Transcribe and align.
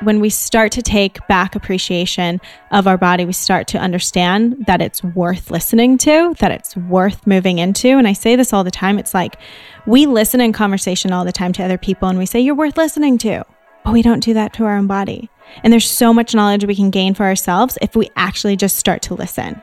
when 0.00 0.20
we 0.20 0.28
start 0.28 0.72
to 0.72 0.82
take 0.82 1.26
back 1.26 1.54
appreciation 1.54 2.40
of 2.70 2.86
our 2.86 2.98
body, 2.98 3.24
we 3.24 3.32
start 3.32 3.66
to 3.68 3.78
understand 3.78 4.64
that 4.66 4.82
it's 4.82 5.02
worth 5.02 5.50
listening 5.50 5.96
to, 5.98 6.34
that 6.38 6.52
it's 6.52 6.76
worth 6.76 7.26
moving 7.26 7.58
into. 7.58 7.88
And 7.88 8.06
I 8.06 8.12
say 8.12 8.36
this 8.36 8.52
all 8.52 8.64
the 8.64 8.70
time. 8.70 8.98
It's 8.98 9.14
like 9.14 9.36
we 9.86 10.06
listen 10.06 10.40
in 10.40 10.52
conversation 10.52 11.12
all 11.12 11.24
the 11.24 11.32
time 11.32 11.52
to 11.54 11.64
other 11.64 11.78
people 11.78 12.08
and 12.08 12.18
we 12.18 12.26
say, 12.26 12.40
You're 12.40 12.54
worth 12.54 12.76
listening 12.76 13.18
to, 13.18 13.44
but 13.84 13.92
we 13.92 14.02
don't 14.02 14.22
do 14.22 14.34
that 14.34 14.52
to 14.54 14.64
our 14.64 14.76
own 14.76 14.86
body. 14.86 15.30
And 15.62 15.72
there's 15.72 15.88
so 15.88 16.12
much 16.12 16.34
knowledge 16.34 16.64
we 16.64 16.74
can 16.74 16.90
gain 16.90 17.14
for 17.14 17.24
ourselves 17.24 17.78
if 17.80 17.96
we 17.96 18.10
actually 18.16 18.56
just 18.56 18.76
start 18.76 19.02
to 19.02 19.14
listen. 19.14 19.62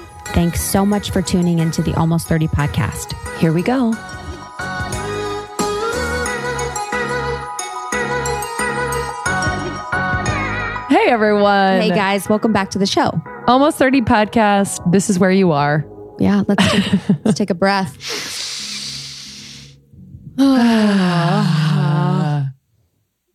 Thanks 0.33 0.61
so 0.61 0.85
much 0.85 1.11
for 1.11 1.21
tuning 1.21 1.59
into 1.59 1.81
the 1.81 1.93
Almost 1.95 2.27
30 2.27 2.47
podcast. 2.47 3.13
Here 3.39 3.51
we 3.51 3.61
go. 3.61 3.91
Hey, 10.89 11.09
everyone. 11.09 11.81
Hey, 11.81 11.89
guys. 11.89 12.29
Welcome 12.29 12.53
back 12.53 12.71
to 12.71 12.79
the 12.79 12.85
show. 12.85 13.21
Almost 13.47 13.77
30 13.77 14.01
podcast. 14.01 14.89
This 14.91 15.09
is 15.09 15.19
where 15.19 15.31
you 15.31 15.51
are. 15.51 15.85
Yeah, 16.17 16.43
let's 16.47 16.71
take, 16.71 17.01
let's 17.25 17.37
take 17.37 17.49
a 17.49 17.55
breath. 17.55 17.97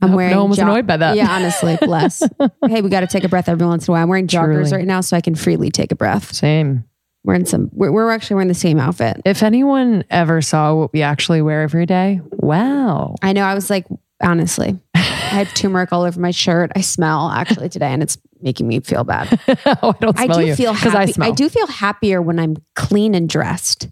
I'm 0.03 0.13
wearing. 0.13 0.33
No 0.33 0.43
one 0.43 0.51
was 0.51 0.59
jo- 0.59 0.65
annoyed 0.65 0.87
by 0.87 0.97
that. 0.99 1.17
Yeah, 1.17 1.31
honestly, 1.31 1.77
bless. 1.81 2.23
hey, 2.67 2.83
we 2.83 2.89
got 2.91 3.01
to 3.01 3.07
take 3.07 3.25
a 3.25 3.29
breath 3.29 3.49
every 3.49 3.67
once 3.67 3.87
in 3.87 3.93
a 3.93 3.95
while. 3.95 4.03
I'm 4.03 4.09
wearing 4.09 4.27
joggers 4.27 4.69
Truly. 4.69 4.79
right 4.79 4.87
now, 4.87 5.01
so 5.01 5.17
I 5.17 5.21
can 5.21 5.35
freely 5.35 5.71
take 5.71 5.93
a 5.93 5.97
breath. 5.97 6.35
Same. 6.35 6.85
Wearing 7.25 7.47
some. 7.47 7.71
We're, 7.73 7.91
we're 7.91 8.11
actually 8.11 8.35
wearing 8.35 8.49
the 8.49 8.55
same 8.55 8.79
outfit. 8.79 9.21
If 9.25 9.43
anyone 9.43 10.05
ever 10.11 10.43
saw 10.43 10.75
what 10.75 10.93
we 10.93 11.03
actually 11.03 11.43
wear 11.43 11.63
every 11.63 11.87
day, 11.87 12.21
wow. 12.31 13.15
I 13.23 13.33
know. 13.33 13.43
I 13.43 13.55
was 13.55 13.71
like, 13.71 13.87
honestly, 14.23 14.79
I 14.95 14.99
have 14.99 15.55
turmeric 15.55 15.93
all 15.93 16.03
over 16.03 16.21
my 16.21 16.31
shirt. 16.31 16.71
I 16.77 16.83
smell 16.83 17.31
actually 17.31 17.69
today, 17.69 17.89
and 17.89 18.03
it's 18.03 18.19
making 18.41 18.69
me 18.69 18.81
feel 18.81 19.03
bad. 19.03 19.41
oh, 19.83 19.95
I 19.95 20.05
don't 20.05 20.17
smell 20.17 20.39
I 20.39 20.43
do 20.43 20.47
you 20.47 20.55
feel 20.55 20.73
happy. 20.73 20.97
I, 20.97 21.07
smell. 21.07 21.29
I 21.29 21.33
do 21.33 21.49
feel 21.49 21.67
happier 21.67 22.23
when 22.23 22.39
I'm 22.39 22.57
clean 22.75 23.15
and 23.15 23.29
dressed. 23.29 23.89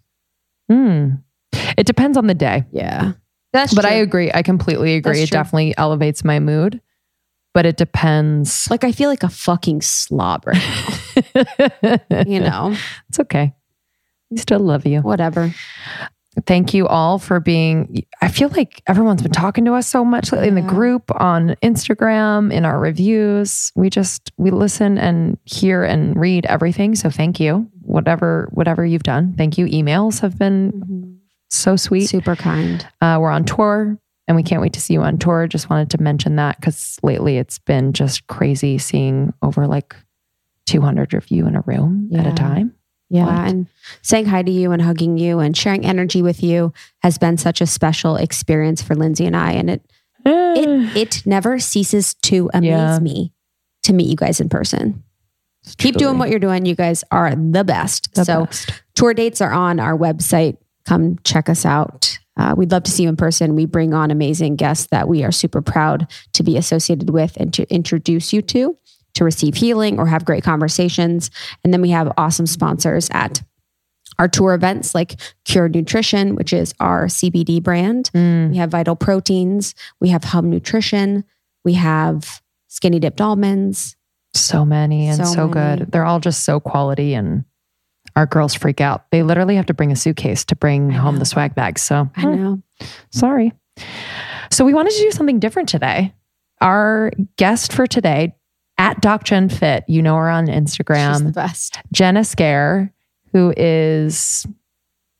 Hmm. 0.70 1.10
It 1.76 1.86
depends 1.86 2.16
on 2.16 2.26
the 2.26 2.34
day. 2.34 2.64
Yeah. 2.72 3.12
That's 3.54 3.72
but 3.72 3.82
true. 3.82 3.90
I 3.92 3.94
agree. 3.94 4.32
I 4.34 4.42
completely 4.42 4.96
agree. 4.96 5.22
It 5.22 5.30
definitely 5.30 5.78
elevates 5.78 6.24
my 6.24 6.40
mood, 6.40 6.80
but 7.54 7.64
it 7.64 7.76
depends. 7.76 8.68
Like 8.68 8.82
I 8.82 8.90
feel 8.90 9.08
like 9.08 9.22
a 9.22 9.28
fucking 9.28 9.80
slob 9.80 10.44
right 10.44 10.60
now. 12.10 12.24
you 12.26 12.40
know, 12.40 12.76
it's 13.08 13.20
okay. 13.20 13.54
We 14.28 14.38
still 14.38 14.58
love 14.58 14.84
you. 14.86 15.02
Whatever. 15.02 15.54
Thank 16.46 16.74
you 16.74 16.88
all 16.88 17.20
for 17.20 17.38
being. 17.38 18.04
I 18.20 18.26
feel 18.26 18.48
like 18.48 18.82
everyone's 18.88 19.22
been 19.22 19.30
talking 19.30 19.64
to 19.66 19.74
us 19.74 19.86
so 19.86 20.04
much 20.04 20.32
lately 20.32 20.48
yeah. 20.48 20.56
in 20.58 20.66
the 20.66 20.72
group, 20.72 21.12
on 21.20 21.54
Instagram, 21.62 22.52
in 22.52 22.64
our 22.64 22.80
reviews. 22.80 23.70
We 23.76 23.88
just 23.88 24.32
we 24.36 24.50
listen 24.50 24.98
and 24.98 25.38
hear 25.44 25.84
and 25.84 26.16
read 26.16 26.44
everything. 26.46 26.96
So 26.96 27.08
thank 27.08 27.38
you. 27.38 27.70
Whatever 27.82 28.48
whatever 28.50 28.84
you've 28.84 29.04
done, 29.04 29.34
thank 29.38 29.58
you. 29.58 29.66
Emails 29.66 30.22
have 30.22 30.36
been 30.36 30.72
mm-hmm 30.72 31.14
so 31.54 31.76
sweet. 31.76 32.06
Super 32.06 32.36
kind. 32.36 32.86
Uh, 33.00 33.18
we're 33.20 33.30
on 33.30 33.44
tour 33.44 33.98
and 34.26 34.36
we 34.36 34.42
can't 34.42 34.62
wait 34.62 34.72
to 34.74 34.80
see 34.80 34.94
you 34.94 35.02
on 35.02 35.18
tour. 35.18 35.46
Just 35.46 35.70
wanted 35.70 35.90
to 35.90 36.02
mention 36.02 36.36
that 36.36 36.60
because 36.60 36.98
lately 37.02 37.38
it's 37.38 37.58
been 37.58 37.92
just 37.92 38.26
crazy 38.26 38.78
seeing 38.78 39.32
over 39.42 39.66
like 39.66 39.94
200 40.66 41.14
of 41.14 41.30
you 41.30 41.46
in 41.46 41.56
a 41.56 41.60
room 41.62 42.08
yeah. 42.10 42.20
at 42.20 42.26
a 42.26 42.34
time. 42.34 42.74
Yeah. 43.10 43.26
What? 43.26 43.48
And 43.48 43.66
saying 44.02 44.26
hi 44.26 44.42
to 44.42 44.50
you 44.50 44.72
and 44.72 44.80
hugging 44.80 45.18
you 45.18 45.38
and 45.38 45.56
sharing 45.56 45.84
energy 45.84 46.22
with 46.22 46.42
you 46.42 46.72
has 47.02 47.18
been 47.18 47.36
such 47.36 47.60
a 47.60 47.66
special 47.66 48.16
experience 48.16 48.82
for 48.82 48.94
Lindsay 48.94 49.26
and 49.26 49.36
I. 49.36 49.52
And 49.52 49.70
it, 49.70 49.82
it, 50.24 50.96
it 50.96 51.26
never 51.26 51.58
ceases 51.58 52.14
to 52.14 52.50
amaze 52.54 52.70
yeah. 52.70 52.98
me 52.98 53.32
to 53.84 53.92
meet 53.92 54.08
you 54.08 54.16
guys 54.16 54.40
in 54.40 54.48
person. 54.48 55.04
Keep 55.78 55.96
doing 55.96 56.18
what 56.18 56.28
you're 56.28 56.38
doing. 56.38 56.66
You 56.66 56.74
guys 56.74 57.04
are 57.10 57.34
the 57.34 57.64
best. 57.64 58.12
The 58.14 58.24
so, 58.24 58.44
best. 58.46 58.82
tour 58.94 59.14
dates 59.14 59.40
are 59.40 59.52
on 59.52 59.80
our 59.80 59.96
website, 59.96 60.58
come 60.84 61.18
check 61.24 61.48
us 61.48 61.64
out. 61.64 62.18
Uh, 62.36 62.54
we'd 62.56 62.72
love 62.72 62.82
to 62.82 62.90
see 62.90 63.04
you 63.04 63.08
in 63.08 63.16
person. 63.16 63.54
We 63.54 63.66
bring 63.66 63.94
on 63.94 64.10
amazing 64.10 64.56
guests 64.56 64.88
that 64.90 65.08
we 65.08 65.22
are 65.22 65.32
super 65.32 65.62
proud 65.62 66.10
to 66.32 66.42
be 66.42 66.56
associated 66.56 67.10
with 67.10 67.36
and 67.36 67.52
to 67.54 67.72
introduce 67.72 68.32
you 68.32 68.42
to, 68.42 68.76
to 69.14 69.24
receive 69.24 69.54
healing 69.54 69.98
or 69.98 70.06
have 70.06 70.24
great 70.24 70.42
conversations. 70.42 71.30
And 71.62 71.72
then 71.72 71.80
we 71.80 71.90
have 71.90 72.12
awesome 72.16 72.46
sponsors 72.46 73.08
at 73.12 73.42
our 74.18 74.28
tour 74.28 74.54
events 74.54 74.94
like 74.94 75.20
Cure 75.44 75.68
Nutrition, 75.68 76.34
which 76.34 76.52
is 76.52 76.74
our 76.80 77.06
CBD 77.06 77.62
brand. 77.62 78.10
Mm. 78.14 78.50
We 78.50 78.56
have 78.56 78.70
Vital 78.70 78.96
Proteins. 78.96 79.74
We 80.00 80.08
have 80.10 80.24
Hum 80.24 80.50
Nutrition. 80.50 81.24
We 81.64 81.74
have 81.74 82.42
Skinny 82.68 82.98
Dipped 82.98 83.20
Almonds. 83.20 83.96
So 84.34 84.64
many 84.64 85.06
and 85.06 85.24
so, 85.24 85.32
so 85.32 85.48
good. 85.48 85.92
They're 85.92 86.04
all 86.04 86.20
just 86.20 86.44
so 86.44 86.58
quality 86.58 87.14
and 87.14 87.44
our 88.16 88.26
girls 88.26 88.54
freak 88.54 88.80
out. 88.80 89.10
They 89.10 89.22
literally 89.22 89.56
have 89.56 89.66
to 89.66 89.74
bring 89.74 89.92
a 89.92 89.96
suitcase 89.96 90.44
to 90.46 90.56
bring 90.56 90.90
home 90.90 91.18
the 91.18 91.24
swag 91.24 91.54
bags. 91.54 91.82
So 91.82 92.08
I 92.16 92.24
know. 92.24 92.62
Hmm, 92.80 92.86
sorry. 93.10 93.52
So 94.50 94.64
we 94.64 94.74
wanted 94.74 94.92
to 94.92 95.02
do 95.02 95.10
something 95.10 95.40
different 95.40 95.68
today. 95.68 96.14
Our 96.60 97.10
guest 97.36 97.72
for 97.72 97.86
today 97.86 98.36
at 98.78 99.00
Doc 99.00 99.24
Jen 99.24 99.48
Fit, 99.48 99.84
you 99.88 100.02
know 100.02 100.16
her 100.16 100.30
on 100.30 100.46
Instagram. 100.46 101.14
She's 101.14 101.24
the 101.24 101.32
best. 101.32 101.80
Jen 101.92 102.16
Esquer, 102.16 102.92
who 103.32 103.52
is 103.56 104.46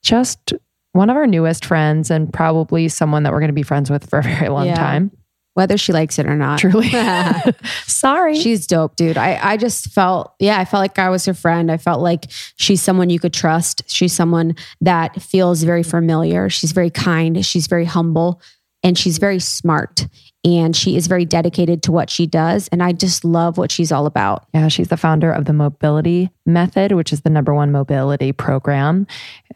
just 0.02 0.52
one 0.92 1.10
of 1.10 1.16
our 1.16 1.26
newest 1.26 1.64
friends 1.64 2.10
and 2.10 2.32
probably 2.32 2.88
someone 2.88 3.24
that 3.24 3.32
we're 3.32 3.40
going 3.40 3.48
to 3.48 3.54
be 3.54 3.62
friends 3.62 3.90
with 3.90 4.08
for 4.08 4.20
a 4.20 4.22
very 4.22 4.48
long 4.48 4.66
yeah. 4.66 4.76
time 4.76 5.10
whether 5.54 5.76
she 5.78 5.92
likes 5.92 6.18
it 6.18 6.26
or 6.26 6.36
not. 6.36 6.58
Truly. 6.58 6.90
Sorry. 7.86 8.34
She's 8.34 8.66
dope, 8.66 8.96
dude. 8.96 9.16
I, 9.16 9.38
I 9.42 9.56
just 9.56 9.86
felt, 9.92 10.34
yeah, 10.38 10.58
I 10.58 10.64
felt 10.64 10.80
like 10.80 10.98
I 10.98 11.08
was 11.08 11.24
her 11.24 11.34
friend. 11.34 11.70
I 11.70 11.76
felt 11.76 12.00
like 12.00 12.26
she's 12.56 12.82
someone 12.82 13.08
you 13.08 13.20
could 13.20 13.32
trust. 13.32 13.82
She's 13.86 14.12
someone 14.12 14.56
that 14.80 15.22
feels 15.22 15.62
very 15.62 15.82
familiar. 15.82 16.50
She's 16.50 16.72
very 16.72 16.90
kind. 16.90 17.44
She's 17.46 17.68
very 17.68 17.84
humble 17.84 18.42
and 18.82 18.98
she's 18.98 19.18
very 19.18 19.38
smart. 19.38 20.06
And 20.46 20.76
she 20.76 20.94
is 20.94 21.06
very 21.06 21.24
dedicated 21.24 21.82
to 21.84 21.92
what 21.92 22.10
she 22.10 22.26
does. 22.26 22.68
And 22.68 22.82
I 22.82 22.92
just 22.92 23.24
love 23.24 23.56
what 23.56 23.72
she's 23.72 23.90
all 23.90 24.04
about. 24.04 24.46
Yeah, 24.52 24.68
she's 24.68 24.88
the 24.88 24.98
founder 24.98 25.32
of 25.32 25.46
the 25.46 25.54
Mobility 25.54 26.30
Method, 26.44 26.92
which 26.92 27.14
is 27.14 27.22
the 27.22 27.30
number 27.30 27.54
one 27.54 27.72
mobility 27.72 28.30
program. 28.32 29.06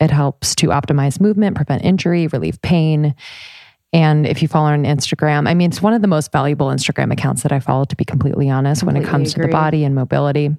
It 0.01 0.11
helps 0.11 0.55
to 0.57 0.69
optimize 0.69 1.21
movement, 1.21 1.57
prevent 1.57 1.85
injury, 1.85 2.27
relieve 2.29 2.63
pain 2.63 3.15
and 3.93 4.27
if 4.27 4.43
you 4.43 4.49
follow 4.49 4.69
her 4.69 4.75
on 4.75 4.85
Instagram, 4.85 5.49
I 5.49 5.55
mean, 5.55 5.71
it's 5.71 5.81
one 5.81 5.95
of 5.95 6.03
the 6.03 6.09
most 6.09 6.31
valuable 6.31 6.69
Instagram 6.69 7.13
accounts 7.13 7.43
that 7.43 7.53
I 7.53 7.61
follow, 7.61 7.85
to 7.85 7.97
be 7.97 8.05
completely 8.05 8.51
honest, 8.51 8.81
completely 8.81 9.01
when 9.01 9.09
it 9.09 9.11
comes 9.11 9.33
agree. 9.33 9.45
to 9.45 9.47
the 9.49 9.53
body 9.53 9.85
and 9.85 9.95
mobility. 9.95 10.55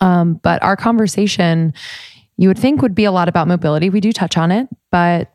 Um, 0.00 0.34
but 0.34 0.62
our 0.62 0.76
conversation, 0.76 1.74
you 2.36 2.48
would 2.48 2.58
think, 2.58 2.80
would 2.80 2.94
be 2.94 3.04
a 3.04 3.12
lot 3.12 3.28
about 3.28 3.48
mobility. 3.48 3.90
We 3.90 4.00
do 4.00 4.12
touch 4.12 4.36
on 4.36 4.50
it, 4.50 4.68
but 4.90 5.34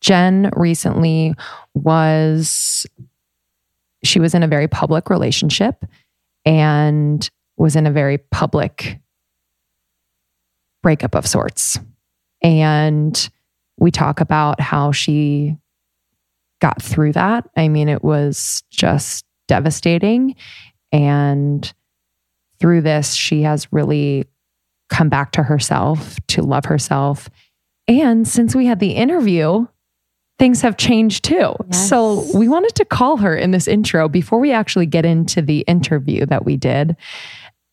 Jen 0.00 0.50
recently 0.54 1.34
was, 1.74 2.84
she 4.04 4.20
was 4.20 4.34
in 4.34 4.42
a 4.42 4.48
very 4.48 4.68
public 4.68 5.08
relationship 5.08 5.84
and 6.44 7.30
was 7.56 7.76
in 7.76 7.86
a 7.86 7.92
very 7.92 8.18
public 8.18 8.98
breakup 10.82 11.14
of 11.14 11.26
sorts. 11.26 11.78
And 12.42 13.30
we 13.78 13.90
talk 13.92 14.20
about 14.20 14.60
how 14.60 14.90
she 14.92 15.56
got 16.62 16.80
through 16.80 17.12
that. 17.12 17.50
I 17.56 17.66
mean, 17.66 17.88
it 17.88 18.04
was 18.04 18.62
just 18.70 19.26
devastating. 19.48 20.36
And 20.92 21.70
through 22.60 22.82
this, 22.82 23.14
she 23.14 23.42
has 23.42 23.72
really 23.72 24.28
come 24.88 25.08
back 25.08 25.32
to 25.32 25.42
herself, 25.42 26.16
to 26.28 26.42
love 26.42 26.66
herself. 26.66 27.28
And 27.88 28.26
since 28.28 28.54
we 28.54 28.66
had 28.66 28.78
the 28.78 28.92
interview, 28.92 29.66
things 30.38 30.60
have 30.62 30.76
changed 30.76 31.24
too. 31.24 31.56
Yes. 31.66 31.88
So 31.88 32.24
we 32.32 32.48
wanted 32.48 32.76
to 32.76 32.84
call 32.84 33.16
her 33.16 33.36
in 33.36 33.50
this 33.50 33.66
intro 33.66 34.08
before 34.08 34.38
we 34.38 34.52
actually 34.52 34.86
get 34.86 35.04
into 35.04 35.42
the 35.42 35.60
interview 35.62 36.24
that 36.26 36.44
we 36.44 36.56
did 36.56 36.96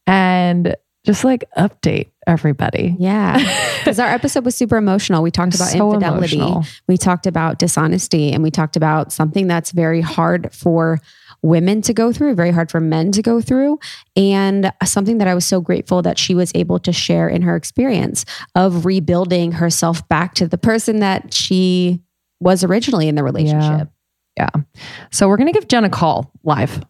and 0.07 0.75
just 1.05 1.23
like 1.23 1.43
update 1.57 2.09
everybody. 2.27 2.95
Yeah. 2.99 3.65
Because 3.79 3.97
our 3.97 4.09
episode 4.09 4.43
was 4.43 4.55
super 4.55 4.75
emotional. 4.75 5.23
We 5.23 5.31
talked 5.31 5.55
about 5.55 5.69
So 5.69 5.87
infidelity, 5.93 6.35
emotional. 6.37 6.65
we 6.89 6.97
talked 6.97 7.25
about 7.25 7.59
dishonesty, 7.59 8.33
and 8.33 8.43
we 8.43 8.51
talked 8.51 8.75
about 8.75 9.13
something 9.13 9.47
that's 9.47 9.71
very 9.71 10.01
hard 10.01 10.53
for 10.53 10.99
women 11.41 11.81
to 11.83 11.93
go 11.93 12.11
through, 12.11 12.35
very 12.35 12.51
hard 12.51 12.69
for 12.69 12.81
men 12.81 13.13
to 13.13 13.21
go 13.21 13.39
through, 13.39 13.79
and 14.17 14.69
something 14.83 15.17
that 15.19 15.29
I 15.29 15.33
was 15.33 15.45
so 15.45 15.61
grateful 15.61 16.01
that 16.01 16.19
she 16.19 16.35
was 16.35 16.51
able 16.55 16.77
to 16.79 16.91
share 16.91 17.29
in 17.29 17.41
her 17.43 17.55
experience 17.55 18.25
of 18.53 18.85
rebuilding 18.85 19.53
herself 19.53 20.05
back 20.09 20.35
to 20.35 20.47
the 20.47 20.57
person 20.57 20.99
that 20.99 21.33
she 21.33 22.01
was 22.41 22.61
originally 22.65 23.07
in 23.07 23.15
the 23.15 23.23
relationship. 23.23 23.87
Yeah. 24.35 24.49
So 25.09 25.29
we're 25.29 25.37
going 25.37 25.51
to 25.51 25.57
give 25.57 25.69
Jen 25.69 25.85
a 25.85 25.89
call 25.89 26.31
live 26.43 26.83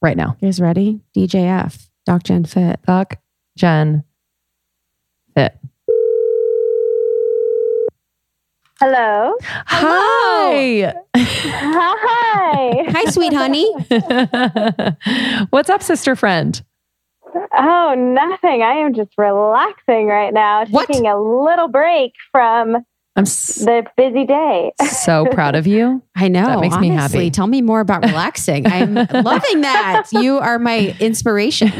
right 0.00 0.16
now. 0.16 0.36
You 0.40 0.46
guys 0.46 0.60
ready? 0.60 1.00
DJF, 1.16 1.88
Doc 2.06 2.22
Jen 2.22 2.44
Fit. 2.44 2.78
Fuck 2.86 3.18
Jen 3.56 4.04
Fit. 5.34 5.54
Hello. 8.80 9.34
Hi. 9.66 10.92
Hi. 11.16 12.84
Hi, 12.88 13.04
sweet 13.10 13.32
honey. 13.32 13.72
What's 15.50 15.70
up, 15.70 15.82
sister 15.82 16.14
friend? 16.14 16.62
Oh, 17.56 17.94
nothing. 17.96 18.62
I 18.62 18.74
am 18.84 18.92
just 18.94 19.12
relaxing 19.16 20.06
right 20.08 20.32
now, 20.32 20.66
What? 20.66 20.88
taking 20.88 21.06
a 21.06 21.18
little 21.18 21.68
break 21.68 22.12
from 22.30 22.76
I'm 23.18 23.22
s- 23.22 23.54
the 23.64 23.84
busy 23.96 24.26
day. 24.26 24.72
so 24.90 25.24
proud 25.30 25.54
of 25.54 25.66
you. 25.66 26.02
I 26.16 26.28
know. 26.28 26.44
That 26.44 26.60
makes 26.60 26.76
me 26.76 26.88
happy. 26.90 27.30
Tell 27.30 27.46
me 27.46 27.62
more 27.62 27.80
about 27.80 28.04
relaxing. 28.04 28.66
I'm 28.66 28.94
loving 29.10 29.62
that. 29.62 30.04
You 30.12 30.36
are 30.38 30.58
my 30.58 30.94
inspiration. 31.00 31.72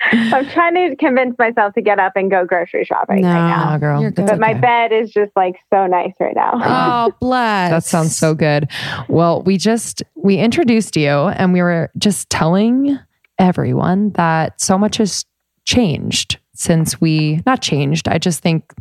I'm 0.00 0.46
trying 0.50 0.74
to 0.74 0.96
convince 0.96 1.36
myself 1.38 1.74
to 1.74 1.82
get 1.82 1.98
up 1.98 2.12
and 2.14 2.30
go 2.30 2.44
grocery 2.44 2.84
shopping 2.84 3.22
No. 3.22 3.28
right 3.28 3.34
now. 3.48 3.78
Girl. 3.78 4.00
You're 4.00 4.10
good. 4.10 4.26
That's 4.26 4.38
But 4.38 4.40
my 4.40 4.54
bed 4.54 4.92
is 4.92 5.10
just 5.10 5.32
like 5.36 5.56
so 5.72 5.86
nice 5.86 6.12
right 6.20 6.34
now. 6.36 6.52
Oh, 6.54 7.12
bless. 7.20 7.70
That 7.70 7.84
sounds 7.84 8.16
so 8.16 8.34
good. 8.34 8.70
Well, 9.08 9.42
we 9.42 9.56
just 9.56 10.02
we 10.14 10.36
introduced 10.38 10.96
you 10.96 11.08
and 11.10 11.52
we 11.52 11.60
were 11.62 11.90
just 11.98 12.30
telling 12.30 12.98
everyone 13.38 14.10
that 14.12 14.60
so 14.60 14.78
much 14.78 14.96
has 14.98 15.24
changed 15.64 16.38
since 16.54 17.00
we 17.00 17.40
not 17.46 17.60
changed. 17.62 18.08
I 18.08 18.18
just 18.18 18.40
think 18.42 18.72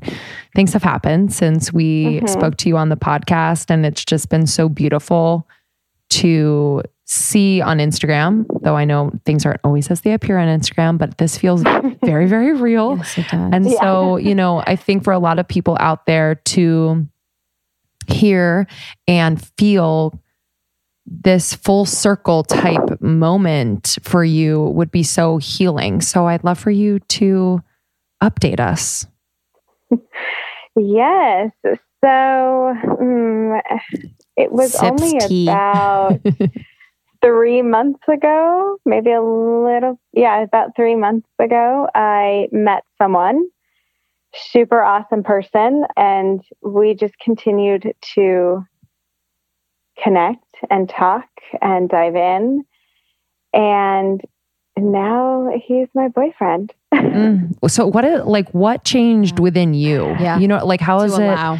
things 0.55 0.73
have 0.73 0.81
happened 0.83 1.31
since 1.33 1.71
we 1.73 2.21
Mhm. 2.21 2.29
spoke 2.29 2.57
to 2.57 2.69
you 2.69 2.77
on 2.77 2.89
the 2.89 2.95
podcast 2.97 3.69
and 3.69 3.85
it's 3.85 4.03
just 4.05 4.29
been 4.29 4.47
so 4.47 4.67
beautiful 4.69 5.47
to 6.11 6.81
see 7.09 7.61
on 7.61 7.77
Instagram, 7.77 8.45
though 8.63 8.75
I 8.75 8.83
know 8.85 9.11
things 9.25 9.45
aren't 9.45 9.61
always 9.63 9.89
as 9.89 10.01
they 10.01 10.11
appear 10.13 10.37
on 10.37 10.47
Instagram, 10.47 10.97
but 10.97 11.17
this 11.17 11.37
feels 11.37 11.61
very 12.03 12.27
very 12.27 12.53
real. 12.53 12.97
Yes. 12.97 13.17
And 13.31 13.65
Yeah. 13.65 13.79
so, 13.81 14.17
you 14.17 14.35
know, 14.35 14.61
I 14.67 14.75
think 14.75 15.03
for 15.05 15.13
a 15.13 15.19
lot 15.19 15.39
of 15.39 15.47
people 15.47 15.77
out 15.79 16.05
there 16.05 16.35
to 16.35 17.07
hear 18.07 18.67
and 19.07 19.41
feel 19.57 20.21
this 21.05 21.53
full 21.53 21.85
circle 21.85 22.43
type 22.43 22.99
moment 23.01 23.97
for 24.03 24.25
you 24.25 24.63
would 24.63 24.91
be 24.91 25.03
so 25.03 25.37
healing. 25.37 26.01
So 26.01 26.27
I'd 26.27 26.43
love 26.43 26.59
for 26.59 26.71
you 26.71 26.99
to 26.99 27.61
update 28.21 28.59
us. 28.59 29.05
yes. 30.75 31.51
So 31.63 32.07
mm, 32.07 33.61
it 34.35 34.51
was 34.51 34.73
Sips 34.73 34.83
only 34.83 35.19
tea. 35.27 35.47
about 35.47 36.19
three 37.21 37.61
months 37.61 37.99
ago, 38.07 38.77
maybe 38.85 39.11
a 39.11 39.21
little, 39.21 39.99
yeah, 40.13 40.41
about 40.41 40.75
three 40.75 40.95
months 40.95 41.27
ago, 41.39 41.87
I 41.95 42.47
met 42.51 42.83
someone, 42.97 43.47
super 44.33 44.81
awesome 44.81 45.23
person, 45.23 45.83
and 45.95 46.41
we 46.61 46.93
just 46.93 47.17
continued 47.19 47.93
to 48.15 48.65
connect 50.01 50.43
and 50.69 50.89
talk 50.89 51.25
and 51.61 51.89
dive 51.89 52.15
in. 52.15 52.65
And 53.53 54.21
now 54.77 55.49
he's 55.65 55.87
my 55.93 56.07
boyfriend. 56.09 56.73
Mm. 56.93 57.53
So 57.69 57.87
what 57.87 58.27
like 58.27 58.49
what 58.51 58.83
changed 58.83 59.39
within 59.39 59.73
you? 59.73 60.05
Yeah. 60.19 60.37
You 60.37 60.47
know, 60.47 60.63
like 60.65 60.81
how 60.81 60.99
To 60.99 61.05
is 61.05 61.17
it? 61.17 61.23
allow. 61.23 61.59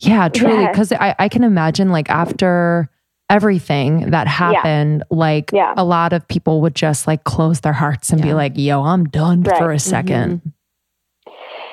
Yeah, 0.00 0.28
truly. 0.28 0.62
Yes. 0.62 0.72
Because 0.72 0.92
I, 0.92 1.14
I 1.18 1.28
can 1.28 1.44
imagine 1.44 1.90
like 1.90 2.10
after 2.10 2.88
everything 3.30 4.10
that 4.10 4.26
happened, 4.26 5.04
like 5.10 5.50
Yeah. 5.52 5.74
a 5.76 5.84
lot 5.84 6.12
of 6.12 6.26
people 6.28 6.60
would 6.62 6.74
just 6.74 7.06
like 7.06 7.24
close 7.24 7.60
their 7.60 7.72
hearts 7.72 8.10
and 8.10 8.22
be 8.22 8.32
like, 8.34 8.52
yo, 8.56 8.82
I'm 8.82 9.04
done 9.04 9.42
Right. 9.42 9.58
for 9.58 9.70
a 9.70 9.76
mm-hmm. 9.76 10.12
2nd 10.12 10.40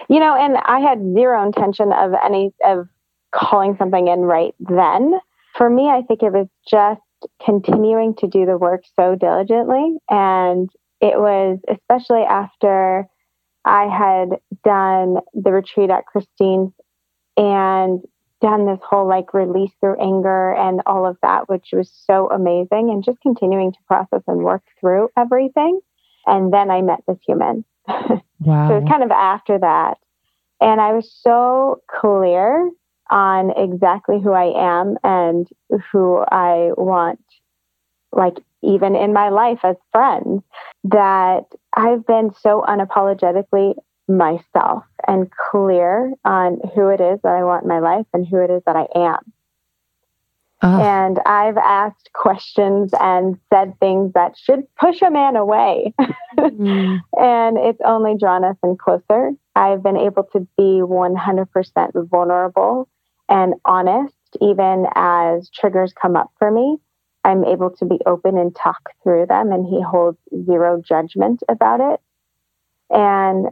You 0.09 0.19
know, 0.19 0.35
and 0.35 0.57
I 0.57 0.79
had 0.81 0.99
zero 1.13 1.43
intention 1.45 1.91
of 1.91 2.13
any 2.23 2.53
of 2.63 2.87
calling 3.33 3.75
something 3.77 4.07
in 4.07 4.19
right 4.19 4.53
then. 4.59 5.19
For 5.57 5.69
me, 5.69 5.89
I 5.89 6.03
think 6.03 6.21
it 6.21 6.31
was 6.31 6.47
just 6.69 7.01
continuing 7.43 8.15
to 8.15 8.27
do 8.27 8.45
the 8.45 8.57
work 8.57 8.83
so 8.95 9.15
diligently. 9.15 9.97
And 10.09 10.69
it 11.01 11.19
was 11.19 11.59
especially 11.67 12.21
after 12.21 13.07
I 13.63 13.85
had 13.85 14.39
done 14.63 15.17
the 15.33 15.51
retreat 15.51 15.89
at 15.89 16.05
Christine's 16.05 16.71
and 17.37 18.01
done 18.45 18.67
this 18.67 18.79
whole 18.87 19.07
like 19.07 19.33
release 19.33 19.71
through 19.79 19.99
anger 19.99 20.53
and 20.53 20.79
all 20.85 21.07
of 21.07 21.17
that, 21.23 21.49
which 21.49 21.69
was 21.73 21.89
so 22.05 22.29
amazing. 22.29 22.91
And 22.91 23.03
just 23.03 23.19
continuing 23.21 23.71
to 23.71 23.79
process 23.87 24.21
and 24.27 24.43
work 24.43 24.61
through 24.79 25.09
everything. 25.17 25.79
And 26.27 26.53
then 26.53 26.69
I 26.69 26.81
met 26.81 26.99
this 27.07 27.17
human. 27.25 27.65
Wow. 27.87 28.21
So 28.45 28.51
it 28.51 28.81
was 28.81 28.89
kind 28.89 29.01
of 29.01 29.11
after 29.11 29.57
that. 29.57 29.97
And 30.59 30.79
I 30.79 30.91
was 30.91 31.09
so 31.23 31.81
clear 31.89 32.69
on 33.09 33.51
exactly 33.57 34.19
who 34.21 34.33
I 34.33 34.77
am 34.77 34.97
and 35.03 35.47
who 35.91 36.23
I 36.29 36.71
want, 36.77 37.23
like, 38.11 38.37
even 38.61 38.95
in 38.95 39.13
my 39.13 39.29
life 39.29 39.59
as 39.63 39.77
friends, 39.91 40.43
that 40.83 41.45
I've 41.75 42.05
been 42.05 42.33
so 42.39 42.63
unapologetically 42.67 43.75
myself 44.07 44.83
and 45.07 45.31
clear 45.31 46.13
on 46.23 46.59
who 46.75 46.89
it 46.89 47.01
is 47.01 47.19
that 47.23 47.33
I 47.35 47.43
want 47.43 47.63
in 47.63 47.69
my 47.69 47.79
life 47.79 48.05
and 48.13 48.27
who 48.27 48.37
it 48.37 48.51
is 48.51 48.61
that 48.65 48.75
I 48.75 48.87
am. 48.95 49.33
Ugh. 50.61 50.81
And 50.81 51.19
I've 51.25 51.57
asked 51.57 52.09
questions 52.13 52.91
and 52.99 53.37
said 53.51 53.79
things 53.79 54.13
that 54.13 54.37
should 54.37 54.63
push 54.79 55.01
a 55.01 55.11
man 55.11 55.35
away. 55.35 55.93
Mm. 56.37 56.99
and 57.17 57.57
it's 57.57 57.79
only 57.85 58.17
drawn 58.17 58.43
us 58.43 58.57
in 58.61 58.75
closer. 58.75 59.31
I've 59.55 59.81
been 59.81 59.95
able 59.95 60.23
to 60.33 60.41
be 60.57 60.81
100% 60.83 62.09
vulnerable 62.09 62.89
and 63.29 63.53
honest, 63.63 64.13
even 64.41 64.85
as 64.95 65.49
triggers 65.49 65.93
come 65.93 66.17
up 66.17 66.29
for 66.37 66.51
me. 66.51 66.77
I'm 67.23 67.45
able 67.45 67.71
to 67.77 67.85
be 67.85 67.99
open 68.05 68.37
and 68.37 68.53
talk 68.53 68.91
through 69.01 69.27
them, 69.27 69.51
and 69.53 69.65
he 69.65 69.81
holds 69.81 70.19
zero 70.45 70.81
judgment 70.85 71.41
about 71.47 71.79
it. 71.79 72.01
And 72.89 73.47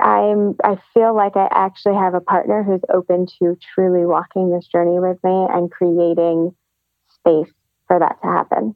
I'm, 0.00 0.56
I 0.64 0.76
feel 0.92 1.14
like 1.14 1.36
I 1.36 1.48
actually 1.50 1.94
have 1.94 2.14
a 2.14 2.20
partner 2.20 2.62
who's 2.62 2.80
open 2.92 3.26
to 3.38 3.56
truly 3.74 4.04
walking 4.04 4.50
this 4.52 4.66
journey 4.66 4.98
with 4.98 5.18
me 5.22 5.46
and 5.50 5.70
creating 5.70 6.54
space 7.08 7.52
for 7.86 7.98
that 7.98 8.18
to 8.22 8.26
happen. 8.28 8.74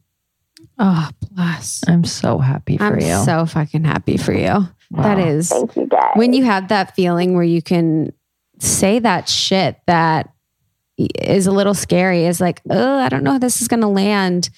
Oh, 0.78 1.08
bless. 1.34 1.82
I'm 1.88 2.04
so 2.04 2.38
happy 2.38 2.76
for 2.76 2.98
you. 3.00 3.12
I'm 3.12 3.24
so 3.24 3.46
fucking 3.46 3.84
happy 3.84 4.16
for 4.16 4.32
you. 4.32 4.68
That 4.92 5.18
Wow. 5.18 5.26
is 5.26 5.48
Thank 5.48 5.76
you, 5.76 5.86
guys. 5.86 6.12
when 6.14 6.32
you 6.32 6.44
have 6.44 6.68
that 6.68 6.94
feeling 6.94 7.34
where 7.34 7.44
you 7.44 7.62
can 7.62 8.12
say 8.58 8.98
that 8.98 9.28
shit 9.28 9.76
that 9.86 10.30
is 10.98 11.46
a 11.46 11.52
little 11.52 11.74
scary 11.74 12.24
is 12.26 12.40
like, 12.40 12.60
oh, 12.68 12.98
I 12.98 13.08
don't 13.08 13.22
know 13.24 13.32
how 13.32 13.38
this 13.38 13.62
is 13.62 13.68
going 13.68 13.80
to 13.80 13.86
land. 13.88 14.50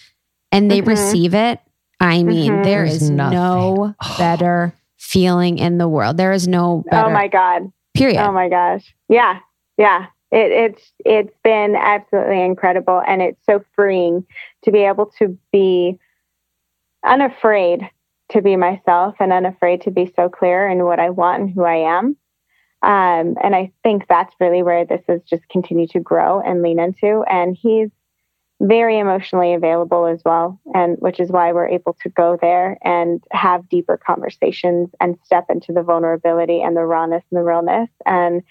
And 0.51 0.71
they 0.71 0.83
Mhm. 0.83 0.87
receive 0.89 1.35
it. 1.35 1.61
I 2.01 2.23
mean, 2.25 2.51
Mhm. 2.53 2.65
there 2.65 2.85
There's 2.87 3.11
no 3.11 3.95
better 4.19 4.75
feeling 5.03 5.59
in 5.59 5.79
the 5.79 5.89
world. 5.89 6.17
There 6.17 6.33
is 6.33 6.47
no 6.47 6.85
better 6.89 7.09
oh 7.09 7.13
my 7.13 7.27
God. 7.27 7.73
period. 7.93 8.25
Oh 8.25 8.31
my 8.31 8.49
gosh. 8.49 8.95
Yeah. 9.09 9.41
Yeah. 9.77 10.07
It, 10.31 10.53
it's 10.53 10.93
it's 11.05 11.37
been 11.43 11.75
absolutely 11.77 12.41
incredible 12.41 13.03
and 13.07 13.21
it's 13.21 13.45
so 13.45 13.63
freeing 13.75 14.25
to 14.65 14.71
be 14.71 14.79
able 14.79 15.13
to 15.19 15.37
be 15.53 15.99
unafraid 17.05 17.91
to 18.31 18.41
be 18.41 18.57
myself 18.57 19.17
and 19.19 19.33
unafraid 19.33 19.83
to 19.83 19.91
be 19.91 20.11
so 20.17 20.29
clear 20.29 20.69
in 20.69 20.85
what 20.85 21.01
I 21.01 21.11
want 21.11 21.43
and 21.43 21.51
who 21.51 21.65
I 21.65 21.99
am. 21.99 22.17
Um, 22.83 23.37
and 23.43 23.55
I 23.55 23.73
think 23.83 24.07
that's 24.09 24.35
really 24.41 24.63
where 24.63 24.87
this 24.87 25.03
has 25.09 25.21
just 25.29 25.47
continued 25.51 25.91
to 25.91 26.01
grow 26.01 26.41
and 26.41 26.63
lean 26.63 26.79
into. 26.79 27.25
And 27.29 27.57
he's 27.61 27.91
very 28.63 28.99
emotionally 28.99 29.55
available 29.55 30.07
as 30.07 30.23
well, 30.25 30.61
and 30.73 30.97
which 31.01 31.19
is 31.19 31.31
why 31.31 31.53
we're 31.53 31.69
able 31.69 31.97
to 32.03 32.09
go 32.09 32.39
there 32.41 32.79
and 32.83 33.23
have 33.33 33.69
deeper 33.69 33.97
conversations 33.97 34.89
and 35.01 35.19
step 35.25 35.47
into 35.51 35.73
the 35.73 35.83
vulnerability 35.83 36.63
and 36.63 36.77
the 36.77 36.85
rawness 36.85 37.25
and 37.31 37.39
the 37.39 37.45
realness. 37.45 37.91
And 38.07 38.43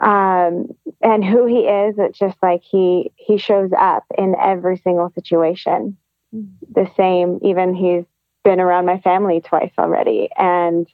um, 0.00 0.68
and 1.02 1.24
who 1.24 1.46
he 1.46 1.60
is. 1.60 1.96
It's 1.98 2.18
just 2.18 2.36
like 2.42 2.62
he 2.62 3.12
he 3.16 3.36
shows 3.38 3.70
up 3.76 4.04
in 4.16 4.34
every 4.40 4.78
single 4.78 5.10
situation. 5.14 5.96
The 6.32 6.90
same, 6.96 7.40
even 7.42 7.74
he's 7.74 8.04
been 8.44 8.60
around 8.60 8.86
my 8.86 9.00
family 9.00 9.40
twice 9.40 9.72
already, 9.78 10.30
and 10.36 10.86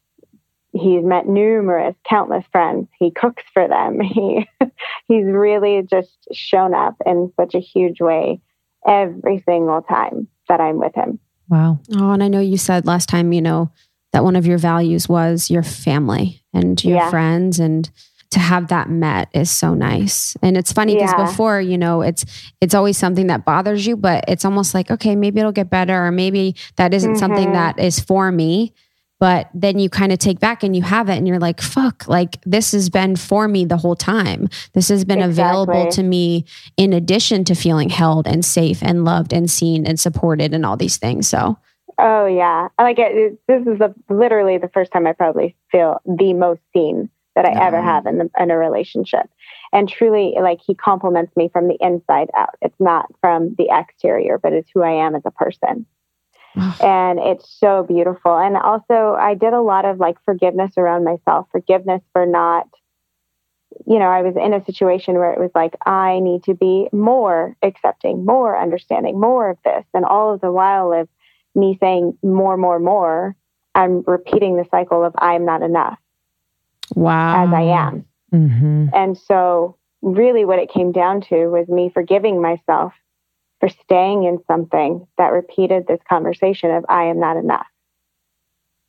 he's 0.78 1.04
met 1.04 1.26
numerous, 1.28 1.95
countless 2.09 2.45
friends. 2.52 2.88
He 2.99 3.11
cooks 3.11 3.42
for 3.52 3.66
them. 3.68 4.00
He 4.00 4.47
he's 5.09 5.25
really 5.26 5.83
just 5.88 6.16
shown 6.33 6.75
up 6.75 6.97
in 7.04 7.33
such 7.38 7.54
a 7.54 7.61
huge 7.61 8.00
way 8.00 8.40
every 8.87 9.42
single 9.49 9.83
time 9.83 10.28
that 10.49 10.61
I'm 10.61 10.78
with 10.78 10.95
him. 10.95 11.18
Wow. 11.49 11.80
Oh, 11.95 12.11
and 12.12 12.23
I 12.23 12.28
know 12.28 12.40
you 12.40 12.56
said 12.59 12.87
last 12.87 13.09
time, 13.09 13.33
you 13.33 13.42
know, 13.42 13.71
that 14.12 14.25
one 14.25 14.37
of 14.37 14.47
your 14.47 14.59
values 14.59 15.09
was 15.09 15.50
your 15.50 15.62
family 15.62 16.42
and 16.52 16.83
your 16.85 16.97
Yeah. 16.97 17.11
friends 17.11 17.61
and 17.61 17.88
to 18.30 18.40
have 18.40 18.68
that 18.68 18.90
met 18.90 19.28
is 19.33 19.50
so 19.50 19.73
nice. 19.75 20.37
And 20.42 20.56
it's 20.56 20.73
funny 20.73 20.95
because 20.97 21.12
Yeah. 21.16 21.25
before, 21.25 21.61
you 21.61 21.78
know, 21.78 22.02
it's 22.02 22.25
it's 22.61 22.75
always 22.75 22.99
something 22.99 23.28
that 23.28 23.45
bothers 23.45 23.87
you, 23.87 23.97
but 23.97 24.25
it's 24.26 24.45
almost 24.45 24.75
like, 24.75 24.90
okay, 24.90 25.14
maybe 25.14 25.38
it'll 25.40 25.52
get 25.52 25.71
better 25.71 26.06
or 26.06 26.11
maybe 26.11 26.56
that 26.76 26.92
isn't 26.92 27.16
something 27.16 27.50
Mhm. 27.50 27.52
that 27.52 27.78
is 27.78 28.00
for 28.00 28.33
me. 28.33 28.73
But 29.18 29.49
then 29.54 29.78
you 29.78 29.88
kind 29.88 30.12
of 30.12 30.18
take 30.18 30.40
back 30.40 30.62
and 30.62 30.76
you 30.76 30.82
have 30.82 31.08
it 31.08 31.16
and 31.16 31.26
you're 31.26 31.38
like, 31.38 31.62
fuck, 31.62 32.06
like 32.06 32.38
this 32.44 32.73
has 32.73 32.90
been 32.90 33.16
for 33.16 33.49
me 33.49 33.64
the 33.64 33.78
whole 33.78 33.96
time. 33.96 34.49
This 34.75 34.88
has 34.88 35.04
been 35.04 35.23
available 35.23 35.88
to 35.92 36.02
me 36.02 36.44
in 36.76 36.92
addition 36.92 37.44
to 37.44 37.54
feeling 37.54 37.88
held 37.88 38.26
and 38.26 38.44
safe 38.44 38.82
and 38.82 39.04
loved 39.04 39.32
and 39.32 39.50
seen 39.50 39.87
and 39.87 39.99
supported 39.99 40.52
and 40.52 40.66
all 40.66 40.76
these 40.76 40.99
things. 40.99 41.26
So 41.28 41.56
Oh 41.99 42.26
yeah, 42.26 42.68
I 42.78 42.82
like 42.82 42.99
it. 42.99 43.38
This 43.49 43.66
is 43.66 43.78
the, 43.78 43.94
literally 44.11 44.58
the 44.58 44.68
first 44.68 44.92
time 44.92 45.06
I 45.06 45.12
probably 45.12 45.56
feel 45.73 46.00
the 46.04 46.35
most 46.35 46.61
seen 46.75 47.08
that 47.35 47.46
I 47.46 47.66
ever 47.66 47.80
have 47.80 48.06
in, 48.06 48.18
the, 48.18 48.30
in 48.38 48.50
a 48.50 48.56
relationship, 48.56 49.28
and 49.73 49.88
truly, 49.88 50.35
like 50.40 50.61
he 50.66 50.75
compliments 50.75 51.37
me 51.37 51.49
from 51.52 51.68
the 51.68 51.76
inside 51.80 52.30
out. 52.37 52.56
It's 52.62 52.78
not 52.78 53.06
from 53.20 53.54
the 53.56 53.68
exterior, 53.70 54.38
but 54.38 54.52
it's 54.52 54.70
who 54.73 54.82
I 54.82 55.06
am 55.06 55.14
as 55.14 55.23
a 55.25 55.30
person, 55.30 55.87
and 56.56 57.18
it's 57.18 57.48
so 57.58 57.82
beautiful. 57.82 58.36
And 58.36 58.56
also, 58.56 59.16
I 59.18 59.34
did 59.34 59.52
a 59.52 59.60
lot 59.60 59.84
of 59.84 59.98
like 59.98 60.16
forgiveness 60.25 60.72
around 60.76 61.04
myself, 61.04 61.46
forgiveness 61.52 62.02
for 62.12 62.26
not. 62.26 62.68
You 63.86 63.98
know, 63.98 64.06
I 64.06 64.22
was 64.22 64.36
in 64.36 64.54
a 64.54 64.64
situation 64.64 65.16
where 65.16 65.32
it 65.32 65.38
was 65.38 65.50
like, 65.54 65.75
I 65.84 66.20
need 66.20 66.44
to 66.44 66.54
be 66.54 66.88
more 66.92 67.56
accepting, 67.62 68.25
more 68.25 68.58
understanding, 68.58 69.20
more 69.20 69.50
of 69.50 69.58
this. 69.64 69.84
And 69.92 70.04
all 70.04 70.32
of 70.32 70.40
the 70.40 70.50
while 70.50 70.92
of 70.92 71.08
me 71.54 71.76
saying 71.80 72.16
more, 72.22 72.56
more, 72.56 72.78
more, 72.78 73.36
I'm 73.75 74.02
repeating 74.06 74.56
the 74.56 74.66
cycle 74.70 75.04
of 75.04 75.14
I'm 75.18 75.44
not 75.44 75.62
enough 75.62 75.98
wow. 76.94 77.44
as 77.44 77.52
I 77.52 77.62
am. 77.62 78.06
hmm 78.30 78.86
And 78.94 79.18
so, 79.18 79.76
really, 80.00 80.44
what 80.46 80.58
it 80.58 80.70
came 80.70 80.92
down 80.92 81.20
to 81.22 81.48
was 81.48 81.68
me 81.68 81.90
forgiving 81.92 82.40
myself 82.40 82.94
for 83.60 83.68
staying 83.68 84.25
in 84.25 84.38
something 84.46 85.06
that 85.18 85.32
repeated 85.32 85.86
this 85.86 86.00
conversation 86.08 86.70
of 86.70 86.84
I 86.88 87.04
am 87.04 87.20
not 87.20 87.36
enough. 87.36 87.66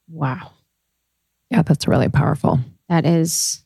Wow. 0.09 0.51
Yeah, 1.49 1.61
that's 1.61 1.87
really 1.87 2.09
powerful. 2.09 2.59
That 2.89 3.05
is 3.05 3.63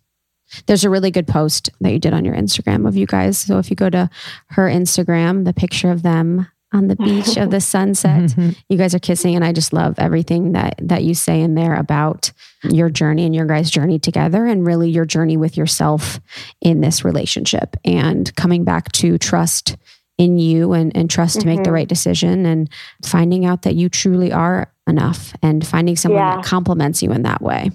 there's 0.65 0.83
a 0.83 0.89
really 0.89 1.11
good 1.11 1.27
post 1.27 1.69
that 1.79 1.91
you 1.91 1.99
did 1.99 2.13
on 2.13 2.25
your 2.25 2.35
Instagram 2.35 2.87
of 2.87 2.97
you 2.97 3.05
guys. 3.05 3.37
So 3.37 3.57
if 3.57 3.69
you 3.69 3.75
go 3.75 3.89
to 3.89 4.09
her 4.47 4.67
Instagram, 4.67 5.45
the 5.45 5.53
picture 5.53 5.91
of 5.91 6.03
them 6.03 6.47
on 6.73 6.87
the 6.87 6.95
beach 6.95 7.37
of 7.37 7.51
the 7.51 7.61
sunset, 7.61 8.31
mm-hmm. 8.31 8.51
you 8.69 8.77
guys 8.77 8.93
are 8.93 8.99
kissing 8.99 9.35
and 9.35 9.45
I 9.45 9.53
just 9.53 9.73
love 9.73 9.95
everything 9.97 10.51
that 10.53 10.75
that 10.79 11.03
you 11.03 11.13
say 11.13 11.41
in 11.41 11.55
there 11.55 11.75
about 11.75 12.31
your 12.63 12.89
journey 12.89 13.25
and 13.25 13.33
your 13.33 13.45
guys' 13.45 13.71
journey 13.71 13.97
together 13.97 14.45
and 14.45 14.65
really 14.65 14.89
your 14.89 15.05
journey 15.05 15.37
with 15.37 15.57
yourself 15.57 16.19
in 16.61 16.81
this 16.81 17.03
relationship 17.03 17.75
and 17.83 18.33
coming 18.35 18.63
back 18.63 18.91
to 18.93 19.17
trust 19.17 19.77
in 20.17 20.37
you 20.37 20.73
and, 20.73 20.95
and 20.95 21.09
trust 21.09 21.41
to 21.41 21.47
make 21.47 21.63
the 21.63 21.69
Mhm. 21.69 21.73
right 21.73 21.87
decision 21.87 22.45
and 22.45 22.69
finding 23.03 23.45
out 23.45 23.63
that 23.63 23.75
you 23.75 23.89
truly 23.89 24.31
are 24.31 24.71
enough 24.87 25.33
and 25.41 25.65
finding 25.65 25.95
someone 25.95 26.21
Yeah. 26.21 26.35
that 26.35 26.45
compliments 26.45 27.01
you 27.01 27.11
in 27.11 27.23
that 27.23 27.41
way. 27.41 27.71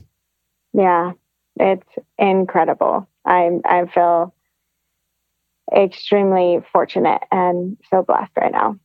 Yeah, 0.72 1.12
it's 1.58 1.88
incredible. 2.18 3.08
I 3.24 3.50
I 3.64 3.86
feel 3.86 4.32
extremely 5.74 6.60
fortunate 6.72 7.22
and 7.32 7.76
so 7.90 8.02
blessed 8.02 8.32
right 8.40 8.52
now. 8.52 8.76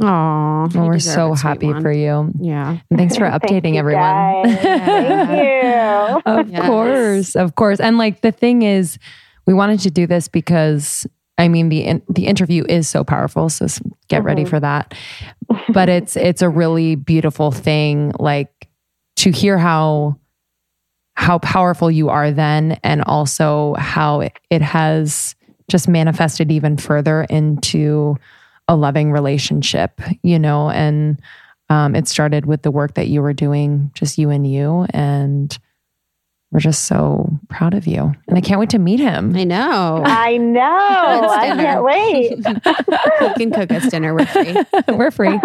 Oh, 0.00 0.68
Well, 0.72 0.86
we're 0.86 1.00
so 1.00 1.34
happy 1.34 1.72
for 1.80 1.90
you. 1.90 2.30
Yeah. 2.38 2.78
And 2.88 2.98
thanks 2.98 3.16
for 3.16 3.24
updating 3.28 3.72
you, 3.72 3.80
everyone. 3.80 4.44
Thank 4.56 5.30
you. 6.24 6.32
of 6.32 6.48
Yes. 6.50 6.66
course, 6.66 7.34
of 7.36 7.54
course. 7.56 7.80
And 7.80 7.98
like 7.98 8.20
the 8.20 8.30
thing 8.30 8.62
is, 8.62 8.98
we 9.46 9.54
wanted 9.54 9.80
to 9.80 9.90
do 9.90 10.06
this 10.06 10.28
because 10.28 11.04
I 11.38 11.48
mean 11.48 11.68
the 11.68 11.84
in, 11.84 12.02
the 12.08 12.26
interview 12.26 12.64
is 12.68 12.88
so 12.88 13.04
powerful. 13.04 13.48
So 13.48 13.66
get 14.08 14.24
ready 14.24 14.44
Mhm. 14.44 14.48
for 14.48 14.60
that. 14.60 14.94
But 15.72 15.88
it's 15.88 16.16
it's 16.16 16.42
a 16.42 16.48
really 16.48 16.94
beautiful 16.96 17.50
thing, 17.52 18.12
like 18.18 18.68
to 19.16 19.30
hear 19.30 19.56
how 19.58 20.16
how 21.14 21.38
powerful 21.38 21.90
you 21.90 22.08
are 22.10 22.30
then, 22.30 22.78
and 22.84 23.02
also 23.04 23.74
how 23.74 24.20
it, 24.20 24.38
it 24.50 24.62
has 24.62 25.34
just 25.68 25.88
manifested 25.88 26.50
even 26.52 26.76
further 26.76 27.24
into 27.24 28.16
a 28.68 28.76
loving 28.76 29.10
relationship. 29.12 30.00
You 30.22 30.38
know, 30.38 30.70
and 30.70 31.20
um, 31.70 31.94
it 31.96 32.08
started 32.08 32.46
with 32.46 32.62
the 32.62 32.70
work 32.70 32.94
that 32.94 33.08
you 33.08 33.20
were 33.22 33.32
doing, 33.34 33.90
just 33.94 34.16
you 34.18 34.30
and 34.30 34.46
you. 34.50 34.86
And 34.90 35.56
we're 36.50 36.60
just 36.60 36.84
so 36.86 37.30
proud 37.50 37.74
of 37.74 37.86
you. 37.86 38.10
And 38.26 38.38
I 38.38 38.40
can't 38.40 38.58
wait 38.58 38.70
to 38.70 38.78
meet 38.78 39.00
him. 39.00 39.36
I 39.36 39.44
know. 39.44 40.02
I 40.06 40.38
know. 40.38 40.60
I 40.60 41.48
can't 41.54 41.84
wait. 41.84 42.38
you 43.20 43.34
can 43.36 43.50
cook 43.52 43.70
us 43.70 43.86
dinner. 43.90 44.14
We're 44.14 44.24
free. 44.24 44.56
we're 44.96 45.10
free. 45.10 45.38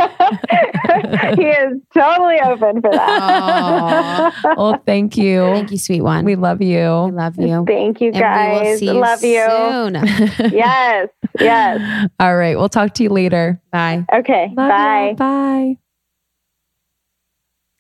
he 1.36 1.43
is 1.43 1.81
totally 1.93 2.39
open 2.39 2.81
for 2.81 2.91
that. 2.91 4.33
Well, 4.55 4.81
thank 4.86 5.17
you. 5.17 5.41
Thank 5.41 5.72
you, 5.72 5.77
sweet 5.77 6.01
one. 6.01 6.24
We 6.24 6.36
love 6.36 6.60
We 6.60 6.74
you. 6.74 6.88
love 6.88 7.38
you. 7.38 7.65
Thank 7.67 8.00
you 8.00 8.12
And 8.13 8.15
we 8.15 8.22
will 8.22 8.63
guys. 8.63 8.79
see 8.79 8.86
you 8.86 8.93
Love 8.93 9.24
you. 9.24 9.45
soon. 9.50 10.53
Yes. 10.53 11.10
Yes. 11.38 12.10
All 12.19 12.38
right. 12.38 12.57
We'll 12.57 12.69
talk 12.69 12.93
to 12.93 13.03
you 13.03 13.10
later. 13.10 13.62
Bye. 13.72 14.05
Okay. 14.13 14.53
Love 14.55 14.69
Bye. 14.69 15.07
you. 15.10 15.15
Bye. 15.17 15.77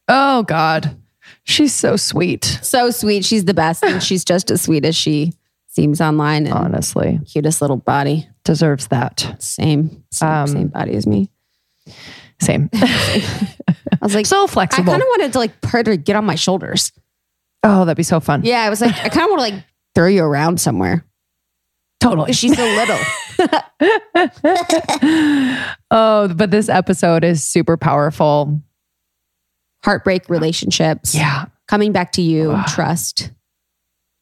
Oh, 0.09 0.43
God. 0.43 0.97
She's 1.45 1.73
so 1.73 1.95
sweet. 1.97 2.43
So 2.61 2.89
sweet. 2.91 3.25
She's 3.25 3.45
the 3.45 3.53
best. 3.53 3.83
And 3.83 4.01
she's 4.07 4.23
just 4.23 4.49
as 4.51 4.61
sweet 4.61 4.85
as 4.85 4.95
she 4.95 5.33
seems 5.67 5.99
online. 6.01 6.45
And 6.45 6.53
Honestly, 6.55 7.19
cutest 7.25 7.61
little 7.61 7.77
body. 7.77 8.27
deserves 8.43 8.87
that. 8.87 9.35
Same. 9.39 10.03
Same, 10.11 10.29
Um, 10.29 10.47
same 10.47 10.67
body 10.67 10.95
as 10.95 11.05
me. 11.07 11.29
Same. 12.41 12.69
I 12.73 13.23
was 14.01 14.15
like, 14.15 14.25
so 14.25 14.47
flexible. 14.47 14.89
I 14.89 14.93
kind 14.93 15.01
of 15.01 15.07
wanted 15.09 15.33
to 15.33 15.39
like 15.39 15.65
her 15.65 15.83
to 15.83 15.97
get 15.97 16.15
on 16.15 16.25
my 16.25 16.35
shoulders. 16.35 16.91
oh, 17.63 17.85
that'd 17.85 17.95
be 17.97 18.03
so 18.03 18.19
fun. 18.19 18.41
Yeah, 18.43 18.61
I 18.61 18.69
was 18.69 18.81
like, 18.81 18.93
I 18.95 19.09
kind 19.09 19.25
of 19.25 19.29
want 19.31 19.39
to 19.39 19.55
like 19.55 19.63
throw 19.95 20.07
you 20.07 20.23
around 20.23 20.59
somewhere. 20.59 21.05
Totally. 21.99 22.33
She's 22.33 22.55
so 22.55 22.63
little. 22.65 22.99
oh, 25.91 26.27
but 26.35 26.51
this 26.51 26.67
episode 26.69 27.23
is 27.23 27.43
super 27.43 27.77
powerful. 27.77 28.61
Heartbreak 29.83 30.29
relationships. 30.29 31.13
Yeah. 31.15 31.45
Coming 31.67 31.91
back 31.91 32.13
to 32.13 32.21
you, 32.21 32.51
Ugh. 32.51 32.67
trust, 32.67 33.31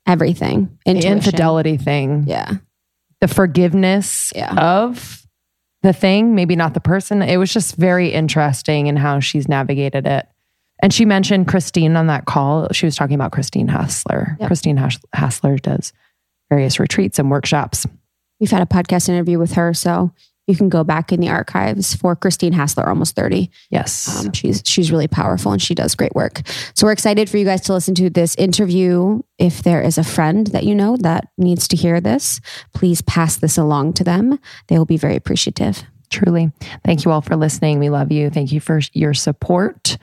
everything. 0.08 0.78
The 0.86 0.94
infidelity 1.08 1.78
thing. 1.78 2.26
Yeah. 2.28 2.56
the 3.20 3.28
forgiveness 3.28 4.34
Yeah. 4.36 4.52
of 4.56 5.28
the 5.84 5.94
thing, 5.94 6.34
maybe 6.34 6.56
not 6.56 6.74
the 6.74 6.80
person. 6.80 7.22
It 7.22 7.38
was 7.38 7.54
just 7.54 7.76
very 7.76 8.10
interesting 8.10 8.88
in 8.88 8.96
how 8.96 9.20
she's 9.20 9.48
navigated 9.48 10.08
it. 10.08 10.28
And 10.82 10.92
she 10.92 11.06
mentioned 11.06 11.48
Christine 11.48 11.96
on 11.96 12.08
that 12.08 12.26
call. 12.26 12.68
She 12.72 12.88
was 12.88 12.96
talking 12.96 13.14
about 13.14 13.32
Christine 13.32 13.68
Hassler. 13.68 14.38
Yep. 14.40 14.48
Christine 14.48 14.78
Hassler 15.14 15.58
does 15.60 15.94
various 16.50 16.80
retreats 16.80 17.20
and 17.20 17.30
workshops. 17.30 17.86
We've 18.40 18.50
had 18.50 18.64
a 18.64 18.66
podcast 18.66 19.08
interview 19.08 19.38
with 19.38 19.52
her, 19.54 19.72
so 19.76 20.12
you 20.52 20.58
can 20.58 20.70
go 20.70 20.84
back 20.84 21.12
in 21.12 21.22
the 21.22 21.30
archives 21.30 21.96
for 21.96 22.16
Christine 22.16 22.52
Hassler, 22.52 22.88
almost 22.88 23.16
30. 23.16 23.50
Yes. 23.70 24.26
Um, 24.26 24.34
she's 24.34 24.62
she's 24.66 24.92
really 24.92 25.08
powerful 25.08 25.54
and 25.54 25.62
she 25.62 25.74
does 25.74 25.96
great 25.96 26.14
work. 26.14 26.42
So 26.76 26.86
we're 26.86 26.92
excited 26.92 27.30
for 27.30 27.38
you 27.38 27.46
guys 27.46 27.62
to 27.62 27.74
listen 27.74 27.96
to 27.96 28.10
this 28.10 28.36
interview. 28.36 29.22
If 29.38 29.64
there 29.64 29.82
is 29.82 29.98
a 29.98 30.04
friend 30.04 30.48
that 30.48 30.66
you 30.66 30.76
know 30.76 30.98
that 30.98 31.30
needs 31.38 31.68
to 31.70 31.78
hear 31.78 32.02
this, 32.02 32.42
please 32.74 33.02
pass 33.02 33.38
this 33.38 33.58
along 33.58 33.94
to 33.94 34.04
them. 34.04 34.40
They 34.68 34.78
will 34.78 34.86
be 34.86 34.98
very 34.98 35.16
appreciative. 35.16 35.84
Truly. 36.10 36.52
Thank 36.84 37.06
you 37.06 37.12
all 37.12 37.22
for 37.22 37.38
listening. 37.38 37.80
We 37.80 37.90
love 37.90 38.12
you. 38.12 38.30
Thank 38.30 38.52
you 38.52 38.60
for 38.60 38.82
your 38.92 39.14
support. 39.14 39.98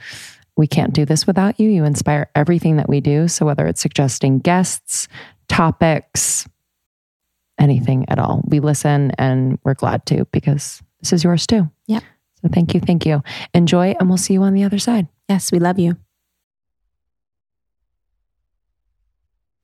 We 0.56 0.66
can't 0.66 0.94
do 0.94 1.04
this 1.04 1.26
without 1.26 1.60
you. 1.60 1.68
You 1.68 1.84
inspire 1.84 2.30
everything 2.34 2.76
that 2.76 2.88
we 2.88 3.00
do. 3.00 3.28
So, 3.28 3.44
whether 3.44 3.66
it's 3.66 3.82
suggesting 3.82 4.38
guests, 4.38 5.06
topics, 5.48 6.48
anything 7.58 8.04
at 8.08 8.18
all, 8.18 8.42
we 8.46 8.60
listen 8.60 9.12
and 9.18 9.58
we're 9.64 9.74
glad 9.74 10.06
to 10.06 10.24
because 10.32 10.82
this 11.00 11.12
is 11.12 11.24
yours 11.24 11.46
too. 11.46 11.70
Yeah. 11.86 12.00
So, 12.42 12.48
thank 12.52 12.74
you. 12.74 12.80
Thank 12.80 13.04
you. 13.04 13.22
Enjoy, 13.52 13.94
and 13.98 14.08
we'll 14.08 14.18
see 14.18 14.34
you 14.34 14.42
on 14.42 14.54
the 14.54 14.64
other 14.64 14.78
side. 14.78 15.08
Yes, 15.28 15.50
we 15.50 15.58
love 15.58 15.78
you. 15.78 15.96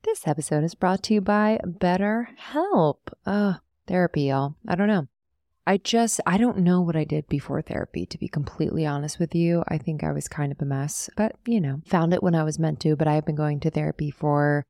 This 0.03 0.27
episode 0.27 0.63
is 0.63 0.75
brought 0.75 1.01
to 1.03 1.13
you 1.15 1.21
by 1.21 1.59
BetterHelp. 1.65 2.97
Uh, 3.25 3.55
therapy, 3.87 4.23
y'all. 4.23 4.55
I 4.67 4.75
don't 4.75 4.87
know. 4.87 5.07
I 5.67 5.77
just, 5.77 6.21
I 6.27 6.37
don't 6.37 6.59
know 6.59 6.81
what 6.81 6.95
I 6.95 7.05
did 7.05 7.27
before 7.27 7.61
therapy, 7.63 8.05
to 8.05 8.17
be 8.19 8.27
completely 8.27 8.85
honest 8.85 9.17
with 9.17 9.33
you. 9.33 9.63
I 9.67 9.79
think 9.79 10.03
I 10.03 10.11
was 10.11 10.27
kind 10.27 10.51
of 10.51 10.61
a 10.61 10.65
mess, 10.65 11.09
but 11.17 11.37
you 11.47 11.59
know, 11.59 11.81
found 11.87 12.13
it 12.13 12.21
when 12.21 12.35
I 12.35 12.43
was 12.43 12.59
meant 12.59 12.79
to. 12.81 12.95
But 12.95 13.07
I 13.07 13.15
have 13.15 13.25
been 13.25 13.35
going 13.35 13.59
to 13.61 13.71
therapy 13.71 14.11
for 14.11 14.67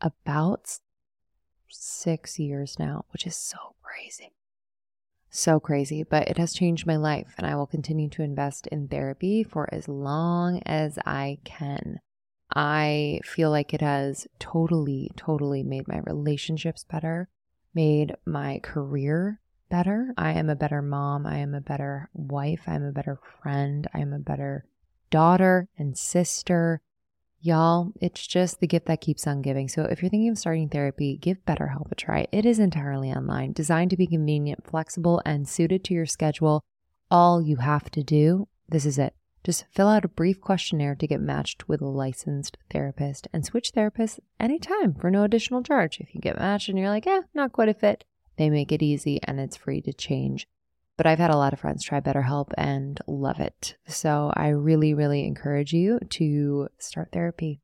about 0.00 0.78
six 1.70 2.38
years 2.38 2.78
now, 2.78 3.04
which 3.10 3.26
is 3.26 3.36
so 3.36 3.74
crazy. 3.82 4.32
So 5.30 5.60
crazy, 5.60 6.02
but 6.02 6.28
it 6.28 6.38
has 6.38 6.54
changed 6.54 6.86
my 6.86 6.96
life, 6.96 7.34
and 7.36 7.46
I 7.46 7.54
will 7.54 7.66
continue 7.66 8.08
to 8.10 8.22
invest 8.22 8.66
in 8.68 8.88
therapy 8.88 9.42
for 9.42 9.68
as 9.72 9.86
long 9.86 10.62
as 10.64 10.98
I 11.04 11.38
can. 11.44 12.00
I 12.54 13.20
feel 13.24 13.50
like 13.50 13.74
it 13.74 13.82
has 13.82 14.26
totally, 14.38 15.10
totally 15.16 15.62
made 15.62 15.86
my 15.86 15.98
relationships 15.98 16.84
better, 16.84 17.28
made 17.74 18.16
my 18.24 18.60
career 18.62 19.40
better. 19.68 20.14
I 20.16 20.32
am 20.32 20.48
a 20.48 20.56
better 20.56 20.80
mom. 20.80 21.26
I 21.26 21.38
am 21.38 21.54
a 21.54 21.60
better 21.60 22.08
wife. 22.14 22.62
I'm 22.66 22.84
a 22.84 22.92
better 22.92 23.18
friend. 23.42 23.86
I 23.92 24.00
am 24.00 24.12
a 24.12 24.18
better 24.18 24.64
daughter 25.10 25.68
and 25.76 25.96
sister. 25.96 26.80
Y'all, 27.40 27.92
it's 28.00 28.26
just 28.26 28.58
the 28.58 28.66
gift 28.66 28.86
that 28.86 29.00
keeps 29.00 29.24
on 29.24 29.42
giving. 29.42 29.68
So 29.68 29.84
if 29.84 30.02
you're 30.02 30.10
thinking 30.10 30.30
of 30.30 30.38
starting 30.38 30.68
therapy, 30.68 31.16
give 31.16 31.44
BetterHelp 31.46 31.92
a 31.92 31.94
try. 31.94 32.26
It 32.32 32.44
is 32.44 32.58
entirely 32.58 33.12
online, 33.12 33.52
designed 33.52 33.90
to 33.90 33.96
be 33.96 34.08
convenient, 34.08 34.66
flexible, 34.66 35.22
and 35.24 35.48
suited 35.48 35.84
to 35.84 35.94
your 35.94 36.06
schedule. 36.06 36.64
All 37.12 37.40
you 37.40 37.56
have 37.56 37.90
to 37.92 38.02
do, 38.02 38.48
this 38.68 38.84
is 38.84 38.98
it. 38.98 39.14
Just 39.44 39.66
fill 39.72 39.86
out 39.86 40.04
a 40.04 40.08
brief 40.08 40.40
questionnaire 40.40 40.96
to 40.96 41.06
get 41.06 41.20
matched 41.20 41.68
with 41.68 41.80
a 41.80 41.86
licensed 41.86 42.58
therapist 42.70 43.28
and 43.32 43.44
switch 43.44 43.72
therapists 43.72 44.18
anytime 44.40 44.94
for 44.94 45.08
no 45.08 45.22
additional 45.22 45.62
charge. 45.62 46.00
If 46.00 46.16
you 46.16 46.20
get 46.20 46.38
matched 46.38 46.68
and 46.68 46.76
you're 46.76 46.88
like, 46.88 47.06
eh, 47.06 47.22
not 47.34 47.52
quite 47.52 47.68
a 47.68 47.74
fit, 47.74 48.04
they 48.36 48.50
make 48.50 48.72
it 48.72 48.82
easy 48.82 49.20
and 49.22 49.38
it's 49.38 49.56
free 49.56 49.80
to 49.82 49.92
change. 49.92 50.48
But 50.98 51.06
I've 51.06 51.18
had 51.18 51.30
a 51.30 51.36
lot 51.36 51.54
of 51.54 51.60
friends 51.60 51.82
try 51.82 52.00
BetterHelp 52.00 52.50
and 52.58 53.00
love 53.06 53.40
it. 53.40 53.76
So 53.86 54.32
I 54.34 54.48
really, 54.48 54.92
really 54.92 55.24
encourage 55.24 55.72
you 55.72 56.00
to 56.10 56.68
start 56.78 57.12
therapy. 57.12 57.60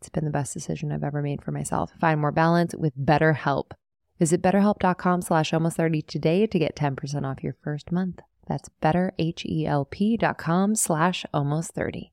It's 0.00 0.10
been 0.10 0.26
the 0.26 0.30
best 0.30 0.52
decision 0.52 0.92
I've 0.92 1.04
ever 1.04 1.22
made 1.22 1.42
for 1.42 1.52
myself. 1.52 1.92
Find 2.00 2.20
more 2.20 2.32
balance 2.32 2.74
with 2.76 2.98
BetterHelp. 2.98 3.70
Visit 4.18 4.42
betterhelp.com 4.42 5.22
slash 5.22 5.54
almost 5.54 5.76
30 5.76 6.02
today 6.02 6.46
to 6.46 6.58
get 6.58 6.76
10% 6.76 7.24
off 7.24 7.42
your 7.42 7.56
first 7.62 7.90
month. 7.90 8.20
That's 8.48 8.68
betterhelp.com 8.82 10.74
slash 10.74 11.24
almost 11.32 11.70
30. 11.72 12.12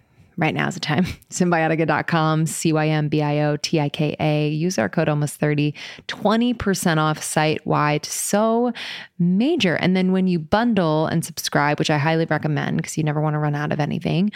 right 0.41 0.55
now 0.55 0.67
is 0.67 0.73
the 0.73 0.79
time. 0.79 1.05
Cymbiotika.com, 1.29 2.47
C 2.47 2.73
Y 2.73 2.87
M 2.87 3.07
B 3.07 3.21
I 3.21 3.39
O 3.41 3.55
T 3.57 3.79
I 3.79 3.87
K 3.87 4.15
A. 4.19 4.49
Use 4.49 4.77
our 4.77 4.89
code 4.89 5.07
almost 5.07 5.35
30, 5.35 5.73
20% 6.07 6.97
off 6.97 7.21
site 7.21 7.65
wide. 7.65 8.05
So 8.05 8.73
major. 9.19 9.75
And 9.75 9.95
then 9.95 10.11
when 10.11 10.27
you 10.27 10.39
bundle 10.39 11.05
and 11.05 11.23
subscribe, 11.23 11.79
which 11.79 11.91
I 11.91 11.97
highly 11.97 12.25
recommend 12.25 12.77
because 12.77 12.97
you 12.97 13.03
never 13.03 13.21
want 13.21 13.35
to 13.35 13.39
run 13.39 13.55
out 13.55 13.71
of 13.71 13.79
anything, 13.79 14.31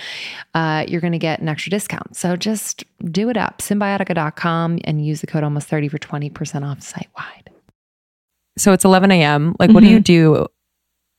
uh, 0.54 0.86
you're 0.88 1.02
going 1.02 1.14
to 1.14 1.20
get 1.20 1.42
an 1.42 1.50
extra 1.50 1.72
discount. 1.72 2.16
So 2.16 2.38
just 2.38 2.84
do 3.12 3.30
it 3.30 3.36
up. 3.36 3.58
Cymbiotika.com 3.58 4.80
and 4.86 5.06
use 5.06 5.22
the 5.22 5.28
code 5.28 5.44
almost 5.44 5.68
30 5.68 5.90
for 5.90 5.98
20% 5.98 6.64
off 6.64 6.82
site 6.82 7.10
wide. 7.18 7.50
So 8.58 8.72
it's 8.72 8.86
11 8.86 9.12
a.m. 9.12 9.56
Like, 9.60 9.68
mm-hmm. 9.68 9.74
what 9.74 9.82
do 9.82 9.90
you 9.90 9.98
mm-hmm. 9.98 10.04
do 10.04 10.48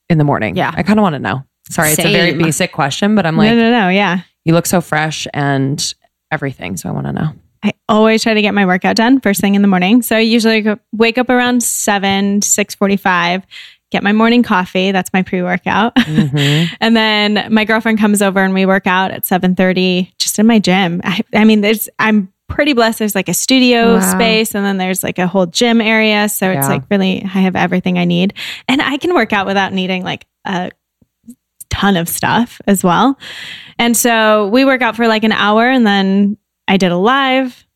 in 0.09 0.16
the 0.16 0.25
morning? 0.25 0.57
Yeah. 0.57 0.72
I 0.75 0.83
kind 0.85 0.99
of 0.99 1.03
want 1.03 1.14
to 1.14 1.18
know. 1.18 1.44
Sorry, 1.68 1.92
Same. 1.92 2.07
it's 2.07 2.14
a 2.14 2.16
very 2.16 2.33
basic 2.38 2.72
question, 2.72 3.16
but 3.16 3.27
I'm 3.27 3.37
like, 3.37 3.51
no, 3.51 3.57
no, 3.57 3.70
no. 3.70 3.88
Yeah 3.88 4.20
you 4.46 4.54
look 4.54 4.64
so 4.64 4.80
fresh 4.80 5.26
and 5.35 5.92
everything. 6.30 6.76
So 6.76 6.88
I 6.88 6.92
want 6.92 7.06
to 7.06 7.12
know. 7.12 7.32
I 7.64 7.74
always 7.88 8.22
try 8.22 8.32
to 8.32 8.40
get 8.40 8.54
my 8.54 8.64
workout 8.64 8.94
done 8.94 9.20
first 9.20 9.40
thing 9.40 9.56
in 9.56 9.62
the 9.62 9.68
morning. 9.68 10.00
So 10.02 10.16
I 10.16 10.20
usually 10.20 10.64
wake 10.92 11.18
up 11.18 11.28
around 11.28 11.64
7, 11.64 12.40
6:45, 12.40 13.42
get 13.90 14.04
my 14.04 14.12
morning 14.12 14.44
coffee, 14.44 14.92
that's 14.92 15.12
my 15.12 15.22
pre-workout. 15.22 15.96
Mm-hmm. 15.96 16.74
and 16.80 16.96
then 16.96 17.52
my 17.52 17.64
girlfriend 17.64 17.98
comes 17.98 18.22
over 18.22 18.40
and 18.40 18.54
we 18.54 18.66
work 18.66 18.87
out 18.87 19.11
at 19.11 19.24
7:30 19.24 20.12
just 20.16 20.38
in 20.38 20.46
my 20.46 20.61
gym. 20.61 21.00
I, 21.02 21.22
I 21.35 21.44
mean, 21.44 21.61
there's 21.61 21.88
I'm 21.98 22.32
pretty 22.48 22.72
blessed. 22.72 23.00
There's 23.00 23.16
like 23.16 23.28
a 23.28 23.35
studio 23.35 23.94
wow. 23.94 24.00
space 24.00 24.54
and 24.54 24.64
then 24.64 24.78
there's 24.78 25.02
like 25.02 25.18
a 25.18 25.26
whole 25.26 25.46
gym 25.46 25.80
area. 25.80 26.28
So 26.28 26.48
it's 26.48 26.68
like 26.68 26.85
really, 26.88 27.22
I 27.24 27.40
have 27.40 27.56
everything 27.56 27.98
I 27.98 28.04
need. 28.04 28.35
And 28.68 28.80
I 28.80 28.98
can 28.98 29.12
work 29.12 29.32
out 29.32 29.46
without 29.46 29.72
needing 29.72 30.04
like 30.04 30.24
a 30.44 30.70
ton 31.70 31.96
of 31.96 32.09
stuff 32.09 32.61
as 32.66 32.83
well. 32.83 33.18
And 33.79 33.96
so 33.96 34.48
we 34.48 34.64
work 34.64 34.83
out 34.83 34.96
for 34.96 35.07
like 35.07 35.24
an 35.24 35.33
hour 35.33 35.68
and 35.68 35.87
then 35.87 36.37
I 36.68 36.76
did 36.76 36.92
a 36.92 36.96
live, 36.96 37.66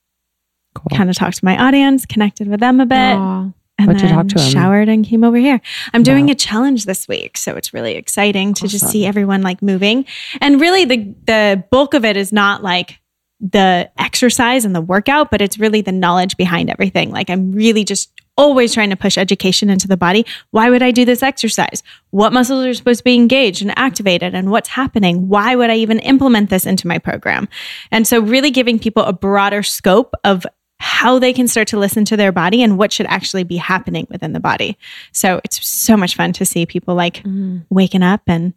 cool. 0.74 0.96
kind 0.96 1.10
of 1.10 1.16
talked 1.16 1.36
to 1.38 1.44
my 1.44 1.56
audience, 1.58 2.06
connected 2.06 2.48
with 2.48 2.60
them 2.60 2.80
a 2.80 2.86
bit. 2.86 2.96
Aww. 2.96 3.54
And 3.78 3.86
What'd 3.86 4.02
then 4.02 4.10
you 4.10 4.14
talk 4.14 4.28
to 4.28 4.42
him? 4.42 4.50
showered 4.50 4.88
and 4.90 5.06
came 5.06 5.24
over 5.24 5.38
here. 5.38 5.58
I'm 5.94 6.02
doing 6.02 6.26
wow. 6.26 6.32
a 6.32 6.34
challenge 6.34 6.84
this 6.84 7.08
week, 7.08 7.38
so 7.38 7.56
it's 7.56 7.72
really 7.72 7.94
exciting 7.94 8.52
to 8.54 8.66
awesome. 8.66 8.68
just 8.68 8.88
see 8.90 9.06
everyone 9.06 9.40
like 9.40 9.62
moving. 9.62 10.04
And 10.42 10.60
really, 10.60 10.84
the 10.84 11.14
the 11.26 11.64
bulk 11.70 11.94
of 11.94 12.04
it 12.04 12.18
is 12.18 12.30
not 12.30 12.62
like 12.62 13.00
the 13.40 13.90
exercise 13.96 14.66
and 14.66 14.74
the 14.74 14.82
workout, 14.82 15.30
but 15.30 15.40
it's 15.40 15.58
really 15.58 15.80
the 15.80 15.92
knowledge 15.92 16.36
behind 16.36 16.68
everything. 16.68 17.10
Like 17.10 17.30
I'm 17.30 17.52
really 17.52 17.84
just 17.84 18.12
always 18.40 18.72
trying 18.72 18.88
to 18.88 18.96
push 18.96 19.18
education 19.18 19.68
into 19.68 19.86
the 19.86 19.98
body. 19.98 20.24
Why 20.50 20.70
would 20.70 20.82
I 20.82 20.90
do 20.90 21.04
this 21.04 21.22
exercise? 21.22 21.82
What 22.08 22.32
muscles 22.32 22.64
are 22.64 22.72
supposed 22.72 23.00
to 23.00 23.04
be 23.04 23.14
engaged 23.14 23.60
and 23.60 23.72
activated 23.76 24.34
and 24.34 24.50
what's 24.50 24.70
happening? 24.70 25.28
Why 25.28 25.54
would 25.54 25.68
I 25.68 25.76
even 25.76 25.98
implement 25.98 26.48
this 26.48 26.64
into 26.64 26.88
my 26.88 26.98
program? 26.98 27.48
And 27.90 28.06
so 28.06 28.18
really 28.20 28.50
giving 28.50 28.78
people 28.78 29.04
a 29.04 29.12
broader 29.12 29.62
scope 29.62 30.14
of 30.24 30.46
how 30.78 31.18
they 31.18 31.34
can 31.34 31.46
start 31.46 31.68
to 31.68 31.78
listen 31.78 32.06
to 32.06 32.16
their 32.16 32.32
body 32.32 32.62
and 32.62 32.78
what 32.78 32.90
should 32.90 33.06
actually 33.06 33.44
be 33.44 33.58
happening 33.58 34.06
within 34.10 34.32
the 34.32 34.40
body. 34.40 34.78
So 35.12 35.38
it's 35.44 35.66
so 35.68 35.94
much 35.94 36.16
fun 36.16 36.32
to 36.32 36.46
see 36.46 36.64
people 36.64 36.94
like 36.94 37.22
mm. 37.22 37.66
waking 37.68 38.02
up 38.02 38.22
and 38.26 38.54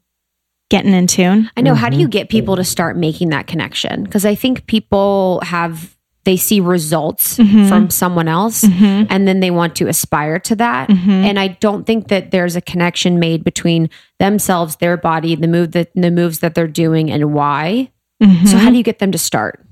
getting 0.69 0.93
in 0.93 1.07
tune. 1.07 1.51
I 1.57 1.61
know. 1.61 1.73
Mm-hmm. 1.73 1.79
How 1.81 1.89
do 1.89 1.97
you 1.97 2.05
mm-hmm. 2.05 2.11
get 2.11 2.29
people 2.29 2.55
to 2.55 2.63
start 2.63 2.95
making 2.95 3.29
that 3.29 3.47
connection? 3.47 4.05
Because 4.05 4.25
I 4.25 4.35
think 4.35 4.65
people 4.65 5.41
have 5.43 5.92
they 6.23 6.37
see 6.37 6.59
results 6.59 7.37
mm-hmm. 7.37 7.67
from 7.67 7.89
someone 7.89 8.27
else 8.27 8.63
mm-hmm. 8.63 9.05
and 9.09 9.27
then 9.27 9.39
they 9.39 9.51
want 9.51 9.75
to 9.75 9.87
aspire 9.87 10.39
to 10.39 10.55
that 10.55 10.89
mm-hmm. 10.89 11.09
and 11.09 11.39
i 11.39 11.47
don't 11.47 11.85
think 11.85 12.07
that 12.07 12.31
there's 12.31 12.55
a 12.55 12.61
connection 12.61 13.19
made 13.19 13.43
between 13.43 13.89
themselves 14.19 14.77
their 14.77 14.97
body 14.97 15.35
the 15.35 15.47
move 15.47 15.71
that 15.71 15.91
the 15.95 16.11
moves 16.11 16.39
that 16.39 16.55
they're 16.55 16.67
doing 16.67 17.11
and 17.11 17.33
why 17.33 17.89
mm-hmm. 18.21 18.45
so 18.45 18.57
how 18.57 18.69
do 18.69 18.77
you 18.77 18.83
get 18.83 18.99
them 18.99 19.11
to 19.11 19.17
start 19.17 19.63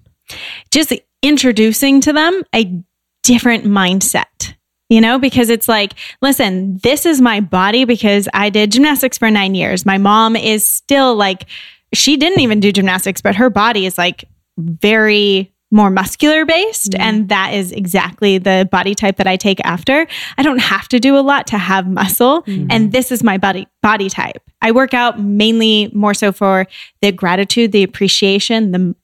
just 0.72 0.94
introducing 1.22 2.02
to 2.02 2.14
them 2.14 2.42
a 2.54 2.82
different 3.24 3.66
mindset 3.66 4.56
you 4.92 5.00
know, 5.00 5.20
because 5.20 5.50
it's 5.50 5.70
like, 5.70 5.94
listen, 6.22 6.78
this 6.80 7.06
is 7.06 7.22
my 7.22 7.40
body 7.40 7.86
because 7.86 8.28
I 8.34 8.50
did 8.50 8.74
gymnastics 8.74 9.18
for 9.18 9.32
nine 9.32 9.56
years. 9.56 9.86
My 9.86 9.98
mom 9.98 10.36
is 10.36 10.68
still 10.70 11.16
like, 11.16 11.46
she 11.94 12.18
didn't 12.18 12.42
even 12.42 12.60
do 12.60 12.74
gymnastics, 12.74 13.22
but 13.22 13.36
her 13.36 13.50
body 13.50 13.86
is 13.86 13.98
like 13.98 14.26
very 14.58 15.54
more 15.72 15.90
muscular 15.90 16.46
based. 16.46 16.92
Mm-hmm. 16.92 17.02
And 17.02 17.30
that 17.30 17.54
is 17.54 17.72
exactly 17.72 18.38
the 18.38 18.68
body 18.72 18.94
type 18.94 19.18
that 19.18 19.28
I 19.28 19.38
take 19.38 19.60
after. 19.62 20.06
I 20.38 20.44
don't 20.44 20.60
have 20.60 20.88
to 20.90 21.00
do 21.00 21.18
a 21.18 21.22
lot 21.22 21.48
to 21.48 21.58
have 21.58 21.88
muscle. 21.88 22.44
Mm-hmm. 22.44 22.68
And 22.70 22.92
this 22.92 23.12
is 23.12 23.24
my 23.24 23.38
body 23.38 23.68
body 23.82 24.10
type. 24.10 24.44
I 24.62 24.72
work 24.72 24.94
out 24.94 25.20
mainly 25.20 25.90
more 25.94 26.14
so 26.14 26.32
for 26.32 26.68
the 27.02 27.12
gratitude, 27.12 27.72
the 27.72 27.84
appreciation, 27.84 28.72
the 28.72 28.96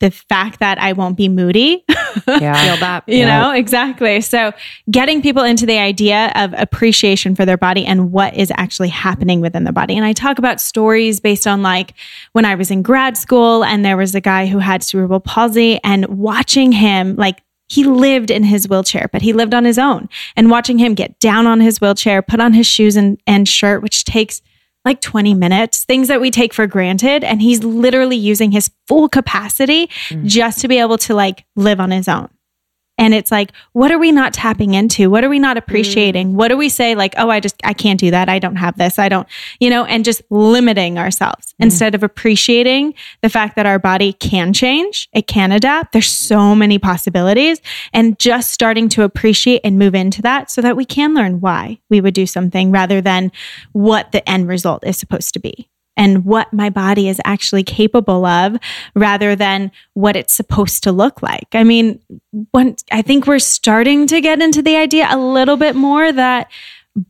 the 0.00 0.10
fact 0.10 0.60
that 0.60 0.78
I 0.78 0.92
won't 0.92 1.16
be 1.16 1.28
moody. 1.28 1.84
Yeah. 2.26 2.54
Feel 2.64 2.76
that. 2.80 3.04
you 3.06 3.18
yeah. 3.18 3.40
know, 3.40 3.52
exactly. 3.52 4.20
So 4.20 4.52
getting 4.90 5.22
people 5.22 5.44
into 5.44 5.66
the 5.66 5.78
idea 5.78 6.32
of 6.34 6.52
appreciation 6.56 7.34
for 7.34 7.44
their 7.44 7.56
body 7.56 7.86
and 7.86 8.10
what 8.10 8.34
is 8.34 8.52
actually 8.56 8.88
happening 8.88 9.40
within 9.40 9.64
the 9.64 9.72
body. 9.72 9.96
And 9.96 10.04
I 10.04 10.12
talk 10.12 10.38
about 10.38 10.60
stories 10.60 11.20
based 11.20 11.46
on 11.46 11.62
like 11.62 11.94
when 12.32 12.44
I 12.44 12.54
was 12.54 12.70
in 12.70 12.82
grad 12.82 13.16
school 13.16 13.62
and 13.62 13.84
there 13.84 13.96
was 13.96 14.14
a 14.14 14.20
guy 14.20 14.46
who 14.46 14.58
had 14.58 14.82
cerebral 14.82 15.20
palsy 15.20 15.80
and 15.84 16.06
watching 16.06 16.72
him 16.72 17.14
like 17.16 17.42
he 17.68 17.84
lived 17.84 18.30
in 18.30 18.42
his 18.42 18.68
wheelchair, 18.68 19.08
but 19.12 19.22
he 19.22 19.32
lived 19.32 19.54
on 19.54 19.64
his 19.64 19.78
own. 19.78 20.08
And 20.36 20.50
watching 20.50 20.78
him 20.78 20.94
get 20.94 21.18
down 21.20 21.46
on 21.46 21.60
his 21.60 21.80
wheelchair, 21.80 22.22
put 22.22 22.40
on 22.40 22.52
his 22.52 22.66
shoes 22.66 22.96
and, 22.96 23.20
and 23.26 23.46
shirt, 23.46 23.82
which 23.82 24.04
takes 24.04 24.42
like 24.84 25.00
20 25.00 25.34
minutes, 25.34 25.84
things 25.84 26.08
that 26.08 26.20
we 26.20 26.30
take 26.30 26.54
for 26.54 26.66
granted. 26.66 27.24
And 27.24 27.42
he's 27.42 27.62
literally 27.62 28.16
using 28.16 28.52
his 28.52 28.70
full 28.86 29.08
capacity 29.08 29.88
mm. 30.08 30.24
just 30.24 30.60
to 30.60 30.68
be 30.68 30.78
able 30.78 30.98
to 30.98 31.14
like 31.14 31.44
live 31.56 31.80
on 31.80 31.90
his 31.90 32.08
own. 32.08 32.28
And 32.98 33.14
it's 33.14 33.30
like, 33.30 33.52
what 33.72 33.92
are 33.92 33.98
we 33.98 34.12
not 34.12 34.32
tapping 34.32 34.74
into? 34.74 35.08
What 35.08 35.24
are 35.24 35.28
we 35.28 35.38
not 35.38 35.56
appreciating? 35.56 36.32
Mm. 36.32 36.34
What 36.34 36.48
do 36.48 36.56
we 36.56 36.68
say 36.68 36.94
like, 36.94 37.14
oh, 37.16 37.30
I 37.30 37.40
just, 37.40 37.56
I 37.64 37.72
can't 37.72 37.98
do 37.98 38.10
that. 38.10 38.28
I 38.28 38.38
don't 38.38 38.56
have 38.56 38.76
this. 38.76 38.98
I 38.98 39.08
don't, 39.08 39.26
you 39.60 39.70
know, 39.70 39.84
and 39.84 40.04
just 40.04 40.20
limiting 40.30 40.98
ourselves 40.98 41.52
mm. 41.52 41.64
instead 41.64 41.94
of 41.94 42.02
appreciating 42.02 42.94
the 43.22 43.28
fact 43.28 43.56
that 43.56 43.66
our 43.66 43.78
body 43.78 44.12
can 44.14 44.52
change, 44.52 45.08
it 45.12 45.28
can 45.28 45.52
adapt. 45.52 45.92
There's 45.92 46.08
so 46.08 46.54
many 46.54 46.78
possibilities 46.78 47.60
and 47.92 48.18
just 48.18 48.52
starting 48.52 48.88
to 48.90 49.04
appreciate 49.04 49.60
and 49.62 49.78
move 49.78 49.94
into 49.94 50.20
that 50.22 50.50
so 50.50 50.60
that 50.60 50.76
we 50.76 50.84
can 50.84 51.14
learn 51.14 51.40
why 51.40 51.78
we 51.88 52.00
would 52.00 52.14
do 52.14 52.26
something 52.26 52.70
rather 52.72 53.00
than 53.00 53.30
what 53.72 54.12
the 54.12 54.28
end 54.28 54.48
result 54.48 54.84
is 54.84 54.96
supposed 54.96 55.34
to 55.34 55.40
be 55.40 55.68
and 55.98 56.24
what 56.24 56.52
my 56.52 56.70
body 56.70 57.08
is 57.08 57.20
actually 57.24 57.64
capable 57.64 58.24
of 58.24 58.56
rather 58.94 59.36
than 59.36 59.70
what 59.94 60.16
it's 60.16 60.32
supposed 60.32 60.84
to 60.84 60.92
look 60.92 61.20
like. 61.22 61.48
I 61.52 61.64
mean, 61.64 62.00
when, 62.52 62.76
I 62.90 63.02
think 63.02 63.26
we're 63.26 63.40
starting 63.40 64.06
to 64.06 64.20
get 64.20 64.40
into 64.40 64.62
the 64.62 64.76
idea 64.76 65.08
a 65.10 65.18
little 65.18 65.56
bit 65.56 65.74
more 65.74 66.10
that 66.10 66.50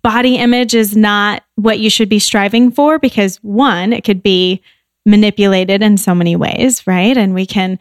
body 0.02 0.36
image 0.36 0.74
is 0.74 0.96
not 0.96 1.44
what 1.56 1.78
you 1.78 1.90
should 1.90 2.08
be 2.08 2.18
striving 2.18 2.70
for 2.70 2.98
because 2.98 3.36
one, 3.36 3.92
it 3.92 4.04
could 4.04 4.22
be 4.22 4.62
manipulated 5.06 5.82
in 5.82 5.96
so 5.96 6.14
many 6.14 6.34
ways, 6.34 6.86
right? 6.86 7.16
And 7.16 7.34
we 7.34 7.46
can 7.46 7.78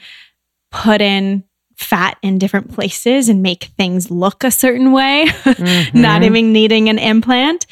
put 0.72 1.02
in 1.02 1.44
fat 1.78 2.18
in 2.22 2.38
different 2.38 2.74
places 2.74 3.30
and 3.30 3.42
make 3.42 3.66
things 3.78 4.10
look 4.12 4.44
a 4.44 4.52
certain 4.52 4.92
way, 4.92 5.26
mm-hmm. 5.30 6.02
not 6.02 6.24
even 6.24 6.52
needing 6.52 6.90
an 6.90 7.00
implant. 7.00 7.66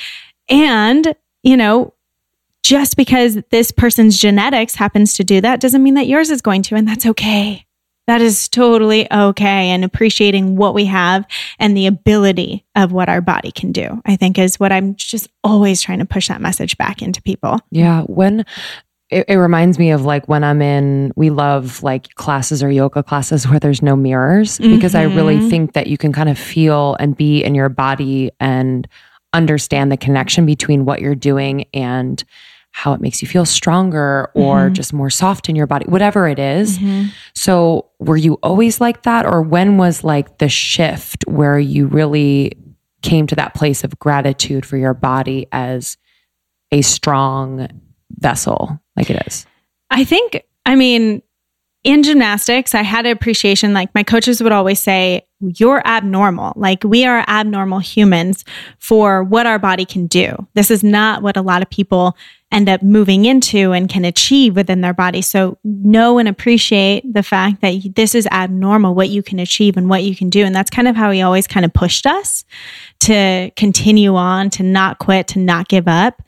And, 0.47 1.15
you 1.43 1.57
know, 1.57 1.94
just 2.65 2.97
because 2.97 3.37
this 3.51 3.71
person's 3.71 4.17
genetics 4.17 4.73
happens 4.73 5.13
to 5.13 5.23
do 5.23 5.39
that 5.39 5.59
doesn't 5.59 5.83
mean 5.83 5.93
that 5.93 6.07
yours 6.07 6.31
is 6.31 6.41
going 6.41 6.63
to, 6.63 6.73
and 6.73 6.87
that's 6.87 7.05
okay. 7.05 7.63
That 8.07 8.21
is 8.21 8.49
totally 8.49 9.11
okay. 9.11 9.69
And 9.69 9.85
appreciating 9.85 10.55
what 10.55 10.73
we 10.73 10.85
have 10.85 11.27
and 11.59 11.77
the 11.77 11.85
ability 11.85 12.65
of 12.75 12.91
what 12.91 13.07
our 13.07 13.21
body 13.21 13.51
can 13.51 13.71
do, 13.71 14.01
I 14.05 14.15
think 14.15 14.39
is 14.39 14.59
what 14.59 14.71
I'm 14.71 14.95
just 14.95 15.27
always 15.43 15.79
trying 15.79 15.99
to 15.99 16.05
push 16.05 16.27
that 16.27 16.41
message 16.41 16.75
back 16.75 17.03
into 17.03 17.21
people. 17.21 17.59
Yeah. 17.69 18.01
When 18.03 18.45
it, 19.11 19.25
it, 19.27 19.35
reminds 19.35 19.77
me 19.77 19.91
of 19.91 20.03
like 20.03 20.27
when 20.27 20.43
I'm 20.43 20.63
in, 20.63 21.13
we 21.15 21.29
love 21.29 21.83
like 21.83 22.15
classes 22.15 22.63
or 22.63 22.71
yoga 22.71 23.03
classes 23.03 23.47
where 23.47 23.59
there's 23.59 23.83
no 23.83 23.95
mirrors 23.95 24.57
because 24.57 24.93
mm-hmm. 24.93 25.11
I 25.11 25.15
really 25.15 25.37
mm-hmm. 25.37 25.49
think 25.49 25.73
that 25.73 25.85
you 25.85 25.99
can 25.99 26.11
kind 26.13 26.29
of 26.29 26.39
feel 26.39 26.95
and 26.99 27.15
be 27.15 27.43
in 27.43 27.53
your 27.53 27.69
body 27.69 28.31
and 28.39 28.87
understand 29.33 29.91
the 29.91 29.97
connection 29.97 30.47
between 30.47 30.85
what 30.85 31.01
you're 31.01 31.13
doing 31.13 31.65
and 31.73 32.23
how 32.75 32.91
it 32.91 32.99
makes 32.99 33.21
you 33.21 33.27
feel 33.27 33.45
stronger 33.45 34.29
or 34.33 34.65
mm-hmm. 34.65 34.73
just 34.73 34.91
more 34.91 35.09
soft 35.09 35.47
in 35.47 35.55
your 35.55 35.65
body, 35.65 35.85
whatever 35.85 36.27
it 36.27 36.37
is. 36.37 36.77
Mm-hmm. 36.77 37.05
So, 37.33 37.89
were 37.99 38.17
you 38.17 38.33
always 38.43 38.81
like 38.81 39.03
that? 39.03 39.25
Or 39.25 39.41
when 39.41 39.77
was 39.77 40.03
like 40.03 40.39
the 40.39 40.49
shift 40.49 41.23
where 41.25 41.57
you 41.57 41.87
really 41.87 42.57
came 43.01 43.27
to 43.27 43.35
that 43.35 43.53
place 43.53 43.85
of 43.85 43.97
gratitude 43.97 44.65
for 44.65 44.75
your 44.75 44.93
body 44.93 45.47
as 45.53 45.95
a 46.73 46.81
strong 46.81 47.69
vessel 48.11 48.77
like 48.97 49.09
it 49.09 49.25
is? 49.25 49.45
I 49.89 50.03
think, 50.03 50.43
I 50.65 50.75
mean, 50.75 51.21
in 51.85 52.03
gymnastics, 52.03 52.75
I 52.75 52.81
had 52.81 53.05
an 53.05 53.13
appreciation. 53.13 53.71
Like 53.71 53.95
my 53.95 54.03
coaches 54.03 54.43
would 54.43 54.51
always 54.51 54.81
say, 54.81 55.25
you're 55.39 55.81
abnormal. 55.87 56.51
Like 56.57 56.83
we 56.83 57.05
are 57.05 57.23
abnormal 57.27 57.79
humans 57.79 58.43
for 58.79 59.23
what 59.23 59.45
our 59.45 59.59
body 59.59 59.85
can 59.85 60.07
do. 60.07 60.35
This 60.55 60.71
is 60.71 60.83
not 60.83 61.21
what 61.21 61.37
a 61.37 61.41
lot 61.41 61.61
of 61.61 61.69
people 61.69 62.17
end 62.55 62.69
up 62.69 62.81
moving 62.81 63.25
into 63.25 63.73
and 63.73 63.89
can 63.89 64.05
achieve 64.05 64.55
within 64.55 64.79
their 64.79 64.93
body. 64.93 65.21
So 65.21 65.57
know 65.65 66.17
and 66.17 66.27
appreciate 66.27 67.13
the 67.13 67.21
fact 67.21 67.59
that 67.59 67.95
this 67.95 68.15
is 68.15 68.27
abnormal, 68.31 68.95
what 68.95 69.09
you 69.09 69.21
can 69.21 69.39
achieve 69.39 69.75
and 69.75 69.89
what 69.89 70.03
you 70.03 70.15
can 70.15 70.29
do. 70.29 70.45
And 70.45 70.55
that's 70.55 70.69
kind 70.69 70.87
of 70.87 70.95
how 70.95 71.11
he 71.11 71.21
always 71.21 71.47
kind 71.47 71.65
of 71.65 71.73
pushed 71.73 72.05
us 72.05 72.45
to 73.01 73.51
continue 73.57 74.15
on, 74.15 74.49
to 74.51 74.63
not 74.63 74.99
quit, 74.99 75.27
to 75.29 75.39
not 75.39 75.67
give 75.67 75.87
up. 75.87 76.21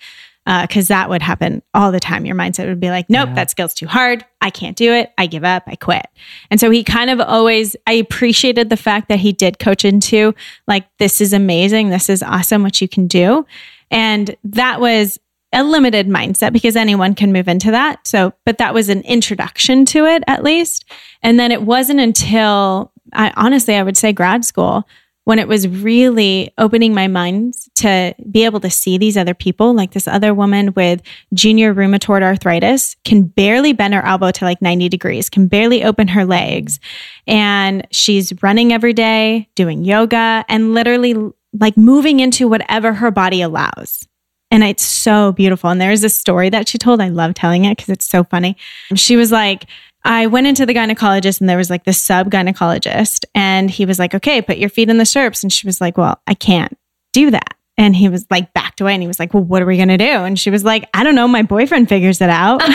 Because 0.62 0.90
uh, 0.90 0.96
that 0.96 1.10
would 1.10 1.22
happen 1.22 1.62
all 1.74 1.92
the 1.92 2.00
time. 2.00 2.26
Your 2.26 2.36
mindset 2.36 2.68
would 2.68 2.80
be 2.80 2.90
like, 2.90 3.10
nope, 3.10 3.28
yeah. 3.28 3.36
that 3.36 3.50
skill's 3.50 3.74
too 3.74 3.86
hard. 3.86 4.24
I 4.40 4.50
can't 4.50 4.78
do 4.78 4.94
it. 4.94 5.12
I 5.18 5.28
give 5.28 5.44
up. 5.44 5.64
I 5.68 5.76
quit. 5.76 6.06
And 6.50 6.58
so 6.58 6.70
he 6.72 6.86
kind 6.86 7.10
of 7.10 7.20
always, 7.20 7.76
I 7.86 7.92
appreciated 7.94 8.70
the 8.70 8.78
fact 8.78 9.10
that 9.10 9.20
he 9.20 9.34
did 9.34 9.60
coach 9.60 9.84
into 9.84 10.34
like, 10.66 10.88
this 11.00 11.20
is 11.20 11.34
amazing. 11.34 11.90
This 11.90 12.10
is 12.10 12.24
awesome 12.24 12.64
what 12.64 12.80
you 12.80 12.88
can 12.88 13.08
do. 13.08 13.46
And 13.92 14.38
that 14.46 14.80
was 14.80 15.20
a 15.54 15.64
limited 15.64 16.08
mindset 16.08 16.52
because 16.52 16.76
anyone 16.76 17.16
can 17.16 17.32
move 17.32 17.48
into 17.48 17.72
that. 17.72 18.06
So, 18.06 18.34
but 18.46 18.58
that 18.58 18.74
was 18.74 18.90
an 18.90 19.02
introduction 19.02 19.86
to 19.86 20.06
it 20.06 20.24
at 20.28 20.44
least. 20.44 20.86
And 21.24 21.40
then 21.40 21.52
it 21.52 21.62
wasn't 21.62 22.00
until 22.00 22.92
I 23.14 23.32
honestly, 23.36 23.76
I 23.76 23.84
would 23.84 23.98
say 23.98 24.12
grad 24.12 24.44
school 24.44 24.88
when 25.28 25.40
it 25.40 25.48
was 25.50 25.68
really 25.68 26.54
opening 26.58 26.94
my 26.94 27.06
mind 27.08 27.54
to 27.76 28.16
be 28.32 28.46
able 28.46 28.62
to 28.62 28.70
see 28.70 28.98
these 28.98 29.18
other 29.18 29.34
people, 29.34 29.74
like 29.74 29.92
this 29.92 30.08
other 30.08 30.34
woman 30.34 30.72
with 30.74 31.02
junior 31.34 31.74
rheumatoid 31.74 32.22
arthritis 32.22 32.96
can 33.04 33.24
barely 33.24 33.74
bend 33.74 33.94
her 33.94 34.06
elbow 34.06 34.32
to 34.32 34.46
like 34.46 34.62
90 34.62 34.88
degrees, 34.88 35.30
can 35.30 35.48
barely 35.48 35.84
open 35.84 36.08
her 36.08 36.24
legs. 36.24 36.80
And 37.28 37.86
she's 37.92 38.32
running 38.42 38.72
every 38.72 38.94
day, 38.94 39.50
doing 39.56 39.84
yoga, 39.84 40.46
and 40.48 40.74
literally 40.74 41.14
like 41.60 41.76
moving 41.76 42.22
into 42.22 42.48
whatever 42.48 42.94
her 42.94 43.12
body 43.12 43.42
allows. 43.42 44.08
And 44.50 44.64
it's 44.64 44.84
so 44.84 45.34
beautiful. 45.34 45.70
And 45.70 45.80
there's 45.82 46.04
a 46.04 46.10
story 46.10 46.50
that 46.50 46.68
she 46.70 46.78
told. 46.78 47.02
I 47.02 47.10
love 47.10 47.34
telling 47.34 47.66
it 47.66 47.76
because 47.78 47.90
it's 47.90 48.06
so 48.08 48.24
funny. 48.24 48.56
She 48.96 49.16
was 49.18 49.32
like, 49.32 49.66
I 50.06 50.28
went 50.28 50.48
into 50.48 50.66
the 50.66 50.74
gynecologist 50.74 51.42
and 51.42 51.50
there 51.50 51.58
was 51.58 51.70
like 51.70 51.84
this 51.84 52.02
sub 52.02 52.32
gynecologist. 52.32 53.26
And 53.36 53.70
he 53.70 53.86
was 53.86 54.00
like, 54.00 54.16
okay, 54.16 54.42
put 54.42 54.58
your 54.58 54.70
feet 54.70 54.90
in 54.90 54.98
the 54.98 55.06
stirrups. 55.06 55.44
And 55.44 55.52
she 55.52 55.68
was 55.68 55.82
like, 55.82 55.98
well, 55.98 56.22
I 56.28 56.34
can't 56.34 56.78
do 57.12 57.30
that. 57.32 57.56
And 57.78 57.94
he 57.96 58.08
was 58.10 58.26
like, 58.32 58.54
backed 58.54 58.80
away 58.80 58.94
and 58.94 59.04
he 59.04 59.08
was 59.08 59.20
like, 59.20 59.34
well, 59.34 59.44
what 59.44 59.62
are 59.62 59.66
we 59.66 59.76
going 59.76 59.90
to 59.90 59.98
do? 59.98 60.06
And 60.06 60.40
she 60.40 60.50
was 60.50 60.64
like, 60.64 60.88
I 60.94 61.04
don't 61.04 61.14
know. 61.16 61.28
My 61.28 61.44
boyfriend 61.44 61.90
figures 61.90 62.22
it 62.22 62.30
out. 62.30 62.62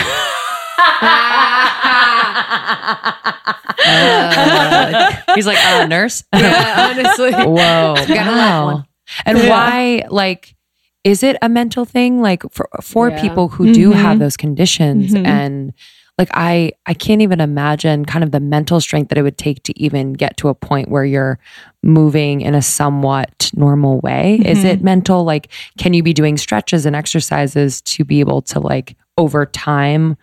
Uh, 3.85 5.11
he's 5.35 5.45
like, 5.45 5.57
uh, 5.65 5.85
nurse. 5.87 6.23
Yeah, 6.33 6.93
honestly. 6.95 7.31
Whoa. 7.33 7.95
Wow. 8.07 8.83
And 9.25 9.37
Yeah. 9.37 9.49
why, 9.49 10.05
like, 10.09 10.55
is 11.03 11.23
it 11.23 11.35
a 11.41 11.49
mental 11.49 11.85
thing? 11.85 12.21
Like 12.21 12.43
for 12.51 12.67
for 12.81 13.09
Yeah. 13.09 13.21
people 13.21 13.49
who 13.49 13.73
do 13.73 13.91
Mhm. 13.91 13.95
have 13.95 14.19
those 14.19 14.37
conditions 14.37 15.13
Mhm. 15.13 15.25
and 15.25 15.73
like 16.17 16.29
I 16.33 16.71
I 16.85 16.93
can't 16.93 17.21
even 17.21 17.41
imagine 17.41 18.05
kind 18.05 18.23
of 18.23 18.31
the 18.31 18.39
mental 18.39 18.79
strength 18.79 19.09
that 19.09 19.17
it 19.17 19.23
would 19.23 19.37
take 19.37 19.63
to 19.63 19.73
even 19.81 20.13
get 20.13 20.37
to 20.37 20.47
a 20.49 20.53
point 20.55 20.89
where 20.89 21.03
you're 21.05 21.39
moving 21.81 22.41
in 22.41 22.53
a 22.55 22.61
somewhat 22.61 23.49
normal 23.55 23.99
way. 24.01 24.39
Is 24.45 24.59
Mhm. 24.59 24.65
it 24.65 24.83
mental? 24.83 25.23
Like, 25.23 25.49
can 25.77 25.93
you 25.93 26.03
be 26.03 26.13
doing 26.13 26.37
stretches 26.37 26.85
and 26.85 26.95
exercises 26.95 27.81
to 27.81 28.05
be 28.05 28.19
able 28.19 28.41
to 28.43 28.59
like 28.59 28.95
over 29.17 29.45
time 29.45 30.15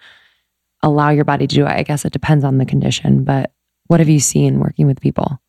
allow 0.83 1.11
your 1.11 1.25
body 1.25 1.47
to 1.47 1.55
do 1.55 1.67
it? 1.67 1.71
I 1.73 1.83
guess 1.83 2.05
it 2.05 2.13
depends 2.13 2.45
on 2.45 2.59
the 2.59 2.65
condition, 2.65 3.25
but 3.25 3.53
what 3.89 4.01
have 4.01 4.09
you 4.09 4.21
seen 4.21 4.61
working 4.61 4.87
with 4.87 5.01
people? 5.01 5.41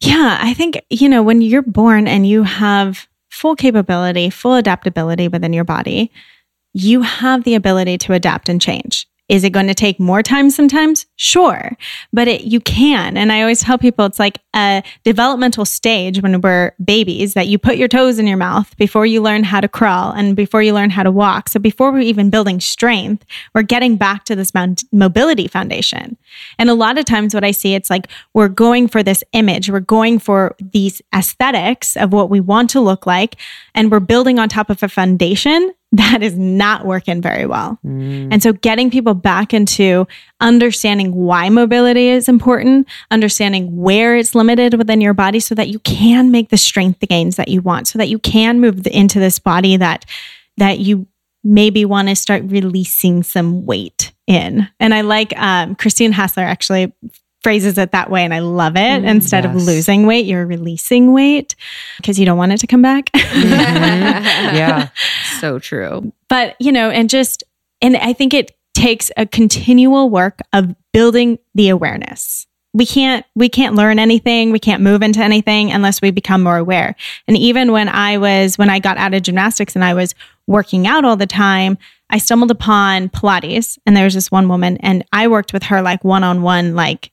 Yeah, 0.00 0.38
I 0.40 0.54
think, 0.54 0.80
you 0.90 1.08
know, 1.08 1.22
when 1.22 1.40
you're 1.42 1.62
born 1.62 2.08
and 2.08 2.26
you 2.26 2.42
have 2.42 3.06
full 3.34 3.56
capability, 3.56 4.30
full 4.30 4.54
adaptability 4.54 5.26
within 5.26 5.52
your 5.52 5.64
body, 5.64 6.12
you 6.72 7.02
have 7.02 7.42
the 7.42 7.56
ability 7.56 7.98
to 7.98 8.12
adapt 8.12 8.48
and 8.48 8.60
change. 8.60 9.08
Is 9.28 9.42
it 9.42 9.50
going 9.50 9.68
to 9.68 9.74
take 9.74 9.98
more 9.98 10.22
time 10.22 10.50
sometimes? 10.50 11.06
Sure, 11.16 11.72
but 12.12 12.28
it, 12.28 12.42
you 12.42 12.60
can. 12.60 13.16
And 13.16 13.32
I 13.32 13.40
always 13.40 13.60
tell 13.60 13.78
people 13.78 14.04
it's 14.04 14.18
like 14.18 14.40
a 14.54 14.82
developmental 15.02 15.64
stage 15.64 16.20
when 16.20 16.42
we're 16.42 16.72
babies 16.84 17.32
that 17.32 17.46
you 17.46 17.58
put 17.58 17.78
your 17.78 17.88
toes 17.88 18.18
in 18.18 18.26
your 18.26 18.36
mouth 18.36 18.76
before 18.76 19.06
you 19.06 19.22
learn 19.22 19.42
how 19.42 19.62
to 19.62 19.68
crawl 19.68 20.12
and 20.12 20.36
before 20.36 20.62
you 20.62 20.74
learn 20.74 20.90
how 20.90 21.02
to 21.02 21.10
walk. 21.10 21.48
So 21.48 21.58
before 21.58 21.90
we're 21.90 22.00
even 22.00 22.28
building 22.28 22.60
strength, 22.60 23.24
we're 23.54 23.62
getting 23.62 23.96
back 23.96 24.24
to 24.24 24.36
this 24.36 24.52
mobility 24.92 25.48
foundation. 25.48 26.18
And 26.58 26.68
a 26.68 26.74
lot 26.74 26.98
of 26.98 27.06
times, 27.06 27.32
what 27.32 27.44
I 27.44 27.52
see, 27.52 27.74
it's 27.74 27.88
like 27.88 28.08
we're 28.34 28.48
going 28.48 28.88
for 28.88 29.02
this 29.02 29.24
image, 29.32 29.70
we're 29.70 29.80
going 29.80 30.18
for 30.18 30.54
these 30.60 31.00
aesthetics 31.14 31.96
of 31.96 32.12
what 32.12 32.28
we 32.28 32.40
want 32.40 32.68
to 32.70 32.80
look 32.80 33.06
like, 33.06 33.36
and 33.74 33.90
we're 33.90 34.00
building 34.00 34.38
on 34.38 34.50
top 34.50 34.68
of 34.68 34.82
a 34.82 34.88
foundation 34.88 35.72
that 35.96 36.22
is 36.22 36.36
not 36.36 36.84
working 36.84 37.22
very 37.22 37.46
well. 37.46 37.78
And 38.32 38.42
so, 38.42 38.52
getting 38.52 38.90
people 38.90 39.14
back 39.14 39.54
into 39.54 40.06
understanding 40.40 41.14
why 41.14 41.48
mobility 41.50 42.08
is 42.08 42.28
important, 42.28 42.88
understanding 43.12 43.76
where 43.76 44.16
it's 44.16 44.34
limited 44.34 44.74
within 44.74 45.00
your 45.00 45.14
body 45.14 45.38
so 45.38 45.54
that 45.54 45.68
you 45.68 45.78
can 45.80 46.32
make 46.32 46.48
the 46.48 46.56
strength 46.56 47.00
gains 47.08 47.36
that 47.36 47.48
you 47.48 47.60
want, 47.60 47.86
so 47.86 47.98
that 47.98 48.08
you 48.08 48.18
can 48.18 48.60
move 48.60 48.82
the- 48.82 48.96
into 48.96 49.20
this 49.20 49.38
body 49.38 49.76
that 49.76 50.04
that 50.56 50.80
you 50.80 51.06
maybe 51.44 51.84
want 51.84 52.08
to 52.08 52.16
start 52.16 52.42
releasing 52.46 53.22
some 53.22 53.64
weight 53.66 54.12
in. 54.26 54.66
And 54.80 54.94
I 54.94 55.02
like 55.02 55.38
um, 55.38 55.74
Christine 55.76 56.12
Hassler 56.12 56.42
actually 56.42 56.92
phrases 57.44 57.78
it 57.78 57.92
that 57.92 58.10
way 58.10 58.24
and 58.24 58.34
I 58.34 58.40
love 58.40 58.74
it. 58.74 58.80
Mm, 59.02 59.06
Instead 59.08 59.44
of 59.44 59.54
losing 59.54 60.06
weight, 60.06 60.26
you're 60.26 60.46
releasing 60.46 61.12
weight 61.12 61.54
because 61.98 62.18
you 62.18 62.26
don't 62.26 62.38
want 62.38 62.52
it 62.52 62.58
to 62.58 62.66
come 62.66 62.82
back. 62.82 63.10
Mm-hmm. 63.24 64.56
Yeah. 64.56 64.88
so 65.40 65.58
true. 65.58 66.12
but 66.28 66.56
you 66.60 66.72
know 66.72 66.90
and 66.90 67.08
just 67.10 67.44
and 67.82 67.96
i 67.96 68.12
think 68.12 68.32
it 68.34 68.52
takes 68.74 69.10
a 69.16 69.26
continual 69.26 70.08
work 70.10 70.40
of 70.52 70.74
building 70.92 71.38
the 71.54 71.68
awareness 71.68 72.46
we 72.72 72.86
can't 72.86 73.24
we 73.34 73.48
can't 73.48 73.74
learn 73.74 73.98
anything 73.98 74.50
we 74.52 74.58
can't 74.58 74.82
move 74.82 75.02
into 75.02 75.20
anything 75.20 75.70
unless 75.72 76.00
we 76.02 76.10
become 76.10 76.42
more 76.42 76.56
aware 76.56 76.94
and 77.28 77.36
even 77.36 77.72
when 77.72 77.88
i 77.88 78.16
was 78.16 78.56
when 78.56 78.70
i 78.70 78.78
got 78.78 78.96
out 78.96 79.14
of 79.14 79.22
gymnastics 79.22 79.74
and 79.74 79.84
i 79.84 79.94
was 79.94 80.14
working 80.46 80.86
out 80.86 81.04
all 81.04 81.16
the 81.16 81.26
time 81.26 81.76
i 82.10 82.18
stumbled 82.18 82.50
upon 82.50 83.08
pilates 83.10 83.78
and 83.86 83.96
there 83.96 84.04
was 84.04 84.14
this 84.14 84.30
one 84.30 84.48
woman 84.48 84.76
and 84.78 85.04
i 85.12 85.28
worked 85.28 85.52
with 85.52 85.64
her 85.64 85.82
like 85.82 86.02
one-on-one 86.04 86.74
like 86.74 87.10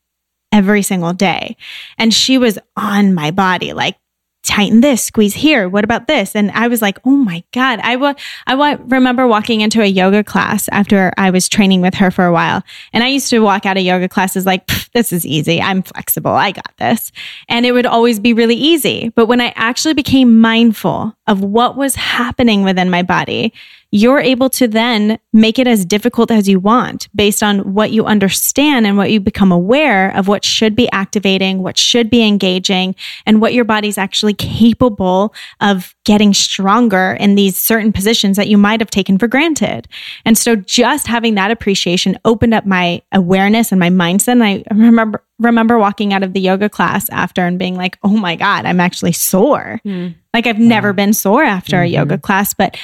every 0.51 0.81
single 0.81 1.13
day 1.13 1.55
and 1.97 2.13
she 2.13 2.37
was 2.37 2.59
on 2.75 3.13
my 3.13 3.31
body 3.31 3.73
like 3.73 3.97
tighten 4.43 4.81
this, 4.81 5.03
squeeze 5.03 5.35
here. 5.35 5.69
What 5.69 5.83
about 5.83 6.07
this? 6.07 6.35
And 6.35 6.49
I 6.51 6.67
was 6.67 6.81
like, 6.81 6.97
oh 7.05 7.11
my 7.11 7.43
God. 7.53 7.79
I 7.83 7.95
wa- 7.95 8.15
I 8.47 8.55
wa- 8.55 8.77
remember 8.87 9.27
walking 9.27 9.61
into 9.61 9.81
a 9.81 9.85
yoga 9.85 10.23
class 10.23 10.67
after 10.69 11.13
I 11.15 11.29
was 11.29 11.47
training 11.47 11.81
with 11.81 11.93
her 11.95 12.09
for 12.09 12.25
a 12.25 12.33
while. 12.33 12.63
And 12.91 13.03
I 13.03 13.07
used 13.07 13.29
to 13.29 13.39
walk 13.39 13.67
out 13.67 13.77
of 13.77 13.83
yoga 13.83 14.09
classes 14.09 14.45
like, 14.45 14.65
this 14.93 15.13
is 15.13 15.25
easy. 15.27 15.61
I'm 15.61 15.83
flexible. 15.83 16.31
I 16.31 16.51
got 16.51 16.73
this. 16.79 17.11
And 17.49 17.65
it 17.65 17.71
would 17.71 17.85
always 17.85 18.19
be 18.19 18.33
really 18.33 18.55
easy. 18.55 19.09
But 19.09 19.27
when 19.27 19.41
I 19.41 19.53
actually 19.55 19.93
became 19.93 20.41
mindful 20.41 21.15
of 21.27 21.43
what 21.43 21.77
was 21.77 21.93
happening 21.95 22.63
within 22.63 22.89
my 22.89 23.03
body, 23.03 23.53
you're 23.91 24.19
able 24.19 24.49
to 24.49 24.67
then 24.69 25.19
make 25.33 25.59
it 25.59 25.67
as 25.67 25.85
difficult 25.85 26.31
as 26.31 26.47
you 26.47 26.59
want 26.59 27.09
based 27.13 27.43
on 27.43 27.73
what 27.73 27.91
you 27.91 28.05
understand 28.05 28.87
and 28.87 28.97
what 28.97 29.11
you 29.11 29.19
become 29.19 29.51
aware 29.51 30.15
of 30.15 30.29
what 30.29 30.45
should 30.45 30.75
be 30.75 30.89
activating, 30.91 31.61
what 31.61 31.77
should 31.77 32.09
be 32.09 32.25
engaging, 32.25 32.95
and 33.25 33.41
what 33.41 33.53
your 33.53 33.65
body's 33.65 33.97
actually 33.97 34.33
capable 34.33 35.33
of 35.59 35.93
getting 36.05 36.33
stronger 36.33 37.17
in 37.19 37.35
these 37.35 37.57
certain 37.57 37.91
positions 37.91 38.37
that 38.37 38.47
you 38.47 38.57
might 38.57 38.79
have 38.79 38.89
taken 38.89 39.17
for 39.17 39.27
granted. 39.27 39.87
And 40.25 40.37
so 40.37 40.55
just 40.55 41.07
having 41.07 41.35
that 41.35 41.51
appreciation 41.51 42.17
opened 42.23 42.53
up 42.53 42.65
my 42.65 43.01
awareness 43.11 43.71
and 43.73 43.79
my 43.79 43.89
mindset. 43.89 44.33
And 44.33 44.43
I 44.43 44.63
remember 44.71 45.21
remember 45.39 45.79
walking 45.79 46.13
out 46.13 46.21
of 46.21 46.33
the 46.33 46.39
yoga 46.39 46.69
class 46.69 47.09
after 47.09 47.41
and 47.45 47.57
being 47.57 47.75
like, 47.75 47.97
"Oh 48.03 48.15
my 48.15 48.35
god, 48.35 48.65
I'm 48.65 48.79
actually 48.79 49.11
sore." 49.11 49.79
Hmm. 49.83 50.09
Like 50.33 50.47
I've 50.47 50.59
never 50.59 50.93
been 50.93 51.13
sore 51.13 51.43
after 51.43 51.81
a 51.81 51.85
mm-hmm. 51.85 51.95
yoga 51.95 52.17
class, 52.17 52.53
but 52.53 52.77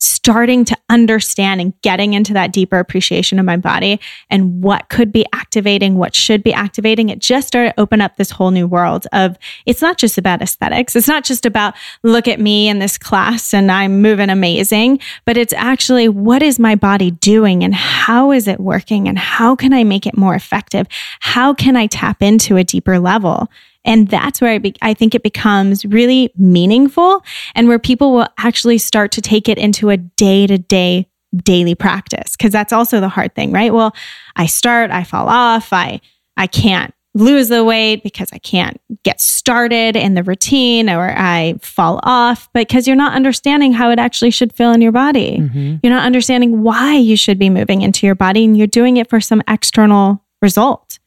starting 0.00 0.64
to 0.64 0.76
understand 0.88 1.60
and 1.60 1.80
getting 1.82 2.14
into 2.14 2.32
that 2.32 2.52
deeper 2.52 2.78
appreciation 2.78 3.38
of 3.38 3.44
my 3.44 3.56
body 3.56 4.00
and 4.30 4.62
what 4.62 4.88
could 4.88 5.12
be 5.12 5.26
activating, 5.32 5.96
what 5.96 6.14
should 6.14 6.42
be 6.42 6.52
activating, 6.52 7.10
it 7.10 7.18
just 7.18 7.46
started 7.46 7.72
to 7.72 7.80
open 7.80 8.00
up 8.00 8.16
this 8.16 8.30
whole 8.30 8.50
new 8.50 8.66
world 8.66 9.06
of 9.12 9.36
it's 9.66 9.82
not 9.82 9.98
just 9.98 10.18
about 10.18 10.42
aesthetics. 10.42 10.96
It's 10.96 11.08
not 11.08 11.24
just 11.24 11.44
about 11.44 11.74
look 12.02 12.26
at 12.26 12.40
me 12.40 12.68
in 12.68 12.78
this 12.78 12.96
class 12.96 13.52
and 13.52 13.70
I'm 13.70 14.00
moving 14.00 14.30
amazing, 14.30 15.00
but 15.26 15.36
it's 15.36 15.52
actually 15.52 16.08
what 16.08 16.42
is 16.42 16.58
my 16.58 16.74
body 16.74 17.10
doing 17.10 17.62
and 17.62 17.74
how 17.74 18.32
is 18.32 18.48
it 18.48 18.58
working 18.58 19.08
and 19.08 19.18
how 19.18 19.54
can 19.54 19.72
I 19.72 19.84
make 19.84 20.06
it 20.06 20.16
more 20.16 20.34
effective? 20.34 20.86
How 21.20 21.52
can 21.52 21.76
I 21.76 21.86
tap 21.86 22.22
into 22.22 22.56
a 22.56 22.64
deeper 22.64 22.98
level? 22.98 23.48
And 23.84 24.08
that's 24.08 24.40
where 24.40 24.52
I, 24.52 24.58
be- 24.58 24.76
I 24.82 24.94
think 24.94 25.14
it 25.14 25.22
becomes 25.22 25.84
really 25.86 26.32
meaningful 26.36 27.24
and 27.54 27.68
where 27.68 27.78
people 27.78 28.12
will 28.12 28.28
actually 28.38 28.78
start 28.78 29.12
to 29.12 29.20
take 29.20 29.48
it 29.48 29.58
into 29.58 29.90
a 29.90 29.96
day 29.96 30.46
to 30.46 30.58
day 30.58 31.08
daily 31.36 31.76
practice. 31.76 32.36
Cause 32.36 32.50
that's 32.50 32.72
also 32.72 32.98
the 32.98 33.08
hard 33.08 33.34
thing, 33.36 33.52
right? 33.52 33.72
Well, 33.72 33.94
I 34.34 34.46
start, 34.46 34.90
I 34.90 35.04
fall 35.04 35.28
off, 35.28 35.72
I, 35.72 36.00
I 36.36 36.48
can't 36.48 36.92
lose 37.14 37.48
the 37.48 37.64
weight 37.64 38.02
because 38.02 38.28
I 38.32 38.38
can't 38.38 38.80
get 39.02 39.20
started 39.20 39.96
in 39.96 40.14
the 40.14 40.22
routine 40.22 40.88
or 40.88 41.12
I 41.16 41.54
fall 41.60 41.98
off 42.04 42.48
because 42.52 42.86
you're 42.86 42.96
not 42.96 43.14
understanding 43.14 43.72
how 43.72 43.90
it 43.90 43.98
actually 43.98 44.30
should 44.30 44.52
feel 44.52 44.72
in 44.72 44.80
your 44.80 44.92
body. 44.92 45.38
Mm-hmm. 45.38 45.76
You're 45.82 45.92
not 45.92 46.04
understanding 46.04 46.62
why 46.62 46.94
you 46.94 47.16
should 47.16 47.38
be 47.38 47.50
moving 47.50 47.82
into 47.82 48.06
your 48.06 48.14
body 48.14 48.44
and 48.44 48.56
you're 48.56 48.68
doing 48.68 48.96
it 48.96 49.10
for 49.10 49.20
some 49.20 49.42
external 49.48 50.22
result. 50.40 50.99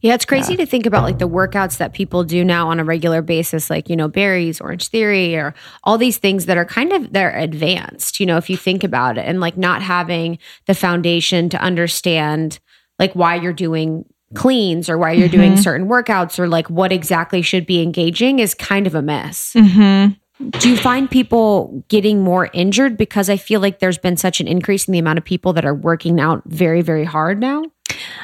Yeah, 0.00 0.14
it's 0.14 0.24
crazy 0.24 0.56
to 0.56 0.66
think 0.66 0.86
about 0.86 1.02
like 1.02 1.18
the 1.18 1.28
workouts 1.28 1.78
that 1.78 1.94
people 1.94 2.24
do 2.24 2.44
now 2.44 2.68
on 2.68 2.80
a 2.80 2.84
regular 2.84 3.22
basis, 3.22 3.70
like, 3.70 3.88
you 3.88 3.96
know, 3.96 4.08
berries, 4.08 4.58
Orangetheory, 4.60 5.34
or 5.34 5.54
all 5.84 5.98
these 5.98 6.18
things 6.18 6.46
that 6.46 6.56
are 6.56 6.64
kind 6.64 6.92
of 6.92 7.12
they're 7.12 7.36
advanced, 7.36 8.20
you 8.20 8.26
know, 8.26 8.36
if 8.36 8.50
you 8.50 8.56
think 8.56 8.84
about 8.84 9.18
it, 9.18 9.22
and 9.22 9.40
like 9.40 9.56
not 9.56 9.82
having 9.82 10.38
the 10.66 10.74
foundation 10.74 11.48
to 11.48 11.60
understand 11.60 12.60
like 12.98 13.12
why 13.14 13.34
you're 13.34 13.52
doing 13.52 14.04
cleans 14.34 14.88
or 14.88 14.98
why 14.98 15.12
you're 15.12 15.28
doing 15.28 15.56
certain 15.56 15.88
workouts 15.88 16.38
or 16.38 16.48
like 16.48 16.68
what 16.68 16.92
exactly 16.92 17.40
should 17.40 17.66
be 17.66 17.80
engaging 17.80 18.40
is 18.40 18.54
kind 18.54 18.86
of 18.86 18.94
a 18.94 19.02
mess. 19.02 19.52
Mm-hmm. 19.54 20.14
Do 20.58 20.68
you 20.68 20.76
find 20.76 21.08
people 21.08 21.84
getting 21.88 22.20
more 22.20 22.50
injured 22.52 22.96
because 22.96 23.30
I 23.30 23.36
feel 23.36 23.60
like 23.60 23.78
there's 23.78 23.98
been 23.98 24.16
such 24.16 24.40
an 24.40 24.48
increase 24.48 24.88
in 24.88 24.92
the 24.92 24.98
amount 24.98 25.18
of 25.18 25.24
people 25.24 25.52
that 25.52 25.64
are 25.64 25.74
working 25.74 26.18
out 26.18 26.42
very, 26.46 26.82
very 26.82 27.04
hard 27.04 27.38
now? 27.38 27.62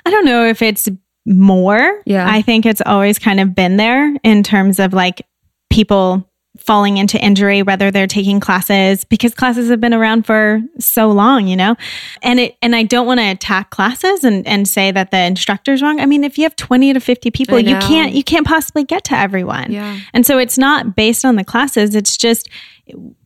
I 0.04 0.10
don't 0.10 0.24
know 0.24 0.44
if 0.44 0.60
it's 0.60 0.88
more. 1.26 2.02
Yeah. 2.06 2.26
I 2.28 2.42
think 2.42 2.66
it's 2.66 2.82
always 2.84 3.18
kind 3.18 3.40
of 3.40 3.54
been 3.54 3.76
there 3.76 4.14
in 4.24 4.42
terms 4.42 4.78
of 4.78 4.92
like 4.92 5.22
people 5.70 6.26
falling 6.58 6.96
into 6.98 7.16
injury 7.24 7.62
whether 7.62 7.90
they're 7.92 8.08
taking 8.08 8.40
classes 8.40 9.04
because 9.04 9.32
classes 9.34 9.70
have 9.70 9.80
been 9.80 9.94
around 9.94 10.26
for 10.26 10.60
so 10.80 11.08
long 11.08 11.46
you 11.46 11.56
know 11.56 11.76
and 12.22 12.40
it 12.40 12.56
and 12.60 12.74
i 12.74 12.82
don't 12.82 13.06
want 13.06 13.20
to 13.20 13.24
attack 13.30 13.70
classes 13.70 14.24
and 14.24 14.44
and 14.48 14.66
say 14.68 14.90
that 14.90 15.12
the 15.12 15.16
instructor's 15.16 15.80
wrong 15.80 16.00
i 16.00 16.06
mean 16.06 16.24
if 16.24 16.36
you 16.36 16.42
have 16.42 16.56
20 16.56 16.92
to 16.92 17.00
50 17.00 17.30
people 17.30 17.58
you 17.58 17.78
can't 17.78 18.12
you 18.12 18.24
can't 18.24 18.46
possibly 18.46 18.82
get 18.82 19.04
to 19.04 19.14
everyone 19.16 19.70
Yeah. 19.70 20.00
and 20.12 20.26
so 20.26 20.38
it's 20.38 20.58
not 20.58 20.96
based 20.96 21.24
on 21.24 21.36
the 21.36 21.44
classes, 21.44 21.94
it's 21.94 22.16
just 22.16 22.48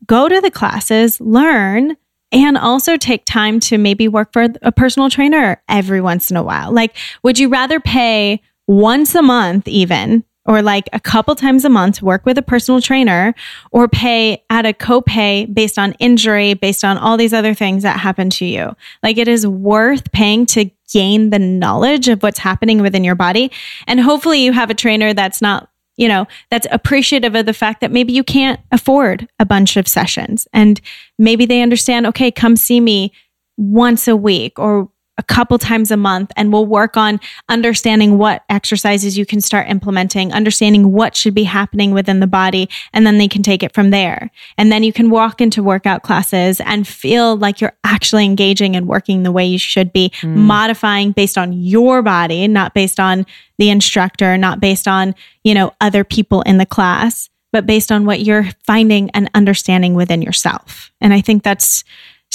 go 0.05 0.29
to 0.29 0.39
the 0.39 0.51
classes, 0.51 1.19
learn, 1.19 1.97
and 2.35 2.57
also 2.57 2.97
take 2.97 3.25
time 3.25 3.61
to 3.61 3.77
maybe 3.77 4.07
work 4.09 4.33
for 4.33 4.47
a 4.61 4.71
personal 4.71 5.09
trainer 5.09 5.61
every 5.69 6.01
once 6.01 6.29
in 6.29 6.37
a 6.37 6.43
while. 6.43 6.71
Like, 6.71 6.95
would 7.23 7.39
you 7.39 7.47
rather 7.47 7.79
pay 7.79 8.41
once 8.67 9.15
a 9.15 9.21
month, 9.21 9.67
even 9.67 10.23
or 10.45 10.61
like 10.61 10.87
a 10.93 10.99
couple 10.99 11.33
times 11.33 11.65
a 11.65 11.69
month 11.69 12.01
work 12.01 12.25
with 12.25 12.37
a 12.37 12.41
personal 12.41 12.79
trainer 12.79 13.33
or 13.71 13.87
pay 13.87 14.43
at 14.49 14.65
a 14.65 14.73
copay 14.73 15.51
based 15.51 15.79
on 15.79 15.93
injury, 15.93 16.53
based 16.53 16.83
on 16.83 16.97
all 16.97 17.17
these 17.17 17.33
other 17.33 17.53
things 17.53 17.83
that 17.83 17.99
happen 17.99 18.29
to 18.29 18.45
you. 18.45 18.75
Like 19.01 19.17
it 19.17 19.27
is 19.27 19.47
worth 19.47 20.11
paying 20.11 20.45
to 20.47 20.69
gain 20.91 21.31
the 21.31 21.39
knowledge 21.39 22.07
of 22.09 22.21
what's 22.21 22.37
happening 22.37 22.81
within 22.81 23.03
your 23.03 23.15
body. 23.15 23.51
And 23.87 23.99
hopefully 23.99 24.43
you 24.43 24.53
have 24.53 24.69
a 24.69 24.75
trainer 24.75 25.13
that's 25.13 25.41
not 25.41 25.69
you 25.97 26.07
know, 26.07 26.27
that's 26.49 26.67
appreciative 26.71 27.35
of 27.35 27.45
the 27.45 27.53
fact 27.53 27.81
that 27.81 27.91
maybe 27.91 28.13
you 28.13 28.23
can't 28.23 28.59
afford 28.71 29.27
a 29.39 29.45
bunch 29.45 29.77
of 29.77 29.87
sessions. 29.87 30.47
And 30.53 30.81
maybe 31.17 31.45
they 31.45 31.61
understand, 31.61 32.05
okay, 32.07 32.31
come 32.31 32.55
see 32.55 32.79
me 32.79 33.13
once 33.57 34.07
a 34.07 34.15
week 34.15 34.59
or 34.59 34.89
a 35.17 35.23
couple 35.23 35.57
times 35.57 35.91
a 35.91 35.97
month 35.97 36.31
and 36.35 36.51
we'll 36.51 36.65
work 36.65 36.97
on 36.97 37.19
understanding 37.47 38.17
what 38.17 38.43
exercises 38.49 39.17
you 39.17 39.25
can 39.25 39.39
start 39.41 39.69
implementing, 39.69 40.33
understanding 40.33 40.91
what 40.91 41.15
should 41.15 41.33
be 41.33 41.43
happening 41.43 41.91
within 41.91 42.19
the 42.19 42.27
body, 42.27 42.69
and 42.93 43.05
then 43.05 43.17
they 43.17 43.27
can 43.27 43.41
take 43.41 43.63
it 43.63 43.73
from 43.73 43.91
there. 43.91 44.29
And 44.57 44.71
then 44.71 44.83
you 44.83 44.91
can 44.91 45.09
walk 45.09 45.39
into 45.39 45.63
workout 45.63 46.03
classes 46.03 46.59
and 46.61 46.87
feel 46.87 47.37
like 47.37 47.61
you're 47.61 47.77
actually 47.83 48.25
engaging 48.25 48.75
and 48.75 48.87
working 48.87 49.23
the 49.23 49.31
way 49.31 49.45
you 49.45 49.59
should 49.59 49.93
be, 49.93 50.09
mm. 50.21 50.35
modifying 50.35 51.11
based 51.11 51.37
on 51.37 51.53
your 51.53 52.01
body, 52.01 52.47
not 52.47 52.73
based 52.73 52.99
on 52.99 53.25
the 53.57 53.69
instructor, 53.69 54.37
not 54.37 54.59
based 54.59 54.87
on, 54.87 55.15
you 55.43 55.53
know, 55.53 55.73
other 55.79 56.03
people 56.03 56.41
in 56.41 56.57
the 56.57 56.65
class, 56.65 57.29
but 57.53 57.65
based 57.65 57.89
on 57.89 58.05
what 58.05 58.19
you're 58.19 58.49
finding 58.65 59.09
and 59.11 59.29
understanding 59.33 59.93
within 59.93 60.21
yourself. 60.21 60.91
And 60.99 61.13
I 61.13 61.21
think 61.21 61.43
that's 61.43 61.85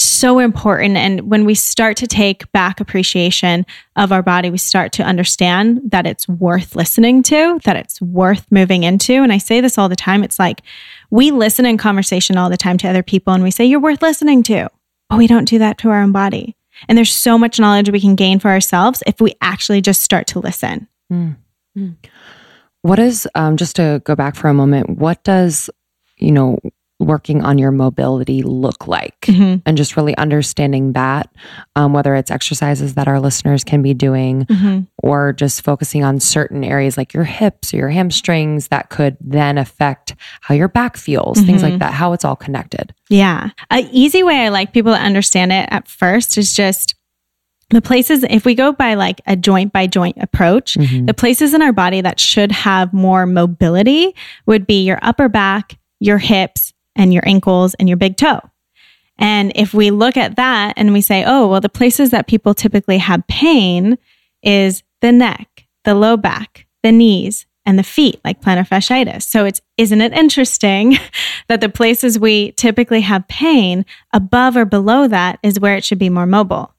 so 0.03 0.39
important. 0.39 0.97
And 0.97 1.31
when 1.31 1.45
we 1.45 1.55
start 1.55 1.97
to 1.99 2.07
take 2.07 2.51
back 2.53 2.81
appreciation 2.81 3.67
of 3.97 4.13
our 4.13 4.23
body, 4.23 4.51
we 4.51 4.59
start 4.59 4.93
to 4.93 5.03
understand 5.03 5.81
that 5.85 6.07
it's 6.07 6.29
worth 6.29 6.77
listening 6.77 7.23
to, 7.25 7.61
that 7.65 7.77
it's 7.77 8.01
worth 8.01 8.51
moving 8.51 8.83
into. 8.83 9.15
And 9.15 9.33
I 9.33 9.39
say 9.39 9.61
this 9.61 9.79
all 9.79 9.89
the 9.89 9.97
time. 9.97 10.23
It's 10.23 10.39
like 10.39 10.63
we 11.11 11.31
listen 11.31 11.67
in 11.67 11.79
conversation 11.79 12.37
all 12.37 12.51
the 12.51 12.57
time 12.57 12.79
to 12.79 12.89
other 12.89 13.03
people 13.03 13.33
and 13.33 13.43
we 13.43 13.51
say, 13.51 13.65
you're 13.65 13.81
worth 13.81 14.03
listening 14.03 14.43
to, 14.45 14.69
but 15.09 15.19
we 15.19 15.27
don't 15.27 15.49
do 15.49 15.59
that 15.59 15.79
to 15.79 15.91
our 15.91 16.03
own 16.03 16.13
body. 16.13 16.57
And 16.89 16.97
there's 16.97 17.15
so 17.15 17.37
much 17.37 17.61
knowledge 17.61 17.91
we 17.91 18.01
can 18.01 18.15
gain 18.15 18.39
for 18.39 18.49
ourselves 18.51 19.03
if 19.07 19.21
we 19.21 19.35
actually 19.41 19.81
just 19.81 20.03
start 20.03 20.27
to 20.29 20.39
listen. 20.39 20.89
Mm. 21.13 21.37
Mm. 21.77 21.97
What 22.83 22.99
is, 22.99 23.29
um, 23.35 23.57
just 23.57 23.77
to 23.77 24.01
go 24.05 24.15
back 24.15 24.35
for 24.37 24.49
a 24.49 24.55
moment, 24.55 24.99
what 24.99 25.23
does, 25.25 25.69
you 26.17 26.33
know, 26.33 26.59
working 27.01 27.43
on 27.43 27.59
your 27.59 27.71
mobility 27.71 28.43
look 28.43 28.87
like 28.87 29.19
mm-hmm. 29.23 29.57
and 29.65 29.77
just 29.77 29.97
really 29.97 30.17
understanding 30.19 30.93
that 30.93 31.29
um, 31.75 31.93
whether 31.95 32.15
it's 32.15 32.31
exercises 32.31 32.95
that 32.95 33.09
our 33.09 33.19
listeners 33.19 33.65
can 33.65 33.81
be 33.83 33.95
doing 33.95 34.45
mm-hmm. 34.45 34.81
or 35.03 35.33
just 35.33 35.63
focusing 35.63 36.05
on 36.05 36.21
certain 36.21 36.63
areas 36.63 36.99
like 36.99 37.15
your 37.15 37.25
hips 37.25 37.73
or 37.73 37.79
your 37.79 37.89
hamstrings 37.89 38.69
that 38.69 38.91
could 38.91 39.17
then 39.21 39.57
affect 39.57 40.15
how 40.43 40.55
your 40.55 40.69
back 40.69 40.97
feels 40.97 41.39
mm-hmm. 41.39 41.47
things 41.47 41.63
like 41.63 41.73
mm-hmm. 41.73 41.79
that 41.79 41.95
how 41.95 42.13
it's 42.13 42.25
all 42.25 42.37
connected 42.37 42.95
yeah 43.09 43.49
an 43.71 43.89
easy 43.91 44.23
way 44.23 44.45
i 44.45 44.49
like 44.49 44.73
people 44.73 44.93
to 44.93 45.01
understand 45.01 45.53
it 45.53 45.67
at 45.71 45.89
first 45.89 46.37
is 46.37 46.53
just 46.53 46.95
the 47.71 47.81
places, 47.81 48.25
if 48.29 48.45
we 48.45 48.57
go 48.57 48.73
by 48.73 48.95
like 48.95 49.21
a 49.27 49.37
joint 49.37 49.73
by 49.73 49.87
joint 49.87 50.17
approach, 50.21 50.75
mm-hmm. 50.75 51.07
the 51.07 51.15
places 51.15 51.55
in 51.55 51.63
our 51.63 51.73
body 51.73 52.01
that 52.01 52.19
should 52.19 52.51
have 52.51 52.93
more 52.93 53.27
mobility 53.27 54.15
would 54.47 54.67
be 54.67 54.85
your 54.85 54.99
upper 55.03 55.29
back, 55.29 55.79
your 56.01 56.19
hips, 56.19 56.75
and 56.97 57.13
your 57.13 57.27
ankles 57.27 57.75
and 57.75 57.89
your 57.89 57.97
big 57.97 58.17
toe. 58.17 58.41
And 59.19 59.53
if 59.55 59.75
we 59.75 59.91
look 59.91 60.17
at 60.17 60.37
that 60.37 60.75
and 60.77 60.93
we 60.93 61.03
say, 61.03 61.25
oh, 61.27 61.47
well, 61.47 61.61
the 61.61 61.69
places 61.69 62.11
that 62.11 62.27
people 62.27 62.55
typically 62.55 62.99
have 62.99 63.27
pain 63.27 63.99
is 64.43 64.83
the 65.03 65.13
neck, 65.13 65.67
the 65.85 65.95
low 65.95 66.17
back, 66.17 66.67
the 66.83 66.91
knees, 66.91 67.47
and 67.67 67.79
the 67.79 67.83
feet, 67.83 68.19
like 68.25 68.41
plantar 68.41 68.67
fasciitis. 68.67 69.23
So 69.23 69.45
it's 69.45 69.61
isn't 69.77 70.01
it 70.01 70.15
interesting 70.15 70.97
that 71.49 71.61
the 71.61 71.69
places 71.69 72.19
we 72.19 72.53
typically 72.53 73.03
have 73.03 73.29
pain 73.29 73.85
above 74.13 74.57
or 74.57 74.65
below 74.65 75.07
that 75.09 75.39
is 75.43 75.61
where 75.61 75.77
it 75.77 75.85
should 75.85 75.99
be 75.99 76.09
more 76.09 76.27
mobile. 76.27 76.75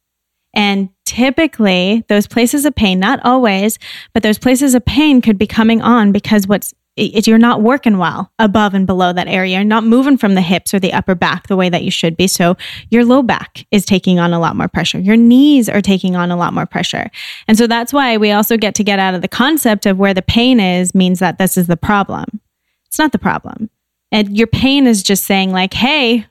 And 0.53 0.89
typically 1.05 2.03
those 2.09 2.27
places 2.27 2.65
of 2.65 2.75
pain, 2.75 2.99
not 2.99 3.19
always, 3.23 3.79
but 4.13 4.23
those 4.23 4.39
places 4.39 4.73
of 4.75 4.83
pain 4.83 5.21
could 5.21 5.37
be 5.37 5.47
coming 5.47 5.81
on 5.81 6.11
because 6.11 6.47
what's 6.47 6.73
it, 6.97 7.25
you're 7.25 7.37
not 7.37 7.61
working 7.61 7.97
well 7.97 8.31
above 8.37 8.73
and 8.73 8.85
below 8.85 9.13
that 9.13 9.27
area. 9.27 9.57
You're 9.57 9.63
not 9.63 9.83
moving 9.83 10.17
from 10.17 10.35
the 10.35 10.41
hips 10.41 10.73
or 10.73 10.79
the 10.79 10.93
upper 10.93 11.15
back 11.15 11.47
the 11.47 11.55
way 11.55 11.69
that 11.69 11.83
you 11.83 11.91
should 11.91 12.17
be. 12.17 12.27
So 12.27 12.57
your 12.89 13.05
low 13.05 13.23
back 13.23 13.65
is 13.71 13.85
taking 13.85 14.19
on 14.19 14.33
a 14.33 14.39
lot 14.39 14.55
more 14.55 14.67
pressure. 14.67 14.99
Your 14.99 15.17
knees 15.17 15.69
are 15.69 15.81
taking 15.81 16.15
on 16.15 16.31
a 16.31 16.35
lot 16.35 16.53
more 16.53 16.65
pressure. 16.65 17.09
And 17.47 17.57
so 17.57 17.65
that's 17.65 17.93
why 17.93 18.17
we 18.17 18.31
also 18.31 18.57
get 18.57 18.75
to 18.75 18.83
get 18.83 18.99
out 18.99 19.13
of 19.13 19.21
the 19.21 19.27
concept 19.27 19.85
of 19.85 19.99
where 19.99 20.13
the 20.13 20.21
pain 20.21 20.59
is 20.59 20.93
means 20.93 21.19
that 21.19 21.37
this 21.37 21.57
is 21.57 21.67
the 21.67 21.77
problem. 21.77 22.41
It's 22.87 22.99
not 22.99 23.13
the 23.13 23.19
problem. 23.19 23.69
And 24.11 24.37
your 24.37 24.47
pain 24.47 24.85
is 24.85 25.03
just 25.03 25.23
saying, 25.23 25.53
like, 25.53 25.73
hey, 25.73 26.25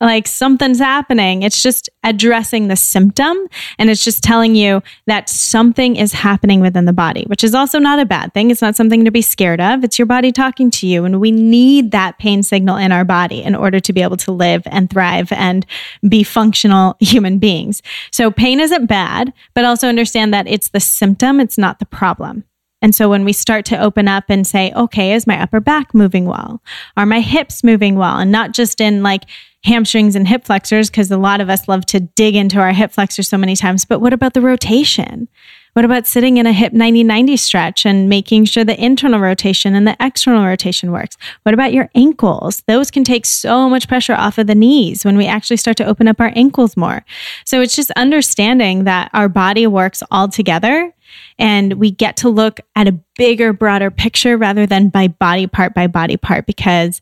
like 0.00 0.26
something's 0.26 0.78
happening. 0.78 1.42
It's 1.42 1.62
just 1.62 1.88
addressing 2.04 2.68
the 2.68 2.76
symptom 2.76 3.36
and 3.78 3.88
it's 3.88 4.04
just 4.04 4.22
telling 4.22 4.54
you 4.54 4.82
that 5.06 5.28
something 5.28 5.96
is 5.96 6.12
happening 6.12 6.60
within 6.60 6.84
the 6.84 6.92
body, 6.92 7.24
which 7.28 7.42
is 7.42 7.54
also 7.54 7.78
not 7.78 7.98
a 7.98 8.04
bad 8.04 8.34
thing. 8.34 8.50
It's 8.50 8.60
not 8.60 8.76
something 8.76 9.04
to 9.04 9.10
be 9.10 9.22
scared 9.22 9.60
of. 9.60 9.84
It's 9.84 9.98
your 9.98 10.06
body 10.06 10.32
talking 10.32 10.70
to 10.72 10.86
you. 10.86 11.04
And 11.04 11.20
we 11.20 11.30
need 11.30 11.92
that 11.92 12.18
pain 12.18 12.42
signal 12.42 12.76
in 12.76 12.92
our 12.92 13.04
body 13.04 13.42
in 13.42 13.54
order 13.54 13.80
to 13.80 13.92
be 13.92 14.02
able 14.02 14.18
to 14.18 14.32
live 14.32 14.62
and 14.66 14.90
thrive 14.90 15.32
and 15.32 15.64
be 16.06 16.22
functional 16.22 16.96
human 17.00 17.38
beings. 17.38 17.82
So 18.12 18.30
pain 18.30 18.60
isn't 18.60 18.86
bad, 18.86 19.32
but 19.54 19.64
also 19.64 19.88
understand 19.88 20.34
that 20.34 20.46
it's 20.46 20.68
the 20.68 20.80
symptom, 20.80 21.40
it's 21.40 21.58
not 21.58 21.78
the 21.78 21.86
problem. 21.86 22.44
And 22.86 22.94
so 22.94 23.10
when 23.10 23.24
we 23.24 23.32
start 23.32 23.64
to 23.64 23.82
open 23.82 24.06
up 24.06 24.26
and 24.28 24.46
say, 24.46 24.72
okay, 24.76 25.12
is 25.12 25.26
my 25.26 25.42
upper 25.42 25.58
back 25.58 25.92
moving 25.92 26.24
well? 26.24 26.62
Are 26.96 27.04
my 27.04 27.18
hips 27.18 27.64
moving 27.64 27.96
well? 27.96 28.18
And 28.18 28.30
not 28.30 28.52
just 28.52 28.80
in 28.80 29.02
like, 29.02 29.24
hamstrings 29.64 30.14
and 30.14 30.28
hip 30.28 30.44
flexors 30.44 30.88
because 30.88 31.10
a 31.10 31.16
lot 31.16 31.40
of 31.40 31.50
us 31.50 31.66
love 31.66 31.84
to 31.84 31.98
dig 31.98 32.36
into 32.36 32.60
our 32.60 32.72
hip 32.72 32.92
flexors 32.92 33.28
so 33.28 33.36
many 33.36 33.56
times. 33.56 33.84
But 33.84 34.00
what 34.00 34.12
about 34.12 34.34
the 34.34 34.40
rotation? 34.40 35.26
What 35.72 35.84
about 35.84 36.06
sitting 36.06 36.36
in 36.36 36.46
a 36.46 36.52
hip 36.52 36.72
90 36.72 37.02
90 37.02 37.36
stretch 37.36 37.84
and 37.84 38.08
making 38.08 38.44
sure 38.44 38.64
the 38.64 38.80
internal 38.80 39.18
rotation 39.18 39.74
and 39.74 39.84
the 39.84 39.96
external 39.98 40.46
rotation 40.46 40.92
works? 40.92 41.16
What 41.42 41.52
about 41.52 41.72
your 41.72 41.90
ankles? 41.96 42.62
Those 42.68 42.92
can 42.92 43.02
take 43.02 43.26
so 43.26 43.68
much 43.68 43.88
pressure 43.88 44.14
off 44.14 44.38
of 44.38 44.46
the 44.46 44.54
knees 44.54 45.04
when 45.04 45.16
we 45.16 45.26
actually 45.26 45.56
start 45.56 45.76
to 45.78 45.84
open 45.84 46.06
up 46.06 46.20
our 46.20 46.32
ankles 46.36 46.76
more. 46.76 47.04
So 47.44 47.60
it's 47.60 47.74
just 47.74 47.90
understanding 47.90 48.84
that 48.84 49.10
our 49.12 49.28
body 49.28 49.66
works 49.66 50.00
all 50.12 50.28
together 50.28 50.94
and 51.38 51.74
we 51.74 51.90
get 51.90 52.16
to 52.18 52.28
look 52.28 52.60
at 52.74 52.88
a 52.88 52.98
bigger, 53.16 53.52
broader 53.52 53.90
picture 53.90 54.36
rather 54.36 54.66
than 54.66 54.88
by 54.88 55.08
body 55.08 55.46
part 55.46 55.74
by 55.74 55.86
body 55.86 56.16
part 56.16 56.46
because 56.46 57.00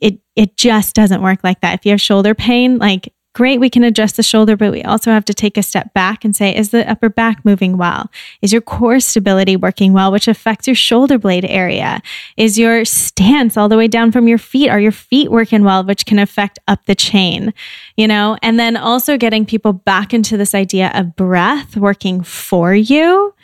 it 0.00 0.18
it 0.36 0.56
just 0.56 0.94
doesn't 0.94 1.22
work 1.22 1.40
like 1.42 1.60
that. 1.60 1.74
If 1.74 1.86
you 1.86 1.92
have 1.92 2.00
shoulder 2.00 2.34
pain, 2.34 2.78
like 2.78 3.12
great, 3.34 3.60
we 3.60 3.70
can 3.70 3.82
adjust 3.82 4.16
the 4.16 4.22
shoulder, 4.22 4.56
but 4.56 4.72
we 4.72 4.82
also 4.82 5.10
have 5.10 5.24
to 5.24 5.32
take 5.32 5.56
a 5.56 5.62
step 5.62 5.94
back 5.94 6.24
and 6.24 6.36
say, 6.36 6.54
is 6.54 6.70
the 6.70 6.88
upper 6.90 7.08
back 7.08 7.44
moving 7.44 7.78
well? 7.78 8.10
Is 8.42 8.52
your 8.52 8.60
core 8.60 9.00
stability 9.00 9.56
working 9.56 9.92
well, 9.92 10.12
which 10.12 10.28
affects 10.28 10.66
your 10.68 10.74
shoulder 10.74 11.18
blade 11.18 11.46
area? 11.46 12.02
Is 12.36 12.58
your 12.58 12.84
stance 12.84 13.56
all 13.56 13.68
the 13.68 13.78
way 13.78 13.88
down 13.88 14.12
from 14.12 14.28
your 14.28 14.38
feet? 14.38 14.68
Are 14.68 14.80
your 14.80 14.92
feet 14.92 15.30
working 15.30 15.64
well, 15.64 15.82
which 15.82 16.04
can 16.04 16.18
affect 16.18 16.58
up 16.68 16.84
the 16.84 16.94
chain? 16.94 17.54
You 17.96 18.06
know, 18.06 18.36
and 18.42 18.60
then 18.60 18.76
also 18.76 19.16
getting 19.16 19.46
people 19.46 19.72
back 19.72 20.12
into 20.12 20.36
this 20.36 20.54
idea 20.54 20.90
of 20.94 21.16
breath 21.16 21.76
working 21.76 22.22
for 22.22 22.74
you 22.74 23.34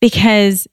because 0.00 0.66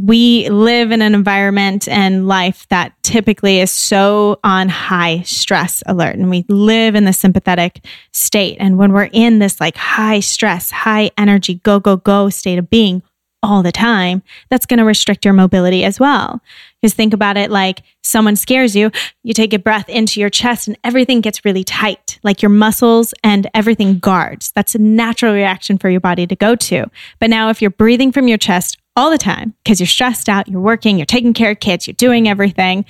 we 0.00 0.48
live 0.48 0.92
in 0.92 1.02
an 1.02 1.12
environment 1.12 1.88
and 1.88 2.28
life 2.28 2.66
that 2.68 2.92
typically 3.02 3.58
is 3.58 3.72
so 3.72 4.38
on 4.44 4.68
high 4.68 5.22
stress 5.22 5.82
alert. 5.86 6.14
And 6.14 6.30
we 6.30 6.44
live 6.48 6.94
in 6.94 7.04
the 7.04 7.12
sympathetic 7.12 7.84
state. 8.12 8.56
And 8.60 8.78
when 8.78 8.92
we're 8.92 9.10
in 9.12 9.40
this 9.40 9.60
like 9.60 9.76
high 9.76 10.20
stress 10.20 10.70
high 10.70 11.10
energy 11.18 11.54
go 11.64 11.80
go 11.80 11.96
go 11.96 12.30
state 12.30 12.58
of 12.58 12.70
being 12.70 13.02
all 13.42 13.62
the 13.62 13.72
time 13.72 14.22
that's 14.48 14.66
going 14.66 14.78
to 14.78 14.84
restrict 14.84 15.24
your 15.24 15.34
mobility 15.34 15.84
as 15.84 16.00
well 16.00 16.40
because 16.80 16.92
think 16.92 17.14
about 17.14 17.36
it 17.36 17.50
like 17.50 17.82
someone 18.02 18.34
scares 18.34 18.74
you 18.74 18.90
you 19.22 19.32
take 19.32 19.52
a 19.52 19.58
breath 19.58 19.88
into 19.88 20.18
your 20.18 20.30
chest 20.30 20.66
and 20.66 20.76
everything 20.82 21.20
gets 21.20 21.44
really 21.44 21.62
tight 21.62 22.18
like 22.24 22.42
your 22.42 22.50
muscles 22.50 23.14
and 23.22 23.48
everything 23.54 23.98
guards 24.00 24.50
that's 24.56 24.74
a 24.74 24.78
natural 24.78 25.32
reaction 25.32 25.78
for 25.78 25.88
your 25.88 26.00
body 26.00 26.26
to 26.26 26.34
go 26.34 26.56
to 26.56 26.84
but 27.20 27.30
now 27.30 27.48
if 27.48 27.62
you're 27.62 27.70
breathing 27.70 28.10
from 28.10 28.26
your 28.26 28.38
chest 28.38 28.76
all 28.98 29.10
the 29.10 29.18
time 29.18 29.54
because 29.62 29.78
you're 29.78 29.86
stressed 29.86 30.28
out, 30.28 30.48
you're 30.48 30.60
working, 30.60 30.98
you're 30.98 31.06
taking 31.06 31.32
care 31.32 31.52
of 31.52 31.60
kids, 31.60 31.86
you're 31.86 31.94
doing 31.94 32.28
everything, 32.28 32.84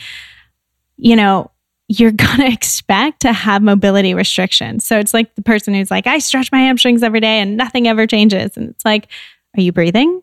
you 0.96 1.14
know, 1.14 1.50
you're 1.86 2.12
going 2.26 2.38
to 2.38 2.50
expect 2.50 3.20
to 3.20 3.32
have 3.32 3.62
mobility 3.62 4.14
restrictions. 4.14 4.86
So 4.86 4.98
it's 4.98 5.12
like 5.12 5.34
the 5.34 5.42
person 5.42 5.74
who's 5.74 5.90
like, 5.90 6.06
I 6.06 6.18
stretch 6.18 6.50
my 6.50 6.60
hamstrings 6.60 7.02
every 7.02 7.20
day 7.20 7.40
and 7.40 7.58
nothing 7.58 7.86
ever 7.86 8.06
changes. 8.06 8.56
And 8.56 8.70
it's 8.70 8.84
like, 8.86 9.08
are 9.56 9.60
you 9.60 9.70
breathing? 9.70 10.22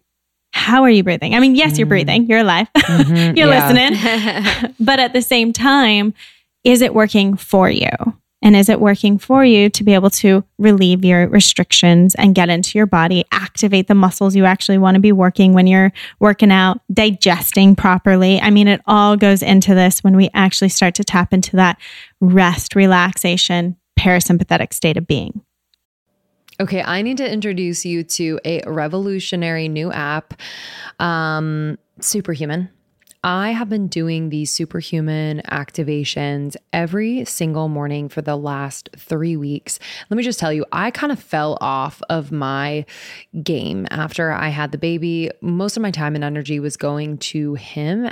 How 0.56 0.84
are 0.84 0.90
you 0.90 1.04
breathing? 1.04 1.36
I 1.36 1.42
mean, 1.42 1.54
yes, 1.54 1.78
you're 1.78 1.86
mm. 1.86 1.90
breathing, 1.90 2.28
you're 2.28 2.40
alive, 2.40 2.70
mm-hmm, 2.78 3.36
you're 3.36 3.46
listening. 3.46 4.74
but 4.80 5.02
at 5.02 5.12
the 5.12 5.22
same 5.22 5.52
time, 5.52 6.14
is 6.64 6.82
it 6.82 6.94
working 6.94 7.36
for 7.36 7.70
you? 7.70 7.90
And 8.42 8.56
is 8.56 8.70
it 8.70 8.80
working 8.80 9.18
for 9.18 9.44
you 9.44 9.70
to 9.72 9.84
be 9.84 9.94
able 9.94 10.10
to 10.12 10.46
relieve 10.58 11.04
your 11.04 11.28
restrictions 11.28 12.16
and 12.16 12.34
get 12.34 12.50
into 12.50 12.78
your 12.78 12.86
body, 12.86 13.26
activate 13.34 13.88
the 13.88 13.96
muscles 13.96 14.34
you 14.34 14.46
actually 14.46 14.78
want 14.78 14.96
to 14.96 15.02
be 15.02 15.12
working 15.12 15.54
when 15.54 15.68
you're 15.68 15.92
working 16.20 16.52
out, 16.52 16.80
digesting 16.94 17.76
properly? 17.76 18.40
I 18.40 18.50
mean, 18.50 18.70
it 18.70 18.82
all 18.88 19.18
goes 19.18 19.44
into 19.44 19.76
this 19.76 20.06
when 20.06 20.16
we 20.16 20.30
actually 20.34 20.70
start 20.70 20.96
to 20.96 21.04
tap 21.04 21.34
into 21.34 21.58
that 21.58 21.78
rest, 22.22 22.76
relaxation, 22.76 23.76
parasympathetic 24.00 24.74
state 24.74 24.96
of 24.96 25.06
being. 25.06 25.42
Okay, 26.58 26.82
I 26.82 27.02
need 27.02 27.18
to 27.18 27.30
introduce 27.30 27.86
you 27.86 28.04
to 28.04 28.40
a 28.46 28.62
revolutionary 28.66 29.68
new 29.68 29.92
app, 29.92 30.36
um, 31.00 31.78
Superhuman. 32.00 32.70
I 33.26 33.52
have 33.52 33.70
been 33.70 33.88
doing 33.88 34.30
these 34.30 34.52
superhuman 34.52 35.42
activations 35.52 36.56
every 36.72 37.26
single 37.26 37.68
morning 37.68 38.08
for 38.08 38.22
the 38.22 38.38
last 38.38 38.88
three 38.96 39.36
weeks. 39.36 39.80
Let 40.10 40.16
me 40.16 40.24
just 40.24 40.40
tell 40.40 40.54
you, 40.54 40.64
I 40.72 40.92
kind 40.92 41.12
of 41.12 41.20
fell 41.20 41.58
off 41.60 42.04
of 42.08 42.32
my 42.32 42.86
game 43.44 43.88
after 43.90 44.32
I 44.32 44.50
had 44.50 44.72
the 44.72 44.78
baby. 44.78 45.32
Most 45.42 45.76
of 45.76 45.82
my 45.82 45.90
time 45.90 46.14
and 46.14 46.24
energy 46.24 46.60
was 46.60 46.78
going 46.78 47.18
to 47.18 47.56
him 47.56 48.12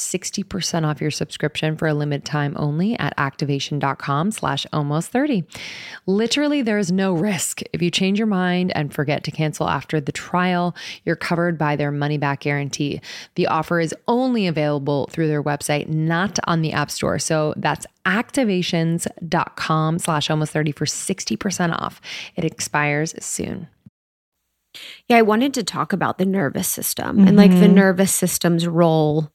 60% 0.00 0.86
off 0.86 1.00
your 1.00 1.10
subscription 1.10 1.76
for 1.76 1.88
a 1.88 1.94
limited 1.94 2.24
time 2.24 2.54
only 2.56 2.98
at 2.98 3.14
activation.com 3.16 4.30
slash 4.30 4.66
almost 4.72 5.10
30. 5.10 5.44
Literally, 6.06 6.62
there 6.62 6.78
is 6.78 6.90
no 6.90 7.12
risk. 7.12 7.60
If 7.72 7.82
you 7.82 7.90
change 7.90 8.18
your 8.18 8.26
mind 8.26 8.72
and 8.74 8.92
forget 8.92 9.24
to 9.24 9.30
cancel 9.30 9.68
after 9.68 10.00
the 10.00 10.12
trial, 10.12 10.74
you're 11.04 11.16
covered 11.16 11.58
by 11.58 11.76
their 11.76 11.92
money 11.92 12.18
back 12.18 12.40
guarantee. 12.40 13.00
The 13.34 13.46
offer 13.46 13.80
is 13.80 13.94
only 14.08 14.46
available 14.46 15.08
through 15.10 15.28
their 15.28 15.42
website, 15.42 15.88
not 15.88 16.38
on 16.44 16.62
the 16.62 16.72
App 16.72 16.90
Store. 16.90 17.18
So 17.18 17.54
that's 17.56 17.86
activations.com 18.06 19.98
slash 19.98 20.30
almost 20.30 20.52
30 20.52 20.72
for 20.72 20.86
60% 20.86 21.72
off. 21.72 22.00
It 22.36 22.44
expires 22.44 23.14
soon. 23.24 23.68
Yeah, 25.08 25.16
I 25.16 25.22
wanted 25.22 25.54
to 25.54 25.64
talk 25.64 25.92
about 25.92 26.18
the 26.18 26.26
nervous 26.26 26.68
system 26.68 27.18
mm-hmm. 27.18 27.28
and 27.28 27.36
like 27.36 27.50
the 27.50 27.66
mm-hmm. 27.66 27.74
nervous 27.74 28.14
system's 28.14 28.66
role 28.66 29.32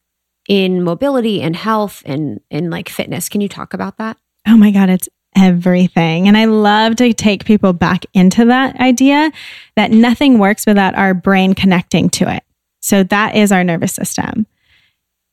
in 0.48 0.84
mobility 0.84 1.42
and 1.42 1.56
health 1.56 2.04
and 2.06 2.40
in 2.50 2.70
like 2.70 2.90
fitness. 2.90 3.30
Can 3.30 3.42
you 3.42 3.50
talk 3.50 3.74
about 3.74 3.98
that? 3.98 4.18
Oh 4.48 4.58
my 4.58 4.72
God, 4.72 4.90
it's 4.90 5.10
everything. 5.36 6.28
And 6.28 6.38
I 6.38 6.46
love 6.46 6.96
to 6.98 7.14
take 7.14 7.46
people 7.46 7.74
back 7.74 8.06
into 8.14 8.46
that 8.46 8.76
idea 8.80 9.32
that 9.76 9.92
nothing 9.92 10.40
works 10.40 10.66
without 10.66 10.96
our 10.96 11.14
brain 11.14 11.54
connecting 11.54 12.10
to 12.12 12.34
it. 12.34 12.44
So 12.82 13.04
that 13.04 13.36
is 13.36 13.52
our 13.52 13.64
nervous 13.64 13.94
system. 13.94 14.46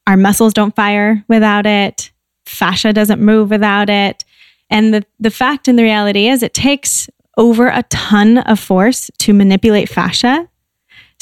Our 0.06 0.16
muscles 0.16 0.54
don't 0.54 0.74
fire 0.74 1.24
without 1.28 1.66
it. 1.66 2.10
Fascia 2.46 2.92
doesn't 2.92 3.20
move 3.20 3.50
without 3.50 3.88
it. 3.88 4.24
And 4.70 4.92
the, 4.92 5.04
the 5.20 5.30
fact 5.30 5.68
and 5.68 5.78
the 5.78 5.82
reality 5.82 6.28
is 6.28 6.42
it 6.42 6.54
takes 6.54 7.08
over 7.36 7.68
a 7.68 7.84
ton 7.84 8.38
of 8.38 8.58
force 8.58 9.10
to 9.18 9.32
manipulate 9.32 9.88
fascia 9.88 10.48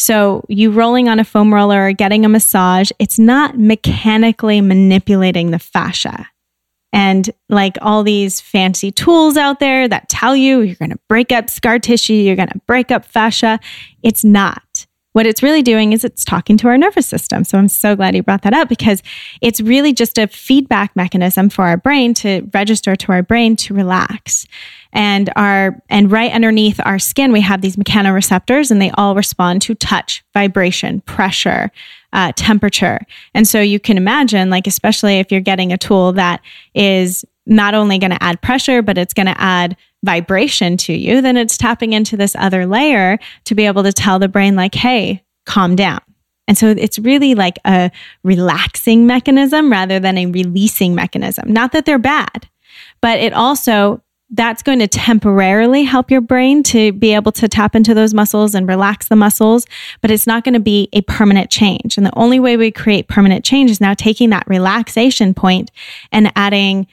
so, 0.00 0.46
you 0.48 0.70
rolling 0.70 1.10
on 1.10 1.20
a 1.20 1.24
foam 1.24 1.52
roller 1.52 1.88
or 1.88 1.92
getting 1.92 2.24
a 2.24 2.28
massage, 2.30 2.90
it's 2.98 3.18
not 3.18 3.58
mechanically 3.58 4.62
manipulating 4.62 5.50
the 5.50 5.58
fascia. 5.58 6.26
And 6.90 7.28
like 7.50 7.76
all 7.82 8.02
these 8.02 8.40
fancy 8.40 8.90
tools 8.92 9.36
out 9.36 9.60
there 9.60 9.86
that 9.88 10.08
tell 10.08 10.34
you 10.34 10.62
you're 10.62 10.76
going 10.76 10.92
to 10.92 10.98
break 11.06 11.32
up 11.32 11.50
scar 11.50 11.78
tissue, 11.78 12.14
you're 12.14 12.34
going 12.34 12.48
to 12.48 12.60
break 12.66 12.90
up 12.90 13.04
fascia, 13.04 13.60
it's 14.02 14.24
not. 14.24 14.86
What 15.12 15.26
it's 15.26 15.42
really 15.42 15.62
doing 15.62 15.92
is 15.92 16.04
it's 16.04 16.24
talking 16.24 16.56
to 16.58 16.68
our 16.68 16.78
nervous 16.78 17.06
system. 17.06 17.42
So 17.42 17.58
I'm 17.58 17.68
so 17.68 17.96
glad 17.96 18.14
you 18.14 18.22
brought 18.22 18.42
that 18.42 18.54
up 18.54 18.68
because 18.68 19.02
it's 19.40 19.60
really 19.60 19.92
just 19.92 20.18
a 20.18 20.28
feedback 20.28 20.94
mechanism 20.94 21.48
for 21.48 21.64
our 21.66 21.76
brain 21.76 22.14
to 22.14 22.48
register 22.54 22.94
to 22.94 23.12
our 23.12 23.22
brain 23.22 23.56
to 23.56 23.74
relax 23.74 24.46
and 24.92 25.30
our 25.36 25.80
and 25.88 26.10
right 26.10 26.32
underneath 26.32 26.80
our 26.84 26.98
skin 26.98 27.32
we 27.32 27.40
have 27.40 27.60
these 27.60 27.76
mechanoreceptors 27.76 28.70
and 28.70 28.80
they 28.80 28.90
all 28.92 29.14
respond 29.14 29.62
to 29.62 29.74
touch 29.74 30.24
vibration 30.34 31.00
pressure 31.02 31.70
uh, 32.12 32.32
temperature 32.34 33.00
and 33.34 33.46
so 33.46 33.60
you 33.60 33.78
can 33.78 33.96
imagine 33.96 34.50
like 34.50 34.66
especially 34.66 35.18
if 35.18 35.30
you're 35.30 35.40
getting 35.40 35.72
a 35.72 35.78
tool 35.78 36.12
that 36.12 36.40
is 36.74 37.24
not 37.46 37.74
only 37.74 37.98
going 37.98 38.10
to 38.10 38.22
add 38.22 38.40
pressure 38.42 38.82
but 38.82 38.98
it's 38.98 39.14
going 39.14 39.26
to 39.26 39.40
add 39.40 39.76
vibration 40.04 40.76
to 40.76 40.92
you 40.92 41.20
then 41.20 41.36
it's 41.36 41.56
tapping 41.56 41.92
into 41.92 42.16
this 42.16 42.34
other 42.38 42.66
layer 42.66 43.18
to 43.44 43.54
be 43.54 43.66
able 43.66 43.82
to 43.82 43.92
tell 43.92 44.18
the 44.18 44.28
brain 44.28 44.56
like 44.56 44.74
hey 44.74 45.22
calm 45.46 45.76
down 45.76 46.00
and 46.48 46.56
so 46.56 46.68
it's 46.68 46.98
really 46.98 47.34
like 47.34 47.58
a 47.66 47.90
relaxing 48.24 49.06
mechanism 49.06 49.70
rather 49.70 50.00
than 50.00 50.16
a 50.16 50.26
releasing 50.26 50.94
mechanism 50.94 51.52
not 51.52 51.72
that 51.72 51.84
they're 51.84 51.98
bad 51.98 52.48
but 53.00 53.18
it 53.18 53.32
also 53.32 54.02
that's 54.32 54.62
going 54.62 54.78
to 54.78 54.86
temporarily 54.86 55.82
help 55.82 56.10
your 56.10 56.20
brain 56.20 56.62
to 56.62 56.92
be 56.92 57.14
able 57.14 57.32
to 57.32 57.48
tap 57.48 57.74
into 57.74 57.94
those 57.94 58.14
muscles 58.14 58.54
and 58.54 58.68
relax 58.68 59.08
the 59.08 59.16
muscles, 59.16 59.66
but 60.00 60.10
it's 60.10 60.26
not 60.26 60.44
going 60.44 60.54
to 60.54 60.60
be 60.60 60.88
a 60.92 61.00
permanent 61.02 61.50
change. 61.50 61.96
And 61.96 62.06
the 62.06 62.16
only 62.16 62.38
way 62.38 62.56
we 62.56 62.70
create 62.70 63.08
permanent 63.08 63.44
change 63.44 63.70
is 63.70 63.80
now 63.80 63.94
taking 63.94 64.30
that 64.30 64.46
relaxation 64.46 65.34
point 65.34 65.70
and 66.12 66.32
adding 66.36 66.86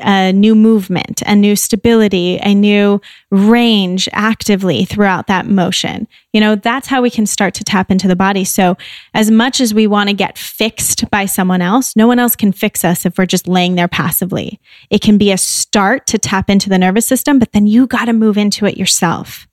a 0.00 0.32
new 0.32 0.54
movement, 0.54 1.22
a 1.26 1.34
new 1.34 1.56
stability, 1.56 2.38
a 2.42 2.54
new 2.54 3.00
range 3.30 4.08
actively 4.12 4.84
throughout 4.84 5.26
that 5.26 5.46
motion. 5.46 6.08
You 6.32 6.40
know, 6.40 6.54
that's 6.54 6.88
how 6.88 7.02
we 7.02 7.10
can 7.10 7.26
start 7.26 7.54
to 7.54 7.64
tap 7.64 7.90
into 7.90 8.08
the 8.08 8.16
body. 8.16 8.44
So, 8.44 8.76
as 9.14 9.30
much 9.30 9.60
as 9.60 9.74
we 9.74 9.86
want 9.86 10.08
to 10.08 10.14
get 10.14 10.38
fixed 10.38 11.10
by 11.10 11.26
someone 11.26 11.62
else, 11.62 11.94
no 11.94 12.06
one 12.06 12.18
else 12.18 12.36
can 12.36 12.52
fix 12.52 12.84
us 12.84 13.04
if 13.04 13.18
we're 13.18 13.26
just 13.26 13.46
laying 13.46 13.74
there 13.74 13.88
passively. 13.88 14.60
It 14.90 15.02
can 15.02 15.18
be 15.18 15.30
a 15.30 15.38
start 15.38 16.06
to 16.08 16.18
tap 16.18 16.48
into 16.48 16.68
the 16.68 16.78
nervous 16.78 17.06
system, 17.06 17.38
but 17.38 17.52
then 17.52 17.66
you 17.66 17.86
got 17.86 18.06
to 18.06 18.12
move 18.12 18.38
into 18.38 18.66
it 18.66 18.76
yourself. 18.76 19.46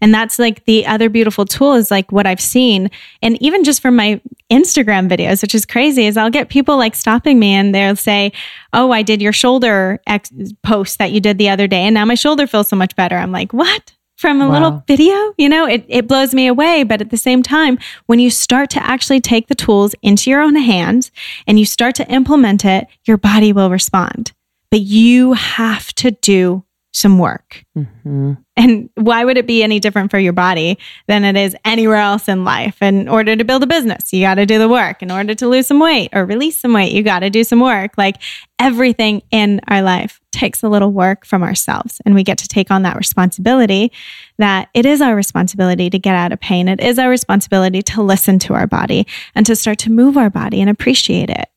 And 0.00 0.12
that's 0.14 0.38
like 0.38 0.64
the 0.64 0.86
other 0.86 1.08
beautiful 1.08 1.44
tool 1.44 1.74
is 1.74 1.90
like 1.90 2.12
what 2.12 2.26
I've 2.26 2.40
seen. 2.40 2.90
And 3.22 3.40
even 3.42 3.64
just 3.64 3.82
from 3.82 3.96
my 3.96 4.20
Instagram 4.52 5.08
videos, 5.08 5.42
which 5.42 5.54
is 5.54 5.66
crazy, 5.66 6.06
is 6.06 6.16
I'll 6.16 6.30
get 6.30 6.48
people 6.48 6.76
like 6.76 6.94
stopping 6.94 7.38
me 7.38 7.52
and 7.54 7.74
they'll 7.74 7.96
say, 7.96 8.32
Oh, 8.72 8.90
I 8.90 9.02
did 9.02 9.20
your 9.22 9.32
shoulder 9.32 10.00
ex- 10.06 10.32
post 10.62 10.98
that 10.98 11.12
you 11.12 11.20
did 11.20 11.38
the 11.38 11.48
other 11.48 11.66
day. 11.66 11.82
And 11.82 11.94
now 11.94 12.04
my 12.04 12.14
shoulder 12.14 12.46
feels 12.46 12.68
so 12.68 12.76
much 12.76 12.94
better. 12.96 13.16
I'm 13.16 13.32
like, 13.32 13.52
What? 13.52 13.92
from 14.16 14.40
a 14.40 14.46
Wow. 14.48 14.52
little 14.54 14.84
video. 14.88 15.34
You 15.36 15.46
know, 15.50 15.66
it, 15.66 15.84
it 15.88 16.08
blows 16.08 16.32
me 16.34 16.46
away. 16.46 16.84
But 16.84 17.02
at 17.02 17.10
the 17.10 17.18
same 17.18 17.42
time, 17.42 17.78
when 18.06 18.18
you 18.18 18.30
start 18.30 18.70
to 18.70 18.82
actually 18.82 19.20
take 19.20 19.48
the 19.48 19.54
tools 19.54 19.94
into 20.00 20.30
your 20.30 20.40
own 20.40 20.56
hands 20.56 21.10
and 21.46 21.58
you 21.58 21.66
start 21.66 21.94
to 21.96 22.10
implement 22.10 22.64
it, 22.64 22.86
your 23.04 23.18
body 23.18 23.52
will 23.52 23.68
respond. 23.68 24.32
But 24.70 24.80
you 24.80 25.34
have 25.34 25.92
to 25.96 26.12
do 26.12 26.64
some 26.96 27.18
work. 27.18 27.62
Mhm. 27.76 28.38
And 28.56 28.88
why 28.94 29.22
would 29.22 29.36
it 29.36 29.46
be 29.46 29.62
any 29.62 29.78
different 29.78 30.10
for 30.10 30.18
your 30.18 30.32
body 30.32 30.78
than 31.08 31.24
it 31.24 31.36
is 31.36 31.54
anywhere 31.62 31.98
else 31.98 32.26
in 32.26 32.42
life? 32.42 32.80
In 32.80 33.06
order 33.06 33.36
to 33.36 33.44
build 33.44 33.62
a 33.62 33.66
business, 33.66 34.14
you 34.14 34.22
got 34.22 34.36
to 34.36 34.46
do 34.46 34.58
the 34.58 34.68
work. 34.68 35.02
In 35.02 35.10
order 35.10 35.34
to 35.34 35.46
lose 35.46 35.66
some 35.66 35.78
weight 35.78 36.08
or 36.14 36.24
release 36.24 36.58
some 36.58 36.72
weight, 36.72 36.94
you 36.94 37.02
got 37.02 37.18
to 37.18 37.28
do 37.28 37.44
some 37.44 37.60
work. 37.60 37.92
Like 37.98 38.16
everything 38.58 39.20
in 39.30 39.60
our 39.68 39.82
life 39.82 40.20
takes 40.32 40.62
a 40.62 40.70
little 40.70 40.90
work 40.90 41.26
from 41.26 41.42
ourselves. 41.42 42.00
And 42.06 42.14
we 42.14 42.22
get 42.22 42.38
to 42.38 42.48
take 42.48 42.70
on 42.70 42.80
that 42.82 42.96
responsibility 42.96 43.92
that 44.38 44.68
it 44.72 44.86
is 44.86 45.02
our 45.02 45.14
responsibility 45.14 45.90
to 45.90 45.98
get 45.98 46.14
out 46.14 46.32
of 46.32 46.40
pain. 46.40 46.66
It 46.66 46.80
is 46.80 46.98
our 46.98 47.10
responsibility 47.10 47.82
to 47.82 48.02
listen 48.02 48.38
to 48.40 48.54
our 48.54 48.66
body 48.66 49.06
and 49.34 49.44
to 49.44 49.54
start 49.54 49.78
to 49.80 49.90
move 49.90 50.16
our 50.16 50.30
body 50.30 50.62
and 50.62 50.70
appreciate 50.70 51.28
it. 51.28 51.50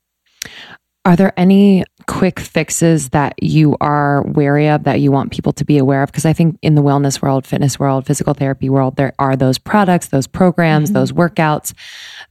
Are 1.06 1.16
there 1.16 1.32
any 1.38 1.86
quick 2.10 2.40
fixes 2.40 3.10
that 3.10 3.36
you 3.42 3.78
are 3.80 4.24
wary 4.24 4.68
of 4.68 4.84
that 4.84 5.00
you 5.00 5.12
want 5.12 5.32
people 5.32 5.54
to 5.54 5.64
be 5.64 5.78
aware 5.78 6.02
of? 6.02 6.08
Because 6.12 6.26
I 6.26 6.34
think 6.34 6.58
in 6.64 6.74
the 6.74 6.82
wellness 6.82 7.22
world, 7.22 7.46
fitness 7.46 7.80
world, 7.80 8.08
physical 8.08 8.34
therapy 8.34 8.68
world, 8.68 8.96
there 8.96 9.14
are 9.20 9.36
those 9.36 9.60
products, 9.60 10.08
those 10.08 10.26
programs, 10.26 10.90
Mhm. 10.90 10.94
those 10.96 11.12
workouts 11.12 11.74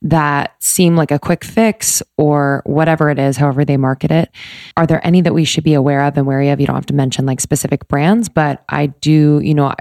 that 0.03 0.55
seem 0.59 0.97
like 0.97 1.12
a 1.12 1.18
quick 1.18 1.45
fix 1.45 2.03
or 2.16 2.62
whatever 2.66 3.09
it 3.09 3.18
is, 3.20 3.37
however 3.37 3.64
they 3.64 3.76
market 3.76 4.11
it. 4.11 4.31
Are 4.76 4.87
there 4.87 5.05
any 5.07 5.20
that 5.20 5.33
we 5.33 5.45
should 5.45 5.64
be 5.64 5.74
aware 5.74 6.03
of 6.03 6.16
and 6.18 6.26
wary 6.26 6.51
of? 6.51 6.61
You 6.61 6.66
don't 6.66 6.76
have 6.76 6.87
to 6.87 6.95
mention 6.95 7.24
like 7.24 7.41
specific 7.41 7.87
brands, 7.87 8.29
but 8.29 8.64
I 8.68 8.87
do, 8.87 9.41
you 9.45 9.55
know, 9.55 9.74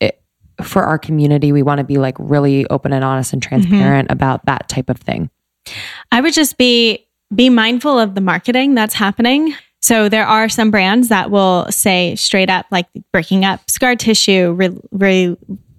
it, 0.00 0.22
for 0.62 0.84
our 0.84 0.98
community, 0.98 1.50
we 1.50 1.62
want 1.62 1.78
to 1.78 1.84
be 1.84 1.98
like 1.98 2.14
really 2.20 2.66
open 2.68 2.92
and 2.92 3.02
honest 3.04 3.32
and 3.32 3.42
transparent 3.42 4.10
about 4.12 4.46
that 4.46 4.68
type 4.68 4.88
of 4.88 4.96
thing. 4.98 5.28
I 6.12 6.20
would 6.20 6.34
just 6.34 6.56
be 6.56 7.06
be 7.34 7.48
mindful 7.48 7.98
of 7.98 8.14
the 8.14 8.20
marketing 8.20 8.74
that's 8.74 8.94
happening. 8.94 9.54
So 9.80 10.08
there 10.08 10.26
are 10.26 10.48
some 10.48 10.70
brands 10.70 11.08
that 11.08 11.30
will 11.30 11.66
say 11.70 12.14
straight 12.16 12.50
up 12.50 12.66
like 12.70 12.86
breaking 13.12 13.44
up 13.44 13.68
scar 13.70 13.96
tissue, 13.96 14.52
re, 14.52 14.70
re, 14.90 15.36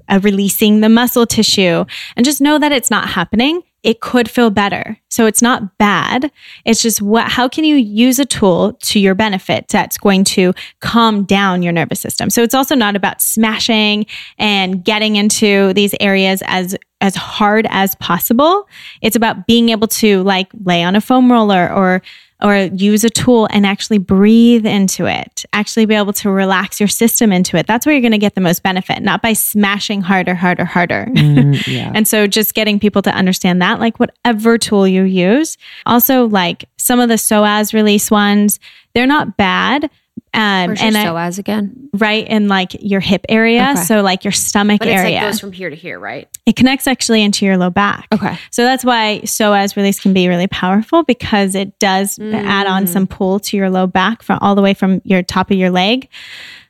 uh, 0.10 0.20
releasing 0.24 0.82
the 0.82 0.90
muscle 0.90 1.26
tissue, 1.26 1.86
and 2.16 2.26
just 2.26 2.42
know 2.42 2.58
that 2.58 2.72
it's 2.72 2.90
not 2.90 3.10
happening. 3.10 3.62
It 3.84 4.00
could 4.00 4.30
feel 4.30 4.52
better. 4.52 4.98
So 5.10 5.26
it's 5.26 5.42
not 5.42 5.78
bad. 5.78 6.32
It's 6.66 6.82
just 6.82 7.02
what 7.02 7.28
how 7.30 7.50
can 7.50 7.64
you 7.64 7.76
use 7.76 8.20
a 8.20 8.26
tool 8.26 8.74
to 8.82 9.00
your 9.00 9.16
benefit 9.16 9.68
that's 9.70 9.98
going 9.98 10.24
to 10.26 10.54
calm 10.80 11.24
down 11.24 11.64
your 11.64 11.74
nervous 11.74 12.00
system. 12.00 12.30
So 12.30 12.44
it's 12.44 12.54
also 12.54 12.76
not 12.76 12.96
about 12.96 13.22
smashing 13.22 14.06
and 14.38 14.84
getting 14.84 15.16
into 15.16 15.74
these 15.74 15.96
areas 16.00 16.44
as 16.46 16.76
as 17.02 17.16
hard 17.16 17.66
as 17.72 17.96
possible. 17.96 18.68
It's 19.02 19.16
about 19.16 19.48
being 19.48 19.70
able 19.70 19.88
to 19.88 20.22
like 20.24 20.50
lay 20.64 20.84
on 20.84 20.96
a 20.96 21.02
foam 21.02 21.32
roller 21.32 21.72
or 21.74 22.02
or 22.42 22.56
use 22.74 23.04
a 23.04 23.10
tool 23.10 23.48
and 23.52 23.66
actually 23.66 23.98
breathe 23.98 24.66
into 24.66 25.06
it. 25.06 25.46
Actually 25.54 25.86
be 25.86 25.96
able 25.96 26.14
to 26.14 26.30
relax 26.30 26.80
your 26.80 26.90
system 26.90 27.32
into 27.32 27.58
it. 27.58 27.68
That's 27.68 27.86
where 27.86 27.94
you're 27.94 28.02
going 28.02 28.12
to 28.12 28.18
get 28.18 28.36
the 28.36 28.42
most 28.42 28.64
benefit, 28.64 29.02
not 29.02 29.22
by 29.22 29.34
smashing 29.34 30.02
harder, 30.02 30.34
harder, 30.34 30.66
harder. 30.66 31.08
Mm, 31.12 31.66
yeah. 31.68 31.92
And 31.94 32.08
so 32.08 32.28
just 32.28 32.54
getting 32.54 32.80
people 32.80 33.02
to 33.04 33.12
understand 33.12 33.62
that, 33.62 33.80
like 33.80 34.00
whatever 34.00 34.58
tool 34.58 34.88
you 34.88 35.04
use. 35.04 35.58
Also, 35.86 36.28
like 36.28 36.66
some 36.78 37.00
of 37.00 37.10
the 37.10 37.16
psoas 37.16 37.74
release 37.74 38.10
ones, 38.10 38.60
they're 38.94 39.08
not 39.08 39.38
bad. 39.38 39.90
Um, 40.34 40.68
Where's 40.68 40.82
and 40.82 40.94
your 40.96 41.04
I- 41.04 41.28
psoas 41.30 41.40
again? 41.40 41.90
right 41.94 42.26
in 42.26 42.48
like 42.48 42.72
your 42.80 43.02
hip 43.02 43.26
area. 43.28 43.72
Okay. 43.74 43.82
So 43.84 44.02
like 44.02 44.24
your 44.24 44.32
stomach 44.32 44.80
But 44.80 44.88
it's 44.88 45.00
area. 45.02 45.16
like 45.18 45.24
goes 45.32 45.40
from 45.42 45.52
here 45.52 45.70
to 45.70 45.76
here, 45.76 46.00
right? 46.00 46.28
it 46.46 46.56
connects 46.56 46.88
actually 46.88 47.22
into 47.22 47.46
your 47.46 47.58
low 47.58 47.70
back. 47.70 48.08
Okay. 48.14 48.38
So 48.50 48.64
that's 48.64 48.86
why 48.86 49.20
psoas 49.26 49.76
release 49.76 50.00
can 50.00 50.14
be 50.14 50.28
really 50.30 50.48
powerful 50.48 51.04
because 51.04 51.54
it 51.54 51.78
does 51.80 52.18
add 52.20 52.66
on 52.68 52.86
Mm. 52.86 52.88
some 52.88 53.08
pull 53.08 53.40
to 53.42 53.58
your 53.58 53.70
low 53.70 53.88
back 53.88 54.24
from 54.24 54.40
all 54.42 54.56
the 54.56 54.62
way 54.62 54.74
from 54.74 55.02
your 55.04 55.22
top 55.22 55.52
of 55.52 55.58
your 55.58 55.70
leg. 55.70 56.08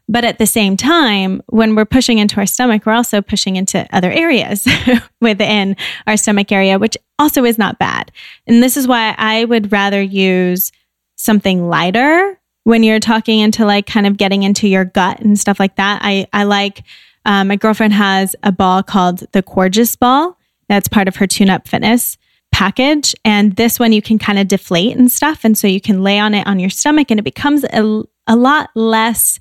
But 0.10 0.26
at 0.26 0.40
the 0.40 0.48
same 0.48 0.76
time, 0.76 1.42
when 1.48 1.74
we're 1.76 1.86
pushing 1.86 2.18
into 2.18 2.38
our 2.38 2.46
stomach, 2.46 2.86
we're 2.86 2.92
also 2.94 3.22
pushing 3.22 3.56
into 3.56 3.88
other 3.96 4.12
areas 4.12 4.68
within 5.22 5.78
our 6.06 6.18
stomach 6.18 6.52
area, 6.52 6.78
which 6.80 6.98
also 7.18 7.46
is 7.46 7.58
not 7.58 7.80
bad. 7.80 8.12
And 8.48 8.62
this 8.62 8.76
is 8.76 8.88
why 8.88 9.16
I 9.18 9.46
would 9.46 9.72
rather 9.72 10.02
use 10.02 10.72
something 11.16 11.70
lighter 11.70 12.38
when 12.64 12.84
you're 12.84 13.00
talking 13.00 13.40
into 13.40 13.66
like 13.66 13.86
kind 13.86 14.06
of 14.06 14.18
getting 14.18 14.44
into 14.44 14.68
your 14.68 14.86
gut 14.86 15.20
and 15.20 15.40
stuff 15.40 15.60
like 15.60 15.76
that. 15.78 16.02
I, 16.04 16.28
I 16.32 16.44
like, 16.44 16.84
um, 17.26 17.48
my 17.48 17.56
girlfriend 17.56 17.94
has 17.94 18.36
a 18.44 18.52
ball 18.52 18.84
called 18.84 19.20
the 19.32 19.44
Coregeous 19.44 19.96
Ball. 19.96 20.38
That's 20.70 20.88
part 20.88 21.08
of 21.08 21.16
her 21.18 21.28
tune 21.28 21.50
up 21.50 21.68
fitness 21.68 22.18
package. 22.52 23.16
And 23.26 23.56
this 23.56 23.80
one 23.80 23.94
you 23.94 24.02
can 24.02 24.20
kind 24.20 24.38
of 24.38 24.48
deflate 24.48 24.96
and 24.96 25.12
stuff. 25.12 25.44
And 25.44 25.58
so 25.58 25.68
you 25.68 25.82
can 25.82 26.04
lay 26.04 26.20
on 26.20 26.34
it 26.34 26.46
on 26.46 26.60
your 26.60 26.70
stomach 26.70 27.10
and 27.10 27.20
it 27.20 27.24
becomes 27.24 27.64
a, 27.64 28.04
a 28.28 28.36
lot 28.36 28.70
less 28.76 29.40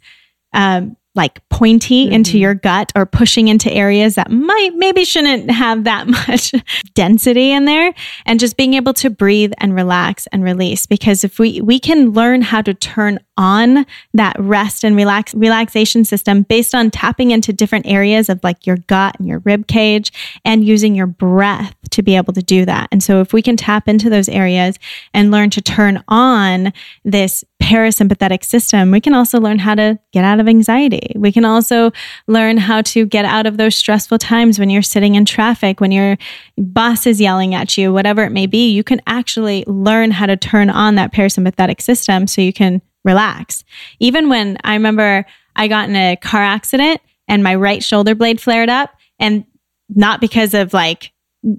um, 0.52 0.96
like 1.20 1.46
pointy 1.50 2.10
into 2.10 2.30
mm-hmm. 2.30 2.38
your 2.38 2.54
gut 2.54 2.90
or 2.96 3.04
pushing 3.04 3.48
into 3.48 3.70
areas 3.70 4.14
that 4.14 4.30
might 4.30 4.70
maybe 4.76 5.04
shouldn't 5.04 5.50
have 5.50 5.84
that 5.84 6.06
much 6.28 6.54
density 6.94 7.52
in 7.52 7.66
there. 7.66 7.92
And 8.24 8.40
just 8.40 8.56
being 8.56 8.72
able 8.72 8.94
to 8.94 9.10
breathe 9.10 9.52
and 9.58 9.74
relax 9.74 10.26
and 10.28 10.42
release. 10.42 10.86
Because 10.86 11.22
if 11.22 11.38
we 11.38 11.60
we 11.60 11.78
can 11.78 12.12
learn 12.12 12.40
how 12.40 12.62
to 12.62 12.72
turn 12.72 13.18
on 13.36 13.84
that 14.14 14.34
rest 14.38 14.82
and 14.82 14.96
relax 14.96 15.34
relaxation 15.34 16.06
system 16.06 16.42
based 16.42 16.74
on 16.74 16.90
tapping 16.90 17.32
into 17.32 17.52
different 17.52 17.86
areas 17.86 18.30
of 18.30 18.42
like 18.42 18.66
your 18.66 18.76
gut 18.86 19.16
and 19.18 19.28
your 19.28 19.40
rib 19.40 19.66
cage 19.66 20.12
and 20.44 20.64
using 20.64 20.94
your 20.94 21.06
breath 21.06 21.74
to 21.90 22.02
be 22.02 22.16
able 22.16 22.32
to 22.32 22.42
do 22.42 22.64
that. 22.64 22.88
And 22.92 23.02
so 23.02 23.20
if 23.20 23.32
we 23.32 23.42
can 23.42 23.56
tap 23.56 23.88
into 23.88 24.08
those 24.08 24.28
areas 24.28 24.78
and 25.12 25.30
learn 25.30 25.50
to 25.50 25.60
turn 25.60 26.02
on 26.08 26.72
this 27.04 27.44
parasympathetic 27.62 28.44
system, 28.44 28.90
we 28.90 29.00
can 29.00 29.14
also 29.14 29.40
learn 29.40 29.58
how 29.58 29.74
to 29.74 29.98
get 30.12 30.24
out 30.24 30.40
of 30.40 30.48
anxiety. 30.48 31.09
We 31.16 31.32
can 31.32 31.44
also 31.44 31.92
learn 32.26 32.56
how 32.56 32.82
to 32.82 33.06
get 33.06 33.24
out 33.24 33.46
of 33.46 33.56
those 33.56 33.76
stressful 33.76 34.18
times 34.18 34.58
when 34.58 34.70
you're 34.70 34.82
sitting 34.82 35.14
in 35.14 35.24
traffic, 35.24 35.80
when 35.80 35.92
your 35.92 36.16
boss 36.56 37.06
is 37.06 37.20
yelling 37.20 37.54
at 37.54 37.76
you, 37.76 37.92
whatever 37.92 38.24
it 38.24 38.30
may 38.30 38.46
be. 38.46 38.70
You 38.70 38.84
can 38.84 39.00
actually 39.06 39.64
learn 39.66 40.10
how 40.10 40.26
to 40.26 40.36
turn 40.36 40.70
on 40.70 40.94
that 40.96 41.12
parasympathetic 41.12 41.80
system 41.80 42.26
so 42.26 42.40
you 42.40 42.52
can 42.52 42.82
relax. 43.04 43.64
Even 43.98 44.28
when 44.28 44.58
I 44.64 44.74
remember 44.74 45.24
I 45.56 45.68
got 45.68 45.88
in 45.88 45.96
a 45.96 46.16
car 46.16 46.42
accident 46.42 47.00
and 47.28 47.42
my 47.42 47.54
right 47.54 47.82
shoulder 47.82 48.14
blade 48.14 48.40
flared 48.40 48.68
up, 48.68 48.94
and 49.18 49.44
not 49.88 50.20
because 50.20 50.54
of 50.54 50.72
like, 50.72 51.12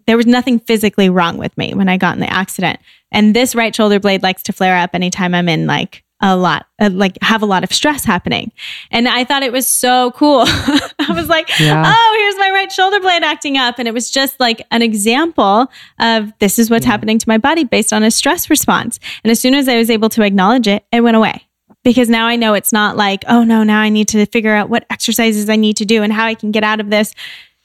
there 0.05 0.17
was 0.17 0.27
nothing 0.27 0.59
physically 0.59 1.09
wrong 1.09 1.37
with 1.37 1.57
me 1.57 1.73
when 1.73 1.89
I 1.89 1.97
got 1.97 2.13
in 2.13 2.19
the 2.19 2.31
accident. 2.31 2.79
And 3.11 3.35
this 3.35 3.55
right 3.55 3.75
shoulder 3.75 3.99
blade 3.99 4.23
likes 4.23 4.43
to 4.43 4.53
flare 4.53 4.77
up 4.77 4.91
anytime 4.93 5.33
I'm 5.33 5.49
in 5.49 5.65
like 5.67 6.03
a 6.21 6.35
lot, 6.37 6.67
uh, 6.79 6.89
like 6.91 7.17
have 7.21 7.41
a 7.41 7.45
lot 7.45 7.63
of 7.63 7.73
stress 7.73 8.05
happening. 8.05 8.51
And 8.91 9.07
I 9.07 9.23
thought 9.23 9.43
it 9.43 9.51
was 9.51 9.67
so 9.67 10.11
cool. 10.11 10.43
I 10.45 11.11
was 11.13 11.27
like, 11.27 11.49
Yeah. 11.59 11.83
oh, 11.85 12.17
here's 12.19 12.37
my 12.39 12.51
right 12.51 12.71
shoulder 12.71 12.99
blade 12.99 13.23
acting 13.23 13.57
up. 13.57 13.79
And 13.79 13.87
it 13.87 13.93
was 13.93 14.09
just 14.09 14.39
like 14.39 14.65
an 14.71 14.81
example 14.81 15.67
of 15.99 16.31
this 16.39 16.59
is 16.59 16.69
what's 16.69 16.85
happening 16.85 17.17
to 17.19 17.27
my 17.27 17.37
body 17.37 17.63
based 17.63 17.91
on 17.91 18.03
a 18.03 18.11
stress 18.11 18.49
response. 18.49 18.99
And 19.23 19.31
as 19.31 19.39
soon 19.39 19.55
as 19.55 19.67
I 19.67 19.77
was 19.77 19.89
able 19.89 20.09
to 20.09 20.23
acknowledge 20.23 20.67
it, 20.67 20.85
it 20.91 21.01
went 21.01 21.17
away. 21.17 21.47
Because 21.83 22.09
now 22.09 22.27
I 22.27 22.35
know 22.35 22.53
it's 22.53 22.71
not 22.71 22.95
like, 22.95 23.23
oh 23.27 23.43
no, 23.43 23.63
now 23.63 23.81
I 23.81 23.89
need 23.89 24.07
to 24.09 24.25
figure 24.27 24.53
out 24.53 24.69
what 24.69 24.85
exercises 24.91 25.49
I 25.49 25.55
need 25.55 25.77
to 25.77 25.85
do 25.85 26.03
and 26.03 26.13
how 26.13 26.25
I 26.25 26.35
can 26.35 26.51
get 26.51 26.63
out 26.63 26.79
of 26.79 26.91
this. 26.91 27.15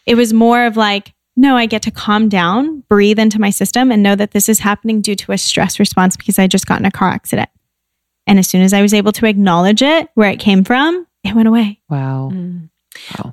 It 0.07 0.15
was 0.15 0.33
more 0.33 0.65
of 0.65 0.77
like, 0.77 1.13
no, 1.37 1.55
I 1.55 1.67
get 1.67 1.83
to 1.83 1.91
calm 1.91 2.31
down, 2.31 2.81
breathe 2.89 3.19
into 3.19 3.39
my 3.39 3.51
system, 3.51 3.93
and 3.93 4.03
know 4.03 4.15
that 4.15 4.31
this 4.31 4.49
is 4.49 4.61
happening 4.61 5.03
due 5.03 5.17
to 5.17 5.33
a 5.33 5.37
stress 5.39 5.79
response 5.79 6.17
because 6.17 6.39
I 6.39 6.47
just 6.47 6.67
got 6.67 6.81
in 6.81 6.87
a 6.87 6.91
car 6.91 7.11
accident. 7.11 7.51
And 8.27 8.39
as 8.39 8.49
soon 8.49 8.63
as 8.63 8.73
I 8.73 8.83
was 8.83 8.95
able 8.95 9.13
to 9.13 9.27
acknowledge 9.27 9.83
it, 9.83 10.09
where 10.15 10.31
it 10.31 10.41
came 10.41 10.65
from, 10.65 11.07
it 11.25 11.35
went 11.35 11.49
away. 11.49 11.81
Wow. 11.89 12.33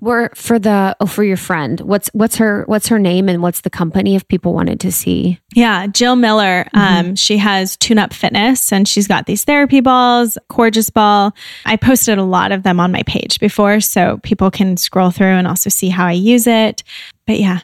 Were 0.01 0.29
for 0.35 0.59
the 0.59 0.95
oh 0.99 1.05
for 1.05 1.23
your 1.23 1.37
friend. 1.37 1.79
What's 1.81 2.09
what's 2.13 2.35
her 2.35 2.63
what's 2.67 2.87
her 2.89 2.99
name 2.99 3.29
and 3.29 3.41
what's 3.41 3.61
the 3.61 3.69
company 3.69 4.15
if 4.15 4.27
people 4.27 4.53
wanted 4.53 4.79
to 4.81 4.91
see? 4.91 5.39
Yeah, 5.55 5.87
Jill 5.87 6.15
Miller. 6.15 6.67
Um, 6.73 7.15
she 7.15 7.37
has 7.37 7.77
Tune 7.77 7.97
Up 7.97 8.13
Fitness, 8.13 8.73
and 8.73 8.87
she's 8.87 9.07
got 9.07 9.25
these 9.25 9.45
therapy 9.45 9.79
balls, 9.79 10.37
Coregeous 10.49 10.89
Ball. 10.89 11.33
I 11.65 11.77
posted 11.77 12.17
a 12.17 12.23
lot 12.23 12.51
of 12.51 12.63
them 12.63 12.79
on 12.79 12.91
my 12.91 13.03
page 13.03 13.39
before, 13.39 13.79
so 13.79 14.19
people 14.23 14.51
can 14.51 14.75
scroll 14.75 15.11
through 15.11 15.27
and 15.27 15.47
also 15.47 15.69
see 15.69 15.89
how 15.89 16.05
I 16.05 16.11
use 16.11 16.45
it. 16.45 16.83
But 17.25 17.39
yeah, 17.39 17.61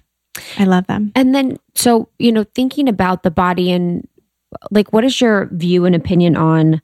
I 0.58 0.64
love 0.64 0.88
them. 0.88 1.12
And 1.16 1.36
then 1.36 1.58
so, 1.76 2.10
you 2.18 2.32
know, 2.32 2.46
thinking 2.56 2.88
about 2.88 3.24
the 3.24 3.32
body 3.32 3.72
and 3.72 4.08
like 4.72 4.92
what 4.94 5.04
is 5.04 5.20
your 5.20 5.48
view 5.52 5.86
and 5.86 5.96
opinion 5.96 6.36
on 6.36 6.82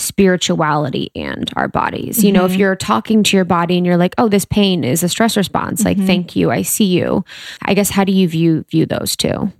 spirituality 0.00 1.10
and 1.14 1.50
our 1.56 1.68
bodies? 1.68 2.24
You 2.24 2.32
know, 2.32 2.44
if 2.44 2.52
Mhm. 2.52 2.58
you're 2.58 2.76
talking 2.76 3.22
to 3.24 3.36
your 3.36 3.44
body 3.44 3.76
and 3.76 3.86
you're 3.86 3.96
like, 3.96 4.14
"Oh, 4.18 4.28
this 4.28 4.44
pain 4.44 4.84
is 4.84 5.02
a 5.02 5.08
stress 5.08 5.36
response." 5.36 5.84
Like, 5.84 5.96
Mhm. 5.98 6.06
"Thank 6.06 6.36
you. 6.36 6.50
I 6.50 6.62
see 6.62 6.84
you." 6.84 7.24
I 7.62 7.74
guess 7.74 7.90
how 7.90 8.04
do 8.04 8.12
you 8.12 8.26
view 8.28 8.64
view 8.70 8.86
those 8.86 9.16
two? 9.16 9.52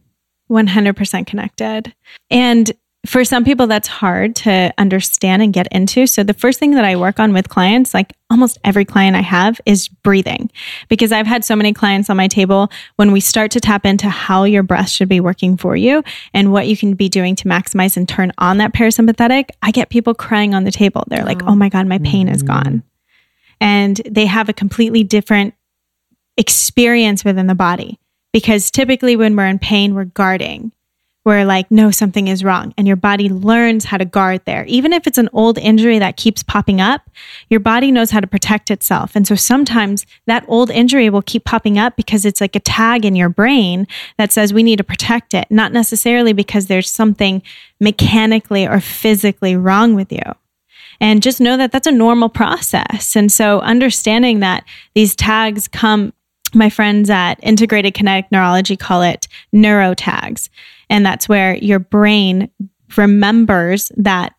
100% 0.48 1.26
connected. 1.26 1.92
And 2.30 2.72
for 3.06 3.24
some 3.24 3.44
people 3.44 3.66
that's 3.66 3.88
hard 3.88 4.36
to 4.36 4.72
understand 4.76 5.40
and 5.42 5.54
get 5.54 5.66
into. 5.72 6.06
So 6.06 6.22
the 6.22 6.34
first 6.34 6.58
thing 6.58 6.72
that 6.72 6.84
I 6.84 6.96
work 6.96 7.18
on 7.18 7.32
with 7.32 7.48
clients, 7.48 7.94
like 7.94 8.14
almost 8.28 8.58
every 8.62 8.84
client 8.84 9.16
I 9.16 9.22
have 9.22 9.58
is 9.64 9.88
breathing 9.88 10.50
because 10.88 11.10
I've 11.10 11.26
had 11.26 11.42
so 11.42 11.56
many 11.56 11.72
clients 11.72 12.10
on 12.10 12.18
my 12.18 12.28
table 12.28 12.70
when 12.96 13.10
we 13.10 13.20
start 13.20 13.52
to 13.52 13.60
tap 13.60 13.86
into 13.86 14.10
how 14.10 14.44
your 14.44 14.62
breath 14.62 14.90
should 14.90 15.08
be 15.08 15.20
working 15.20 15.56
for 15.56 15.76
you 15.76 16.04
and 16.34 16.52
what 16.52 16.68
you 16.68 16.76
can 16.76 16.92
be 16.92 17.08
doing 17.08 17.34
to 17.36 17.48
maximize 17.48 17.96
and 17.96 18.06
turn 18.06 18.32
on 18.36 18.58
that 18.58 18.74
parasympathetic, 18.74 19.48
I 19.62 19.70
get 19.70 19.88
people 19.88 20.12
crying 20.12 20.54
on 20.54 20.64
the 20.64 20.70
table. 20.70 21.04
They're 21.08 21.24
like, 21.24 21.42
"Oh, 21.44 21.48
oh 21.48 21.56
my 21.56 21.70
god, 21.70 21.86
my 21.86 21.98
pain 21.98 22.28
is 22.28 22.42
mm-hmm. 22.42 22.52
gone." 22.52 22.82
And 23.62 23.96
they 24.08 24.26
have 24.26 24.48
a 24.48 24.54
completely 24.54 25.04
different 25.04 25.54
experience 26.36 27.24
within 27.24 27.46
the 27.46 27.54
body 27.54 27.98
because 28.32 28.70
typically 28.70 29.16
when 29.16 29.36
we're 29.36 29.46
in 29.46 29.58
pain, 29.58 29.94
we're 29.94 30.04
guarding 30.04 30.72
where 31.22 31.44
like 31.44 31.70
no 31.70 31.90
something 31.90 32.28
is 32.28 32.42
wrong 32.42 32.72
and 32.78 32.86
your 32.86 32.96
body 32.96 33.28
learns 33.28 33.84
how 33.84 33.98
to 33.98 34.04
guard 34.04 34.40
there. 34.46 34.64
Even 34.66 34.92
if 34.92 35.06
it's 35.06 35.18
an 35.18 35.28
old 35.32 35.58
injury 35.58 35.98
that 35.98 36.16
keeps 36.16 36.42
popping 36.42 36.80
up 36.80 37.02
your 37.48 37.60
body 37.60 37.92
knows 37.92 38.10
how 38.10 38.20
to 38.20 38.26
protect 38.26 38.70
itself. 38.70 39.14
And 39.14 39.26
so 39.26 39.34
sometimes 39.34 40.06
that 40.26 40.44
old 40.48 40.70
injury 40.70 41.10
will 41.10 41.22
keep 41.22 41.44
popping 41.44 41.78
up 41.78 41.96
because 41.96 42.24
it's 42.24 42.40
like 42.40 42.56
a 42.56 42.60
tag 42.60 43.04
in 43.04 43.16
your 43.16 43.28
brain 43.28 43.86
that 44.18 44.32
says 44.32 44.54
we 44.54 44.62
need 44.62 44.76
to 44.76 44.84
protect 44.84 45.34
it 45.34 45.46
not 45.50 45.72
necessarily 45.72 46.32
because 46.32 46.66
there's 46.66 46.90
something 46.90 47.42
mechanically 47.80 48.66
or 48.66 48.80
physically 48.80 49.56
wrong 49.56 49.94
with 49.94 50.12
you. 50.12 50.22
And 51.00 51.22
just 51.22 51.40
know 51.40 51.56
that 51.56 51.72
that's 51.72 51.86
a 51.86 51.92
normal 51.92 52.28
process. 52.28 53.16
And 53.16 53.32
so 53.32 53.60
understanding 53.60 54.40
that 54.40 54.64
these 54.94 55.16
tags 55.16 55.66
come 55.66 56.12
my 56.52 56.68
friends 56.68 57.08
at 57.08 57.34
integrated 57.42 57.94
kinetic 57.94 58.30
neurology 58.32 58.76
call 58.76 59.02
it 59.02 59.28
neurotags 59.54 60.48
and 60.90 61.06
that's 61.06 61.28
where 61.28 61.54
your 61.54 61.78
brain 61.78 62.50
remembers 62.96 63.90
that 63.96 64.34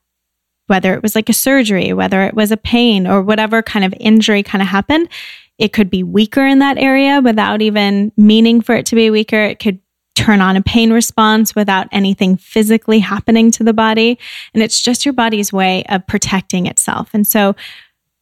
whether 0.67 0.93
it 0.93 1.01
was 1.01 1.15
like 1.15 1.29
a 1.29 1.33
surgery, 1.33 1.93
whether 1.93 2.23
it 2.23 2.33
was 2.33 2.51
a 2.51 2.57
pain 2.57 3.07
or 3.07 3.21
whatever 3.21 3.61
kind 3.61 3.83
of 3.83 3.93
injury 3.99 4.43
kind 4.43 4.61
of 4.61 4.67
happened, 4.67 5.09
it 5.57 5.73
could 5.73 5.89
be 5.89 6.03
weaker 6.03 6.45
in 6.45 6.59
that 6.59 6.77
area 6.77 7.21
without 7.21 7.61
even 7.61 8.11
meaning 8.15 8.61
for 8.61 8.75
it 8.75 8.85
to 8.87 8.95
be 8.95 9.09
weaker. 9.09 9.43
It 9.43 9.59
could 9.59 9.79
turn 10.15 10.41
on 10.41 10.55
a 10.55 10.61
pain 10.61 10.91
response 10.91 11.55
without 11.55 11.87
anything 11.91 12.37
physically 12.37 12.99
happening 12.99 13.51
to 13.51 13.63
the 13.63 13.73
body. 13.73 14.19
And 14.53 14.61
it's 14.61 14.81
just 14.81 15.05
your 15.05 15.13
body's 15.13 15.51
way 15.51 15.83
of 15.89 16.05
protecting 16.07 16.67
itself. 16.67 17.09
And 17.13 17.25
so, 17.25 17.55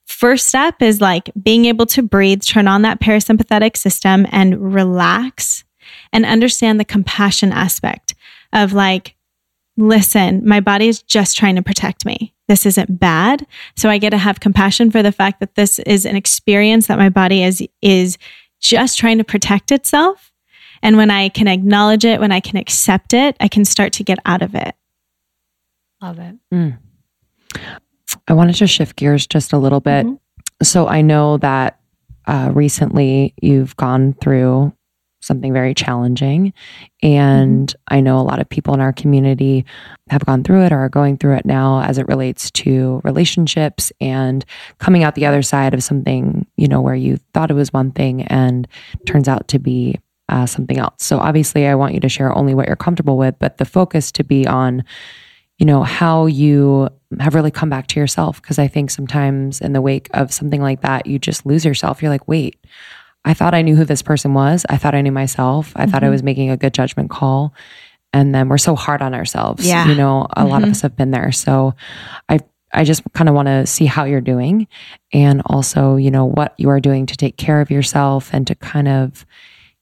first 0.06 0.48
step 0.48 0.82
is 0.82 1.02
like 1.02 1.30
being 1.42 1.66
able 1.66 1.86
to 1.86 2.02
breathe, 2.02 2.42
turn 2.42 2.68
on 2.68 2.82
that 2.82 3.00
parasympathetic 3.00 3.78
system 3.78 4.26
and 4.32 4.74
relax 4.74 5.64
and 6.12 6.26
understand 6.26 6.80
the 6.80 6.86
compassion 6.86 7.52
aspect 7.52 8.16
of 8.54 8.74
like, 8.74 9.16
listen, 9.78 10.48
my 10.48 10.60
body 10.60 10.88
is 10.88 11.02
just 11.02 11.38
trying 11.38 11.56
to 11.56 11.62
protect 11.62 12.06
me. 12.06 12.34
This 12.48 12.66
isn't 12.66 13.00
bad. 13.00 13.46
So 13.76 13.90
I 13.90 13.98
get 13.98 14.10
to 14.10 14.18
have 14.18 14.40
compassion 14.40 14.92
for 14.92 15.04
the 15.04 15.12
fact 15.12 15.40
that 15.40 15.56
this 15.56 15.80
is 15.80 16.06
an 16.06 16.16
experience 16.16 16.88
that 16.88 16.98
my 16.98 17.10
body 17.10 17.44
is, 17.44 17.66
is 17.82 18.18
just 18.60 18.98
trying 18.98 19.20
to 19.20 19.24
protect 19.24 19.72
itself. 19.72 20.32
And 20.82 20.98
when 20.98 21.12
I 21.12 21.30
can 21.30 21.48
acknowledge 21.48 22.06
it, 22.06 22.20
when 22.20 22.32
I 22.32 22.40
can 22.40 22.58
accept 22.58 23.14
it, 23.14 23.36
I 23.40 23.48
can 23.48 23.66
start 23.66 23.94
to 23.94 24.04
get 24.04 24.18
out 24.26 24.42
of 24.42 24.56
it. 24.56 24.76
Love 26.02 26.20
it. 26.20 26.36
Mm. 26.54 26.78
I 28.28 28.34
wanted 28.34 28.56
to 28.56 28.68
shift 28.68 28.96
gears 28.96 29.28
just 29.28 29.54
a 29.54 29.58
little 29.58 29.82
bit. 29.82 30.06
Mm-hmm. 30.06 30.64
So 30.64 30.88
I 30.88 31.02
know 31.02 31.38
that 31.38 31.80
uh, 32.26 32.52
recently 32.54 33.34
you've 33.42 33.76
gone 33.76 34.14
through 34.22 34.74
something 35.22 35.54
very 35.54 35.74
challenging. 35.74 36.54
And 37.04 37.68
mm-hmm. 37.68 37.94
I 37.94 38.00
know 38.02 38.20
a 38.20 38.22
lot 38.24 38.40
of 38.40 38.50
people 38.50 38.74
in 38.74 38.82
our 38.82 38.94
community 38.94 39.66
have 40.10 40.26
gone 40.26 40.44
through 40.44 40.64
it 40.64 40.72
or 40.72 40.78
are 40.78 40.90
going 40.90 41.18
through 41.18 41.36
it 41.36 41.46
now 41.46 41.82
as 41.82 41.98
it 41.98 42.08
relates 42.08 42.50
to 42.52 43.02
relationships 43.04 43.92
and 44.00 44.46
coming 44.80 45.04
out 45.04 45.16
the 45.16 45.26
other 45.26 45.42
side 45.42 45.74
of 45.74 45.84
something, 45.84 46.46
you 46.58 46.68
know, 46.68 46.82
where 46.82 46.96
you 46.96 47.18
thought 47.34 47.52
it 47.52 47.56
was 47.56 47.74
one 47.74 47.92
thing 47.92 48.24
and 48.24 48.68
turns 49.06 49.28
out 49.28 49.48
to 49.50 49.60
be 49.60 50.00
uh, 50.30 50.46
something 50.46 50.78
else. 50.78 51.04
So 51.04 51.18
obviously, 51.18 51.68
I 51.68 51.76
want 51.76 51.94
you 51.94 52.00
to 52.02 52.10
share 52.10 52.36
only 52.38 52.54
what 52.54 52.68
you're 52.68 52.76
comfortable 52.76 53.18
with, 53.18 53.36
but 53.40 53.58
the 53.58 53.66
focus 53.66 54.12
to 54.14 54.24
be 54.24 54.48
on, 54.48 54.84
you 55.58 55.66
know, 55.66 55.84
how 55.84 56.28
you 56.28 56.90
have 57.20 57.34
really 57.34 57.52
come 57.52 57.70
back 57.70 57.88
to 57.88 58.00
yourself. 58.00 58.42
Because 58.42 58.60
I 58.60 58.68
think 58.68 58.92
sometimes 58.92 59.60
in 59.60 59.74
the 59.74 59.82
wake 59.82 60.08
of 60.14 60.32
something 60.32 60.62
like 60.62 60.82
that, 60.82 61.08
you 61.08 61.18
just 61.18 61.46
lose 61.46 61.66
yourself. 61.66 62.02
You're 62.02 62.12
like, 62.12 62.28
wait, 62.28 62.64
I 63.26 63.34
thought 63.34 63.54
I 63.54 63.62
knew 63.62 63.76
who 63.76 63.86
this 63.86 64.02
person 64.02 64.34
was. 64.34 64.66
I 64.70 64.78
thought 64.78 64.96
I 64.96 65.02
knew 65.02 65.12
myself. 65.12 65.74
I 65.76 65.82
mm-hmm. 65.82 65.92
thought 65.92 66.04
I 66.04 66.06
mm-hmm. 66.08 66.14
was 66.14 66.24
making 66.24 66.50
a 66.50 66.58
good 66.58 66.74
judgment 66.74 67.10
call. 67.10 67.54
And 68.12 68.34
then 68.34 68.50
we're 68.50 68.58
so 68.58 68.76
hard 68.76 69.02
on 69.02 69.14
ourselves. 69.14 69.68
Yeah. 69.68 69.88
You 69.88 69.96
know, 69.96 70.22
a 70.22 70.42
mm-hmm. 70.42 70.50
lot 70.50 70.58
of 70.58 70.64
mm-hmm. 70.64 70.72
us 70.72 70.82
have 70.82 70.96
been 70.96 71.12
there. 71.12 71.32
So 71.32 71.76
I 72.28 72.40
I 72.72 72.84
just 72.84 73.02
kind 73.14 73.28
of 73.28 73.36
want 73.36 73.48
to 73.48 73.66
see 73.66 73.86
how 73.86 74.04
you're 74.04 74.22
doing 74.22 74.68
and 75.12 75.42
also, 75.48 75.96
you 75.96 76.12
know, 76.12 76.26
what 76.26 76.54
you 76.58 76.70
are 76.70 76.80
doing 76.80 77.08
to 77.08 77.18
take 77.18 77.36
care 77.36 77.62
of 77.62 77.72
yourself 77.72 78.30
and 78.32 78.46
to 78.48 78.56
kind 78.56 78.88
of, 78.88 79.26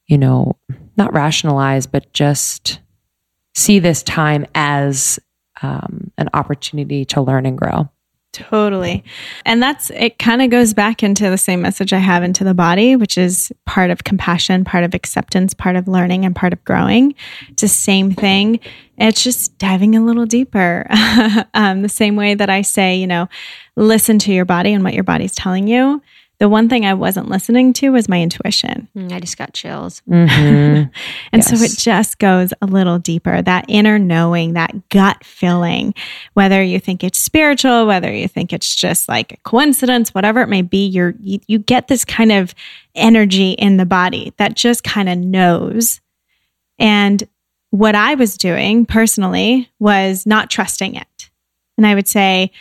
you 0.08 0.18
know, 0.18 0.56
not 0.96 1.14
rationalize, 1.14 1.86
but 1.86 2.12
just 2.14 2.80
see 3.54 3.80
this 3.80 4.04
time 4.04 4.46
as 4.56 5.20
um, 5.62 6.12
an 6.18 6.30
opportunity 6.34 7.04
to 7.06 7.22
learn 7.22 7.46
and 7.46 7.58
grow. 7.58 7.90
Totally. 8.34 9.04
And 9.46 9.64
that's 9.64 9.90
it 9.90 10.20
kind 10.20 10.42
of 10.42 10.52
goes 10.52 10.74
back 10.74 11.02
into 11.02 11.30
the 11.30 11.38
same 11.38 11.62
message 11.62 11.92
I 11.92 11.98
have 11.98 12.24
into 12.24 12.44
the 12.44 12.54
body, 12.54 12.96
which 12.96 13.18
is 13.18 13.52
part 13.66 13.90
of 13.90 14.04
compassion, 14.04 14.64
part 14.64 14.84
of 14.84 14.94
acceptance, 14.94 15.54
part 15.54 15.76
of 15.76 15.88
learning, 15.88 16.24
and 16.24 16.36
part 16.36 16.54
of 16.54 16.64
growing. 16.64 17.16
It's 17.50 17.62
the 17.62 17.68
same 17.68 18.12
thing. 18.12 18.60
It's 18.98 19.24
just 19.24 19.58
diving 19.58 19.96
a 19.96 20.04
little 20.04 20.26
deeper. 20.26 20.86
um, 21.54 21.82
the 21.82 21.90
same 21.90 22.16
way 22.16 22.36
that 22.36 22.50
I 22.50 22.62
say, 22.62 22.98
you 22.98 23.08
know, 23.08 23.28
listen 23.76 24.20
to 24.20 24.34
your 24.34 24.46
body 24.46 24.72
and 24.74 24.84
what 24.84 24.94
your 24.94 25.04
body's 25.04 25.34
telling 25.34 25.68
you 25.68 26.02
the 26.40 26.48
one 26.48 26.70
thing 26.70 26.86
I 26.86 26.94
wasn't 26.94 27.30
listening 27.30 27.74
to 27.74 27.90
was 27.90 28.08
my 28.08 28.22
intuition. 28.22 28.88
Mm, 28.96 29.12
I 29.12 29.20
just 29.20 29.38
got 29.38 29.54
chills. 29.54 30.02
Mm-hmm. 30.28 30.90
and 31.32 31.44
yes. 31.44 31.48
so 31.48 31.64
it 31.64 31.78
just 31.78 32.20
goes 32.20 32.54
a 32.62 32.66
little 32.66 33.00
deeper 33.00 33.42
that 33.42 33.66
inner 33.68 33.98
knowing, 33.98 34.54
that 34.54 34.90
gut 34.90 35.24
feeling, 35.24 35.94
whether 36.34 36.62
you 36.62 36.80
think 36.80 37.04
it's 37.04 37.20
spiritual, 37.20 37.86
whether 37.86 38.12
you 38.12 38.28
think 38.28 38.52
it's 38.52 38.76
just 38.76 39.08
like 39.08 39.32
a 39.34 39.38
coincidence, 39.38 40.14
whatever 40.14 40.42
it 40.42 40.48
may 40.48 40.62
be, 40.62 40.88
you're, 40.88 41.14
you, 41.20 41.40
you 41.48 41.60
get 41.60 41.88
this 41.88 42.04
kind 42.04 42.32
of 42.32 42.54
energy 42.96 43.52
in 43.52 43.78
the 43.78 43.86
body 43.86 44.34
that 44.38 44.56
just 44.56 44.84
kind 44.84 45.08
of 45.08 45.18
knows. 45.18 46.02
And 46.80 47.24
what 47.70 47.96
I 47.96 48.16
was 48.16 48.38
doing 48.38 48.86
personally 48.86 49.70
was 49.80 50.26
not 50.26 50.50
trusting 50.50 50.96
it. 50.96 51.30
And 51.78 51.86
I 51.86 51.96
would 51.96 52.08
say, 52.08 52.52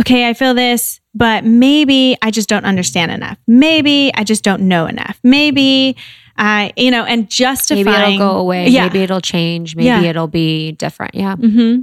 okay, 0.00 0.28
I 0.28 0.34
feel 0.34 0.54
this, 0.54 1.00
but 1.14 1.44
maybe 1.44 2.16
I 2.22 2.30
just 2.30 2.48
don't 2.48 2.64
understand 2.64 3.12
enough. 3.12 3.38
Maybe 3.46 4.10
I 4.14 4.24
just 4.24 4.42
don't 4.42 4.62
know 4.62 4.86
enough. 4.86 5.18
Maybe 5.22 5.96
I, 6.36 6.72
you 6.76 6.90
know, 6.90 7.04
and 7.04 7.28
justifying. 7.28 7.84
Maybe 7.84 8.14
it'll 8.14 8.32
go 8.32 8.38
away. 8.38 8.68
Yeah. 8.68 8.86
Maybe 8.86 9.00
it'll 9.00 9.20
change. 9.20 9.76
Maybe 9.76 9.86
yeah. 9.86 10.02
it'll 10.02 10.26
be 10.26 10.72
different. 10.72 11.14
Yeah. 11.14 11.36
Mm-hmm. 11.36 11.82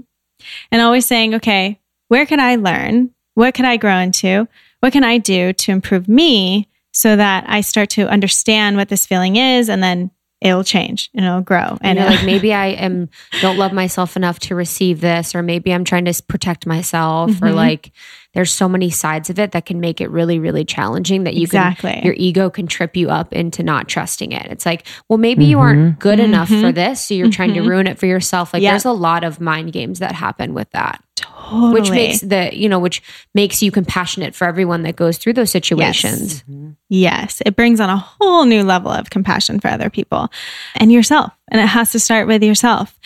And 0.71 0.81
always 0.81 1.05
saying, 1.05 1.35
okay, 1.35 1.79
where 2.07 2.25
can 2.25 2.39
I 2.39 2.55
learn? 2.55 3.11
What 3.35 3.53
can 3.53 3.65
I 3.65 3.77
grow 3.77 3.97
into? 3.97 4.47
What 4.79 4.93
can 4.93 5.03
I 5.03 5.17
do 5.17 5.53
to 5.53 5.71
improve 5.71 6.07
me 6.07 6.67
so 6.91 7.15
that 7.15 7.45
I 7.47 7.61
start 7.61 7.89
to 7.91 8.07
understand 8.09 8.77
what 8.77 8.89
this 8.89 9.05
feeling 9.05 9.35
is 9.35 9.69
and 9.69 9.83
then 9.83 10.09
it'll 10.39 10.63
change 10.63 11.09
and 11.13 11.25
it'll 11.25 11.41
grow. 11.41 11.77
And, 11.81 11.97
like 11.97 12.25
maybe 12.25 12.53
I 12.53 12.67
am 12.85 13.09
don't 13.41 13.57
love 13.57 13.73
myself 13.73 14.15
enough 14.15 14.39
to 14.39 14.55
receive 14.55 15.01
this, 15.01 15.33
or 15.33 15.41
maybe 15.41 15.73
I'm 15.73 15.83
trying 15.83 16.05
to 16.05 16.23
protect 16.23 16.65
myself, 16.65 17.31
mm-hmm. 17.31 17.45
or 17.45 17.51
like 17.51 17.91
there's 18.33 18.51
so 18.51 18.69
many 18.69 18.89
sides 18.89 19.29
of 19.29 19.39
it 19.39 19.51
that 19.53 19.65
can 19.65 19.79
make 19.79 19.99
it 19.99 20.11
really, 20.11 20.37
really 20.37 20.63
challenging 20.63 21.23
that 21.23 21.33
you 21.33 21.43
exactly. 21.43 21.91
can 21.91 22.03
your 22.03 22.13
ego 22.17 22.49
can 22.49 22.67
trip 22.67 22.95
you 22.95 23.09
up 23.09 23.33
into 23.33 23.63
not 23.63 23.87
trusting 23.87 24.31
it. 24.31 24.45
It's 24.51 24.65
like, 24.65 24.85
well, 25.09 25.17
maybe 25.17 25.43
mm-hmm. 25.43 25.51
you 25.51 25.59
aren't 25.59 25.79
mm-hmm. 25.79 25.99
good 25.99 26.19
mm-hmm. 26.19 26.33
enough 26.33 26.49
for 26.49 26.71
this, 26.71 27.05
so 27.05 27.13
you're 27.13 27.31
trying 27.31 27.53
to 27.53 27.61
mm-hmm. 27.61 27.69
ruin 27.69 27.87
it 27.87 27.97
for 27.97 28.05
yourself. 28.05 28.53
Like 28.53 28.61
yep. 28.61 28.73
there's 28.73 28.85
a 28.85 28.91
lot 28.91 29.23
of 29.23 29.41
mind 29.41 29.73
games 29.73 29.99
that 29.99 30.11
happen 30.11 30.53
with 30.53 30.69
that. 30.71 31.03
Totally. 31.49 31.73
Which 31.73 31.89
makes 31.89 32.21
the, 32.21 32.49
you 32.53 32.67
know, 32.67 32.79
which 32.79 33.01
makes 33.33 33.61
you 33.61 33.71
compassionate 33.71 34.35
for 34.35 34.45
everyone 34.45 34.83
that 34.83 34.95
goes 34.95 35.17
through 35.17 35.33
those 35.33 35.51
situations. 35.51 36.43
Yes. 36.47 36.73
yes. 36.89 37.41
It 37.45 37.55
brings 37.55 37.79
on 37.79 37.89
a 37.89 37.97
whole 37.97 38.45
new 38.45 38.63
level 38.63 38.91
of 38.91 39.09
compassion 39.09 39.59
for 39.59 39.69
other 39.69 39.89
people 39.89 40.29
and 40.75 40.91
yourself. 40.91 41.31
And 41.49 41.61
it 41.61 41.67
has 41.67 41.91
to 41.91 41.99
start 41.99 42.27
with 42.27 42.43
yourself. 42.43 42.99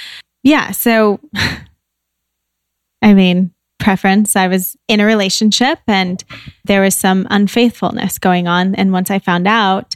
Yeah. 0.43 0.71
So, 0.71 1.19
I 3.01 3.13
mean, 3.13 3.53
preference, 3.79 4.35
I 4.35 4.47
was 4.47 4.77
in 4.87 4.99
a 4.99 5.05
relationship 5.05 5.79
and 5.87 6.23
there 6.65 6.81
was 6.81 6.95
some 6.95 7.27
unfaithfulness 7.29 8.17
going 8.19 8.47
on. 8.47 8.75
And 8.75 8.91
once 8.91 9.11
I 9.11 9.19
found 9.19 9.47
out, 9.47 9.95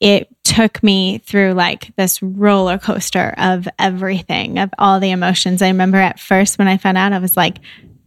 it 0.00 0.31
took 0.44 0.82
me 0.82 1.18
through 1.18 1.52
like 1.52 1.94
this 1.96 2.22
roller 2.22 2.78
coaster 2.78 3.34
of 3.38 3.68
everything, 3.78 4.58
of 4.58 4.70
all 4.78 5.00
the 5.00 5.10
emotions. 5.10 5.62
I 5.62 5.68
remember 5.68 5.98
at 5.98 6.18
first 6.18 6.58
when 6.58 6.68
I 6.68 6.76
found 6.76 6.98
out, 6.98 7.12
I 7.12 7.18
was 7.18 7.36
like, 7.36 7.58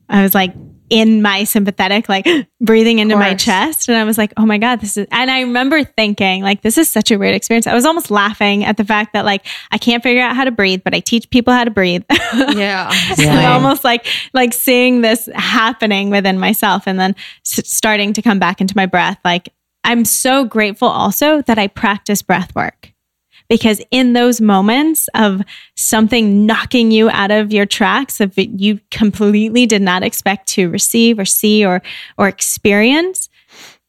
I 0.10 0.22
was 0.22 0.36
like 0.36 0.54
in 0.90 1.22
my 1.22 1.46
sympathetic, 1.46 2.08
like 2.08 2.28
breathing 2.62 3.00
into 3.00 3.16
my 3.16 3.34
chest. 3.34 3.90
And 3.90 3.98
I 3.98 4.04
was 4.04 4.18
like, 4.18 4.34
oh 4.38 4.46
my 4.46 4.58
God, 4.58 4.82
this 4.82 4.98
is, 4.98 5.08
and 5.12 5.32
I 5.32 5.42
remember 5.42 5.84
thinking, 5.84 6.44
like, 6.44 6.62
this 6.62 6.78
is 6.78 6.90
such 6.90 7.10
a 7.10 7.18
weird 7.18 7.36
experience. 7.36 7.66
I 7.66 7.74
was 7.74 7.86
almost 7.86 8.12
laughing 8.12 8.64
at 8.64 8.78
the 8.78 8.86
fact 8.86 9.14
that, 9.14 9.26
like, 9.26 9.46
I 9.72 9.78
can't 9.80 10.04
figure 10.04 10.22
out 10.22 10.36
how 10.36 10.44
to 10.44 10.52
breathe, 10.52 10.82
but 10.84 10.94
I 10.94 11.00
teach 11.00 11.30
people 11.30 11.54
how 11.54 11.64
to 11.64 11.72
breathe. 11.72 12.04
Yeah. 12.36 12.92
yeah. 13.18 13.54
almost 13.54 13.84
like, 13.84 14.06
like 14.34 14.54
seeing 14.54 15.02
this 15.02 15.28
happening 15.34 16.10
within 16.10 16.38
myself 16.38 16.84
and 16.86 17.00
then 17.00 17.16
s- 17.46 17.68
starting 17.68 18.14
to 18.14 18.22
come 18.22 18.40
back 18.40 18.62
into 18.62 18.76
my 18.76 18.86
breath. 18.86 19.18
Like, 19.26 19.50
I'm 19.86 20.04
so 20.06 20.46
grateful 20.46 20.88
also 20.88 21.42
that 21.44 21.58
I 21.58 21.68
practice 21.68 22.22
breath 22.22 22.54
work 22.56 22.94
because 23.50 23.82
in 23.92 24.14
those 24.14 24.42
moments 24.42 25.08
of 25.14 25.42
something 25.76 26.46
knocking 26.46 26.92
you 26.92 27.10
out 27.10 27.32
of 27.32 27.54
your 27.54 27.66
tracks 27.66 28.20
of 28.20 28.34
you 28.38 28.80
completely 28.92 29.66
did 29.66 29.82
not 29.82 30.04
expect 30.04 30.48
to 30.50 30.70
receive 30.70 31.20
or 31.20 31.26
see 31.26 31.66
or 31.66 31.82
or 32.18 32.28
experience 32.28 33.30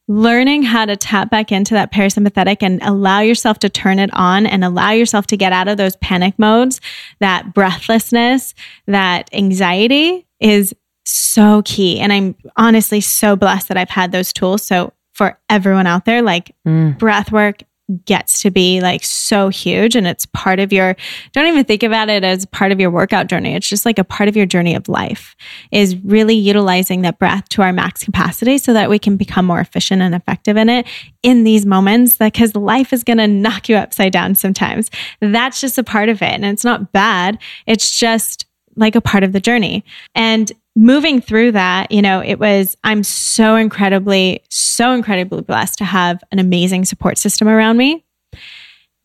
learning 0.09 0.63
how 0.63 0.85
to 0.85 0.95
tap 0.95 1.29
back 1.29 1.51
into 1.51 1.73
that 1.73 1.91
parasympathetic 1.91 2.57
and 2.61 2.81
allow 2.81 3.19
yourself 3.19 3.59
to 3.59 3.67
turn 3.67 3.99
it 3.99 4.09
on 4.13 4.45
and 4.45 4.63
allow 4.63 4.91
yourself 4.91 5.27
to 5.27 5.35
get 5.35 5.51
out 5.51 5.67
of 5.67 5.75
those 5.75 5.97
panic 5.97 6.37
modes 6.39 6.79
that 7.19 7.53
breathlessness 7.53 8.53
that 8.85 9.29
anxiety 9.33 10.25
is 10.39 10.73
so 11.03 11.61
key. 11.63 11.99
And 11.99 12.13
i'm 12.13 12.35
honestly 12.55 13.01
so 13.01 13.35
blessed 13.35 13.67
that 13.69 13.77
i've 13.77 13.89
had 13.89 14.11
those 14.11 14.31
tools. 14.31 14.61
So 14.61 14.93
for 15.17 15.37
everyone 15.49 15.87
out 15.87 16.05
there 16.05 16.21
like 16.21 16.55
mm. 16.65 16.97
breath 16.97 17.31
work 17.31 17.63
gets 18.03 18.41
to 18.41 18.51
be 18.51 18.81
like 18.81 19.03
so 19.03 19.47
huge 19.47 19.95
and 19.95 20.05
it's 20.07 20.25
part 20.27 20.59
of 20.59 20.73
your 20.73 20.95
don't 21.31 21.45
even 21.45 21.63
think 21.63 21.83
about 21.83 22.09
it 22.09 22.23
as 22.23 22.45
part 22.47 22.73
of 22.73 22.81
your 22.81 22.91
workout 22.91 23.27
journey. 23.27 23.55
It's 23.55 23.67
just 23.67 23.85
like 23.85 23.97
a 23.97 24.03
part 24.03 24.27
of 24.27 24.35
your 24.35 24.45
journey 24.45 24.75
of 24.75 24.89
life 24.89 25.37
is 25.71 25.95
really 26.03 26.35
utilizing 26.35 27.01
that 27.03 27.17
breath 27.17 27.47
to 27.49 27.61
our 27.61 27.71
max 27.71 28.03
capacity 28.03 28.57
so 28.57 28.73
that 28.73 28.89
we 28.89 28.99
can 28.99 29.15
become 29.15 29.45
more 29.45 29.61
efficient 29.61 30.01
and 30.01 30.13
effective 30.13 30.57
in 30.57 30.67
it 30.67 30.85
in 31.23 31.45
these 31.45 31.65
moments 31.65 32.17
because 32.17 32.55
life 32.55 32.91
is 32.91 33.05
going 33.05 33.19
to 33.19 33.27
knock 33.27 33.69
you 33.69 33.77
upside 33.77 34.11
down 34.11 34.35
sometimes. 34.35 34.91
That's 35.21 35.61
just 35.61 35.77
a 35.77 35.83
part 35.83 36.09
of 36.09 36.21
it 36.21 36.33
and 36.33 36.45
it's 36.45 36.65
not 36.65 36.91
bad. 36.91 37.39
It's 37.65 37.97
just 37.97 38.46
like 38.77 38.95
a 38.95 39.01
part 39.01 39.23
of 39.23 39.33
the 39.33 39.39
journey 39.39 39.83
and 40.15 40.51
moving 40.75 41.19
through 41.19 41.51
that, 41.53 41.91
you 41.91 42.01
know, 42.01 42.21
it 42.21 42.39
was, 42.39 42.77
I'm 42.83 43.03
so 43.03 43.55
incredibly, 43.55 44.43
so 44.49 44.93
incredibly 44.93 45.41
blessed 45.41 45.79
to 45.79 45.85
have 45.85 46.23
an 46.31 46.39
amazing 46.39 46.85
support 46.85 47.17
system 47.17 47.47
around 47.47 47.77
me. 47.77 48.05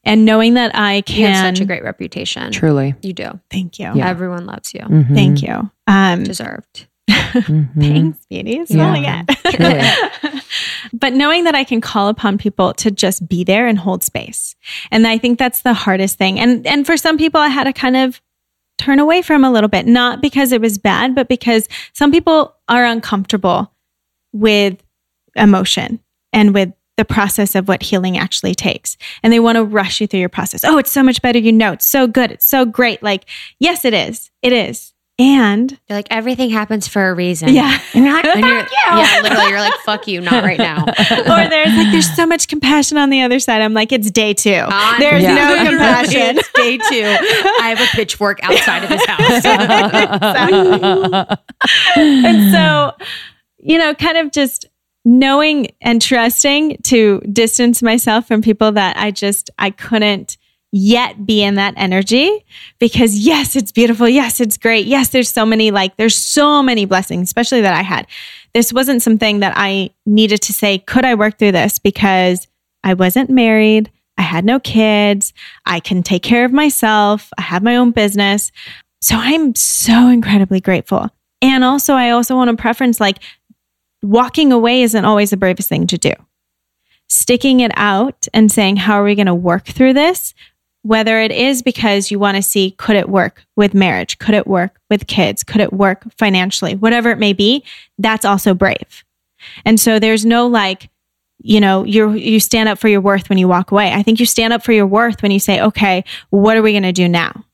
And 0.04 0.24
knowing 0.24 0.54
that 0.54 0.72
I 0.74 1.02
can. 1.02 1.20
You 1.20 1.26
have 1.28 1.56
such 1.56 1.60
a 1.60 1.64
great 1.64 1.84
reputation. 1.84 2.50
Truly. 2.50 2.94
You 3.02 3.12
do. 3.12 3.40
Thank 3.50 3.78
you. 3.78 3.92
Yeah. 3.94 4.08
Everyone 4.08 4.46
loves 4.46 4.74
you. 4.74 4.80
Mm-hmm. 4.80 5.14
Thank 5.14 5.42
you. 5.42 5.70
Um, 5.86 6.24
Deserved. 6.24 6.86
Mm-hmm. 7.32 7.80
Thanks, 7.80 8.26
beauty. 8.28 8.66
Smelling 8.66 9.04
yeah. 9.04 9.24
it. 9.28 10.44
but 10.92 11.14
knowing 11.14 11.44
that 11.44 11.54
I 11.54 11.64
can 11.64 11.80
call 11.80 12.08
upon 12.08 12.36
people 12.36 12.74
to 12.74 12.90
just 12.90 13.26
be 13.26 13.42
there 13.42 13.66
and 13.66 13.78
hold 13.78 14.02
space. 14.02 14.54
And 14.90 15.06
I 15.06 15.16
think 15.16 15.38
that's 15.38 15.62
the 15.62 15.72
hardest 15.72 16.18
thing. 16.18 16.38
And 16.38 16.66
and 16.66 16.84
for 16.84 16.98
some 16.98 17.16
people 17.16 17.40
I 17.40 17.48
had 17.48 17.64
to 17.64 17.72
kind 17.72 17.96
of 17.96 18.20
turn 18.82 18.98
away 18.98 19.22
from 19.22 19.44
a 19.44 19.50
little 19.50 19.68
bit, 19.68 19.86
not 19.86 20.20
because 20.20 20.52
it 20.52 20.60
was 20.60 20.78
bad, 20.78 21.14
but 21.14 21.28
because 21.28 21.68
some 21.92 22.10
people 22.10 22.54
are 22.68 22.84
uncomfortable 22.84 23.72
with 24.32 24.82
emotion 25.36 26.00
and 26.32 26.52
with 26.54 26.72
the 26.96 27.04
process 27.04 27.54
of 27.54 27.68
what 27.68 27.82
healing 27.82 28.18
actually 28.18 28.54
takes. 28.54 28.96
And 29.22 29.32
they 29.32 29.40
want 29.40 29.56
to 29.56 29.64
rush 29.64 30.00
you 30.00 30.06
through 30.06 30.20
your 30.20 30.28
process. 30.28 30.64
Oh, 30.64 30.78
it's 30.78 30.90
so 30.90 31.02
much 31.02 31.22
better. 31.22 31.38
You 31.38 31.52
know, 31.52 31.72
it's 31.72 31.86
so 31.86 32.06
good. 32.06 32.30
It's 32.30 32.48
so 32.48 32.64
great. 32.64 33.02
Like, 33.02 33.24
yes, 33.58 33.84
it 33.84 33.94
is. 33.94 34.30
It 34.42 34.52
is. 34.52 34.91
And 35.22 35.78
they're 35.86 35.98
like, 35.98 36.08
everything 36.10 36.50
happens 36.50 36.88
for 36.88 37.08
a 37.08 37.14
reason. 37.14 37.50
Yeah. 37.50 37.78
And 37.94 38.04
you're 38.04 38.12
like, 38.12 38.24
and 38.36 38.44
you're, 38.44 38.56
yeah, 38.56 39.20
literally, 39.22 39.50
you're 39.50 39.60
like, 39.60 39.74
fuck 39.84 40.08
you, 40.08 40.20
not 40.20 40.42
right 40.42 40.58
now. 40.58 40.82
or 41.10 41.48
there's 41.48 41.76
like, 41.76 41.92
there's 41.92 42.12
so 42.16 42.26
much 42.26 42.48
compassion 42.48 42.98
on 42.98 43.08
the 43.08 43.22
other 43.22 43.38
side. 43.38 43.62
I'm 43.62 43.72
like, 43.72 43.92
it's 43.92 44.10
day 44.10 44.34
two. 44.34 44.52
On, 44.52 44.98
there's 44.98 45.22
yeah. 45.22 45.34
no 45.34 45.64
compassion. 45.70 46.38
it's 46.38 46.52
day 46.52 46.76
two. 46.76 47.04
I 47.62 47.68
have 47.68 47.80
a 47.80 47.86
pitchfork 47.92 48.40
outside 48.42 48.82
of 48.82 48.90
his 48.90 49.06
house. 49.06 49.44
and 51.96 52.52
so, 52.52 52.92
you 53.58 53.78
know, 53.78 53.94
kind 53.94 54.16
of 54.18 54.32
just 54.32 54.66
knowing 55.04 55.68
and 55.80 56.02
trusting 56.02 56.78
to 56.82 57.20
distance 57.32 57.80
myself 57.80 58.26
from 58.26 58.42
people 58.42 58.72
that 58.72 58.96
I 58.96 59.12
just, 59.12 59.50
I 59.56 59.70
couldn't 59.70 60.36
yet 60.72 61.26
be 61.26 61.42
in 61.42 61.56
that 61.56 61.74
energy 61.76 62.44
because 62.78 63.18
yes, 63.18 63.54
it's 63.54 63.70
beautiful. 63.70 64.08
Yes, 64.08 64.40
it's 64.40 64.56
great. 64.56 64.86
Yes, 64.86 65.10
there's 65.10 65.30
so 65.30 65.44
many, 65.44 65.70
like, 65.70 65.96
there's 65.98 66.16
so 66.16 66.62
many 66.62 66.86
blessings, 66.86 67.28
especially 67.28 67.60
that 67.60 67.74
I 67.74 67.82
had. 67.82 68.06
This 68.54 68.72
wasn't 68.72 69.02
something 69.02 69.40
that 69.40 69.52
I 69.54 69.90
needed 70.06 70.40
to 70.42 70.52
say, 70.52 70.78
could 70.78 71.04
I 71.04 71.14
work 71.14 71.38
through 71.38 71.52
this? 71.52 71.78
Because 71.78 72.48
I 72.82 72.94
wasn't 72.94 73.28
married. 73.28 73.90
I 74.16 74.22
had 74.22 74.44
no 74.44 74.58
kids. 74.60 75.32
I 75.66 75.78
can 75.78 76.02
take 76.02 76.22
care 76.22 76.44
of 76.44 76.52
myself. 76.52 77.30
I 77.36 77.42
have 77.42 77.62
my 77.62 77.76
own 77.76 77.90
business. 77.90 78.50
So 79.00 79.16
I'm 79.16 79.54
so 79.54 80.08
incredibly 80.08 80.60
grateful. 80.60 81.10
And 81.42 81.64
also, 81.64 81.94
I 81.94 82.10
also 82.10 82.34
want 82.34 82.50
to 82.50 82.56
preference 82.56 83.00
like 83.00 83.18
walking 84.02 84.52
away 84.52 84.82
isn't 84.82 85.04
always 85.04 85.30
the 85.30 85.36
bravest 85.36 85.68
thing 85.68 85.86
to 85.88 85.98
do. 85.98 86.12
Sticking 87.08 87.60
it 87.60 87.72
out 87.74 88.26
and 88.32 88.50
saying, 88.50 88.76
how 88.76 88.94
are 88.94 89.04
we 89.04 89.14
going 89.14 89.26
to 89.26 89.34
work 89.34 89.66
through 89.66 89.92
this? 89.92 90.34
Whether 90.82 91.20
it 91.20 91.30
is 91.30 91.62
because 91.62 92.10
you 92.10 92.18
want 92.18 92.36
to 92.36 92.42
see 92.42 92.72
could 92.72 92.96
it 92.96 93.08
work 93.08 93.44
with 93.56 93.74
marriage, 93.74 94.18
could 94.18 94.34
it 94.34 94.46
work 94.46 94.78
with 94.90 95.06
kids, 95.06 95.44
could 95.44 95.60
it 95.60 95.72
work 95.72 96.04
financially, 96.18 96.74
whatever 96.74 97.10
it 97.10 97.18
may 97.18 97.32
be, 97.32 97.64
that's 97.98 98.24
also 98.24 98.52
brave. 98.52 99.04
And 99.64 99.78
so 99.78 99.98
there's 99.98 100.24
no 100.24 100.46
like, 100.46 100.90
you 101.38 101.60
know, 101.60 101.84
you 101.84 102.12
you 102.12 102.38
stand 102.40 102.68
up 102.68 102.78
for 102.78 102.88
your 102.88 103.00
worth 103.00 103.28
when 103.28 103.38
you 103.38 103.48
walk 103.48 103.72
away. 103.72 103.92
I 103.92 104.02
think 104.02 104.20
you 104.20 104.26
stand 104.26 104.52
up 104.52 104.62
for 104.62 104.72
your 104.72 104.86
worth 104.86 105.22
when 105.22 105.32
you 105.32 105.40
say, 105.40 105.60
okay, 105.60 106.04
what 106.30 106.56
are 106.56 106.62
we 106.62 106.72
going 106.72 106.82
to 106.84 106.92
do 106.92 107.08
now 107.08 107.44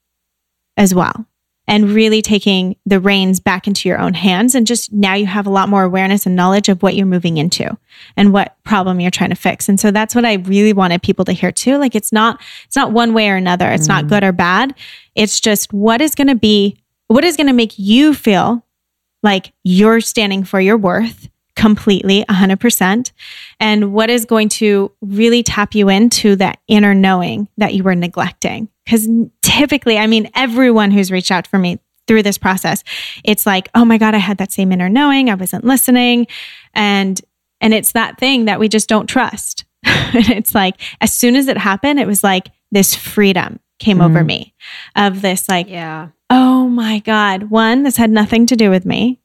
as 0.76 0.94
well? 0.94 1.26
And 1.68 1.90
really 1.90 2.22
taking 2.22 2.74
the 2.86 2.98
reins 2.98 3.38
back 3.38 3.66
into 3.66 3.88
your 3.88 3.98
own 3.98 4.14
hands. 4.14 4.54
And 4.54 4.66
just 4.66 4.90
now 4.90 5.14
you 5.14 5.26
have 5.26 5.46
a 5.46 5.50
lot 5.50 5.68
more 5.68 5.82
awareness 5.84 6.24
and 6.24 6.34
knowledge 6.34 6.70
of 6.70 6.82
what 6.82 6.96
you're 6.96 7.06
moving 7.06 7.36
into 7.36 7.76
and 8.16 8.32
what 8.32 8.56
problem 8.64 9.00
you're 9.00 9.10
trying 9.10 9.30
to 9.30 9.36
fix. 9.36 9.68
And 9.68 9.78
so 9.78 9.90
that's 9.90 10.14
what 10.14 10.24
I 10.24 10.34
really 10.34 10.72
wanted 10.72 11.02
people 11.02 11.26
to 11.26 11.32
hear 11.32 11.52
too. 11.52 11.76
Like 11.76 11.94
it's 11.94 12.10
not, 12.10 12.40
it's 12.64 12.74
not 12.74 12.92
one 12.92 13.12
way 13.12 13.28
or 13.28 13.36
another. 13.36 13.70
It's 13.70 13.84
mm. 13.84 13.90
not 13.90 14.08
good 14.08 14.24
or 14.24 14.32
bad. 14.32 14.74
It's 15.14 15.40
just 15.40 15.72
what 15.72 16.00
is 16.00 16.14
going 16.14 16.28
to 16.28 16.34
be, 16.34 16.78
what 17.08 17.22
is 17.22 17.36
going 17.36 17.48
to 17.48 17.52
make 17.52 17.78
you 17.78 18.14
feel 18.14 18.64
like 19.22 19.52
you're 19.62 20.00
standing 20.00 20.44
for 20.44 20.60
your 20.60 20.78
worth 20.78 21.28
completely 21.54 22.24
100% 22.30 23.12
and 23.58 23.92
what 23.92 24.08
is 24.08 24.24
going 24.24 24.48
to 24.48 24.92
really 25.00 25.42
tap 25.42 25.74
you 25.74 25.88
into 25.88 26.36
that 26.36 26.60
inner 26.68 26.94
knowing 26.94 27.48
that 27.56 27.74
you 27.74 27.82
were 27.82 27.96
neglecting 27.96 28.68
because 28.84 29.08
typically 29.59 29.98
i 29.98 30.06
mean 30.06 30.30
everyone 30.34 30.90
who's 30.90 31.11
reached 31.11 31.30
out 31.30 31.46
for 31.46 31.59
me 31.59 31.78
through 32.06 32.22
this 32.22 32.38
process 32.38 32.82
it's 33.24 33.44
like 33.44 33.68
oh 33.74 33.84
my 33.84 33.98
god 33.98 34.14
i 34.14 34.18
had 34.18 34.38
that 34.38 34.52
same 34.52 34.72
inner 34.72 34.88
knowing. 34.88 35.30
I 35.30 35.34
wasn't 35.34 35.64
listening. 35.64 36.26
And 36.74 37.20
and 37.61 37.74
it's 37.74 37.92
that 37.92 38.18
thing 38.18 38.44
that 38.44 38.61
we 38.61 38.68
just 38.68 38.88
don't 38.88 39.06
trust. 39.06 39.64
It's 40.14 40.54
like 40.54 40.80
as 41.00 41.12
soon 41.12 41.36
as 41.36 41.48
it 41.48 41.59
happened 41.59 42.00
it 42.00 42.06
was 42.06 42.24
like 42.24 42.48
this 42.70 42.94
freedom 42.94 43.61
came 43.78 43.98
mm 43.98 44.06
over 44.06 44.24
me 44.24 44.54
of 44.96 45.22
this 45.22 45.48
like 45.48 45.68
yeah. 45.68 46.09
oh 46.30 46.66
my 46.68 47.00
god. 47.00 47.50
One 47.50 47.82
this 47.82 47.96
had 47.96 48.11
nothing 48.11 48.46
to 48.46 48.56
do 48.56 48.70
with 48.70 48.84
me. 48.84 49.20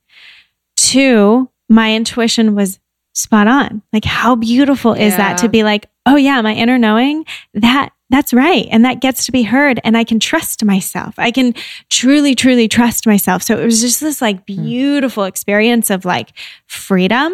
Two 0.76 1.50
my 1.70 1.96
intuition 1.96 2.54
was 2.54 2.80
spot 3.14 3.48
on. 3.48 3.82
Like 3.94 4.06
how 4.06 4.36
beautiful 4.36 4.94
is 4.94 5.16
that 5.18 5.38
to 5.40 5.50
be 5.50 5.64
like, 5.64 5.90
oh 6.06 6.16
yeah, 6.16 6.42
my 6.42 6.54
inner 6.54 6.78
knowing 6.78 7.26
that 7.54 7.92
that's 8.10 8.34
right. 8.34 8.68
And 8.70 8.86
that 8.86 9.02
gets 9.02 9.26
to 9.26 9.32
be 9.32 9.42
heard 9.42 9.80
and 9.84 9.98
I 9.98 10.04
can 10.04 10.20
trust 10.20 10.64
myself. 10.64 11.16
I 11.18 11.32
can 11.32 11.56
truly, 11.90 12.36
truly 12.36 12.68
trust 12.68 13.08
myself. 13.08 13.42
So 13.42 13.58
it 13.58 13.66
was 13.66 13.82
just 13.82 14.02
this 14.02 14.22
like 14.22 14.38
hmm. 14.48 14.64
beautiful 14.64 15.24
experience 15.24 15.90
of 15.90 16.06
like 16.06 16.34
freedom, 16.68 17.34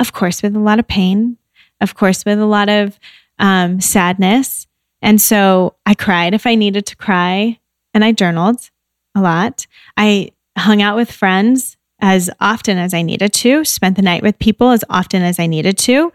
of 0.00 0.12
course, 0.12 0.42
with 0.42 0.56
a 0.56 0.60
lot 0.60 0.80
of 0.80 0.88
pain, 0.88 1.36
of 1.80 1.94
course, 1.94 2.24
with 2.24 2.40
a 2.40 2.46
lot 2.46 2.68
of 2.68 2.98
um, 3.38 3.80
sadness. 3.80 4.66
And 5.02 5.20
so 5.20 5.76
I 5.84 5.94
cried 5.94 6.34
if 6.34 6.46
I 6.46 6.56
needed 6.56 6.86
to 6.86 6.96
cry 6.96 7.60
and 7.94 8.04
I 8.04 8.10
journaled 8.12 8.70
a 9.14 9.20
lot. 9.20 9.66
I 9.96 10.32
hung 10.58 10.82
out 10.82 10.96
with 10.96 11.12
friends 11.12 11.75
as 12.00 12.30
often 12.40 12.78
as 12.78 12.92
I 12.92 13.02
needed 13.02 13.32
to, 13.34 13.64
spent 13.64 13.96
the 13.96 14.02
night 14.02 14.22
with 14.22 14.38
people 14.38 14.70
as 14.70 14.84
often 14.90 15.22
as 15.22 15.38
I 15.38 15.46
needed 15.46 15.78
to, 15.78 16.12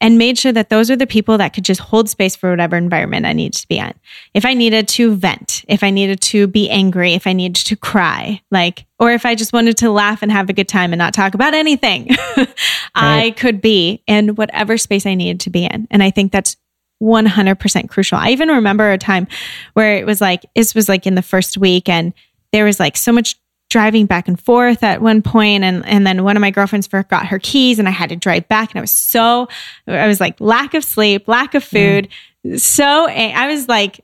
and 0.00 0.16
made 0.16 0.38
sure 0.38 0.52
that 0.52 0.70
those 0.70 0.90
are 0.90 0.96
the 0.96 1.06
people 1.06 1.36
that 1.38 1.52
could 1.52 1.64
just 1.64 1.80
hold 1.80 2.08
space 2.08 2.34
for 2.34 2.50
whatever 2.50 2.76
environment 2.76 3.26
I 3.26 3.34
needed 3.34 3.60
to 3.60 3.68
be 3.68 3.78
in. 3.78 3.92
If 4.32 4.46
I 4.46 4.54
needed 4.54 4.88
to 4.88 5.14
vent, 5.14 5.64
if 5.68 5.82
I 5.82 5.90
needed 5.90 6.20
to 6.22 6.46
be 6.46 6.70
angry, 6.70 7.12
if 7.12 7.26
I 7.26 7.34
needed 7.34 7.66
to 7.66 7.76
cry, 7.76 8.40
like, 8.50 8.86
or 8.98 9.12
if 9.12 9.26
I 9.26 9.34
just 9.34 9.52
wanted 9.52 9.76
to 9.78 9.90
laugh 9.90 10.22
and 10.22 10.32
have 10.32 10.48
a 10.48 10.54
good 10.54 10.68
time 10.68 10.92
and 10.92 10.98
not 10.98 11.12
talk 11.12 11.34
about 11.34 11.52
anything, 11.52 12.08
right. 12.36 12.48
I 12.94 13.34
could 13.36 13.60
be 13.60 14.02
in 14.06 14.36
whatever 14.36 14.78
space 14.78 15.04
I 15.04 15.14
needed 15.14 15.40
to 15.40 15.50
be 15.50 15.66
in. 15.66 15.86
And 15.90 16.02
I 16.02 16.10
think 16.10 16.32
that's 16.32 16.56
100% 17.02 17.88
crucial. 17.88 18.18
I 18.18 18.30
even 18.30 18.48
remember 18.48 18.90
a 18.90 18.98
time 18.98 19.26
where 19.74 19.96
it 19.96 20.06
was 20.06 20.20
like, 20.20 20.44
this 20.54 20.74
was 20.74 20.88
like 20.88 21.06
in 21.06 21.14
the 21.14 21.22
first 21.22 21.58
week 21.58 21.88
and 21.88 22.12
there 22.52 22.64
was 22.64 22.80
like 22.80 22.96
so 22.96 23.12
much 23.12 23.39
driving 23.70 24.04
back 24.04 24.28
and 24.28 24.38
forth 24.38 24.82
at 24.82 25.00
one 25.00 25.22
point 25.22 25.64
and 25.64 25.86
and 25.86 26.06
then 26.06 26.22
one 26.24 26.36
of 26.36 26.40
my 26.40 26.50
girlfriends 26.50 26.86
forgot 26.86 27.26
her 27.26 27.38
keys 27.38 27.78
and 27.78 27.88
I 27.88 27.92
had 27.92 28.10
to 28.10 28.16
drive 28.16 28.46
back 28.48 28.70
and 28.70 28.78
I 28.78 28.82
was 28.82 28.92
so 28.92 29.48
I 29.86 30.06
was 30.06 30.20
like 30.20 30.38
lack 30.40 30.74
of 30.74 30.84
sleep, 30.84 31.26
lack 31.26 31.54
of 31.54 31.64
food. 31.64 32.08
So 32.56 33.08
I 33.08 33.46
was 33.48 33.68
like 33.68 34.00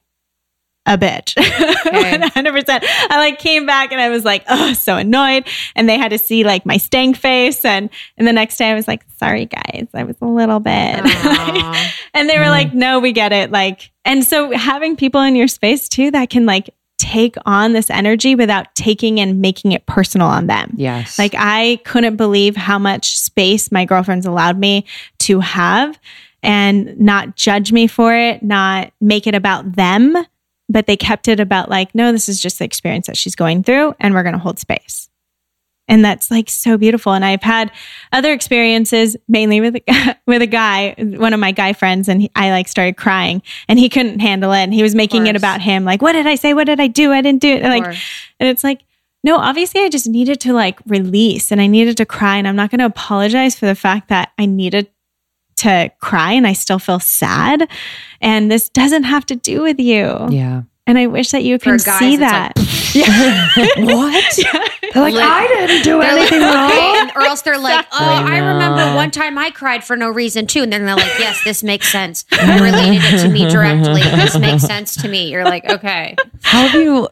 a 0.86 0.96
bitch. 0.96 1.34
100%. 1.36 2.80
I 3.10 3.16
like 3.18 3.38
came 3.38 3.66
back 3.66 3.92
and 3.92 4.00
I 4.00 4.08
was 4.08 4.24
like, 4.24 4.44
oh, 4.48 4.72
so 4.72 4.96
annoyed. 4.96 5.46
And 5.74 5.88
they 5.88 5.98
had 5.98 6.10
to 6.12 6.18
see 6.18 6.44
like 6.44 6.64
my 6.64 6.76
stank 6.76 7.16
face. 7.16 7.64
And, 7.64 7.90
and 8.16 8.26
the 8.26 8.32
next 8.32 8.56
day 8.56 8.70
I 8.70 8.74
was 8.74 8.86
like, 8.86 9.04
sorry 9.18 9.46
guys, 9.46 9.88
I 9.94 10.04
was 10.04 10.16
a 10.22 10.26
little 10.26 10.60
bit. 10.60 10.72
and 12.14 12.30
they 12.30 12.38
were 12.38 12.44
mm. 12.44 12.50
like, 12.50 12.72
no, 12.72 13.00
we 13.00 13.12
get 13.12 13.32
it. 13.32 13.50
Like, 13.50 13.90
and 14.04 14.24
so 14.24 14.52
having 14.52 14.96
people 14.96 15.20
in 15.22 15.34
your 15.34 15.48
space 15.48 15.88
too 15.88 16.12
that 16.12 16.30
can 16.30 16.46
like 16.46 16.70
take 17.10 17.36
on 17.46 17.72
this 17.72 17.90
energy 17.90 18.34
without 18.34 18.74
taking 18.74 19.20
and 19.20 19.40
making 19.40 19.72
it 19.72 19.86
personal 19.86 20.26
on 20.26 20.46
them. 20.46 20.72
Yes. 20.76 21.18
Like 21.18 21.34
I 21.36 21.80
couldn't 21.84 22.16
believe 22.16 22.56
how 22.56 22.78
much 22.78 23.18
space 23.18 23.70
my 23.70 23.84
girlfriends 23.84 24.26
allowed 24.26 24.58
me 24.58 24.84
to 25.20 25.40
have 25.40 25.98
and 26.42 26.98
not 26.98 27.36
judge 27.36 27.72
me 27.72 27.86
for 27.86 28.14
it, 28.14 28.42
not 28.42 28.92
make 29.00 29.26
it 29.26 29.34
about 29.34 29.72
them 29.72 30.16
but 30.68 30.86
they 30.86 30.96
kept 30.96 31.28
it 31.28 31.40
about 31.40 31.70
like, 31.70 31.94
no, 31.94 32.12
this 32.12 32.28
is 32.28 32.40
just 32.40 32.58
the 32.58 32.64
experience 32.64 33.06
that 33.06 33.16
she's 33.16 33.36
going 33.36 33.62
through, 33.62 33.94
and 34.00 34.14
we're 34.14 34.22
going 34.22 34.34
to 34.34 34.38
hold 34.38 34.58
space. 34.58 35.08
And 35.88 36.04
that's 36.04 36.30
like 36.30 36.50
so 36.50 36.76
beautiful. 36.76 37.12
And 37.12 37.24
I've 37.24 37.42
had 37.42 37.70
other 38.12 38.32
experiences, 38.32 39.16
mainly 39.28 39.60
with 39.60 39.76
a, 39.76 40.16
with 40.26 40.42
a 40.42 40.46
guy, 40.46 40.94
one 40.98 41.32
of 41.32 41.40
my 41.40 41.52
guy 41.52 41.72
friends, 41.72 42.08
and 42.08 42.22
he, 42.22 42.30
I 42.34 42.50
like 42.50 42.68
started 42.68 42.96
crying, 42.96 43.42
and 43.68 43.78
he 43.78 43.88
couldn't 43.88 44.20
handle 44.20 44.52
it, 44.52 44.62
and 44.62 44.74
he 44.74 44.82
was 44.82 44.94
making 44.94 45.26
it 45.28 45.36
about 45.36 45.60
him, 45.60 45.84
like, 45.84 46.02
what 46.02 46.12
did 46.12 46.26
I 46.26 46.34
say? 46.34 46.54
What 46.54 46.64
did 46.64 46.80
I 46.80 46.88
do? 46.88 47.12
I 47.12 47.20
didn't 47.20 47.42
do 47.42 47.54
it. 47.54 47.62
Like, 47.62 47.84
and 48.40 48.48
it's 48.48 48.64
like, 48.64 48.82
no, 49.22 49.36
obviously, 49.36 49.82
I 49.82 49.88
just 49.88 50.08
needed 50.08 50.40
to 50.40 50.52
like 50.52 50.80
release, 50.86 51.52
and 51.52 51.60
I 51.60 51.66
needed 51.66 51.96
to 51.98 52.06
cry, 52.06 52.36
and 52.36 52.48
I'm 52.48 52.56
not 52.56 52.70
going 52.70 52.80
to 52.80 52.86
apologize 52.86 53.58
for 53.58 53.66
the 53.66 53.74
fact 53.74 54.08
that 54.08 54.32
I 54.38 54.46
needed 54.46 54.88
to 55.56 55.90
cry 56.00 56.32
and 56.32 56.46
I 56.46 56.52
still 56.52 56.78
feel 56.78 57.00
sad. 57.00 57.68
And 58.20 58.50
this 58.50 58.68
doesn't 58.68 59.04
have 59.04 59.26
to 59.26 59.36
do 59.36 59.62
with 59.62 59.80
you. 59.80 60.28
Yeah. 60.30 60.62
And 60.86 60.96
I 60.96 61.08
wish 61.08 61.32
that 61.32 61.42
you 61.42 61.58
can 61.58 61.78
guys, 61.78 61.98
see 61.98 62.16
that. 62.18 62.52
Like, 62.56 62.66
yeah. 62.94 63.48
what? 63.94 64.38
Yeah. 64.38 64.92
They're 64.92 65.02
like, 65.02 65.14
like, 65.14 65.28
I 65.28 65.46
didn't 65.48 65.82
do 65.82 66.00
anything 66.00 66.40
like, 66.40 66.74
wrong. 66.74 67.10
or 67.16 67.26
else 67.26 67.42
they're 67.42 67.58
like, 67.58 67.86
oh, 67.92 67.98
I, 67.98 68.36
I, 68.36 68.38
remember 68.38 68.94
one 68.94 69.10
time 69.10 69.36
I 69.36 69.50
cried 69.50 69.84
for 69.84 69.94
no 69.96 70.08
reason 70.08 70.46
too. 70.46 70.62
And 70.62 70.72
then 70.72 70.86
they're 70.86 70.96
like, 70.96 71.18
yes, 71.18 71.42
this 71.44 71.62
makes 71.62 71.90
sense. 71.90 72.24
You 72.32 72.62
related 72.62 73.02
it 73.04 73.22
to 73.22 73.28
me 73.28 73.46
directly. 73.46 74.00
This 74.00 74.38
makes 74.38 74.62
sense 74.62 74.96
to 75.02 75.08
me. 75.08 75.30
You're 75.30 75.44
like, 75.44 75.68
okay. 75.68 76.16
How 76.42 76.66
have 76.66 76.80
you 76.80 77.08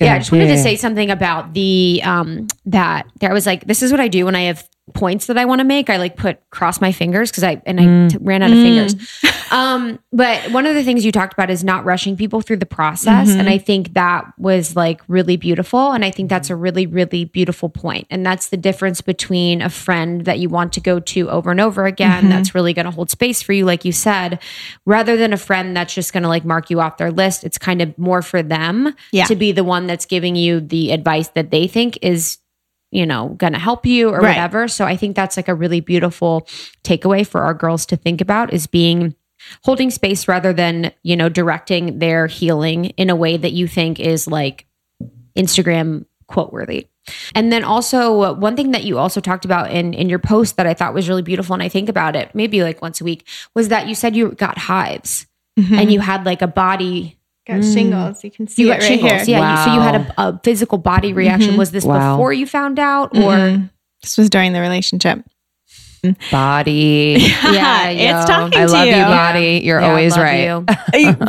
yeah, 0.00 0.14
I 0.14 0.18
just 0.18 0.32
wanted 0.32 0.48
to 0.48 0.58
say 0.58 0.76
something 0.76 1.10
about 1.10 1.52
the 1.52 2.00
um 2.04 2.46
that 2.66 3.06
there 3.20 3.32
was 3.32 3.46
like 3.46 3.66
this 3.66 3.82
is 3.82 3.90
what 3.90 4.00
I 4.00 4.08
do 4.08 4.24
when 4.24 4.34
I 4.34 4.42
have 4.42 4.66
points 4.94 5.26
that 5.26 5.38
I 5.38 5.44
want 5.44 5.60
to 5.60 5.64
make. 5.64 5.90
I 5.90 5.96
like 5.96 6.16
put 6.16 6.38
cross 6.50 6.80
my 6.80 6.92
fingers 6.92 7.30
because 7.30 7.44
I 7.44 7.62
and 7.66 7.80
I 7.80 7.84
mm. 7.84 8.10
t- 8.10 8.18
ran 8.20 8.42
out 8.42 8.50
of 8.50 8.56
mm. 8.56 8.62
fingers. 8.62 9.24
Um, 9.52 9.98
but 10.12 10.52
one 10.52 10.64
of 10.64 10.76
the 10.76 10.84
things 10.84 11.04
you 11.04 11.10
talked 11.10 11.32
about 11.32 11.50
is 11.50 11.64
not 11.64 11.84
rushing 11.84 12.16
people 12.16 12.40
through 12.40 12.58
the 12.58 12.66
process, 12.66 13.28
mm-hmm. 13.28 13.40
and 13.40 13.48
I 13.48 13.58
think 13.58 13.94
that 13.94 14.32
was 14.38 14.76
like 14.76 15.00
really 15.08 15.36
beautiful. 15.36 15.90
And 15.90 16.04
I 16.04 16.12
think 16.12 16.30
that's 16.30 16.50
a 16.50 16.56
really 16.56 16.86
really 16.86 17.24
beautiful 17.24 17.68
point. 17.68 18.06
And 18.10 18.24
that's 18.24 18.50
the 18.50 18.56
difference 18.56 19.00
between 19.00 19.62
a 19.62 19.70
friend 19.70 20.24
that 20.24 20.38
you 20.38 20.48
want 20.48 20.72
to 20.74 20.80
go 20.80 21.00
to 21.00 21.30
over 21.30 21.50
and 21.50 21.60
over 21.60 21.86
again. 21.86 22.22
Mm-hmm. 22.22 22.30
That's 22.30 22.54
really 22.54 22.72
going 22.72 22.84
to 22.84 22.92
hold 22.92 23.10
space 23.10 23.42
for 23.42 23.52
you, 23.52 23.64
like 23.64 23.84
you 23.84 23.92
said, 23.92 24.40
rather 24.84 25.16
than 25.16 25.32
a 25.32 25.36
friend 25.36 25.76
that's 25.76 25.94
just 25.94 26.12
going 26.12 26.22
to 26.22 26.28
like 26.28 26.44
mark 26.44 26.70
you 26.70 26.80
off 26.80 26.98
their 26.98 27.10
list. 27.10 27.44
It's 27.44 27.58
kind 27.58 27.82
of 27.82 27.96
more 27.98 28.22
for 28.22 28.42
them 28.42 28.94
yeah. 29.12 29.26
to 29.26 29.36
be 29.36 29.52
the 29.52 29.64
one 29.64 29.86
that's 29.86 30.06
giving 30.06 30.36
you 30.36 30.60
the 30.60 30.92
advice 30.92 31.28
that 31.28 31.50
they 31.50 31.66
think 31.66 31.98
is 32.02 32.38
you 32.90 33.06
know, 33.06 33.28
going 33.30 33.52
to 33.52 33.58
help 33.58 33.86
you 33.86 34.08
or 34.08 34.18
right. 34.18 34.30
whatever. 34.30 34.68
So 34.68 34.84
I 34.84 34.96
think 34.96 35.16
that's 35.16 35.36
like 35.36 35.48
a 35.48 35.54
really 35.54 35.80
beautiful 35.80 36.46
takeaway 36.82 37.26
for 37.26 37.42
our 37.42 37.54
girls 37.54 37.86
to 37.86 37.96
think 37.96 38.20
about 38.20 38.52
is 38.52 38.66
being 38.66 39.14
holding 39.64 39.90
space 39.90 40.28
rather 40.28 40.52
than, 40.52 40.92
you 41.02 41.16
know, 41.16 41.28
directing 41.28 41.98
their 41.98 42.26
healing 42.26 42.86
in 42.86 43.10
a 43.10 43.16
way 43.16 43.36
that 43.36 43.52
you 43.52 43.66
think 43.66 44.00
is 44.00 44.26
like 44.26 44.66
Instagram 45.36 46.04
quote 46.26 46.52
worthy. 46.52 46.88
And 47.34 47.52
then 47.52 47.64
also 47.64 48.34
one 48.34 48.56
thing 48.56 48.72
that 48.72 48.84
you 48.84 48.98
also 48.98 49.20
talked 49.20 49.44
about 49.44 49.70
in 49.70 49.94
in 49.94 50.08
your 50.08 50.18
post 50.18 50.56
that 50.56 50.66
I 50.66 50.74
thought 50.74 50.94
was 50.94 51.08
really 51.08 51.22
beautiful 51.22 51.54
and 51.54 51.62
I 51.62 51.68
think 51.68 51.88
about 51.88 52.14
it 52.14 52.34
maybe 52.34 52.62
like 52.62 52.82
once 52.82 53.00
a 53.00 53.04
week 53.04 53.26
was 53.54 53.68
that 53.68 53.88
you 53.88 53.94
said 53.94 54.14
you 54.14 54.32
got 54.32 54.58
hives 54.58 55.26
mm-hmm. 55.58 55.74
and 55.74 55.92
you 55.92 56.00
had 56.00 56.26
like 56.26 56.42
a 56.42 56.46
body 56.46 57.18
got 57.50 57.60
mm. 57.60 57.74
shingles. 57.74 58.24
You 58.24 58.30
can 58.30 58.46
see 58.46 58.62
you 58.62 58.68
it 58.68 58.72
right 58.72 58.82
shingles. 58.82 59.10
here. 59.10 59.24
Yeah. 59.24 59.40
Wow. 59.40 59.58
You, 59.58 59.64
so 59.64 59.74
you 59.74 59.80
had 59.80 59.94
a, 59.94 60.14
a, 60.28 60.40
physical 60.42 60.78
body 60.78 61.12
reaction. 61.12 61.50
Mm-hmm. 61.50 61.58
Was 61.58 61.70
this 61.70 61.84
wow. 61.84 62.16
before 62.16 62.32
you 62.32 62.46
found 62.46 62.78
out, 62.78 63.16
or 63.16 63.32
mm-hmm. 63.32 63.66
this 64.02 64.16
was 64.16 64.30
during 64.30 64.52
the 64.52 64.60
relationship? 64.60 65.24
Body. 66.30 67.16
Yeah, 67.50 67.88
it's 67.88 68.28
talking 68.28 68.58
I 68.58 68.66
to 68.66 68.72
love 68.72 68.86
you. 68.86 68.94
you, 68.94 69.02
body. 69.02 69.60
You're 69.64 69.80
yeah, 69.80 69.88
always 69.88 70.16
right. 70.16 70.62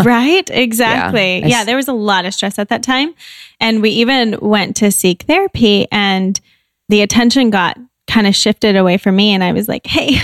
right? 0.05 0.49
Exactly. 0.49 1.39
Yeah. 1.39 1.47
yeah, 1.47 1.63
there 1.63 1.76
was 1.76 1.88
a 1.88 1.93
lot 1.93 2.26
of 2.26 2.34
stress 2.34 2.59
at 2.59 2.69
that 2.69 2.84
time. 2.84 3.13
And 3.59 3.82
we 3.82 3.89
even 3.89 4.38
went 4.39 4.76
to 4.78 4.91
seek 4.91 5.24
therapy 5.24 5.88
and 5.91 6.39
the 6.89 7.01
attention 7.01 7.49
got 7.49 7.78
kind 8.07 8.28
of 8.28 8.36
shifted 8.36 8.76
away 8.76 8.97
from 8.97 9.15
me. 9.15 9.34
And 9.34 9.43
I 9.43 9.51
was 9.51 9.67
like, 9.67 9.86
hey, 9.88 10.19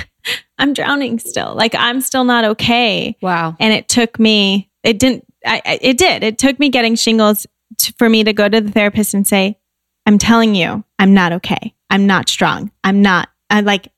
I'm 0.57 0.73
drowning 0.73 1.19
still. 1.19 1.53
Like 1.55 1.73
I'm 1.75 1.99
still 1.99 2.23
not 2.23 2.45
okay. 2.45 3.17
Wow. 3.21 3.55
And 3.59 3.73
it 3.73 3.87
took 3.89 4.19
me, 4.19 4.69
it 4.83 4.99
didn't 4.99 5.25
I, 5.47 5.79
it 5.81 5.97
did. 5.97 6.23
It 6.23 6.37
took 6.37 6.59
me 6.59 6.69
getting 6.69 6.95
shingles 6.95 7.47
to, 7.79 7.93
for 7.93 8.09
me 8.09 8.23
to 8.23 8.33
go 8.33 8.47
to 8.47 8.61
the 8.61 8.71
therapist 8.71 9.13
and 9.13 9.27
say, 9.27 9.57
I'm 10.05 10.17
telling 10.17 10.55
you, 10.55 10.83
I'm 10.99 11.13
not 11.13 11.33
okay. 11.33 11.73
I'm 11.89 12.07
not 12.07 12.29
strong. 12.29 12.71
I'm 12.83 13.01
not, 13.01 13.29
I 13.49 13.61
like 13.61 13.89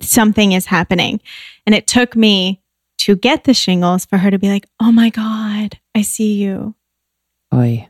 something 0.00 0.52
is 0.52 0.66
happening. 0.66 1.20
And 1.66 1.74
it 1.74 1.86
took 1.86 2.16
me 2.16 2.62
to 2.98 3.16
get 3.16 3.44
the 3.44 3.54
shingles 3.54 4.04
for 4.04 4.18
her 4.18 4.30
to 4.30 4.38
be 4.38 4.48
like, 4.48 4.66
oh 4.80 4.92
my 4.92 5.10
God, 5.10 5.78
I 5.94 6.02
see 6.02 6.34
you. 6.34 6.74
Oi. 7.52 7.88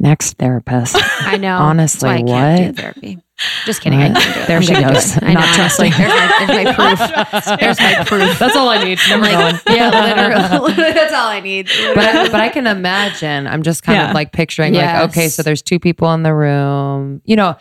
Next 0.00 0.34
therapist. 0.34 0.96
I 1.20 1.38
know. 1.38 1.56
Honestly, 1.56 2.22
what? 2.22 2.76
therapy. 2.76 3.18
Just 3.64 3.80
kidding. 3.80 4.00
I 4.00 4.44
there 4.46 4.62
she 4.62 4.72
goes. 4.72 5.20
I 5.20 5.32
not 5.32 5.54
trusting. 5.54 5.90
There's 5.90 6.08
my, 6.08 6.46
there's 6.46 6.64
my 6.64 6.72
proof. 6.96 7.60
There's 7.60 7.80
my 7.80 8.04
proof. 8.04 8.38
That's 8.38 8.56
all 8.56 8.68
I 8.68 8.84
need. 8.84 8.98
Like, 9.10 9.62
yeah, 9.68 9.90
literally. 10.58 10.74
That's 10.74 11.12
all 11.12 11.28
I 11.28 11.40
need. 11.40 11.68
But 11.94 11.98
I, 11.98 12.24
but 12.26 12.40
I 12.40 12.48
can 12.48 12.66
imagine. 12.66 13.48
I'm 13.48 13.62
just 13.62 13.82
kind 13.82 13.96
yeah. 13.96 14.08
of 14.08 14.14
like 14.14 14.32
picturing 14.32 14.74
yes. 14.74 15.00
like, 15.00 15.10
okay, 15.10 15.28
so 15.28 15.42
there's 15.42 15.62
two 15.62 15.80
people 15.80 16.12
in 16.14 16.22
the 16.22 16.34
room. 16.34 17.20
You 17.24 17.36
know, 17.36 17.56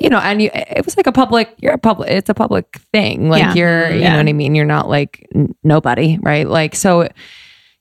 you 0.00 0.10
know, 0.10 0.18
and 0.18 0.42
you, 0.42 0.50
it 0.52 0.84
was 0.84 0.98
like 0.98 1.06
a 1.06 1.12
public. 1.12 1.54
You're 1.58 1.74
a 1.74 1.78
public. 1.78 2.10
It's 2.10 2.28
a 2.28 2.34
public 2.34 2.78
thing. 2.92 3.30
Like 3.30 3.42
yeah. 3.42 3.54
you're, 3.54 3.90
you 3.90 4.00
yeah. 4.00 4.12
know 4.12 4.16
what 4.18 4.28
I 4.28 4.32
mean. 4.34 4.54
You're 4.54 4.64
not 4.66 4.88
like 4.88 5.26
n- 5.34 5.54
nobody, 5.62 6.18
right? 6.20 6.46
Like 6.46 6.74
so. 6.74 7.08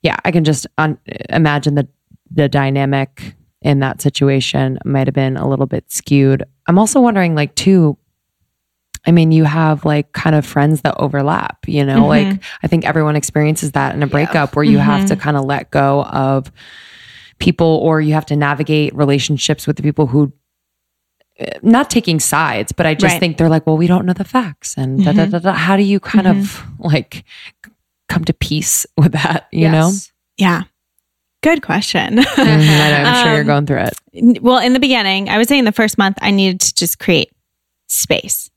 Yeah, 0.01 0.15
I 0.23 0.31
can 0.31 0.45
just 0.45 0.67
un- 0.77 0.99
imagine 1.29 1.75
the 1.75 1.87
the 2.31 2.47
dynamic 2.47 3.35
in 3.61 3.79
that 3.79 4.01
situation 4.01 4.79
might 4.85 5.07
have 5.07 5.13
been 5.13 5.37
a 5.37 5.47
little 5.47 5.65
bit 5.65 5.91
skewed. 5.91 6.43
I'm 6.67 6.79
also 6.79 7.01
wondering, 7.01 7.35
like, 7.35 7.55
too, 7.55 7.97
I 9.05 9.11
mean, 9.11 9.31
you 9.31 9.43
have 9.45 9.85
like 9.85 10.11
kind 10.11 10.35
of 10.35 10.45
friends 10.45 10.81
that 10.81 10.95
overlap, 10.97 11.67
you 11.67 11.85
know, 11.85 12.03
mm-hmm. 12.03 12.29
like 12.31 12.43
I 12.63 12.67
think 12.67 12.85
everyone 12.85 13.15
experiences 13.15 13.71
that 13.71 13.95
in 13.95 14.03
a 14.03 14.07
breakup 14.07 14.49
yeah. 14.49 14.55
where 14.55 14.65
you 14.65 14.77
mm-hmm. 14.77 14.85
have 14.85 15.07
to 15.07 15.15
kind 15.15 15.37
of 15.37 15.45
let 15.45 15.71
go 15.71 16.03
of 16.03 16.51
people 17.39 17.79
or 17.81 18.01
you 18.01 18.13
have 18.13 18.25
to 18.27 18.35
navigate 18.35 18.93
relationships 18.93 19.65
with 19.65 19.77
the 19.77 19.83
people 19.83 20.07
who 20.07 20.33
eh, 21.37 21.57
not 21.61 21.89
taking 21.89 22.19
sides, 22.19 22.71
but 22.71 22.85
I 22.85 22.93
just 22.93 23.13
right. 23.13 23.19
think 23.19 23.37
they're 23.37 23.49
like, 23.49 23.65
well, 23.65 23.77
we 23.77 23.87
don't 23.87 24.05
know 24.05 24.13
the 24.13 24.25
facts. 24.25 24.77
And 24.77 24.99
mm-hmm. 24.99 25.17
da, 25.17 25.25
da, 25.25 25.39
da, 25.39 25.53
how 25.53 25.77
do 25.77 25.83
you 25.83 25.99
kind 25.99 26.27
of 26.27 26.35
mm-hmm. 26.35 26.83
like 26.83 27.23
come 28.09 28.25
to 28.25 28.33
peace 28.33 28.85
with 28.97 29.13
that, 29.13 29.47
you 29.51 29.61
yes. 29.61 29.71
know? 29.71 29.91
Yeah. 30.37 30.63
Good 31.41 31.61
question. 31.61 32.17
mm-hmm, 32.17 33.05
I'm 33.05 33.15
sure 33.23 33.29
um, 33.29 33.35
you're 33.35 33.43
going 33.43 33.65
through 33.65 33.85
it. 34.13 34.41
Well, 34.41 34.59
in 34.59 34.73
the 34.73 34.79
beginning, 34.79 35.29
I 35.29 35.37
would 35.37 35.47
say 35.47 35.57
in 35.57 35.65
the 35.65 35.71
first 35.71 35.97
month, 35.97 36.17
I 36.21 36.31
needed 36.31 36.59
to 36.61 36.75
just 36.75 36.99
create 36.99 37.31
space. 37.87 38.49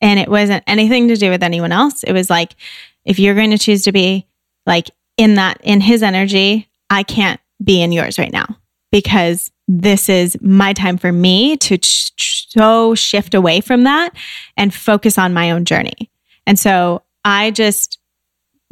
And 0.00 0.20
it 0.20 0.28
wasn't 0.28 0.62
anything 0.66 1.08
to 1.08 1.16
do 1.16 1.30
with 1.30 1.42
anyone 1.42 1.72
else. 1.72 2.04
It 2.04 2.12
was 2.12 2.30
like, 2.30 2.54
if 3.04 3.18
you're 3.18 3.34
going 3.34 3.50
to 3.50 3.58
choose 3.58 3.82
to 3.84 3.92
be 3.92 4.26
like 4.66 4.90
in 5.16 5.34
that, 5.34 5.58
in 5.62 5.80
his 5.80 6.02
energy, 6.02 6.68
I 6.88 7.02
can't 7.02 7.40
be 7.62 7.82
in 7.82 7.90
yours 7.90 8.18
right 8.18 8.32
now 8.32 8.46
because 8.92 9.50
this 9.66 10.08
is 10.08 10.36
my 10.40 10.72
time 10.72 10.96
for 10.96 11.10
me 11.10 11.56
to 11.56 11.76
ch- 11.76 12.48
so 12.50 12.94
shift 12.94 13.34
away 13.34 13.60
from 13.60 13.82
that 13.84 14.10
and 14.56 14.72
focus 14.72 15.18
on 15.18 15.34
my 15.34 15.50
own 15.50 15.64
journey. 15.64 16.10
And 16.46 16.58
so 16.58 17.02
I 17.24 17.50
just 17.50 17.97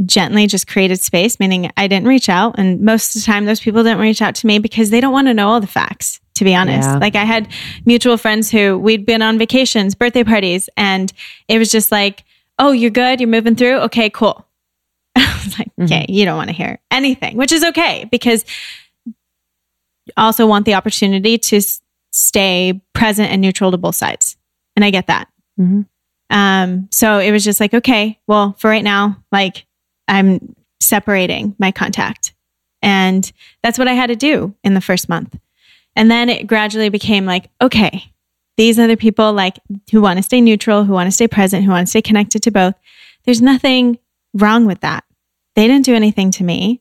gently 0.05 0.47
just 0.47 0.66
created 0.66 1.01
space, 1.01 1.40
meaning 1.40 1.70
I 1.76 1.88
didn't 1.88 2.07
reach 2.07 2.28
out. 2.28 2.59
And 2.59 2.80
most 2.82 3.14
of 3.14 3.22
the 3.22 3.26
time, 3.26 3.47
those 3.47 3.61
people 3.61 3.82
didn't 3.82 3.99
reach 3.99 4.20
out 4.20 4.34
to 4.36 4.47
me 4.47 4.59
because 4.59 4.90
they 4.90 5.01
don't 5.01 5.12
want 5.12 5.28
to 5.28 5.34
know 5.34 5.49
all 5.49 5.61
the 5.61 5.66
facts, 5.66 6.20
to 6.34 6.44
be 6.44 6.55
honest. 6.55 6.88
Yeah. 6.88 6.99
Like 6.99 7.16
I 7.16 7.24
had 7.24 7.49
mutual 7.86 8.18
friends 8.18 8.51
who 8.51 8.78
we'd 8.78 9.07
been 9.07 9.22
on 9.22 9.38
vacations, 9.38 9.94
birthday 9.94 10.24
parties, 10.24 10.68
and 10.76 11.12
it 11.49 11.59
was 11.59 11.70
just 11.70 11.90
like, 11.90 12.24
oh, 12.59 12.72
you're 12.72 12.90
good. 12.90 13.20
You're 13.20 13.28
moving 13.28 13.57
through. 13.57 13.78
Okay, 13.80 14.11
cool. 14.11 14.47
I 15.16 15.40
was 15.44 15.59
like, 15.59 15.68
mm-hmm. 15.68 15.84
okay, 15.84 16.07
you 16.09 16.24
don't 16.24 16.36
want 16.36 16.51
to 16.51 16.57
hear 16.57 16.78
anything, 16.90 17.36
which 17.36 17.53
is 17.53 17.64
okay 17.64 18.07
because 18.11 18.44
also 20.16 20.47
want 20.47 20.66
the 20.66 20.74
opportunity 20.74 21.38
to 21.38 21.61
stay 22.12 22.80
present 22.92 23.30
and 23.30 23.40
neutral 23.40 23.70
to 23.70 23.78
both 23.78 23.94
sides. 23.94 24.36
And 24.74 24.84
I 24.84 24.90
get 24.90 25.07
that. 25.07 25.28
Mhm. 25.59 25.86
Um, 26.28 26.88
so 26.90 27.18
it 27.18 27.30
was 27.32 27.44
just 27.44 27.61
like, 27.61 27.72
okay, 27.72 28.18
well, 28.26 28.57
for 28.59 28.68
right 28.68 28.84
now, 28.84 29.22
like 29.32 29.66
I'm 30.09 30.54
separating 30.80 31.54
my 31.59 31.72
contact. 31.72 32.34
And 32.82 33.30
that's 33.62 33.78
what 33.78 33.88
I 33.88 33.94
had 33.94 34.09
to 34.09 34.16
do 34.16 34.54
in 34.62 34.74
the 34.74 34.80
first 34.80 35.09
month. 35.09 35.36
And 35.94 36.11
then 36.11 36.28
it 36.28 36.46
gradually 36.46 36.90
became 36.90 37.24
like, 37.24 37.50
okay, 37.61 38.12
these 38.57 38.76
the 38.76 38.96
people 38.96 39.32
like 39.32 39.59
who 39.90 40.00
want 40.00 40.18
to 40.18 40.22
stay 40.22 40.40
neutral, 40.40 40.84
who 40.84 40.92
want 40.92 41.07
to 41.09 41.14
stay 41.14 41.28
present, 41.28 41.64
who 41.64 41.70
want 41.70 41.86
to 41.86 41.90
stay 41.90 42.02
connected 42.02 42.42
to 42.42 42.50
both. 42.50 42.74
There's 43.24 43.42
nothing 43.42 43.98
wrong 44.34 44.66
with 44.66 44.80
that. 44.80 45.04
They 45.54 45.66
didn't 45.66 45.84
do 45.84 45.94
anything 45.94 46.30
to 46.32 46.44
me. 46.44 46.80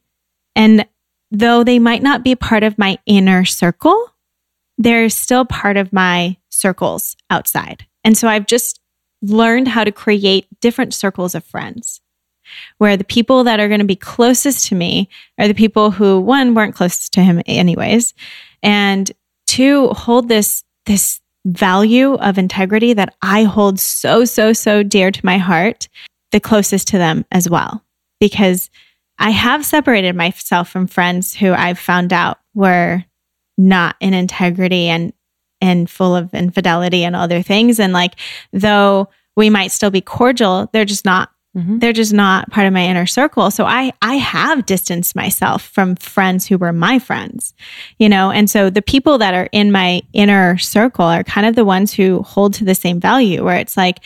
And 0.56 0.86
though 1.32 1.64
they 1.64 1.80
might 1.80 2.04
not 2.04 2.24
be 2.24 2.36
part 2.36 2.64
of 2.64 2.78
my 2.78 2.98
inner 3.06 3.46
circle, 3.46 4.12
they're 4.78 5.10
still 5.10 5.46
part 5.46 5.78
of 5.78 5.92
my 5.92 6.38
circles 6.50 7.16
outside. 7.30 7.86
And 8.04 8.18
so 8.18 8.28
I've 8.28 8.46
just 8.46 8.80
learned 9.22 9.68
how 9.68 9.84
to 9.84 9.92
create 9.92 10.48
different 10.60 10.94
circles 10.94 11.36
of 11.36 11.44
friends 11.44 12.02
where 12.78 12.98
the 12.98 13.04
people 13.04 13.44
that 13.44 13.60
are 13.60 13.68
going 13.68 13.80
to 13.80 13.86
be 13.86 13.96
closest 13.96 14.68
to 14.68 14.76
me 14.76 15.10
are 15.38 15.48
the 15.48 15.54
people 15.54 15.92
who 15.92 16.20
one 16.20 16.54
weren't 16.54 16.76
close 16.76 17.10
to 17.10 17.22
him 17.22 17.42
anyways 17.46 18.14
and 18.64 19.12
two 19.48 19.90
hold 19.90 20.28
this 20.28 20.64
this 20.86 21.22
value 21.46 22.16
of 22.16 22.38
integrity 22.38 22.94
that 22.94 23.16
I 23.22 23.44
hold 23.44 23.80
so 23.80 24.26
so 24.26 24.52
so 24.52 24.84
dear 24.84 25.12
to 25.12 25.26
my 25.26 25.38
heart 25.38 25.88
the 26.32 26.40
closest 26.40 26.90
to 26.90 26.98
them 26.98 27.26
as 27.32 27.50
well. 27.50 27.84
Because 28.20 28.70
I 29.20 29.30
have 29.30 29.66
separated 29.66 30.16
myself 30.16 30.70
from 30.70 30.88
friends 30.88 31.34
who 31.34 31.54
I've 31.54 31.80
found 31.80 32.12
out 32.12 32.40
were 32.54 33.06
not 33.58 33.96
in 34.02 34.14
integrity 34.14 34.88
and 34.88 35.14
and 35.62 35.90
full 35.90 36.16
of 36.16 36.34
infidelity 36.34 37.06
and 37.06 37.16
other 37.16 37.42
things. 37.42 37.80
And 37.80 37.94
like 37.94 38.16
though 38.52 39.08
we 39.38 39.50
might 39.50 39.72
still 39.72 39.92
be 39.92 40.02
cordial 40.02 40.70
they're 40.74 40.86
just 40.86 41.06
not 41.06 41.30
Mhm. 41.56 41.80
they're 41.80 41.94
just 41.94 42.12
not 42.14 42.52
part 42.52 42.68
of 42.68 42.74
my 42.74 42.86
inner 42.86 43.06
circle. 43.06 43.50
So 43.50 43.66
i 43.66 43.94
i 44.02 44.16
have 44.16 44.66
distanced 44.66 45.16
myself 45.16 45.62
from 45.64 45.96
friends 45.96 46.46
who 46.46 46.58
were 46.58 46.74
my 46.74 47.00
friends 47.00 47.54
you 47.98 48.10
know? 48.10 48.30
And 48.32 48.50
so 48.50 48.70
the 48.70 48.82
people 48.82 49.18
that 49.20 49.34
are 49.34 49.48
in 49.52 49.72
my 49.72 50.02
inner 50.14 50.58
circle 50.58 51.06
are 51.06 51.24
kind 51.24 51.48
of 51.48 51.56
the 51.56 51.64
ones 51.66 51.94
who 51.94 52.22
hold 52.24 52.54
to 52.56 52.66
the 52.66 52.76
same 52.76 53.00
value 53.00 53.44
where 53.44 53.58
it's 53.58 53.78
like 53.78 54.00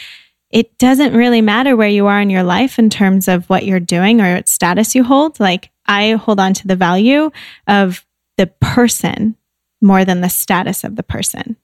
it 0.52 0.78
doesn't 0.80 1.14
really 1.14 1.42
matter 1.42 1.76
where 1.76 1.88
you 1.90 2.08
are 2.08 2.20
in 2.22 2.30
your 2.30 2.44
life 2.44 2.80
in 2.80 2.90
terms 2.90 3.28
of 3.28 3.48
what 3.50 3.66
you're 3.66 3.80
doing 3.80 4.20
or 4.22 4.36
what 4.36 4.48
status 4.48 4.96
you 4.96 5.04
hold. 5.04 5.40
Like 5.40 5.72
i 5.88 6.12
hold 6.14 6.40
on 6.40 6.54
to 6.56 6.68
the 6.68 6.76
value 6.76 7.32
of 7.68 8.06
the 8.38 8.48
person 8.62 9.36
more 9.82 10.06
than 10.06 10.22
the 10.22 10.30
status 10.30 10.84
of 10.84 10.96
the 10.96 11.04
person. 11.04 11.56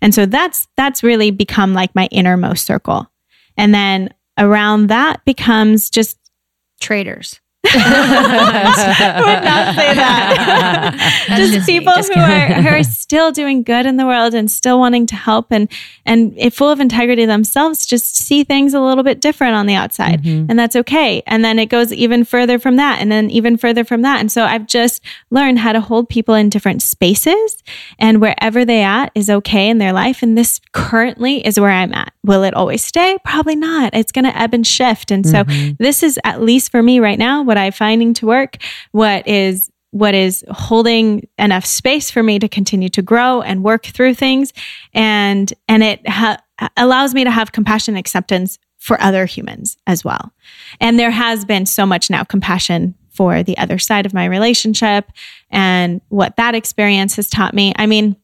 And 0.00 0.14
so 0.14 0.24
that's 0.26 0.68
that's 0.76 1.02
really 1.02 1.30
become 1.30 1.74
like 1.74 1.94
my 1.94 2.06
innermost 2.12 2.64
circle. 2.66 3.10
And 3.56 3.74
then 3.74 4.10
around 4.38 4.88
that 4.88 5.24
becomes 5.24 5.90
just 5.90 6.18
traitors. 6.80 7.40
I 7.68 7.72
would 9.26 9.44
not 9.44 9.74
say 9.74 9.92
that. 9.94 10.94
That's 11.28 11.40
just, 11.40 11.52
just 11.52 11.68
me. 11.68 11.80
people 11.80 11.92
Just 11.96 12.14
who 12.14 12.20
are, 12.20 12.62
who 12.62 12.68
are 12.68 12.82
still 12.84 13.32
doing 13.32 13.64
good 13.64 13.86
in 13.86 13.96
the 13.96 14.06
world 14.06 14.34
and 14.34 14.48
still 14.48 14.78
wanting 14.78 15.04
to 15.08 15.16
help 15.16 15.46
and 15.50 15.68
and 16.04 16.54
full 16.54 16.70
of 16.70 16.78
integrity 16.78 17.24
themselves, 17.26 17.84
just 17.84 18.16
see 18.16 18.44
things 18.44 18.72
a 18.72 18.80
little 18.80 19.02
bit 19.02 19.20
different 19.20 19.56
on 19.56 19.66
the 19.66 19.74
outside, 19.74 20.22
Mhm. 20.22 20.46
and 20.48 20.56
that's 20.56 20.76
okay. 20.76 21.24
And 21.26 21.44
then 21.44 21.58
it 21.58 21.66
goes 21.66 21.92
even 21.92 22.24
further 22.24 22.60
from 22.60 22.76
that, 22.76 23.00
and 23.00 23.10
then 23.10 23.30
even 23.30 23.56
further 23.56 23.82
from 23.84 24.02
that. 24.02 24.20
And 24.20 24.30
so 24.30 24.44
I've 24.44 24.68
just 24.68 25.02
learned 25.30 25.58
how 25.58 25.72
to 25.72 25.80
hold 25.80 26.08
people 26.08 26.36
in 26.36 26.48
different 26.48 26.82
spaces, 26.82 27.64
and 27.98 28.20
wherever 28.20 28.64
they 28.64 28.82
at 28.84 29.10
is 29.16 29.28
okay 29.28 29.68
in 29.68 29.78
their 29.78 29.92
life. 29.92 30.22
And 30.22 30.38
this 30.38 30.60
currently 30.70 31.44
is 31.44 31.58
where 31.58 31.72
I'm 31.72 31.92
at. 31.92 32.12
Will 32.26 32.42
it 32.42 32.54
always 32.54 32.84
stay? 32.84 33.16
Probably 33.24 33.56
not. 33.56 33.94
It's 33.94 34.12
going 34.12 34.24
to 34.24 34.36
ebb 34.36 34.52
and 34.52 34.66
shift. 34.66 35.10
And 35.10 35.24
so 35.26 35.44
Mhm. 35.44 35.78
this 35.78 36.02
is 36.02 36.18
at 36.24 36.42
least 36.42 36.70
for 36.70 36.82
me 36.82 36.98
right 37.00 37.18
now 37.18 37.42
what 37.42 37.56
i'm 37.56 37.72
finding 37.72 38.12
to 38.14 38.26
work 38.26 38.56
what 38.92 39.26
is 39.28 39.70
what 39.92 40.14
is 40.14 40.44
holding 40.50 41.26
enough 41.38 41.64
space 41.64 42.10
for 42.10 42.22
me 42.22 42.38
to 42.38 42.48
continue 42.48 42.88
to 42.90 43.00
grow 43.02 43.40
and 43.42 43.62
work 43.62 43.86
through 43.86 44.14
things 44.14 44.52
and 44.92 45.54
and 45.68 45.82
it 45.82 46.06
ha- 46.08 46.38
allows 46.76 47.14
me 47.14 47.24
to 47.24 47.30
have 47.30 47.52
compassion 47.52 47.94
and 47.94 47.98
acceptance 47.98 48.58
for 48.78 49.00
other 49.00 49.24
humans 49.26 49.76
as 49.86 50.04
well 50.04 50.32
and 50.80 50.98
there 50.98 51.10
has 51.12 51.44
been 51.44 51.64
so 51.66 51.86
much 51.86 52.10
now 52.10 52.24
compassion 52.24 52.94
for 53.10 53.42
the 53.42 53.56
other 53.58 53.78
side 53.78 54.04
of 54.06 54.12
my 54.12 54.24
relationship 54.26 55.10
and 55.50 56.00
what 56.08 56.36
that 56.36 56.54
experience 56.54 57.16
has 57.16 57.30
taught 57.30 57.54
me 57.54 57.72
i 57.78 57.86
mean 57.86 58.16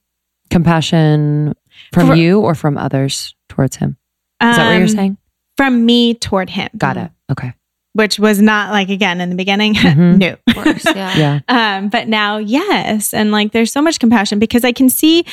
Compassion 0.50 1.54
from 1.94 2.08
For- 2.08 2.14
you 2.14 2.40
or 2.40 2.54
from 2.54 2.76
others 2.76 3.34
towards 3.52 3.76
him? 3.76 3.96
Is 4.42 4.56
that 4.56 4.66
what 4.66 4.72
you're 4.72 4.82
um, 4.82 4.88
saying? 4.88 5.16
from 5.56 5.84
me 5.86 6.14
toward 6.14 6.48
him 6.50 6.68
Got 6.76 6.96
it. 6.96 7.10
Okay. 7.30 7.52
which 7.92 8.18
was 8.18 8.40
not 8.40 8.70
like 8.72 8.88
again 8.88 9.20
in 9.20 9.28
the 9.30 9.36
beginning 9.36 9.74
Mhm. 9.88 10.16
no 10.18 10.36
Of 10.48 10.54
course. 10.64 10.84
Yeah. 10.86 11.16
Yeah. 11.16 11.40
um 11.48 11.88
but 11.90 12.08
now 12.08 12.38
yes 12.38 13.12
and 13.14 13.30
like 13.30 13.52
there's 13.52 13.70
so 13.70 13.82
much 13.82 14.00
compassion 14.00 14.38
because 14.38 14.64
i 14.64 14.72
can 14.72 14.88
see 14.88 15.24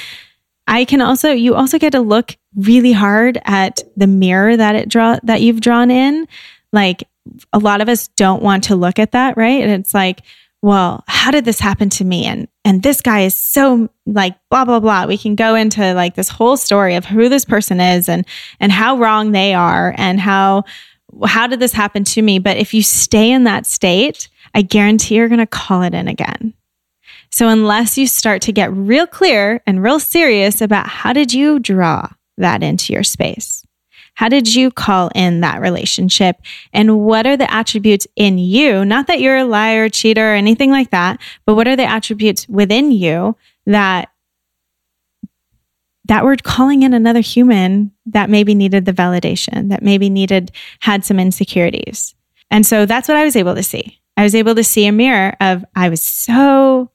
i 0.68 0.84
can 0.86 1.00
also 1.02 1.32
you 1.32 1.56
also 1.56 1.80
get 1.80 1.94
to 1.94 2.02
look 2.02 2.36
really 2.56 2.92
hard 2.92 3.40
at 3.46 3.82
the 3.96 4.08
mirror 4.08 4.56
that 4.58 4.76
it 4.76 4.90
draw 4.90 5.18
that 5.24 5.42
you've 5.42 5.62
drawn 5.62 5.90
in 5.90 6.28
like 6.74 7.08
a 7.54 7.60
lot 7.60 7.80
of 7.82 7.88
us 7.88 8.10
don't 8.10 8.44
want 8.44 8.66
to 8.66 8.76
look 8.76 9.00
at 9.00 9.14
that 9.14 9.38
right 9.38 9.62
and 9.64 9.72
it's 9.72 9.94
like 9.94 10.20
well 10.62 11.04
how 11.08 11.32
did 11.32 11.46
this 11.46 11.60
happen 11.60 11.90
to 11.90 12.04
me? 12.04 12.26
And 12.26 12.48
and 12.66 12.82
this 12.82 13.02
guy 13.02 13.22
is 13.22 13.36
so 13.36 13.90
like 14.06 14.36
blah 14.50 14.66
blah 14.66 14.80
blah. 14.80 15.06
We 15.06 15.18
can 15.18 15.36
go 15.36 15.56
into 15.56 15.94
like 15.94 16.16
this 16.16 16.30
whole 16.30 16.58
story 16.58 16.96
of 16.96 17.06
who 17.06 17.30
this 17.30 17.46
person 17.46 17.80
is 17.80 18.10
and 18.10 18.26
and 18.60 18.72
how 18.72 18.98
wrong 18.98 19.32
they 19.32 19.54
are 19.54 19.94
and 19.98 20.20
how 20.20 20.64
how 21.26 21.48
did 21.48 21.60
this 21.60 21.74
happen 21.74 22.04
to 22.06 22.22
me? 22.22 22.40
But 22.40 22.58
if 22.58 22.74
you 22.74 22.84
stay 22.84 23.32
in 23.32 23.44
that 23.46 23.66
state 23.66 24.30
i 24.56 24.62
guarantee 24.62 25.16
you're 25.16 25.28
going 25.28 25.38
to 25.40 25.46
call 25.46 25.84
it 25.84 25.94
in 25.94 26.08
again. 26.08 26.54
So 27.32 27.48
unless 27.48 27.98
you 27.98 28.08
start 28.08 28.42
to 28.44 28.52
get 28.52 28.74
real 28.74 29.06
clear 29.06 29.62
and 29.68 29.84
real 29.84 30.00
serious 30.00 30.62
about 30.62 30.88
how 30.88 31.14
did 31.14 31.32
you 31.34 31.60
draw 31.60 32.10
that 32.38 32.64
into 32.64 32.94
your 32.94 33.04
space 33.04 33.64
how 34.20 34.28
did 34.28 34.54
you 34.54 34.70
call 34.70 35.10
in 35.16 35.40
that 35.40 35.62
relationship? 35.62 36.42
And 36.74 37.00
what 37.00 37.26
are 37.26 37.38
the 37.38 37.50
attributes 37.50 38.06
in 38.18 38.38
you? 38.38 38.84
Not 38.84 39.08
that 39.08 39.22
you're 39.22 39.38
a 39.38 39.46
liar, 39.46 39.88
cheater, 39.88 40.34
or 40.34 40.36
anything 40.36 40.72
like 40.72 40.90
that, 40.90 41.22
but 41.46 41.56
what 41.56 41.70
are 41.70 41.78
the 41.78 41.90
attributes 41.90 42.46
within 42.50 42.92
you 42.92 43.38
that 43.66 44.10
that 46.10 46.26
we're 46.26 46.36
calling 46.36 46.84
in 46.84 46.94
another 46.94 47.22
human 47.22 47.94
that 48.08 48.30
maybe 48.30 48.54
needed 48.54 48.84
the 48.84 48.92
validation, 48.92 49.70
that 49.70 49.84
maybe 49.84 50.10
needed 50.10 50.52
had 50.82 51.06
some 51.06 51.18
insecurities. 51.18 52.14
And 52.52 52.66
so 52.66 52.86
that's 52.86 53.08
what 53.08 53.16
I 53.16 53.24
was 53.24 53.38
able 53.38 53.56
to 53.56 53.64
see. 53.64 54.02
I 54.18 54.24
was 54.24 54.36
able 54.36 54.56
to 54.56 54.66
see 54.66 54.86
a 54.86 54.92
mirror 54.92 55.34
of 55.40 55.64
I 55.78 55.88
was 55.88 56.02
so 56.02 56.92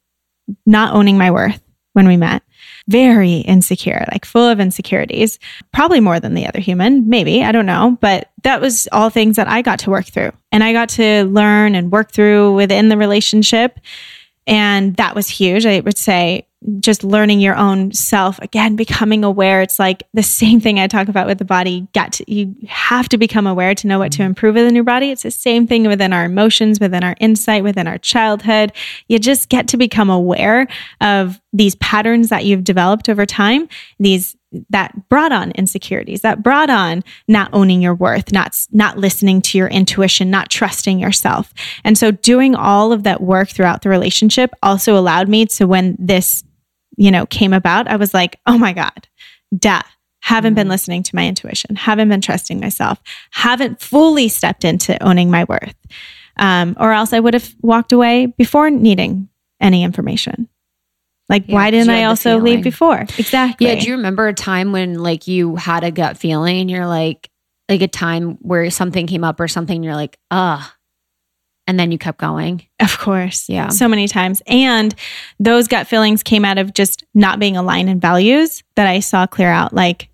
not 0.66 0.94
owning 0.94 1.16
my 1.16 1.30
worth 1.30 1.62
when 1.94 2.06
we 2.06 2.18
met 2.18 2.42
very 2.88 3.36
insecure, 3.38 4.04
like 4.12 4.24
full 4.24 4.46
of 4.46 4.60
insecurities, 4.60 5.38
probably 5.72 6.00
more 6.00 6.20
than 6.20 6.34
the 6.34 6.46
other 6.46 6.60
human, 6.60 7.08
maybe, 7.08 7.42
I 7.42 7.52
don't 7.52 7.66
know. 7.66 7.96
But 8.00 8.30
that 8.42 8.60
was 8.60 8.88
all 8.92 9.10
things 9.10 9.36
that 9.36 9.48
I 9.48 9.62
got 9.62 9.78
to 9.80 9.90
work 9.90 10.06
through. 10.06 10.32
And 10.52 10.62
I 10.62 10.72
got 10.72 10.90
to 10.90 11.24
learn 11.24 11.74
and 11.74 11.90
work 11.90 12.12
through 12.12 12.54
within 12.54 12.88
the 12.88 12.96
relationship. 12.96 13.80
And 14.46 14.94
that 14.96 15.14
was 15.14 15.28
huge. 15.28 15.66
I 15.66 15.80
would 15.80 15.98
say 15.98 16.46
just 16.80 17.04
learning 17.04 17.40
your 17.40 17.56
own 17.56 17.92
self 17.92 18.38
again 18.38 18.74
becoming 18.76 19.22
aware. 19.22 19.60
It's 19.60 19.78
like 19.78 20.02
the 20.14 20.22
same 20.22 20.60
thing 20.60 20.78
i 20.78 20.86
talk 20.86 21.08
about 21.08 21.26
with 21.26 21.38
the 21.38 21.44
body. 21.44 21.86
You 21.94 22.10
to 22.10 22.32
you 22.32 22.54
have 22.66 23.08
to 23.10 23.18
become 23.18 23.46
aware 23.46 23.74
to 23.74 23.86
know 23.86 23.98
what 23.98 24.12
to 24.12 24.18
mm-hmm. 24.18 24.28
improve 24.28 24.54
within 24.54 24.74
your 24.74 24.84
body. 24.84 25.10
It's 25.10 25.22
the 25.22 25.30
same 25.30 25.66
thing 25.66 25.86
within 25.86 26.12
our 26.12 26.24
emotions 26.24 26.80
within 26.80 27.04
our 27.04 27.16
insight 27.20 27.64
within 27.64 27.86
our 27.86 27.98
childhood. 27.98 28.72
You 29.08 29.18
just 29.18 29.48
get 29.48 29.68
to 29.68 29.76
become 29.76 30.10
aware 30.10 30.66
of 31.00 31.40
these 31.52 31.74
patterns 31.76 32.30
that 32.30 32.44
you've 32.44 32.64
developed 32.64 33.08
over 33.08 33.26
time 33.26 33.68
these 33.98 34.36
that 34.70 35.08
brought 35.08 35.32
on 35.32 35.50
insecurities 35.52 36.22
that 36.22 36.42
brought 36.42 36.70
on 36.70 37.02
not 37.28 37.50
owning 37.52 37.82
your 37.82 37.94
worth 37.94 38.32
not 38.32 38.56
not 38.72 38.98
listening 38.98 39.40
to 39.42 39.58
your 39.58 39.68
intuition 39.68 40.30
not 40.30 40.50
trusting 40.50 40.98
yourself. 40.98 41.52
And 41.84 41.96
so 41.96 42.10
doing 42.10 42.54
all 42.54 42.92
of 42.92 43.02
that 43.04 43.20
work 43.20 43.48
throughout 43.48 43.82
the 43.82 43.88
relationship 43.88 44.50
also 44.62 44.96
allowed 44.96 45.28
me 45.28 45.46
to 45.46 45.66
when 45.66 45.96
this 45.98 46.44
you 46.96 47.10
know 47.10 47.26
came 47.26 47.52
about 47.52 47.88
i 47.88 47.96
was 47.96 48.14
like 48.14 48.38
oh 48.46 48.58
my 48.58 48.72
god 48.72 49.08
duh 49.56 49.82
haven't 50.20 50.54
been 50.54 50.68
listening 50.68 51.02
to 51.02 51.14
my 51.14 51.26
intuition 51.26 51.76
haven't 51.76 52.08
been 52.08 52.20
trusting 52.20 52.60
myself 52.60 53.00
haven't 53.30 53.80
fully 53.80 54.28
stepped 54.28 54.64
into 54.64 55.00
owning 55.02 55.30
my 55.30 55.44
worth 55.44 55.76
um, 56.38 56.76
or 56.78 56.92
else 56.92 57.12
i 57.12 57.20
would 57.20 57.34
have 57.34 57.54
walked 57.62 57.92
away 57.92 58.26
before 58.26 58.70
needing 58.70 59.28
any 59.60 59.82
information 59.82 60.48
like 61.28 61.44
Yeah, 61.48 61.54
why 61.54 61.70
didn't 61.70 61.90
i 61.90 62.04
also 62.04 62.38
leave 62.38 62.62
before 62.62 63.00
exactly 63.18 63.66
Yeah. 63.66 63.80
Do 63.80 63.86
you 63.86 63.96
remember 63.96 64.28
a 64.28 64.34
time 64.34 64.72
when 64.72 64.94
like 65.02 65.26
you 65.26 65.56
had 65.56 65.84
a 65.84 65.90
gut 65.90 66.18
feeling 66.18 66.60
and 66.60 66.70
you're 66.70 66.86
like, 66.86 67.30
like 67.68 67.80
a 67.80 67.88
time 67.88 68.36
where 68.42 68.70
something 68.70 69.06
came 69.06 69.24
up 69.24 69.40
or 69.40 69.48
something, 69.48 69.76
and 69.76 69.84
you're 69.84 69.94
like, 69.94 70.18
ah, 70.30 70.74
and 71.66 71.80
then 71.80 71.90
you 71.90 71.96
kept 71.96 72.18
going. 72.18 72.66
Of 72.78 72.98
course. 72.98 73.48
Yeah. 73.48 73.68
So 73.68 73.88
many 73.88 74.06
times. 74.06 74.42
And 74.46 74.94
those 75.40 75.66
gut 75.66 75.86
feelings 75.86 76.22
came 76.22 76.44
out 76.44 76.58
of 76.58 76.74
just 76.74 77.04
not 77.14 77.38
being 77.38 77.56
aligned 77.56 77.88
in 77.88 78.00
values 78.00 78.62
that 78.76 78.86
I 78.86 79.00
saw 79.00 79.26
clear 79.26 79.48
out. 79.48 79.72
Like 79.72 80.10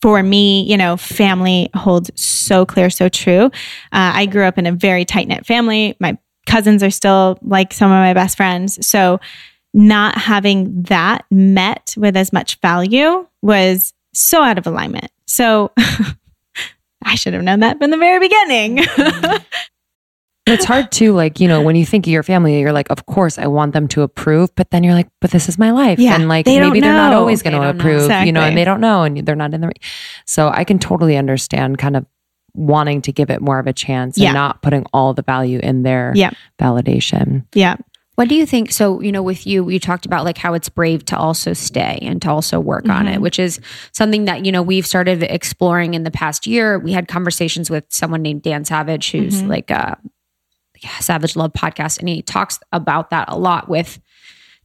for 0.00 0.22
me, 0.22 0.62
you 0.62 0.78
know, 0.78 0.96
family 0.96 1.68
holds 1.74 2.10
so 2.14 2.64
clear, 2.64 2.88
so 2.88 3.10
true. 3.10 3.46
Uh, 3.92 4.12
I 4.14 4.24
grew 4.24 4.44
up 4.44 4.56
in 4.56 4.66
a 4.66 4.72
very 4.72 5.04
tight 5.04 5.28
knit 5.28 5.44
family. 5.44 5.94
My 6.00 6.16
cousins 6.46 6.82
are 6.82 6.90
still 6.90 7.38
like 7.42 7.74
some 7.74 7.90
of 7.90 7.96
my 7.96 8.14
best 8.14 8.38
friends. 8.38 8.84
So 8.86 9.20
not 9.74 10.16
having 10.16 10.82
that 10.84 11.24
met 11.30 11.94
with 11.96 12.16
as 12.16 12.32
much 12.32 12.60
value 12.60 13.26
was 13.42 13.92
so 14.12 14.42
out 14.42 14.58
of 14.58 14.66
alignment. 14.66 15.10
So 15.26 15.72
I 17.04 17.14
should 17.14 17.32
have 17.34 17.42
known 17.42 17.60
that 17.60 17.78
from 17.78 17.90
the 17.90 17.96
very 17.96 18.18
beginning. 18.20 18.78
it's 20.46 20.64
hard 20.64 20.90
to 20.92 21.12
like, 21.12 21.40
you 21.40 21.48
know, 21.48 21.62
when 21.62 21.76
you 21.76 21.86
think 21.86 22.06
of 22.06 22.12
your 22.12 22.22
family, 22.22 22.58
you're 22.60 22.72
like, 22.72 22.90
of 22.90 23.06
course 23.06 23.38
I 23.38 23.46
want 23.46 23.72
them 23.72 23.88
to 23.88 24.02
approve, 24.02 24.54
but 24.56 24.70
then 24.70 24.84
you're 24.84 24.94
like, 24.94 25.08
but 25.20 25.30
this 25.30 25.48
is 25.48 25.58
my 25.58 25.70
life. 25.70 25.98
Yeah, 25.98 26.14
and 26.16 26.28
like 26.28 26.44
they 26.44 26.58
maybe 26.60 26.80
they're 26.80 26.92
not 26.92 27.12
always 27.12 27.42
going 27.42 27.52
to 27.52 27.58
don't 27.60 27.76
know. 27.76 27.80
approve, 27.80 28.26
you 28.26 28.32
know, 28.32 28.40
and 28.42 28.56
they 28.56 28.64
don't 28.64 28.80
know 28.80 29.02
and 29.04 29.24
they're 29.26 29.36
not 29.36 29.54
in 29.54 29.60
the 29.60 29.72
So 30.26 30.48
I 30.48 30.64
can 30.64 30.78
totally 30.78 31.16
understand 31.16 31.78
kind 31.78 31.96
of 31.96 32.04
wanting 32.54 33.00
to 33.02 33.12
give 33.12 33.30
it 33.30 33.40
more 33.40 33.58
of 33.58 33.66
a 33.66 33.72
chance 33.72 34.18
Yeah. 34.18 34.28
and 34.28 34.34
not 34.34 34.60
putting 34.62 34.84
all 34.92 35.14
the 35.14 35.22
value 35.22 35.58
in 35.62 35.84
their 35.84 36.12
Yeah. 36.14 36.30
validation. 36.60 37.46
yeah. 37.54 37.76
What 38.16 38.28
do 38.28 38.34
you 38.34 38.44
think? 38.44 38.72
So, 38.72 39.00
you 39.00 39.10
know, 39.10 39.22
with 39.22 39.46
you, 39.46 39.68
you 39.70 39.80
talked 39.80 40.04
about 40.04 40.24
like 40.24 40.36
how 40.36 40.52
it's 40.54 40.68
brave 40.68 41.04
to 41.06 41.16
also 41.16 41.54
stay 41.54 41.98
and 42.02 42.20
to 42.22 42.30
also 42.30 42.60
work 42.60 42.88
on 42.88 43.06
Mm-hmm. 43.06 43.14
it, 43.14 43.20
which 43.22 43.38
is 43.38 43.58
something 43.92 44.26
that, 44.26 44.44
you 44.44 44.52
know, 44.52 44.62
we've 44.62 44.86
started 44.86 45.22
exploring 45.22 45.94
in 45.94 46.02
the 46.02 46.10
past 46.10 46.46
year. 46.46 46.78
We 46.78 46.92
had 46.92 47.08
conversations 47.08 47.70
with 47.70 47.84
someone 47.88 48.20
named 48.20 48.42
Dan 48.42 48.64
Savage, 48.66 49.10
who's 49.12 49.42
Mhm. 49.42 49.48
like 49.48 49.70
a 49.70 49.98
yeah, 50.82 50.98
Savage 50.98 51.36
Love 51.36 51.52
podcast, 51.52 52.00
and 52.00 52.08
he 52.08 52.22
talks 52.22 52.58
about 52.72 53.10
that 53.10 53.28
a 53.28 53.38
lot 53.38 53.68
with 53.68 54.00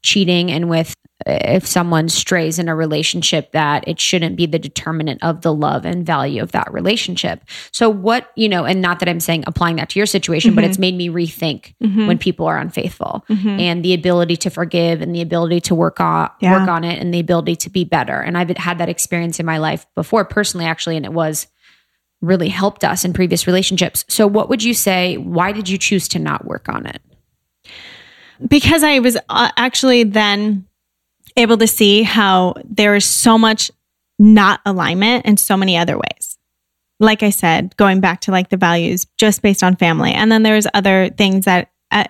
cheating 0.02 0.52
and 0.52 0.68
with 0.70 0.94
uh, 1.06 1.07
if 1.26 1.66
someone 1.66 2.10
strays 2.10 2.60
in 2.60 2.70
a 2.70 2.76
relationship 2.76 3.52
that 3.52 3.88
it 3.88 4.00
shouldn't 4.00 4.36
be 4.36 4.46
the 4.46 4.60
determinant 4.60 5.24
of 5.24 5.42
the 5.42 5.54
love 5.54 5.84
and 5.84 6.06
value 6.06 6.42
of 6.44 6.52
that 6.52 6.72
relationship. 6.72 7.44
So 7.72 7.90
what, 7.90 8.32
you 8.36 8.48
know, 8.48 8.66
and 8.66 8.82
not 8.82 9.00
that 9.00 9.10
I'm 9.10 9.20
saying 9.20 9.44
applying 9.48 9.78
that 9.78 9.90
to 9.90 10.00
your 10.00 10.06
situation, 10.06 10.54
but 10.54 10.64
Mhm. 10.64 10.68
it's 10.68 10.78
made 10.78 10.96
me 10.96 11.10
rethink 11.10 11.74
Mhm. 11.84 12.08
when 12.08 12.18
people 12.20 12.46
are 12.46 12.60
unfaithful 12.60 13.26
Mhm. 13.30 13.60
and 13.60 13.84
the 13.84 13.96
ability 13.96 14.38
to 14.38 14.52
forgive 14.52 15.02
and 15.02 15.16
the 15.16 15.22
ability 15.22 15.60
to 15.62 15.76
work 15.76 16.00
on 16.00 16.30
Yeah. 16.40 16.60
work 16.60 16.70
on 16.70 16.84
it 16.84 17.00
and 17.00 17.12
the 17.14 17.20
ability 17.20 17.56
to 17.56 17.70
be 17.72 17.84
better. 17.84 18.20
And 18.22 18.38
I've 18.38 18.56
had 18.58 18.78
that 18.78 18.90
experience 18.90 19.40
in 19.40 19.46
my 19.46 19.58
life 19.58 19.88
before 19.96 20.24
personally 20.24 20.68
actually 20.68 20.98
and 20.98 21.06
it 21.06 21.14
was 21.14 21.48
really 22.22 22.50
helped 22.50 22.84
us 22.84 23.04
in 23.04 23.14
previous 23.14 23.48
relationships. 23.48 24.06
So 24.08 24.28
what 24.28 24.50
would 24.50 24.64
you 24.64 24.74
say 24.76 25.18
why 25.18 25.52
did 25.52 25.68
you 25.68 25.78
choose 25.80 26.08
to 26.10 26.20
not 26.20 26.46
work 26.46 26.70
on 26.70 26.86
it? 26.86 27.02
because 28.48 28.84
I 28.84 29.00
was 29.00 29.18
uh, 29.30 29.50
actually 29.58 30.04
then 30.04 30.66
able 31.38 31.58
to 31.58 31.68
see 31.68 32.04
how 32.04 32.56
there 32.66 32.96
is 32.96 33.06
so 33.06 33.38
much 33.38 33.72
not 34.20 34.60
alignment 34.66 35.26
in 35.26 35.38
so 35.38 35.56
many 35.56 35.78
other 35.78 35.96
ways. 35.96 36.38
Like 37.00 37.22
I 37.22 37.30
said, 37.30 37.78
going 37.78 38.02
back 38.02 38.22
to 38.22 38.32
like 38.32 38.50
the 38.50 38.58
values 38.58 39.06
just 39.18 39.42
based 39.44 39.64
on 39.64 39.76
family. 39.76 40.12
And 40.12 40.32
then 40.32 40.44
there's 40.44 40.66
other 40.74 41.10
things 41.10 41.46
that 41.46 41.72
uh, 41.92 42.06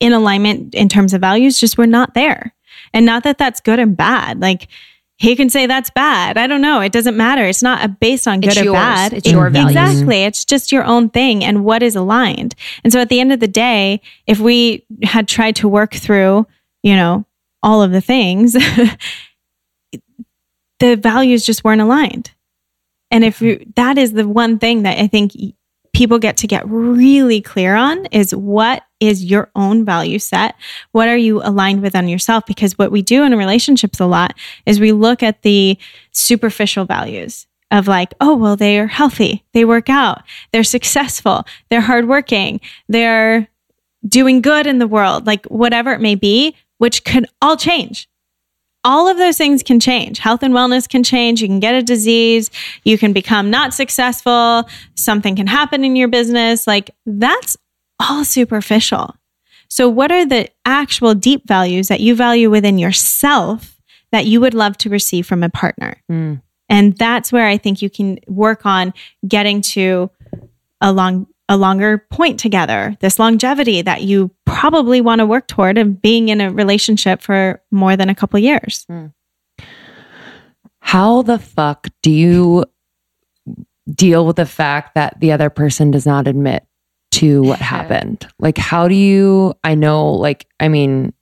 in 0.00 0.12
alignment 0.12 0.74
in 0.74 0.88
terms 0.88 1.14
of 1.14 1.20
values 1.20 1.60
just 1.60 1.78
were 1.78 1.86
not 1.86 2.14
there. 2.14 2.52
And 2.92 3.06
not 3.06 3.22
that 3.22 3.38
that's 3.38 3.60
good 3.60 3.78
and 3.78 3.96
bad. 3.96 4.40
Like 4.40 4.66
he 5.16 5.36
can 5.36 5.48
say 5.48 5.66
that's 5.66 5.90
bad. 5.90 6.36
I 6.36 6.48
don't 6.48 6.62
know. 6.62 6.80
It 6.80 6.90
doesn't 6.90 7.16
matter. 7.16 7.44
It's 7.44 7.62
not 7.62 7.82
uh, 7.82 7.88
based 7.88 8.26
on 8.26 8.40
good 8.40 8.48
It's 8.48 8.60
or 8.60 8.64
yours. 8.64 8.74
bad. 8.74 9.12
It's 9.12 9.30
your 9.30 9.48
values. 9.50 9.70
Exactly. 9.70 10.24
It's 10.24 10.44
just 10.44 10.72
your 10.72 10.82
own 10.82 11.10
thing 11.10 11.44
and 11.44 11.64
what 11.64 11.84
is 11.84 11.94
aligned. 11.94 12.56
And 12.82 12.92
so 12.92 12.98
at 12.98 13.08
the 13.08 13.20
end 13.20 13.32
of 13.32 13.38
the 13.38 13.46
day, 13.46 14.00
if 14.26 14.40
we 14.40 14.84
had 15.04 15.28
tried 15.28 15.54
to 15.56 15.68
work 15.68 15.92
through, 15.94 16.48
you 16.82 16.96
know, 16.96 17.24
all 17.62 17.82
of 17.82 17.92
the 17.92 18.00
things, 18.00 18.52
the 20.80 20.96
values 20.96 21.46
just 21.46 21.64
weren't 21.64 21.80
aligned. 21.80 22.32
And 23.10 23.24
if 23.24 23.42
you, 23.42 23.64
that 23.76 23.98
is 23.98 24.12
the 24.12 24.26
one 24.26 24.58
thing 24.58 24.84
that 24.84 24.98
I 24.98 25.06
think 25.06 25.34
people 25.92 26.18
get 26.18 26.38
to 26.38 26.46
get 26.46 26.66
really 26.66 27.40
clear 27.40 27.74
on 27.74 28.06
is 28.06 28.34
what 28.34 28.82
is 28.98 29.24
your 29.24 29.50
own 29.54 29.84
value 29.84 30.18
set? 30.18 30.54
What 30.92 31.08
are 31.08 31.16
you 31.16 31.42
aligned 31.42 31.82
with 31.82 31.94
on 31.94 32.08
yourself? 32.08 32.46
Because 32.46 32.78
what 32.78 32.90
we 32.90 33.02
do 33.02 33.24
in 33.24 33.36
relationships 33.36 34.00
a 34.00 34.06
lot 34.06 34.34
is 34.64 34.80
we 34.80 34.92
look 34.92 35.22
at 35.22 35.42
the 35.42 35.78
superficial 36.12 36.86
values 36.86 37.46
of 37.70 37.88
like, 37.88 38.14
oh, 38.20 38.36
well, 38.36 38.56
they 38.56 38.78
are 38.78 38.86
healthy, 38.86 39.44
they 39.54 39.64
work 39.64 39.88
out, 39.88 40.22
they're 40.52 40.62
successful, 40.62 41.44
they're 41.70 41.80
hardworking, 41.80 42.60
they're 42.88 43.48
doing 44.06 44.42
good 44.42 44.66
in 44.66 44.78
the 44.78 44.86
world, 44.86 45.26
like 45.26 45.46
whatever 45.46 45.92
it 45.92 46.00
may 46.00 46.14
be, 46.14 46.54
which 46.82 47.04
could 47.04 47.26
all 47.40 47.56
change. 47.56 48.08
All 48.82 49.06
of 49.06 49.16
those 49.16 49.38
things 49.38 49.62
can 49.62 49.78
change. 49.78 50.18
Health 50.18 50.42
and 50.42 50.52
wellness 50.52 50.88
can 50.88 51.04
change. 51.04 51.40
You 51.40 51.46
can 51.46 51.60
get 51.60 51.76
a 51.76 51.82
disease. 51.82 52.50
You 52.82 52.98
can 52.98 53.12
become 53.12 53.50
not 53.50 53.72
successful. 53.72 54.68
Something 54.96 55.36
can 55.36 55.46
happen 55.46 55.84
in 55.84 55.94
your 55.94 56.08
business. 56.08 56.66
Like 56.66 56.90
that's 57.06 57.56
all 58.00 58.24
superficial. 58.24 59.14
So, 59.68 59.88
what 59.88 60.10
are 60.10 60.26
the 60.26 60.48
actual 60.64 61.14
deep 61.14 61.46
values 61.46 61.86
that 61.86 62.00
you 62.00 62.16
value 62.16 62.50
within 62.50 62.80
yourself 62.80 63.80
that 64.10 64.26
you 64.26 64.40
would 64.40 64.52
love 64.52 64.76
to 64.78 64.90
receive 64.90 65.24
from 65.24 65.44
a 65.44 65.50
partner? 65.50 66.02
Mm. 66.10 66.42
And 66.68 66.96
that's 66.98 67.30
where 67.30 67.46
I 67.46 67.58
think 67.58 67.80
you 67.80 67.90
can 67.90 68.18
work 68.26 68.66
on 68.66 68.92
getting 69.28 69.60
to 69.76 70.10
a 70.80 70.92
long 70.92 71.28
a 71.52 71.56
longer 71.56 71.98
point 72.10 72.40
together, 72.40 72.96
this 73.00 73.18
longevity 73.18 73.82
that 73.82 74.00
you 74.00 74.30
probably 74.46 75.02
want 75.02 75.18
to 75.18 75.26
work 75.26 75.46
toward 75.48 75.76
of 75.76 76.00
being 76.00 76.30
in 76.30 76.40
a 76.40 76.50
relationship 76.50 77.20
for 77.20 77.60
more 77.70 77.94
than 77.94 78.08
a 78.08 78.14
couple 78.14 78.38
years. 78.38 78.86
Hmm. 78.88 79.08
How 80.80 81.20
the 81.20 81.38
fuck 81.38 81.88
do 82.02 82.10
you 82.10 82.64
deal 83.94 84.26
with 84.26 84.36
the 84.36 84.46
fact 84.46 84.94
that 84.94 85.20
the 85.20 85.32
other 85.32 85.50
person 85.50 85.90
does 85.90 86.06
not 86.06 86.26
admit 86.26 86.66
to 87.12 87.42
what 87.42 87.58
happened? 87.60 88.26
Like 88.38 88.56
how 88.56 88.88
do 88.88 88.94
you 88.94 89.52
I 89.62 89.74
know 89.74 90.10
like 90.10 90.46
I 90.58 90.68
mean 90.68 91.12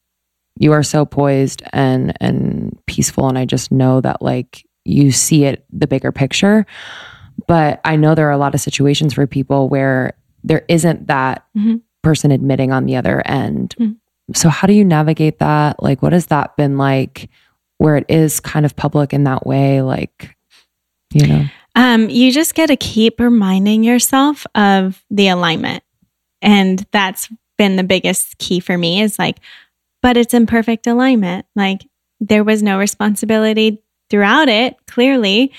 you 0.60 0.72
are 0.72 0.84
so 0.84 1.04
poised 1.04 1.64
and 1.72 2.16
and 2.20 2.78
peaceful 2.86 3.28
and 3.28 3.36
I 3.36 3.46
just 3.46 3.72
know 3.72 4.00
that 4.00 4.22
like 4.22 4.64
you 4.84 5.10
see 5.10 5.44
it 5.44 5.64
the 5.72 5.88
bigger 5.88 6.12
picture. 6.12 6.66
But 7.48 7.80
I 7.84 7.96
know 7.96 8.14
there 8.14 8.28
are 8.28 8.32
a 8.32 8.38
lot 8.38 8.54
of 8.54 8.60
situations 8.60 9.14
for 9.14 9.26
people 9.26 9.68
where 9.68 10.14
there 10.44 10.64
isn't 10.68 11.06
that 11.08 11.44
Mhm. 11.56 11.80
person 12.02 12.30
admitting 12.30 12.72
on 12.72 12.86
the 12.86 12.96
other 12.96 13.22
end. 13.26 13.74
Mhm. 13.78 13.96
So 14.34 14.48
how 14.48 14.66
do 14.66 14.72
you 14.72 14.84
navigate 14.84 15.38
that? 15.40 15.82
Like 15.82 16.02
what 16.02 16.12
has 16.12 16.26
that 16.26 16.56
been 16.56 16.78
like 16.78 17.28
where 17.78 17.96
it 17.96 18.06
is 18.08 18.40
kind 18.40 18.64
of 18.66 18.76
public 18.76 19.12
in 19.14 19.24
that 19.24 19.46
way 19.46 19.80
like 19.82 20.36
you 21.14 21.26
know 21.26 21.44
Um, 21.76 22.10
you 22.10 22.32
just 22.32 22.54
got 22.56 22.66
to 22.66 22.76
keep 22.76 23.20
reminding 23.20 23.84
yourself 23.84 24.44
of 24.56 25.02
the 25.10 25.28
alignment. 25.28 25.82
And 26.42 26.84
that's 26.90 27.28
been 27.58 27.76
the 27.76 27.84
biggest 27.84 28.38
key 28.38 28.58
for 28.60 28.76
me 28.76 29.00
is 29.02 29.18
like, 29.20 29.38
but 30.02 30.16
it's 30.16 30.34
in 30.34 30.46
perfect 30.46 30.86
alignment. 30.88 31.46
Like 31.54 31.86
there 32.20 32.42
was 32.44 32.62
no 32.62 32.78
responsibility 32.78 33.82
throughout 34.10 34.48
it, 34.48 34.76
clearly. 34.88 35.52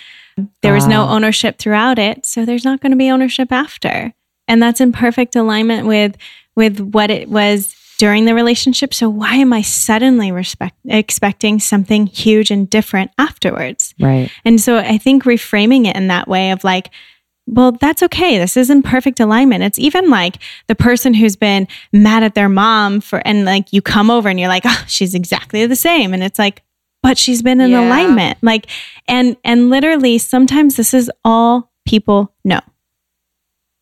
There 0.61 0.73
was 0.73 0.85
no 0.85 1.03
Ah. 1.03 1.13
ownership 1.15 1.57
throughout 1.59 1.97
it. 1.97 2.25
So 2.25 2.43
there's 2.45 2.65
not 2.65 2.81
going 2.81 2.91
to 2.91 2.97
be 2.97 3.09
ownership 3.09 3.51
after. 3.51 4.13
And 4.51 4.61
that's 4.61 4.81
in 4.81 4.91
perfect 4.91 5.35
alignment 5.35 5.87
with 5.87 6.15
with 6.55 6.79
what 6.79 7.09
it 7.09 7.29
was 7.29 7.73
during 7.97 8.25
the 8.25 8.35
relationship. 8.35 8.93
So 8.93 9.09
why 9.09 9.35
am 9.35 9.53
I 9.53 9.61
suddenly 9.61 10.31
respect, 10.31 10.75
expecting 10.87 11.59
something 11.59 12.07
huge 12.07 12.51
and 12.51 12.69
different 12.69 13.11
afterwards? 13.17 13.93
right 13.99 14.29
And 14.43 14.59
so 14.59 14.77
I 14.77 14.97
think 14.97 15.23
reframing 15.23 15.87
it 15.87 15.95
in 15.95 16.07
that 16.07 16.27
way 16.27 16.51
of 16.51 16.63
like, 16.63 16.89
well, 17.47 17.71
that's 17.71 18.03
okay. 18.03 18.37
This 18.37 18.57
is 18.57 18.69
in 18.69 18.81
perfect 18.83 19.19
alignment. 19.19 19.63
It's 19.63 19.79
even 19.79 20.09
like 20.09 20.37
the 20.67 20.75
person 20.75 21.13
who's 21.13 21.35
been 21.35 21.67
mad 21.93 22.23
at 22.23 22.35
their 22.35 22.49
mom 22.49 23.01
for, 23.01 23.21
and 23.25 23.45
like 23.45 23.71
you 23.71 23.81
come 23.81 24.09
over 24.11 24.29
and 24.29 24.39
you're 24.39 24.49
like, 24.49 24.63
oh, 24.65 24.83
she's 24.87 25.13
exactly 25.15 25.65
the 25.65 25.75
same. 25.75 26.13
And 26.13 26.23
it's 26.23 26.39
like, 26.39 26.63
but 27.03 27.17
she's 27.17 27.41
been 27.41 27.61
in 27.61 27.71
Yeah. 27.71 27.87
alignment. 27.87 28.37
Like, 28.41 28.67
and, 29.07 29.37
and 29.43 29.69
literally 29.69 30.17
sometimes 30.17 30.75
this 30.75 30.93
is 30.93 31.09
all 31.23 31.71
people 31.85 32.33
know. 32.43 32.61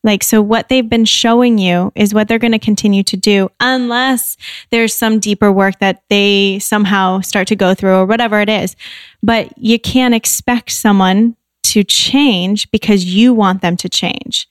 Like, 0.03 0.23
so 0.23 0.41
what 0.41 0.69
they've 0.69 0.89
been 0.89 1.05
showing 1.05 1.57
you 1.57 1.91
is 1.95 2.13
what 2.13 2.27
they're 2.27 2.39
going 2.39 2.53
to 2.53 2.59
continue 2.59 3.03
to 3.03 3.17
do 3.17 3.49
unless 3.59 4.37
there's 4.69 4.93
some 4.93 5.19
deeper 5.19 5.51
work 5.51 5.79
that 5.79 6.03
they 6.09 6.59
somehow 6.59 7.19
start 7.19 7.47
to 7.49 7.55
go 7.55 7.73
through 7.73 7.95
or 7.95 8.05
whatever 8.05 8.39
it 8.39 8.49
is. 8.49 8.75
But 9.21 9.57
you 9.57 9.77
can't 9.77 10.13
expect 10.13 10.71
someone 10.71 11.35
to 11.63 11.83
change 11.83 12.71
because 12.71 13.05
you 13.05 13.33
want 13.33 13.61
them 13.61 13.75
to 13.77 13.89
change. 13.89 14.47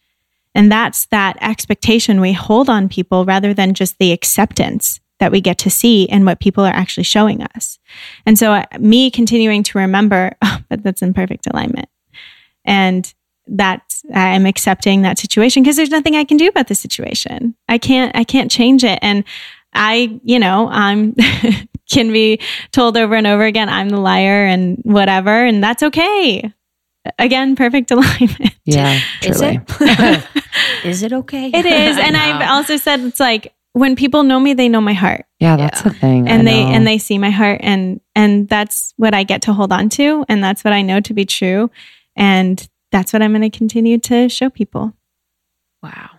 And 0.54 0.70
that's 0.70 1.06
that 1.06 1.36
expectation 1.40 2.20
we 2.20 2.32
hold 2.32 2.68
on 2.68 2.88
people 2.88 3.24
rather 3.24 3.54
than 3.54 3.74
just 3.74 3.98
the 3.98 4.12
acceptance 4.12 5.00
that 5.18 5.32
we 5.32 5.40
get 5.40 5.58
to 5.58 5.70
see 5.70 6.08
and 6.08 6.24
what 6.24 6.40
people 6.40 6.64
are 6.64 6.74
actually 6.74 7.04
showing 7.04 7.42
us. 7.42 7.78
And 8.24 8.38
so, 8.38 8.52
uh, 8.52 8.64
me 8.78 9.10
continuing 9.10 9.62
to 9.64 9.78
remember, 9.78 10.36
oh, 10.42 10.58
but 10.68 10.82
that's 10.82 11.02
in 11.02 11.14
perfect 11.14 11.46
alignment. 11.46 11.88
And 12.64 13.12
that 13.46 13.87
I'm 14.14 14.46
accepting 14.46 15.02
that 15.02 15.18
situation 15.18 15.62
because 15.62 15.76
there's 15.76 15.90
nothing 15.90 16.16
I 16.16 16.24
can 16.24 16.36
do 16.36 16.48
about 16.48 16.68
the 16.68 16.74
situation. 16.74 17.54
I 17.68 17.78
can't 17.78 18.14
I 18.16 18.24
can't 18.24 18.50
change 18.50 18.84
it 18.84 18.98
and 19.02 19.24
I, 19.74 20.18
you 20.24 20.38
know, 20.38 20.68
I'm 20.70 21.14
can 21.90 22.12
be 22.12 22.40
told 22.72 22.96
over 22.96 23.14
and 23.14 23.26
over 23.26 23.44
again 23.44 23.68
I'm 23.68 23.88
the 23.90 24.00
liar 24.00 24.44
and 24.46 24.78
whatever 24.82 25.44
and 25.44 25.62
that's 25.62 25.82
okay. 25.82 26.52
Again, 27.18 27.54
perfect 27.56 27.90
alignment. 27.92 28.54
Yeah, 28.64 28.98
Is 29.22 29.38
truly. 29.38 29.60
it? 29.80 30.24
is 30.84 31.02
it 31.02 31.12
okay? 31.12 31.50
It 31.52 31.66
is 31.66 31.98
and 31.98 32.16
I've 32.16 32.48
also 32.50 32.76
said 32.76 33.00
it's 33.00 33.20
like 33.20 33.54
when 33.74 33.94
people 33.94 34.22
know 34.22 34.40
me 34.40 34.54
they 34.54 34.68
know 34.68 34.80
my 34.80 34.94
heart 34.94 35.26
Yeah, 35.38 35.56
that's 35.56 35.82
the 35.82 35.90
thing. 35.90 36.28
I 36.28 36.32
and 36.32 36.46
they 36.46 36.64
know. 36.64 36.70
and 36.70 36.86
they 36.86 36.98
see 36.98 37.18
my 37.18 37.30
heart 37.30 37.60
and 37.62 38.00
and 38.14 38.48
that's 38.48 38.94
what 38.96 39.14
I 39.14 39.22
get 39.22 39.42
to 39.42 39.52
hold 39.52 39.72
on 39.72 39.88
to 39.90 40.24
and 40.28 40.42
that's 40.42 40.64
what 40.64 40.72
I 40.72 40.82
know 40.82 41.00
to 41.00 41.12
be 41.14 41.24
true 41.26 41.70
and 42.16 42.66
that's 42.92 43.12
what 43.12 43.22
I'm 43.22 43.32
going 43.32 43.48
to 43.50 43.56
continue 43.56 43.98
to 43.98 44.28
show 44.28 44.50
people. 44.50 44.94
Wow. 45.82 46.10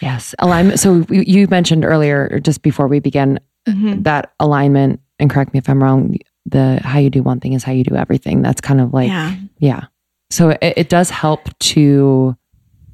yes, 0.00 0.34
alignment. 0.38 0.80
So 0.80 1.04
you 1.08 1.22
you 1.26 1.46
mentioned 1.48 1.84
earlier, 1.84 2.40
just 2.40 2.62
before 2.62 2.88
we 2.88 3.00
began, 3.00 3.38
Mhm. 3.68 4.02
that 4.04 4.32
alignment. 4.40 5.00
And 5.18 5.30
correct 5.30 5.54
me 5.54 5.58
if 5.58 5.68
I'm 5.68 5.82
wrong. 5.82 6.16
The 6.46 6.80
how 6.84 6.98
you 6.98 7.08
do 7.10 7.22
one 7.22 7.40
thing 7.40 7.54
is 7.54 7.62
how 7.62 7.72
you 7.72 7.84
do 7.84 7.94
everything. 7.96 8.42
That's 8.42 8.60
kind 8.60 8.80
of 8.80 8.92
like 8.92 9.08
yeah. 9.08 9.36
Yeah. 9.58 9.84
So 10.30 10.50
it, 10.50 10.58
it 10.76 10.88
does 10.88 11.08
help 11.10 11.48
to 11.60 12.36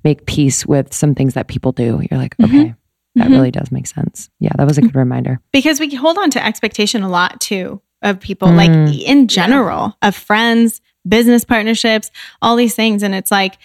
make 0.04 0.26
peace 0.26 0.64
with 0.66 0.92
some 0.94 1.14
things 1.14 1.34
that 1.34 1.48
people 1.48 1.72
do. 1.72 2.00
You're 2.10 2.20
like, 2.20 2.36
Mhm. 2.36 2.44
okay, 2.44 2.74
that 3.16 3.28
Mhm. 3.28 3.32
really 3.32 3.50
does 3.50 3.72
make 3.72 3.86
sense. 3.86 4.30
Yeah, 4.38 4.52
that 4.56 4.66
was 4.66 4.78
a 4.78 4.82
good 4.82 4.94
reminder. 4.94 5.40
because 5.52 5.80
we 5.80 5.92
hold 5.94 6.16
on 6.18 6.30
to 6.30 6.44
expectation 6.44 7.02
a 7.02 7.08
lot 7.08 7.40
too 7.40 7.80
of 8.02 8.20
people 8.20 8.48
Mm. 8.48 8.56
like 8.56 8.94
in 9.06 9.26
general 9.26 9.96
of 10.02 10.14
friends 10.14 10.80
business 11.08 11.44
partnerships 11.44 12.10
all 12.42 12.56
these 12.56 12.74
things 12.74 13.02
and 13.02 13.14
it's 13.14 13.30
like 13.30 13.58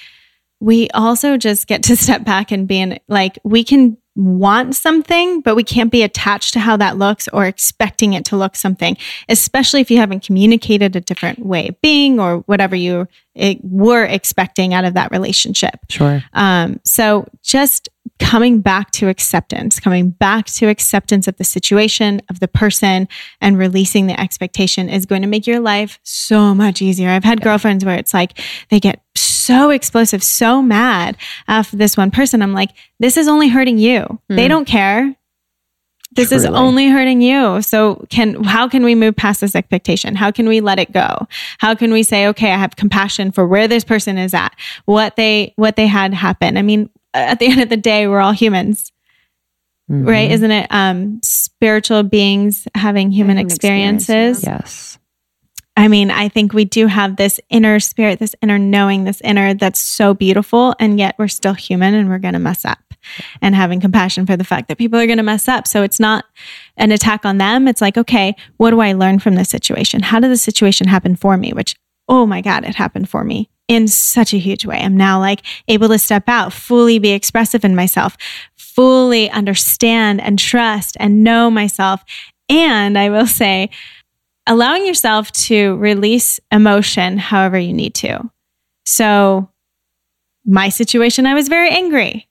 we 0.60 0.90
also 0.92 1.38
just 1.38 1.68
get 1.68 1.84
to 1.84 1.96
step 2.06 2.24
back 2.24 2.52
and 2.52 2.68
be 2.68 2.80
in 2.80 3.00
like 3.08 3.38
we 3.44 3.64
can 3.64 3.98
want 4.18 4.74
something 4.74 5.42
but 5.42 5.58
we 5.58 5.64
can't 5.64 5.92
be 5.92 6.02
attached 6.02 6.54
to 6.54 6.60
how 6.62 6.78
that 6.78 6.98
looks 6.98 7.28
or 7.34 7.46
expecting 7.46 8.14
it 8.14 8.24
to 8.24 8.38
look 8.38 8.56
something 8.56 8.96
especially 9.28 9.82
if 9.82 9.92
you 9.92 9.98
haven't 9.98 10.24
communicated 10.24 10.96
a 10.96 11.02
different 11.02 11.40
way 11.40 11.68
of 11.68 11.82
being 11.82 12.18
or 12.18 12.38
whatever 12.46 12.78
you 12.78 13.06
eh, 13.36 13.56
were 13.62 14.06
expecting 14.06 14.74
out 14.74 14.86
of 14.86 14.94
that 14.94 15.12
relationship 15.12 15.76
Sure. 15.90 16.24
um, 16.32 16.80
so 16.86 17.28
just 17.44 17.90
coming 18.20 18.62
back 18.62 18.92
to 18.92 19.10
acceptance, 19.10 19.80
coming 19.80 20.10
back 20.10 20.46
to 20.46 20.68
acceptance 20.68 21.28
of 21.28 21.36
the 21.38 21.44
situation, 21.44 22.22
of 22.30 22.40
the 22.40 22.48
person, 22.48 23.08
and 23.42 23.58
releasing 23.58 24.08
the 24.08 24.20
expectation 24.20 24.88
is 24.90 25.06
going 25.06 25.22
to 25.22 25.28
make 25.28 25.46
your 25.46 25.60
life 25.60 26.00
so 26.04 26.56
much 26.56 26.82
easier. 26.82 27.10
I've 27.10 27.24
had 27.26 27.42
girlfriends 27.42 27.84
where 27.84 27.98
it's 27.98 28.14
like 28.14 28.40
they 28.70 28.80
get 28.80 29.02
so 29.16 29.70
explosive, 29.70 30.24
so 30.24 30.62
mad 30.62 31.18
after 31.48 31.76
this 31.78 31.98
one 31.98 32.10
person. 32.10 32.42
I'm 32.42 32.54
like, 32.54 32.72
this 33.00 33.18
is 33.18 33.28
only 33.28 33.50
hurting 33.50 33.78
you. 33.78 34.20
They 34.30 34.46
Mm. 34.46 34.50
don't 34.50 34.66
care. 34.66 35.16
This 36.16 36.32
is 36.32 36.46
only 36.46 36.88
hurting 36.88 37.20
you. 37.20 37.62
So 37.62 38.06
can 38.10 38.42
how 38.46 38.70
can 38.70 38.86
we 38.86 38.96
move 38.96 39.18
past 39.18 39.42
this 39.42 39.54
expectation? 39.54 40.16
How 40.16 40.32
can 40.32 40.48
we 40.48 40.62
let 40.62 40.80
it 40.80 40.94
go? 40.94 41.28
How 41.58 41.76
can 41.76 41.92
we 41.92 42.04
say, 42.04 42.28
okay, 42.28 42.52
I 42.54 42.58
have 42.58 42.78
compassion 42.78 43.32
for 43.34 43.46
where 43.46 43.68
this 43.68 43.84
person 43.84 44.18
is 44.18 44.34
at, 44.34 44.54
what 44.86 45.18
they 45.18 45.54
what 45.58 45.76
they 45.76 45.88
had 45.88 46.14
happen. 46.14 46.56
I 46.56 46.62
mean, 46.62 46.90
at 47.16 47.40
the 47.40 47.48
end 47.48 47.62
of 47.62 47.70
the 47.70 47.78
day, 47.78 48.08
we're 48.08 48.20
all 48.20 48.32
humans, 48.32 48.92
Mhm. 49.90 50.08
right? 50.08 50.32
Isn't 50.32 50.52
it? 50.52 50.68
Um, 50.70 51.20
spiritual 51.24 52.04
beings 52.04 52.68
having 52.76 53.12
human 53.12 53.38
Human 53.38 53.46
experience, 53.46 54.04
experiences. 54.04 54.44
Yes. 54.46 55.00
I 55.78 55.90
mean, 55.90 56.10
I 56.10 56.30
think 56.30 56.54
we 56.54 56.64
do 56.66 56.88
have 56.88 57.18
this 57.18 57.40
inner 57.50 57.80
spirit, 57.82 58.20
this 58.20 58.34
inner 58.42 58.58
knowing, 58.58 59.04
this 59.04 59.20
inner 59.22 59.54
that's 59.54 59.80
so 59.80 60.14
beautiful, 60.14 60.74
and 60.80 60.98
yet 60.98 61.16
we're 61.18 61.28
still 61.28 61.54
human 61.54 61.94
and 61.94 62.08
we're 62.10 62.18
going 62.20 62.34
to 62.34 62.40
mess 62.40 62.64
up. 62.64 62.80
And 63.40 63.54
having 63.54 63.80
compassion 63.82 64.26
for 64.26 64.36
the 64.36 64.44
fact 64.44 64.68
that 64.68 64.80
people 64.80 64.98
are 65.00 65.06
going 65.06 65.18
to 65.18 65.24
mess 65.24 65.48
up. 65.48 65.68
So 65.68 65.84
it's 65.84 66.00
not 66.00 66.26
an 66.78 66.92
attack 66.92 67.24
on 67.24 67.38
them. 67.38 67.68
It's 67.68 67.82
like, 67.82 68.00
okay, 68.00 68.36
what 68.58 68.72
do 68.72 68.80
I 68.80 68.94
learn 68.94 69.20
from 69.20 69.36
this 69.36 69.50
situation? 69.50 70.02
How 70.02 70.20
did 70.20 70.32
the 70.32 70.38
situation 70.38 70.88
happen 70.88 71.16
for 71.16 71.38
me? 71.38 71.54
Which, 71.54 71.76
oh 72.10 72.26
my 72.26 72.42
God, 72.42 72.64
it 72.66 72.74
happened 72.74 73.08
for 73.08 73.24
me 73.24 73.48
in 73.68 73.88
such 73.88 74.34
a 74.34 74.38
huge 74.38 74.66
way. 74.66 74.78
I'm 74.78 74.98
now 74.98 75.20
like 75.20 75.42
able 75.68 75.88
to 75.90 75.98
step 75.98 76.28
out, 76.28 76.54
fully 76.54 77.00
be 77.00 77.12
expressive 77.12 77.66
in 77.66 77.76
myself, 77.76 78.18
fully 78.56 79.30
understand 79.30 80.22
and 80.22 80.38
trust 80.38 80.98
and 81.00 81.24
know 81.24 81.50
myself. 81.50 82.04
And 82.50 82.98
I 82.98 83.10
will 83.10 83.28
say, 83.28 83.70
allowing 84.48 84.86
yourself 84.86 85.32
to 85.32 85.76
release 85.78 86.40
emotion 86.52 87.18
however 87.18 87.58
you 87.58 87.74
need 87.74 87.96
to. 87.96 88.30
So, 88.86 89.50
my 90.46 90.70
situation, 90.70 91.26
I 91.26 91.34
was 91.34 91.48
very 91.48 91.70
angry. 91.72 92.28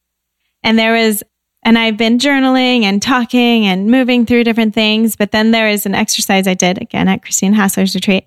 And 0.62 0.78
there 0.78 0.92
was, 0.92 1.24
and 1.64 1.76
I've 1.76 1.96
been 1.96 2.18
journaling 2.18 2.84
and 2.84 3.02
talking 3.02 3.66
and 3.66 3.90
moving 3.90 4.24
through 4.24 4.44
different 4.44 4.72
things. 4.72 5.16
But 5.16 5.32
then 5.32 5.50
there 5.50 5.68
is 5.68 5.84
an 5.84 5.96
exercise 5.96 6.46
I 6.46 6.54
did 6.54 6.80
again 6.80 7.08
at 7.08 7.22
Christine 7.22 7.54
Hassler's 7.54 7.94
retreat 7.94 8.24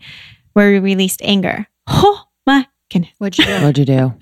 where 0.51 0.71
we 0.71 0.79
released 0.79 1.21
anger. 1.23 1.67
Oh 1.89 2.26
goodness. 2.91 3.11
What'd 3.17 3.37
you 3.39 3.45
do? 3.45 3.53
What'd 3.63 3.77
you 3.77 3.85
do? 3.85 4.13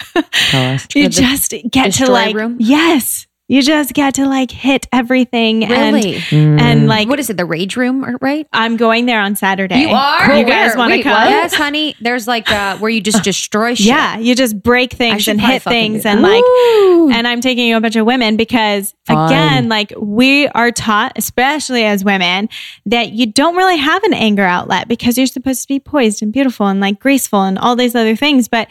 Tell 0.50 0.74
us. 0.76 0.88
You 0.96 1.10
just 1.10 1.54
get 1.70 1.94
to 1.94 2.12
like, 2.12 2.36
room? 2.36 2.58
yes, 2.60 3.28
you 3.48 3.62
just 3.62 3.94
get 3.94 4.16
to 4.16 4.26
like 4.26 4.52
hit 4.52 4.88
everything. 4.92 5.64
And. 5.66 5.96
Mm. 5.96 6.60
and 6.60 6.88
like, 6.88 7.08
what 7.08 7.20
is 7.20 7.30
it? 7.30 7.38
The 7.38 7.46
rage 7.46 7.76
room, 7.76 8.18
right? 8.22 8.48
I'm 8.52 8.78
going 8.78 9.06
there 9.06 9.20
on 9.20 9.36
Saturday. 9.36 9.82
You 9.82 9.90
are. 9.90 10.36
You 10.36 10.46
guys 10.46 10.76
want 10.76 10.94
to 10.94 11.04
come? 11.04 11.12
what? 11.12 11.30
Yes, 11.30 11.54
honey. 11.54 11.96
There's 12.02 12.28
like 12.28 12.50
uh, 12.52 12.78
where 12.78 12.90
you 12.90 13.02
just 13.02 13.24
destroy 13.24 13.74
shit. 13.76 13.88
Yeah, 13.88 14.18
you 14.18 14.36
just 14.36 14.62
break 14.62 14.94
things 14.94 15.28
and 15.28 15.40
hit 15.40 15.62
things 15.62 16.06
and 16.06 16.22
like 16.22 16.44
Ooh. 16.44 17.10
and 17.12 17.28
I'm 17.28 17.42
taking 17.42 17.74
a 17.74 17.82
bunch 17.82 17.96
of 17.96 18.06
women 18.06 18.38
because 18.38 18.94
Fun. 19.06 19.28
again, 19.28 19.70
like 19.70 19.94
we 19.98 20.48
are 20.50 20.72
taught, 20.72 21.14
especially 21.16 21.84
as 21.84 22.04
women, 22.04 22.50
that 22.86 23.12
you 23.12 23.26
don't 23.26 23.56
really 23.56 23.78
have 23.78 24.04
an 24.04 24.14
anger 24.14 24.44
outlet 24.44 24.88
because 24.88 25.18
you're 25.18 25.28
supposed 25.28 25.62
to 25.64 25.68
be 25.68 25.80
poised 25.80 26.22
and 26.22 26.34
beautiful 26.34 26.68
and 26.68 26.80
like 26.80 27.00
graceful 27.00 27.44
and 27.44 27.60
all 27.60 27.76
these 27.76 27.96
other 27.96 28.16
things. 28.16 28.48
But 28.48 28.70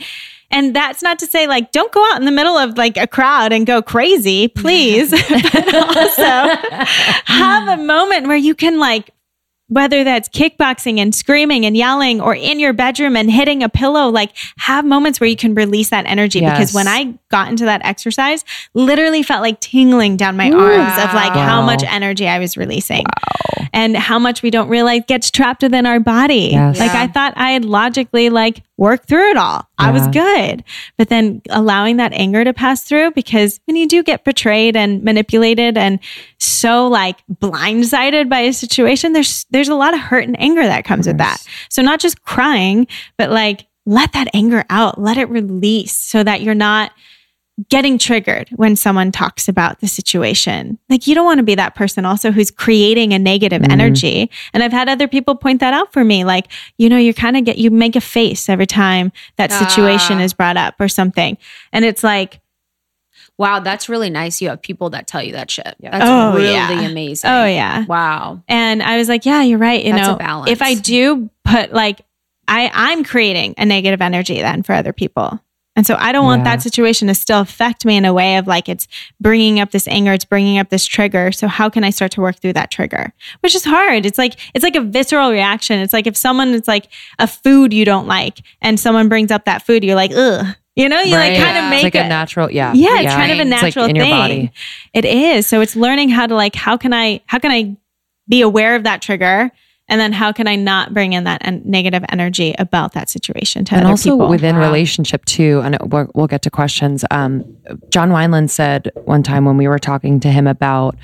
and 0.54 0.74
that's 0.74 1.02
not 1.02 1.18
to 1.18 1.26
say 1.26 1.46
like 1.46 1.72
don't 1.72 1.92
go 1.92 2.02
out 2.12 2.18
in 2.18 2.24
the 2.24 2.30
middle 2.30 2.56
of 2.56 2.78
like 2.78 2.96
a 2.96 3.06
crowd 3.06 3.52
and 3.52 3.66
go 3.66 3.82
crazy, 3.82 4.48
please. 4.48 5.10
but 5.28 5.74
also 5.74 6.22
have 7.24 7.78
a 7.78 7.82
moment 7.82 8.28
where 8.28 8.36
you 8.36 8.54
can 8.54 8.78
like 8.78 9.10
whether 9.68 10.04
that's 10.04 10.28
kickboxing 10.28 10.98
and 10.98 11.14
screaming 11.14 11.64
and 11.64 11.76
yelling 11.76 12.20
or 12.20 12.34
in 12.34 12.60
your 12.60 12.72
bedroom 12.72 13.16
and 13.16 13.30
hitting 13.30 13.62
a 13.62 13.68
pillow, 13.68 14.08
like 14.08 14.30
have 14.58 14.84
moments 14.84 15.20
where 15.20 15.28
you 15.28 15.36
can 15.36 15.54
release 15.54 15.90
that 15.90 16.06
energy. 16.06 16.40
Because 16.40 16.74
when 16.74 16.86
I 16.86 17.14
got 17.30 17.48
into 17.48 17.64
that 17.64 17.80
exercise, 17.84 18.44
literally 18.74 19.22
felt 19.22 19.40
like 19.40 19.60
tingling 19.60 20.16
down 20.16 20.36
my 20.36 20.50
arms 20.50 20.98
of 20.98 21.14
like 21.14 21.32
how 21.32 21.62
much 21.62 21.82
energy 21.82 22.28
I 22.28 22.38
was 22.38 22.56
releasing 22.56 23.04
and 23.72 23.96
how 23.96 24.18
much 24.18 24.42
we 24.42 24.50
don't 24.50 24.68
realize 24.68 25.02
gets 25.08 25.30
trapped 25.30 25.62
within 25.62 25.86
our 25.86 25.98
body. 25.98 26.50
Yes. 26.52 26.78
Like 26.78 26.92
Yeah. 26.92 27.02
I 27.02 27.06
thought 27.08 27.32
I 27.36 27.50
had 27.50 27.64
logically 27.64 28.30
like 28.30 28.62
worked 28.76 29.08
through 29.08 29.30
it 29.30 29.36
all. 29.36 29.68
I 29.78 29.90
was 29.90 30.06
good. 30.08 30.64
But 30.96 31.08
then 31.08 31.42
allowing 31.50 31.96
that 31.98 32.12
anger 32.12 32.44
to 32.44 32.52
pass 32.52 32.84
through 32.84 33.10
because 33.12 33.60
when 33.66 33.76
you 33.76 33.86
do 33.86 34.02
get 34.02 34.24
betrayed 34.24 34.76
and 34.76 35.02
manipulated 35.02 35.76
and 35.76 35.98
so 36.38 36.88
like 36.88 37.18
blindsided 37.28 38.28
by 38.28 38.40
a 38.40 38.52
situation, 38.52 39.12
there's 39.12 39.46
there's 39.50 39.63
a 39.68 39.74
lot 39.74 39.94
of 39.94 40.00
hurt 40.00 40.24
and 40.26 40.38
anger 40.40 40.62
that 40.62 40.84
comes 40.84 41.06
with 41.06 41.18
that. 41.18 41.42
So 41.70 41.82
not 41.82 42.00
just 42.00 42.22
crying, 42.22 42.86
but 43.16 43.30
like 43.30 43.66
let 43.86 44.12
that 44.12 44.28
anger 44.34 44.64
out, 44.70 45.00
let 45.00 45.18
it 45.18 45.28
release 45.28 45.96
so 45.96 46.22
that 46.24 46.40
you're 46.42 46.54
not 46.54 46.92
getting 47.68 47.98
triggered 47.98 48.48
when 48.56 48.74
someone 48.74 49.12
talks 49.12 49.46
about 49.48 49.78
the 49.80 49.86
situation. 49.86 50.76
Like 50.90 51.06
you 51.06 51.14
don't 51.14 51.24
want 51.24 51.38
to 51.38 51.44
be 51.44 51.54
that 51.54 51.76
person 51.76 52.04
also 52.04 52.32
who's 52.32 52.50
creating 52.50 53.12
a 53.12 53.18
negative 53.18 53.62
Mhm. 53.62 53.70
energy. 53.70 54.30
And 54.52 54.62
I've 54.64 54.72
had 54.72 54.88
other 54.88 55.06
people 55.06 55.36
point 55.36 55.60
that 55.60 55.72
out 55.72 55.92
for 55.92 56.02
me. 56.04 56.24
Like, 56.24 56.48
you 56.78 56.88
know, 56.88 56.96
you 56.96 57.14
kind 57.14 57.36
of 57.36 57.44
get, 57.44 57.58
you 57.58 57.70
make 57.70 57.94
a 57.94 58.00
face 58.00 58.48
every 58.48 58.66
time 58.66 59.12
that 59.36 59.52
situation 59.52 60.18
Ah. 60.18 60.22
is 60.22 60.32
brought 60.32 60.56
up 60.56 60.74
or 60.80 60.88
something. 60.88 61.38
And 61.72 61.84
it's 61.84 62.02
like, 62.02 62.40
Wow, 63.38 63.60
that's 63.60 63.88
really 63.88 64.10
nice. 64.10 64.40
You 64.40 64.50
have 64.50 64.62
people 64.62 64.90
that 64.90 65.06
tell 65.06 65.22
you 65.22 65.32
that 65.32 65.50
shit. 65.50 65.74
Yeah. 65.80 65.90
That's 65.98 66.04
Oh, 66.08 66.36
really 66.36 66.52
yeah. 66.52 66.68
Oh, 66.82 66.84
amazing. 66.86 67.30
oh 67.30 67.44
yeah. 67.46 67.84
Wow. 67.86 68.42
And 68.48 68.82
I 68.82 68.96
was 68.96 69.08
like, 69.08 69.26
yeah, 69.26 69.42
you're 69.42 69.58
right. 69.58 69.84
You 69.84 69.92
That's 69.92 70.08
a 70.08 70.12
know, 70.12 70.18
balance. 70.18 70.50
if 70.50 70.62
I 70.62 70.74
do 70.74 71.28
put 71.44 71.72
like, 71.72 72.00
I, 72.46 72.70
I'm 72.72 73.02
creating 73.04 73.54
a 73.58 73.64
negative 73.64 74.00
energy 74.00 74.40
then 74.40 74.62
for 74.62 74.72
other 74.74 74.92
people. 74.92 75.40
And 75.76 75.84
so 75.84 75.96
I 75.98 76.12
don't 76.12 76.24
want 76.24 76.44
that 76.44 76.62
situation 76.62 77.08
to 77.08 77.16
still 77.16 77.40
affect 77.40 77.84
me 77.84 77.96
in 77.96 78.04
a 78.04 78.12
way 78.14 78.36
of 78.36 78.46
like 78.46 78.68
it's 78.68 78.86
bringing 79.20 79.58
up 79.58 79.72
this 79.72 79.88
anger, 79.88 80.12
it's 80.12 80.24
bringing 80.24 80.56
up 80.58 80.68
this 80.68 80.84
trigger. 80.86 81.32
So 81.32 81.48
how 81.48 81.68
can 81.68 81.82
I 81.82 81.90
start 81.90 82.12
to 82.12 82.20
work 82.20 82.36
through 82.36 82.52
that 82.52 82.70
trigger? 82.70 83.12
Which 83.40 83.56
is 83.56 83.64
hard. 83.64 84.06
It's 84.06 84.16
like 84.16 84.38
it's 84.54 84.62
like 84.62 84.76
a 84.76 84.80
visceral 84.82 85.32
reaction. 85.32 85.80
It's 85.80 85.92
like 85.92 86.06
if 86.06 86.16
someone 86.16 86.54
it's 86.54 86.68
like 86.68 86.86
a 87.18 87.26
food 87.26 87.72
you 87.72 87.84
don't 87.84 88.06
like 88.06 88.38
and 88.62 88.78
someone 88.78 89.08
brings 89.08 89.32
up 89.32 89.46
that 89.46 89.66
food, 89.66 89.82
you're 89.82 89.96
like, 89.96 90.12
ugh. 90.14 90.54
You 90.76 90.88
know, 90.88 91.00
you 91.00 91.14
Right. 91.16 91.32
like 91.34 91.40
kind 91.42 91.56
Yeah. 91.56 91.66
of 91.68 91.72
it's 91.72 91.82
make 91.82 91.84
like 91.84 91.94
it 91.94 92.06
a 92.06 92.08
natural, 92.08 92.50
yeah. 92.50 92.72
yeah, 92.74 93.00
it's 93.00 93.14
kind 93.14 93.30
of 93.32 93.38
a 93.38 93.42
It's, 93.42 93.50
like, 93.50 93.62
natural 93.76 93.84
in 93.86 93.94
thing. 93.96 94.50
It 94.92 95.04
is. 95.04 95.46
So 95.46 95.60
it's 95.60 95.76
learning 95.76 96.08
how 96.08 96.26
to 96.26 96.34
like 96.34 96.54
how 96.56 96.76
can 96.76 96.92
I 96.92 97.20
how 97.26 97.38
can 97.38 97.52
I 97.52 97.76
be 98.28 98.40
aware 98.40 98.74
of 98.74 98.82
that 98.84 99.00
trigger 99.00 99.52
And 99.86 100.00
then 100.00 100.12
how 100.12 100.32
can 100.32 100.48
I 100.48 100.56
not 100.56 100.94
bring 100.94 101.12
in 101.12 101.24
that 101.24 101.46
en- 101.46 101.60
negative 101.64 102.02
energy 102.08 102.54
about 102.58 102.94
that 102.94 103.10
situation 103.10 103.66
to 103.66 103.74
and 103.74 103.86
also 103.86 104.12
people? 104.12 104.28
within 104.28 104.56
Wow. 104.56 104.62
relationship 104.62 105.24
too 105.26 105.60
and 105.62 105.76
we'll, 105.92 106.10
we'll 106.14 106.26
get 106.26 106.42
to 106.42 106.50
questions 106.50 107.04
um, 107.10 107.44
john 107.90 108.10
wineland 108.10 108.48
said 108.50 108.90
one 109.04 109.22
time 109.22 109.44
when 109.44 109.56
we 109.56 109.68
were 109.68 109.78
talking 109.78 110.20
to 110.20 110.30
him 110.30 110.46
about 110.46 110.96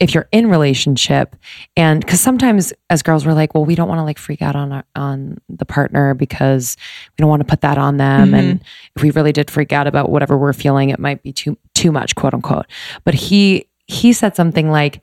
if 0.00 0.12
you're 0.14 0.28
in 0.32 0.48
relationship 0.50 1.34
and 1.76 2.00
because 2.04 2.20
sometimes 2.20 2.72
as 2.90 3.02
girls 3.02 3.24
we're 3.26 3.32
like 3.32 3.54
well 3.54 3.64
we 3.64 3.74
don't 3.74 3.88
want 3.88 3.98
to 3.98 4.02
like 4.02 4.18
freak 4.18 4.42
out 4.42 4.54
on 4.56 4.72
our, 4.72 4.84
on 4.94 5.38
the 5.48 5.64
partner 5.64 6.12
because 6.14 6.76
we 7.16 7.22
don't 7.22 7.30
want 7.30 7.40
to 7.40 7.46
put 7.46 7.62
that 7.62 7.78
on 7.78 7.96
them 7.96 8.34
and 8.34 8.62
if 8.96 9.02
we 9.02 9.10
really 9.12 9.32
did 9.32 9.50
freak 9.50 9.72
out 9.72 9.86
about 9.86 10.10
whatever 10.10 10.36
we're 10.36 10.52
feeling 10.52 10.90
it 10.90 10.98
might 10.98 11.22
be 11.22 11.32
too 11.32 11.56
too 11.74 11.90
much 11.90 12.14
quote 12.14 12.34
unquote 12.34 12.66
but 13.04 13.14
he 13.14 13.66
he 13.86 14.12
said 14.12 14.34
something 14.36 14.70
like 14.70 15.00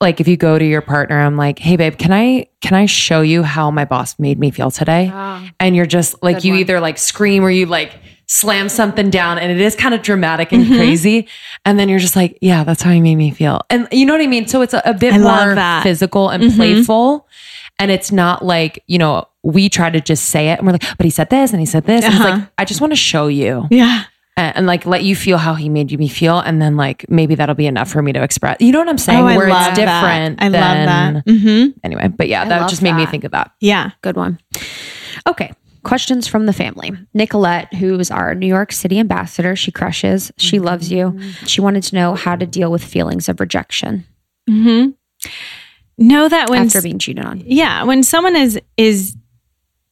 like 0.00 0.20
if 0.20 0.28
you 0.28 0.36
go 0.36 0.58
to 0.58 0.64
your 0.64 0.80
partner 0.80 1.20
i'm 1.20 1.36
like 1.36 1.58
hey 1.58 1.76
babe 1.76 1.96
can 1.98 2.12
i 2.12 2.46
can 2.60 2.74
i 2.74 2.86
show 2.86 3.20
you 3.20 3.42
how 3.42 3.70
my 3.70 3.84
boss 3.84 4.18
made 4.18 4.38
me 4.38 4.50
feel 4.50 4.70
today 4.70 5.10
and 5.60 5.76
you're 5.76 5.86
just 5.86 6.22
like 6.22 6.36
Good 6.36 6.44
you 6.44 6.52
one. 6.52 6.60
either 6.60 6.80
like 6.80 6.98
scream 6.98 7.44
or 7.44 7.50
you 7.50 7.66
like 7.66 7.92
slam 8.26 8.68
something 8.70 9.10
down 9.10 9.38
and 9.38 9.52
it 9.52 9.60
is 9.60 9.76
kind 9.76 9.94
of 9.94 10.00
dramatic 10.02 10.50
and 10.52 10.64
Mhm. 10.64 10.76
crazy 10.76 11.28
and 11.66 11.78
then 11.78 11.88
you're 11.90 11.98
just 11.98 12.16
like 12.16 12.38
yeah 12.40 12.64
that's 12.64 12.80
how 12.82 12.90
he 12.90 13.00
made 13.00 13.16
me 13.16 13.30
feel 13.30 13.60
and 13.68 13.86
you 13.92 14.06
know 14.06 14.14
what 14.14 14.22
i 14.22 14.26
mean 14.26 14.46
so 14.46 14.62
it's 14.62 14.72
a, 14.74 14.80
a 14.86 14.94
bit 14.94 15.12
I 15.14 15.18
more 15.18 15.82
physical 15.82 16.30
and 16.30 16.42
Mhm. 16.44 16.56
playful 16.56 17.28
and 17.78 17.90
it's 17.90 18.10
not 18.10 18.44
like 18.44 18.82
you 18.86 18.98
know 18.98 19.26
we 19.42 19.68
try 19.68 19.90
to 19.90 20.00
just 20.00 20.30
say 20.30 20.48
it 20.48 20.58
and 20.58 20.66
we're 20.66 20.72
like 20.72 20.96
but 20.96 21.04
he 21.04 21.10
said 21.10 21.28
this 21.28 21.50
and 21.52 21.60
he 21.60 21.66
said 21.66 21.84
this 21.84 22.02
and 22.04 22.14
it's 22.14 22.24
Uh-huh. 22.24 22.38
like 22.38 22.48
i 22.56 22.64
just 22.64 22.80
want 22.80 22.92
to 22.92 22.96
show 22.96 23.26
you 23.26 23.66
yeah. 23.70 24.04
And, 24.36 24.56
and, 24.56 24.66
like 24.66 24.84
let 24.86 25.02
you 25.04 25.14
feel 25.14 25.38
how 25.38 25.54
he 25.54 25.68
made 25.68 25.96
me 25.98 26.08
feel 26.08 26.38
and 26.40 26.60
then 26.60 26.76
like 26.76 27.04
maybe 27.08 27.34
that'll 27.34 27.54
be 27.54 27.66
enough 27.66 27.90
for 27.90 28.02
me 28.02 28.12
to 28.12 28.22
express 28.22 28.56
you 28.60 28.72
know 28.72 28.80
what 28.80 28.88
i'm 28.88 28.98
saying 28.98 29.20
Oh, 29.20 29.26
I 29.26 29.36
where 29.36 29.48
love 29.48 29.68
it's 29.68 29.78
different 29.78 30.38
That. 30.40 30.46
I 30.46 30.48
than- 30.48 31.14
love 31.14 31.24
that. 31.24 31.32
hmm 31.32 31.66
anyway 31.84 32.08
but 32.08 32.28
yeah 32.28 32.42
I 32.42 32.48
that 32.48 32.68
just 32.68 32.82
made 32.82 32.94
me 32.94 33.06
think 33.06 33.24
of 33.24 33.32
that 33.32 33.52
Yeah. 33.60 33.90
Good 34.02 34.16
one. 34.16 34.38
Okay. 35.26 35.52
Questions 35.84 36.26
from 36.26 36.46
the 36.46 36.52
family. 36.54 36.92
Nicolette, 37.12 37.72
who's 37.74 38.10
our 38.10 38.34
New 38.34 38.46
York 38.46 38.72
City 38.72 38.98
ambassador, 38.98 39.54
she 39.54 39.70
crushes. 39.70 40.32
She 40.38 40.58
loves 40.58 40.90
you. 40.90 41.20
She 41.46 41.60
wanted 41.60 41.82
to 41.84 41.94
know 41.94 42.14
how 42.14 42.36
to 42.36 42.46
deal 42.46 42.70
with 42.72 42.82
feelings 42.82 43.28
of 43.28 43.38
rejection 43.40 44.04
hmm 44.48 44.90
Know 45.96 46.28
that 46.28 46.50
when 46.50 46.66
after 46.66 46.82
being 46.82 46.98
cheated 46.98 47.24
on. 47.24 47.42
yeah 47.46 47.84
when 47.84 48.02
someone 48.02 48.34
is 48.34 48.58
is 48.76 49.16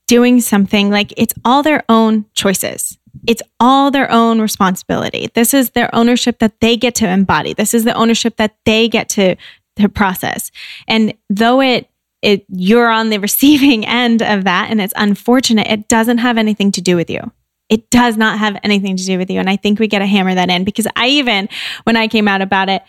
doing 0.09 0.41
something 0.41 0.91
like 0.91 1.13
it's 1.17 1.35
all 1.45 1.63
their 1.63 1.85
own 1.89 2.25
choices 2.35 2.99
it's 3.27 3.43
all 3.61 3.91
their 3.91 4.11
own 4.11 4.41
responsibility. 4.41 5.29
This 5.35 5.55
is 5.55 5.71
their 5.71 5.95
ownership 5.95 6.39
that 6.39 6.61
they 6.61 6.77
get 6.77 6.95
to 6.97 7.09
embody. 7.09 7.53
This 7.53 7.75
is 7.75 7.85
the 7.85 7.95
ownership 7.95 8.37
that 8.37 8.57
they 8.65 8.89
get 8.89 9.09
to 9.11 9.37
to 9.77 9.89
process. 9.89 10.51
And 10.87 11.15
though 11.31 11.61
it 11.61 11.89
it 12.21 12.45
you're 12.49 12.91
on 12.91 13.11
the 13.11 13.19
receiving 13.29 13.87
end 13.87 14.23
of 14.23 14.45
that 14.45 14.71
and 14.71 14.81
it's 14.81 14.95
unfortunate 14.97 15.67
it 15.69 15.89
doesn't 15.89 16.19
have 16.19 16.39
anything 16.39 16.73
to 16.73 16.81
do 16.81 16.97
with 16.97 17.11
you. 17.11 17.21
It 17.69 17.89
does 17.89 18.19
not 18.19 18.39
have 18.39 18.59
anything 18.65 18.97
to 18.97 19.05
do 19.05 19.19
with 19.19 19.31
you. 19.31 19.41
And 19.41 19.49
i 19.49 19.57
think 19.57 19.79
we 19.79 19.89
got 19.89 20.01
to 20.01 20.07
hammer 20.07 20.35
that 20.35 20.51
in 20.51 20.65
because 20.65 20.87
i 20.97 21.09
even 21.09 21.49
when 21.85 21.97
i 21.97 22.09
came 22.09 22.29
out 22.29 22.43
about 22.43 22.69
it 22.69 22.83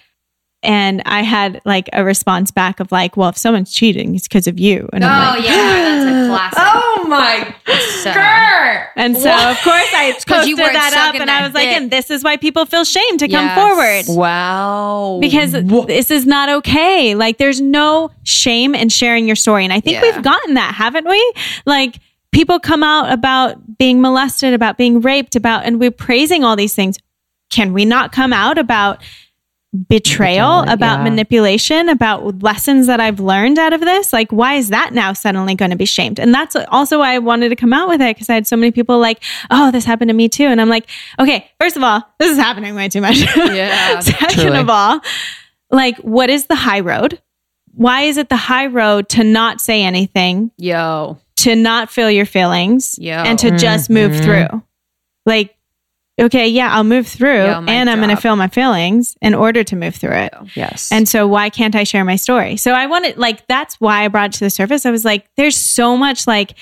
and 0.64 1.02
I 1.06 1.22
had 1.22 1.62
like 1.66 1.90
a 1.94 2.04
response 2.04 2.50
back 2.52 2.80
of 2.80 2.92
like, 2.92 3.16
well, 3.18 3.30
if 3.30 3.38
someone's 3.38 3.72
cheating, 3.72 4.16
it's 4.16 4.28
because 4.28 4.48
of 4.48 4.60
you. 4.60 4.90
And 4.94 5.04
I'm 5.04 5.12
oh, 5.12 5.40
like, 5.40 5.50
Oh, 5.50 5.54
yeah, 5.54 6.04
that's 6.04 6.26
a 6.26 6.30
classic. 6.30 6.60
oh 6.60 7.06
my 7.08 7.56
So- 8.04 8.10
and 8.96 9.18
so 9.18 9.32
of 9.32 9.58
course 9.62 9.90
I 9.94 10.12
'cause 10.26 10.46
posted 10.46 10.58
that 10.58 10.94
up 11.10 11.20
and 11.20 11.28
that 11.30 11.42
I 11.42 11.46
was 11.46 11.54
like, 11.54 11.68
bit. 11.70 11.82
and 11.82 11.92
this 11.92 12.10
is 12.10 12.24
why 12.24 12.38
people 12.38 12.66
feel 12.66 12.84
shame 12.84 13.18
to 13.18 13.28
come 13.28 13.50
forward. 13.56 14.04
wow 14.08 15.20
Because 15.22 15.52
this 15.52 16.12
is 16.12 16.26
not 16.26 16.50
okay. 16.50 17.16
Like, 17.16 17.38
there's 17.38 17.62
no 17.62 18.10
shame 18.24 18.74
in 18.76 18.90
sharing 18.90 19.28
your 19.28 19.36
story. 19.36 19.64
And 19.64 19.74
I 19.74 19.80
think 19.80 19.96
Yeah. 19.96 20.02
we've 20.14 20.24
gotten 20.24 20.54
that, 20.56 20.74
haven't 20.76 21.08
we? 21.08 21.34
Like, 21.66 22.00
people 22.32 22.60
come 22.60 22.84
out 22.84 23.12
about 23.12 23.78
being 23.78 24.02
molested, 24.02 24.54
about 24.54 24.78
being 24.78 25.02
raped, 25.02 25.36
about, 25.36 25.66
and 25.66 25.80
we're 25.80 25.92
praising 25.92 26.44
all 26.44 26.56
these 26.56 26.74
things. 26.74 26.98
Can 27.50 27.74
we 27.74 27.86
not 27.86 28.12
come 28.12 28.34
out 28.34 28.58
about 28.58 29.02
betrayal, 29.90 30.60
Infidelity, 30.60 30.74
about 30.74 30.98
yeah. 31.00 31.04
manipulation, 31.04 31.90
about 31.90 32.44
lessons 32.44 32.88
that 32.88 33.00
I've 33.00 33.20
learned 33.20 33.58
out 33.58 33.74
of 33.74 33.82
this? 33.82 34.14
Like, 34.14 34.32
why 34.32 34.54
is 34.56 34.70
that 34.70 34.94
now 34.94 35.14
suddenly 35.14 35.56
going 35.56 35.72
to 35.72 35.78
be 35.78 35.86
shamed? 35.86 36.20
And 36.20 36.34
that's 36.34 36.56
also 36.70 37.00
why 37.00 37.16
I 37.16 37.20
wanted 37.20 37.50
to 37.50 37.56
come 37.56 37.74
out 37.74 37.88
with 37.88 38.02
it 38.02 38.16
because 38.16 38.30
I 38.30 38.36
had 38.36 38.46
so 38.46 38.56
many 38.56 38.72
people 38.72 39.00
like, 39.00 39.24
oh, 39.50 39.72
this 39.72 39.84
happened 39.86 40.10
to 40.10 40.14
me 40.14 40.30
too. 40.30 40.46
And 40.46 40.62
I'm 40.62 40.70
like, 40.70 40.88
okay, 41.20 41.50
first 41.60 41.76
of 41.76 41.84
all, 41.84 42.04
this 42.20 42.32
is 42.32 42.38
happening 42.38 42.76
way 42.76 42.88
too 42.88 43.02
much. 43.02 43.18
Yeah, 43.36 44.00
Second 44.00 44.30
truly. 44.44 44.60
of 44.60 44.70
all, 44.70 45.02
like, 45.72 45.98
what 46.00 46.30
is 46.30 46.46
the 46.46 46.56
high 46.56 46.82
road? 46.82 47.20
Why 47.74 48.02
is 48.02 48.18
it 48.18 48.30
the 48.30 48.36
high 48.38 48.68
road 48.68 49.10
to 49.10 49.24
not 49.24 49.60
say 49.60 49.82
anything, 49.84 50.52
Yo. 50.58 51.18
to 51.38 51.56
not 51.56 51.90
feel 51.90 52.12
your 52.12 52.28
feelings, 52.28 52.96
Yo. 53.00 53.14
and 53.16 53.40
to 53.40 53.58
just 53.58 53.90
move 53.90 54.12
Mhm. 54.12 54.24
through? 54.24 54.64
Like, 55.26 55.56
okay, 56.20 56.48
yeah, 56.48 56.74
I'll 56.74 56.84
move 56.84 57.08
through 57.08 57.46
Yo, 57.46 57.64
and 57.68 57.90
I'm 57.90 58.00
going 58.00 58.16
to 58.16 58.22
feel 58.22 58.36
my 58.36 58.48
feelings 58.48 59.16
in 59.22 59.34
order 59.34 59.64
to 59.64 59.76
move 59.76 59.96
through 59.96 60.16
it. 60.16 60.34
yes 60.56 60.92
And 60.92 61.08
so 61.08 61.28
why 61.28 61.50
can't 61.50 61.76
I 61.76 61.84
share 61.84 62.06
my 62.06 62.16
story? 62.16 62.58
So 62.58 62.72
I 62.72 62.86
wanted 62.86 63.18
like 63.18 63.48
that's 63.48 63.76
why 63.82 64.04
I 64.04 64.08
brought 64.08 64.30
it 64.30 64.34
to 64.34 64.46
the 64.46 64.50
surface. 64.50 64.86
I 64.86 64.92
was 64.92 65.06
like, 65.06 65.28
there's 65.36 65.58
so 65.58 65.98
much 65.98 66.28
like 66.28 66.56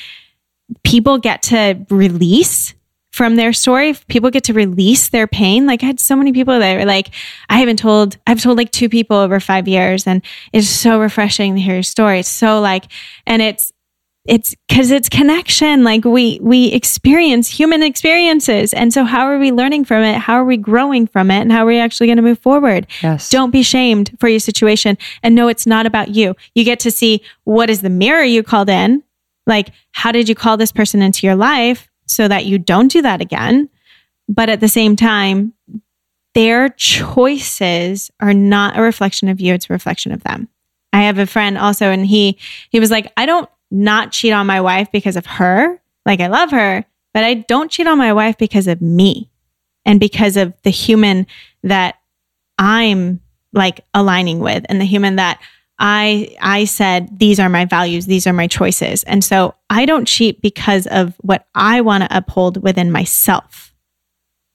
people 0.83 1.17
get 1.17 1.43
to 1.43 1.85
release 1.89 2.73
from 3.11 3.35
their 3.35 3.51
story. 3.51 3.93
People 4.07 4.29
get 4.29 4.45
to 4.45 4.53
release 4.53 5.09
their 5.09 5.27
pain. 5.27 5.65
Like 5.65 5.83
I 5.83 5.87
had 5.87 5.99
so 5.99 6.15
many 6.15 6.31
people 6.31 6.57
that 6.57 6.77
were 6.77 6.85
like, 6.85 7.11
I 7.49 7.57
haven't 7.57 7.77
told, 7.77 8.17
I've 8.25 8.41
told 8.41 8.57
like 8.57 8.71
two 8.71 8.87
people 8.89 9.17
over 9.17 9.39
five 9.39 9.67
years, 9.67 10.07
and 10.07 10.21
it's 10.53 10.69
so 10.69 10.99
refreshing 10.99 11.55
to 11.55 11.61
hear 11.61 11.75
your 11.75 11.83
story. 11.83 12.19
It's 12.19 12.29
so 12.29 12.61
like, 12.61 12.85
and 13.27 13.41
it's 13.41 13.73
it's 14.25 14.55
because 14.67 14.91
it's 14.91 15.09
connection 15.09 15.83
like 15.83 16.05
we 16.05 16.39
we 16.41 16.67
experience 16.67 17.49
human 17.49 17.81
experiences 17.81 18.73
and 18.73 18.93
so 18.93 19.03
how 19.03 19.25
are 19.25 19.39
we 19.39 19.51
learning 19.51 19.83
from 19.83 20.03
it 20.03 20.17
how 20.17 20.35
are 20.35 20.45
we 20.45 20.57
growing 20.57 21.07
from 21.07 21.31
it 21.31 21.41
and 21.41 21.51
how 21.51 21.63
are 21.63 21.65
we 21.65 21.79
actually 21.79 22.05
going 22.05 22.17
to 22.17 22.21
move 22.21 22.37
forward 22.37 22.85
yes 23.01 23.29
don't 23.31 23.49
be 23.49 23.63
shamed 23.63 24.15
for 24.19 24.29
your 24.29 24.39
situation 24.39 24.97
and 25.23 25.35
no, 25.35 25.47
it's 25.47 25.65
not 25.65 25.85
about 25.85 26.09
you. 26.09 26.35
You 26.55 26.63
get 26.63 26.79
to 26.81 26.91
see 26.91 27.21
what 27.43 27.69
is 27.69 27.81
the 27.81 27.89
mirror 27.89 28.23
you 28.23 28.43
called 28.43 28.69
in. 28.69 29.03
Like, 29.47 29.71
how 29.91 30.11
did 30.11 30.29
you 30.29 30.35
call 30.35 30.57
this 30.57 30.71
person 30.71 31.01
into 31.01 31.25
your 31.25 31.35
life 31.35 31.89
so 32.05 32.27
that 32.27 32.45
you 32.45 32.57
don't 32.57 32.91
do 32.91 33.01
that 33.01 33.21
again? 33.21 33.69
But 34.27 34.49
at 34.49 34.59
the 34.59 34.67
same 34.67 34.95
time, 34.95 35.53
their 36.33 36.69
choices 36.69 38.11
are 38.19 38.33
not 38.33 38.77
a 38.77 38.81
reflection 38.81 39.27
of 39.27 39.41
you, 39.41 39.53
it's 39.53 39.69
a 39.69 39.73
reflection 39.73 40.11
of 40.11 40.23
them. 40.23 40.47
I 40.93 41.03
have 41.03 41.17
a 41.17 41.25
friend 41.25 41.57
also, 41.57 41.87
and 41.87 42.05
he 42.05 42.37
he 42.69 42.79
was 42.79 42.91
like, 42.91 43.11
I 43.17 43.25
don't 43.25 43.49
not 43.71 44.11
cheat 44.11 44.33
on 44.33 44.45
my 44.45 44.61
wife 44.61 44.91
because 44.91 45.15
of 45.15 45.25
her. 45.25 45.81
Like 46.05 46.19
I 46.19 46.27
love 46.27 46.51
her, 46.51 46.85
but 47.13 47.23
I 47.23 47.35
don't 47.35 47.71
cheat 47.71 47.87
on 47.87 47.97
my 47.97 48.13
wife 48.13 48.37
because 48.37 48.67
of 48.67 48.81
me 48.81 49.31
and 49.85 49.99
because 49.99 50.37
of 50.37 50.53
the 50.63 50.69
human 50.69 51.25
that 51.63 51.95
I'm 52.57 53.21
like 53.53 53.85
aligning 53.93 54.39
with 54.39 54.65
and 54.69 54.79
the 54.79 54.85
human 54.85 55.15
that 55.15 55.41
I 55.79 56.35
I 56.39 56.65
said 56.65 57.17
these 57.17 57.39
are 57.39 57.49
my 57.49 57.65
values, 57.65 58.05
these 58.05 58.27
are 58.27 58.33
my 58.33 58.47
choices. 58.47 59.03
And 59.03 59.23
so 59.23 59.55
I 59.69 59.85
don't 59.85 60.07
cheat 60.07 60.41
because 60.41 60.85
of 60.87 61.15
what 61.21 61.47
I 61.55 61.81
want 61.81 62.03
to 62.03 62.17
uphold 62.17 62.61
within 62.61 62.91
myself. 62.91 63.73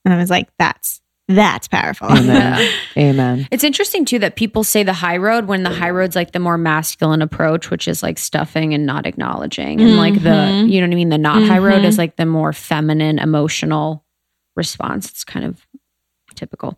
And 0.04 0.14
I 0.14 0.18
was 0.18 0.30
like 0.30 0.48
that's 0.58 1.00
that's 1.28 1.66
powerful. 1.68 2.08
amen 2.10 2.70
amen 2.96 3.48
It's 3.50 3.64
interesting 3.64 4.04
too 4.04 4.18
that 4.20 4.36
people 4.36 4.62
say 4.64 4.82
the 4.82 4.92
high 4.92 5.16
road 5.16 5.46
when 5.46 5.62
the 5.64 5.70
high 5.70 5.90
road's 5.90 6.14
like 6.16 6.32
the 6.32 6.38
more 6.38 6.56
masculine 6.58 7.22
approach, 7.22 7.70
which 7.70 7.88
is 7.88 8.02
like 8.02 8.18
stuffing 8.18 8.74
and 8.74 8.86
not 8.86 9.06
acknowledging. 9.06 9.80
And 9.80 9.96
like 9.96 10.14
the, 10.14 10.28
Mhm. 10.28 10.70
you 10.70 10.80
know 10.80 10.86
what 10.86 10.92
I 10.92 10.96
mean? 10.96 11.08
The 11.08 11.18
not 11.18 11.42
high 11.42 11.58
road 11.58 11.82
Mhm. 11.82 11.86
is 11.86 11.98
like 11.98 12.16
the 12.16 12.26
more 12.26 12.52
feminine, 12.52 13.18
emotional 13.18 14.04
response. 14.54 15.10
It's 15.10 15.24
kind 15.24 15.44
of 15.44 15.66
typical. 16.34 16.76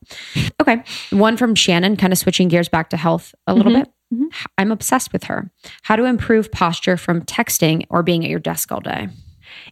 Okay. 0.63 0.83
One 1.11 1.37
from 1.37 1.55
Shannon, 1.55 1.97
kind 1.97 2.13
of 2.13 2.19
switching 2.19 2.49
gears 2.49 2.69
back 2.69 2.91
to 2.91 2.97
health 2.97 3.35
a 3.47 3.55
little 3.55 3.73
Mhm. 3.73 3.85
bit. 3.85 3.93
H- 4.33 4.47
I'm 4.57 4.73
obsessed 4.73 5.13
with 5.13 5.25
her. 5.25 5.51
How 5.83 5.97
to 5.97 6.05
improve 6.05 6.51
posture 6.53 6.97
from 6.97 7.23
texting 7.23 7.85
or 7.91 8.03
being 8.03 8.25
at 8.25 8.31
your 8.31 8.39
desk 8.41 8.71
all 8.73 8.81
day. 8.81 9.09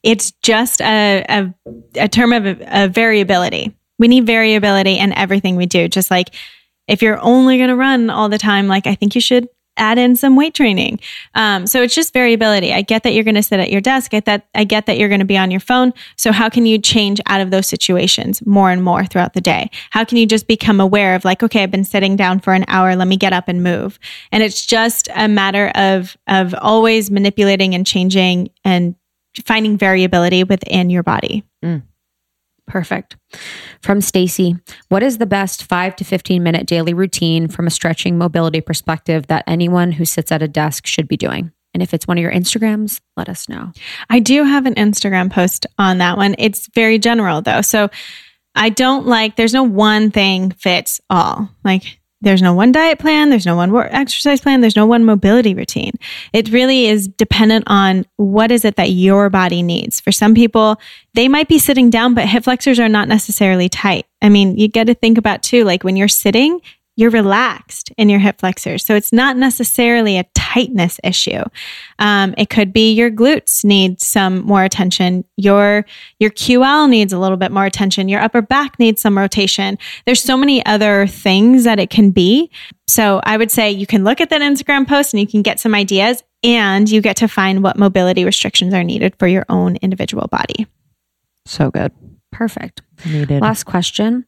it's 0.03 0.32
just 0.43 0.81
a, 0.81 1.24
a, 1.28 1.55
a 1.97 2.09
term 2.09 2.32
of 2.32 2.44
a 2.47 2.89
variability. 2.89 3.76
We 3.98 4.09
need 4.09 4.27
variability 4.27 4.98
in 4.98 5.12
everything 5.12 5.56
we 5.56 5.66
do. 5.66 5.89
Just 5.89 6.10
like 6.10 6.35
if 6.89 7.02
you're 7.02 7.20
only 7.20 7.56
going 7.56 7.68
to 7.68 7.77
run 7.77 8.10
all 8.10 8.28
the 8.28 8.39
time, 8.39 8.68
like 8.68 8.86
I 8.86 8.94
think 8.94 9.14
you 9.14 9.20
should 9.20 9.48
add 9.77 9.98
in 9.98 10.16
some 10.16 10.36
weight 10.36 10.55
training. 10.55 11.01
Um, 11.35 11.66
so 11.66 11.82
it's 11.82 11.94
just 11.94 12.12
variability. 12.12 12.73
I 12.73 12.82
get 12.82 13.02
that 13.02 13.12
you're 13.12 13.24
going 13.24 13.35
to 13.35 13.43
sit 13.43 13.60
at 13.60 13.70
your 13.70 13.81
desk. 13.81 14.14
I 14.14 14.20
that 14.20 14.47
I 14.55 14.64
get 14.64 14.86
that 14.86 14.98
you're 14.98 15.09
going 15.09 15.20
to 15.20 15.27
be 15.27 15.36
on 15.36 15.51
your 15.51 15.60
phone. 15.60 15.93
So 16.16 16.32
how 16.32 16.48
can 16.48 16.66
you 16.66 16.78
change 16.78 17.20
out 17.27 17.40
of 17.40 17.51
those 17.51 17.66
situations 17.66 18.44
more 18.47 18.70
and 18.70 18.82
more 18.82 19.05
throughout 19.05 19.35
the 19.35 19.40
day? 19.40 19.70
How 19.90 20.05
can 20.05 20.18
you 20.18 20.27
just 20.27 20.47
become 20.47 20.81
aware 20.81 21.14
of 21.14 21.24
like, 21.24 21.43
okay, 21.43 21.62
I've 21.62 21.70
been 21.70 21.85
sitting 21.85 22.16
down 22.16 22.40
for 22.40 22.52
an 22.55 22.64
hour. 22.68 22.97
Let 22.97 23.09
me 23.09 23.16
get 23.16 23.32
up 23.32 23.48
and 23.48 23.62
move. 23.62 23.98
And 24.32 24.43
it's 24.43 24.64
just 24.64 25.09
a 25.14 25.28
matter 25.28 25.70
of 25.74 26.16
of 26.27 26.55
always 26.55 27.10
manipulating 27.10 27.74
and 27.74 27.86
changing 27.86 28.51
and 28.64 28.94
finding 29.44 29.77
variability 29.77 30.44
within 30.44 30.89
your 30.90 31.02
body. 31.02 31.44
Perfect. 32.66 33.16
From 33.80 34.01
Stacy, 34.01 34.56
what 34.88 35.02
is 35.02 35.18
the 35.18 35.26
best 35.26 35.62
5 35.64 35.97
to 35.97 36.05
15 36.05 36.43
minute 36.43 36.66
daily 36.66 36.94
routine 36.94 37.48
from 37.48 37.66
a 37.66 37.70
stretching 37.70 38.18
mobility 38.18 38.60
perspective 38.60 39.28
that 39.28 39.44
anyone 39.47 39.93
who 39.93 40.05
sits 40.05 40.32
at 40.32 40.43
a 40.43 40.48
desk 40.48 40.86
should 40.86 41.06
be 41.06 41.16
doing? 41.16 41.52
And 41.74 41.82
if 41.82 41.93
it's 41.93 42.09
one 42.09 42.16
of 42.18 42.22
your 42.22 42.32
Instagrams, 42.32 43.01
let 43.16 43.28
us 43.28 43.48
know. 43.48 43.70
I 44.09 44.18
do 44.18 44.44
have 44.44 44.66
an 44.66 44.74
Instagram 44.76 45.30
post 45.30 45.66
on 45.78 45.98
that 45.98 46.16
one. 46.16 46.34
It's 46.38 46.68
very 46.74 46.98
general 46.98 47.43
though. 47.43 47.60
So 47.60 47.90
I 48.55 48.70
don't 48.70 49.06
like, 49.06 49.36
there's 49.36 49.52
no 49.52 49.62
one 49.62 50.10
thing 50.10 50.51
fits 50.52 51.01
all. 51.10 51.51
Like, 51.64 52.01
there's 52.20 52.43
no 52.43 52.55
one 52.55 52.72
diet 52.72 52.98
plan, 52.98 53.30
there's 53.30 53.47
no 53.47 53.56
one 53.56 53.74
exercise 53.76 54.40
plan, 54.40 54.60
there's 54.60 54.76
no 54.76 54.86
one 54.86 55.05
mobility 55.05 55.55
routine. 55.55 55.93
It 56.32 56.51
really 56.51 56.86
is 56.86 57.09
dependent 57.09 57.64
on 57.66 58.06
what 58.16 58.51
is 58.51 58.64
it 58.64 58.76
that 58.76 58.90
your 58.90 59.28
body 59.28 59.62
needs. 59.62 60.01
For 60.01 60.12
some 60.12 60.34
people, 60.34 60.80
they 61.14 61.28
might 61.28 61.48
be 61.48 61.59
sitting 61.59 61.90
down, 61.90 62.14
but 62.14 62.26
hip 62.26 62.44
flexors 62.44 62.80
are 62.80 62.88
not 62.88 63.09
necessarily 63.09 63.68
tight. 63.68 64.06
I 64.22 64.28
mean, 64.28 64.56
you 64.56 64.68
got 64.68 64.86
to 64.86 64.94
think 64.94 65.18
about 65.18 65.43
too, 65.43 65.64
like 65.64 65.84
when 65.84 65.97
you're 65.97 66.09
sitting, 66.09 66.60
you're 66.97 67.10
relaxed 67.10 67.93
in 67.98 68.09
your 68.09 68.18
hip 68.18 68.40
flexors. 68.40 68.85
So 68.85 68.94
it's 68.94 69.12
not 69.12 69.36
necessarily 69.36 70.16
a 70.18 70.24
tightness 70.35 70.98
issue. 71.05 71.43
Um, 71.98 72.35
it 72.39 72.48
could 72.48 72.73
be 72.73 72.93
your 72.93 73.10
glutes 73.10 73.64
need 73.64 74.01
some 74.01 74.40
more 74.40 74.64
attention. 74.64 75.24
Your, 75.36 75.85
your 76.18 76.31
QL 76.31 76.89
needs 76.89 77.12
a 77.12 77.18
little 77.18 77.36
bit 77.36 77.52
more 77.52 77.66
attention. 77.66 78.09
Your 78.09 78.23
upper 78.23 78.40
back 78.40 78.78
needs 78.78 79.02
some 79.02 79.16
rotation. 79.16 79.77
There's 80.06 80.23
so 80.23 80.36
many 80.36 80.64
other 80.64 81.06
things 81.06 81.64
that 81.64 81.78
it 81.78 81.90
can 81.90 82.10
be. 82.10 82.51
So 82.89 83.20
I 83.24 83.36
would 83.36 83.51
say 83.51 83.70
you 83.70 83.86
can 83.86 84.02
look 84.02 84.20
at 84.23 84.31
that 84.31 84.40
Instagram 84.40 84.89
post 84.89 85.12
and 85.12 85.20
you 85.20 85.27
can 85.27 85.43
get 85.43 85.60
some 85.60 85.74
ideas 85.74 86.24
and 86.43 86.89
you 86.89 87.02
get 87.02 87.16
to 87.18 87.28
find 87.28 87.62
what 87.62 87.77
mobility 87.77 88.24
restrictions 88.24 88.73
are 88.73 88.85
needed 88.85 89.14
for 89.18 89.27
your 89.27 89.44
own 89.51 89.77
individual 89.77 90.28
body. 90.28 90.66
So 91.44 91.70
good. 91.70 91.93
Perfect. 92.32 92.82
Needed. 93.05 93.43
Last 93.43 93.64
question 93.64 94.27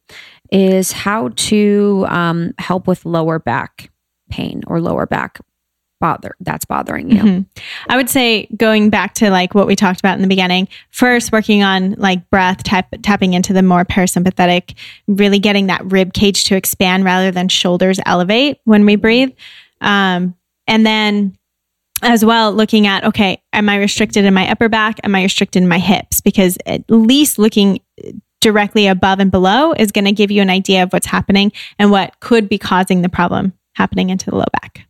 is 0.51 0.91
how 0.91 1.29
to 1.35 2.05
um, 2.09 2.53
help 2.57 2.87
with 2.87 3.05
lower 3.05 3.39
back 3.39 3.91
pain 4.29 4.61
or 4.67 4.79
lower 4.79 5.05
back 5.05 5.39
bother 5.99 6.35
that's 6.39 6.63
bothering 6.65 7.11
you. 7.11 7.21
Mhm. 7.21 7.45
I 7.89 7.97
would 7.97 8.09
say 8.09 8.47
going 8.55 8.89
back 8.89 9.13
to 9.15 9.29
like 9.29 9.53
what 9.53 9.67
we 9.67 9.75
talked 9.75 9.99
about 9.99 10.15
in 10.15 10.21
the 10.21 10.27
beginning, 10.27 10.67
first 10.91 11.31
working 11.31 11.61
on 11.61 11.95
like 11.97 12.29
breath, 12.29 12.63
tap, 12.63 12.87
tapping 13.01 13.33
into 13.33 13.51
the 13.51 13.61
more 13.61 13.83
parasympathetic, 13.83 14.75
really 15.07 15.39
getting 15.39 15.67
that 15.67 15.91
rib 15.91 16.13
cage 16.13 16.45
to 16.45 16.55
expand 16.55 17.03
rather 17.03 17.31
than 17.31 17.49
shoulders 17.49 17.99
elevate 18.05 18.59
when 18.63 18.85
we 18.85 18.95
breathe. 18.95 19.31
Um, 19.81 20.35
and 20.67 20.85
then 20.85 21.37
as 22.01 22.23
well, 22.23 22.53
looking 22.53 22.87
at, 22.87 23.03
okay, 23.03 23.41
am 23.51 23.67
I 23.67 23.75
restricted 23.77 24.23
in 24.23 24.33
my 24.33 24.49
upper 24.49 24.69
back? 24.69 24.99
Am 25.03 25.13
I 25.15 25.23
restricted 25.23 25.61
in 25.61 25.67
my 25.67 25.79
hips? 25.79 26.21
Because 26.21 26.57
at 26.65 26.89
least 26.89 27.37
looking 27.37 27.81
directly 28.41 28.87
above 28.87 29.19
and 29.19 29.31
below 29.31 29.73
is 29.73 29.91
going 29.91 30.05
to 30.05 30.11
give 30.11 30.31
you 30.31 30.41
an 30.41 30.49
idea 30.49 30.83
of 30.83 30.93
what's 30.93 31.05
happening 31.07 31.51
and 31.77 31.91
what 31.91 32.19
could 32.19 32.47
be 32.49 32.57
causing 32.57 33.01
the 33.01 33.09
problem 33.09 33.53
happening 33.75 34.09
into 34.09 34.29
the 34.29 34.35
low 34.37 34.45
back. 34.53 34.85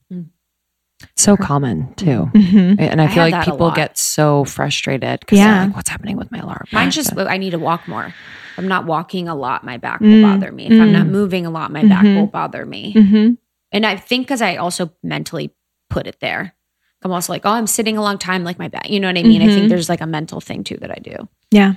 so 1.16 1.38
common 1.38 1.94
too. 1.96 2.26
hmm 2.26 2.74
And 2.78 3.02
I 3.02 3.06
I 3.06 3.08
feel 3.08 3.24
had 3.24 3.32
like 3.32 3.46
people 3.46 3.72
get 3.72 3.98
so 3.98 4.44
frustrated 4.46 5.20
because 5.22 5.40
Yeah. 5.40 5.64
like, 5.66 5.76
what's 5.76 5.90
happening 5.90 6.18
with 6.18 6.32
my 6.32 6.42
lower 6.42 6.60
back? 6.66 6.74
Mine's 6.74 6.96
just 6.96 7.18
I 7.18 7.38
need 7.38 7.52
to 7.52 7.60
walk 7.60 7.88
more. 7.88 8.08
If 8.08 8.58
I'm 8.58 8.68
not 8.68 8.86
walking 8.86 9.28
a 9.28 9.36
lot, 9.36 9.64
my 9.64 9.78
back 9.78 10.02
will 10.02 10.08
Mm, 10.08 10.22
bother 10.22 10.52
me. 10.52 10.68
If 10.68 10.80
I'm 10.80 10.92
not 10.92 11.08
mm. 11.08 11.12
moving 11.12 11.46
a 11.46 11.50
lot, 11.50 11.72
my 11.72 11.84
back 11.84 12.04
Mhm. 12.04 12.16
will 12.16 12.28
bother 12.28 12.66
me. 12.66 12.92
hmm 12.94 13.34
And 13.72 13.86
I 13.86 13.96
think 13.96 14.28
because 14.28 14.42
I 14.42 14.56
also 14.58 14.92
mentally 15.04 15.52
put 15.90 16.08
it 16.08 16.20
there. 16.20 16.56
I'm 17.02 17.12
also 17.12 17.32
like, 17.32 17.46
oh, 17.46 17.52
I'm 17.52 17.68
sitting 17.68 17.98
a 17.98 18.02
long 18.02 18.18
time, 18.18 18.44
like 18.44 18.60
my 18.60 18.68
back. 18.68 18.90
You 18.90 19.00
know 19.00 19.08
what 19.08 19.18
I 19.18 19.24
mean? 19.24 19.42
I 19.42 19.48
think 19.48 19.70
there's 19.70 19.88
like 19.88 20.02
a 20.02 20.08
mental 20.08 20.42
thing 20.42 20.64
too 20.64 20.78
that 20.82 20.92
I 20.92 21.00
do 21.02 21.28
Yeah. 21.52 21.76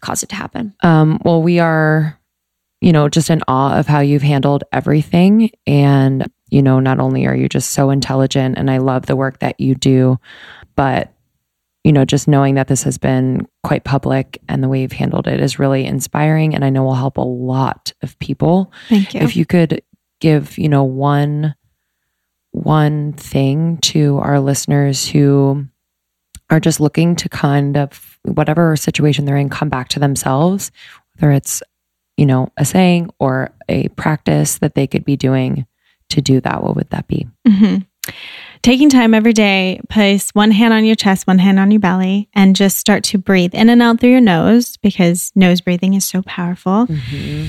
Cause 0.00 0.22
it 0.22 0.28
to 0.30 0.36
happen. 0.36 0.74
Um, 0.82 1.20
well, 1.24 1.42
we 1.42 1.58
are, 1.58 2.18
you 2.80 2.92
know, 2.92 3.08
just 3.08 3.30
in 3.30 3.42
awe 3.46 3.78
of 3.78 3.86
how 3.86 4.00
you've 4.00 4.22
handled 4.22 4.64
everything. 4.72 5.50
And, 5.66 6.26
you 6.48 6.62
know, 6.62 6.80
not 6.80 6.98
only 6.98 7.26
are 7.26 7.34
you 7.36 7.48
just 7.48 7.70
so 7.70 7.90
intelligent 7.90 8.56
and 8.58 8.70
I 8.70 8.78
love 8.78 9.06
the 9.06 9.16
work 9.16 9.40
that 9.40 9.60
you 9.60 9.74
do, 9.74 10.18
but, 10.76 11.12
you 11.84 11.92
know, 11.92 12.04
just 12.04 12.28
knowing 12.28 12.54
that 12.54 12.68
this 12.68 12.82
has 12.82 12.98
been 12.98 13.46
quite 13.62 13.84
public 13.84 14.40
and 14.48 14.62
the 14.62 14.68
way 14.68 14.82
you've 14.82 14.92
handled 14.92 15.26
it 15.26 15.40
is 15.40 15.58
really 15.58 15.84
inspiring. 15.84 16.54
And 16.54 16.64
I 16.64 16.70
know 16.70 16.84
will 16.84 16.94
help 16.94 17.16
a 17.16 17.22
lot 17.22 17.92
of 18.02 18.18
people. 18.18 18.72
Thank 18.88 19.14
you. 19.14 19.20
If 19.20 19.36
you 19.36 19.46
could 19.46 19.82
give, 20.20 20.58
you 20.58 20.68
know, 20.68 20.84
one 20.84 21.54
one 22.52 23.12
thing 23.12 23.78
to 23.78 24.18
our 24.18 24.40
listeners 24.40 25.06
who 25.08 25.66
are 26.50 26.58
just 26.60 26.80
looking 26.80 27.14
to 27.16 27.28
kind 27.28 27.76
of 27.76 28.09
whatever 28.22 28.76
situation 28.76 29.24
they're 29.24 29.36
in 29.36 29.48
come 29.48 29.68
back 29.68 29.88
to 29.88 30.00
themselves, 30.00 30.70
whether 31.16 31.32
it's, 31.32 31.62
you 32.16 32.26
know, 32.26 32.48
a 32.56 32.64
saying 32.64 33.10
or 33.18 33.50
a 33.68 33.88
practice 33.88 34.58
that 34.58 34.74
they 34.74 34.86
could 34.86 35.04
be 35.04 35.16
doing 35.16 35.66
to 36.10 36.20
do 36.20 36.40
that, 36.40 36.62
what 36.62 36.76
would 36.76 36.90
that 36.90 37.06
be? 37.08 37.28
hmm 37.46 37.76
Taking 38.62 38.90
time 38.90 39.14
every 39.14 39.32
day, 39.32 39.80
place 39.88 40.30
one 40.34 40.50
hand 40.50 40.74
on 40.74 40.84
your 40.84 40.94
chest, 40.94 41.26
one 41.26 41.38
hand 41.38 41.58
on 41.58 41.70
your 41.70 41.80
belly, 41.80 42.28
and 42.34 42.54
just 42.54 42.76
start 42.76 43.04
to 43.04 43.16
breathe 43.16 43.54
in 43.54 43.70
and 43.70 43.80
out 43.80 44.00
through 44.00 44.10
your 44.10 44.20
nose 44.20 44.76
because 44.78 45.32
nose 45.34 45.62
breathing 45.62 45.94
is 45.94 46.04
so 46.04 46.20
powerful. 46.22 46.86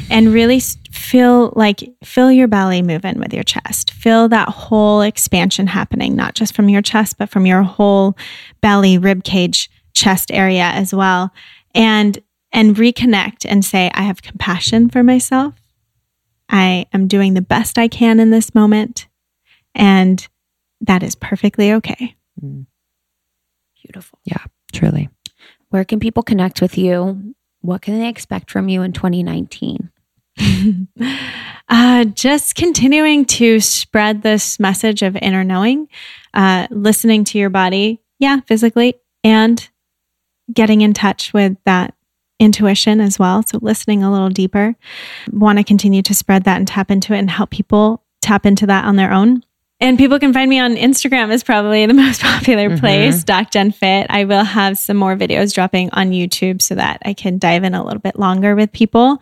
And 0.10 0.34
really 0.34 0.62
feel 0.92 1.52
like 1.56 1.84
feel 2.04 2.32
your 2.32 2.48
belly 2.48 2.82
moving 2.82 3.20
with 3.20 3.34
your 3.34 3.44
chest. 3.44 3.92
Feel 3.92 4.30
that 4.30 4.48
whole 4.50 5.02
expansion 5.02 5.68
happening, 5.68 6.16
not 6.16 6.34
just 6.36 6.56
from 6.56 6.70
your 6.70 6.82
chest, 6.82 7.18
but 7.18 7.30
from 7.30 7.46
your 7.46 7.64
whole 7.64 8.16
belly, 8.62 8.98
rib 8.98 9.24
cage, 9.26 9.70
chest 9.94 10.32
area 10.32 10.64
as 10.64 10.94
well. 10.94 11.32
And 11.74 12.22
and 12.52 12.76
reconnect 12.76 13.46
and 13.48 13.64
say, 13.64 13.90
I 13.94 14.02
have 14.04 14.22
compassion 14.22 14.90
for 14.90 15.04
myself. 15.04 15.56
I 16.50 16.86
am 16.92 17.08
doing 17.08 17.34
the 17.34 17.42
best 17.42 17.78
I 17.78 17.88
can 17.88 18.20
in 18.20 18.30
this 18.30 18.54
moment. 18.54 19.08
And 19.74 20.28
that 20.82 21.02
is 21.02 21.16
perfectly 21.16 21.72
okay. 21.74 22.16
Beautiful. 23.82 24.20
Yeah, 24.26 24.44
truly. 24.74 25.10
Where 25.70 25.86
can 25.86 26.02
people 26.02 26.24
connect 26.24 26.62
with 26.62 26.78
you? 26.78 27.36
What 27.62 27.82
can 27.82 28.00
they 28.00 28.10
expect 28.10 28.52
from 28.52 28.68
you 28.68 28.82
in 28.82 28.92
2019? 28.92 29.90
uh, 31.70 32.06
just 32.06 32.56
continuing 32.56 33.26
to 33.26 33.60
spread 33.60 34.22
this 34.22 34.60
message 34.60 35.02
of 35.02 35.16
inner 35.16 35.44
knowing, 35.44 35.88
uh, 36.34 36.68
listening 36.70 37.24
to 37.26 37.38
your 37.38 37.50
body, 37.50 38.02
yeah, 38.20 38.42
physically, 38.42 38.96
and 39.24 39.70
getting 40.54 40.82
in 40.82 40.94
touch 40.94 41.34
with 41.34 41.58
that 41.66 41.94
intuition 42.40 43.00
as 43.02 43.20
well. 43.20 43.44
So, 43.44 43.60
listening 43.62 44.04
a 44.04 44.12
little 44.12 44.30
deeper. 44.30 44.76
Want 45.32 45.58
to 45.60 45.64
continue 45.64 46.02
to 46.04 46.14
spread 46.14 46.44
that 46.46 46.58
and 46.58 46.68
tap 46.68 46.90
into 46.92 47.14
it 47.14 47.20
and 47.20 47.30
help 47.30 47.50
people 47.52 48.04
tap 48.22 48.46
into 48.46 48.66
that 48.68 48.86
on 48.86 48.96
their 48.96 49.12
own. 49.12 49.44
And 49.80 49.98
people 49.98 50.20
can 50.20 50.32
find 50.32 50.48
me 50.50 50.60
on 50.60 50.76
Instagram 50.76 51.32
is 51.32 51.44
probably 51.44 51.86
the 51.88 51.94
most 52.06 52.22
popular 52.22 52.70
Mhm. 52.70 52.80
place, 52.80 53.24
Doc 53.24 53.50
Jen 53.52 53.72
Fit. 53.72 54.08
I 54.10 54.26
will 54.26 54.44
have 54.44 54.78
some 54.78 54.96
more 54.98 55.16
videos 55.16 55.54
dropping 55.54 55.90
on 55.92 56.12
YouTube 56.12 56.62
so 56.62 56.76
that 56.76 57.02
I 57.04 57.14
can 57.14 57.40
dive 57.40 57.64
in 57.64 57.74
a 57.74 57.84
little 57.84 58.00
bit 58.00 58.18
longer 58.20 58.56
with 58.56 58.72
people. 58.72 59.20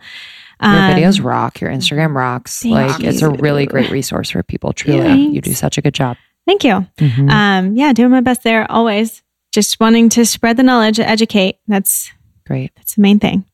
Your 0.62 0.70
Um, 0.72 0.92
videos 0.94 1.24
rock. 1.24 1.62
Your 1.62 1.70
Instagram 1.70 2.14
rocks. 2.14 2.62
Like 2.64 3.02
it's 3.02 3.22
a 3.22 3.30
really 3.30 3.64
great 3.64 3.90
resource 3.90 4.28
for 4.30 4.42
people. 4.42 4.74
Truly, 4.74 5.00
Thanks. 5.00 5.34
you 5.34 5.40
do 5.40 5.54
such 5.54 5.78
a 5.78 5.82
good 5.82 5.94
job. 5.94 6.18
Thank 6.46 6.64
you. 6.64 6.86
Mhm. 6.98 7.30
Um, 7.30 7.76
yeah, 7.76 7.94
doing 7.94 8.10
my 8.10 8.20
best 8.20 8.42
there 8.42 8.70
always. 8.70 9.22
Just 9.52 9.80
wanting 9.80 10.08
to 10.10 10.24
spread 10.24 10.56
the 10.56 10.62
knowledge, 10.62 11.00
educate. 11.00 11.58
That's 11.66 12.12
great, 12.46 12.72
that's 12.76 12.94
the 12.94 13.02
main 13.02 13.18
thing. 13.18 13.44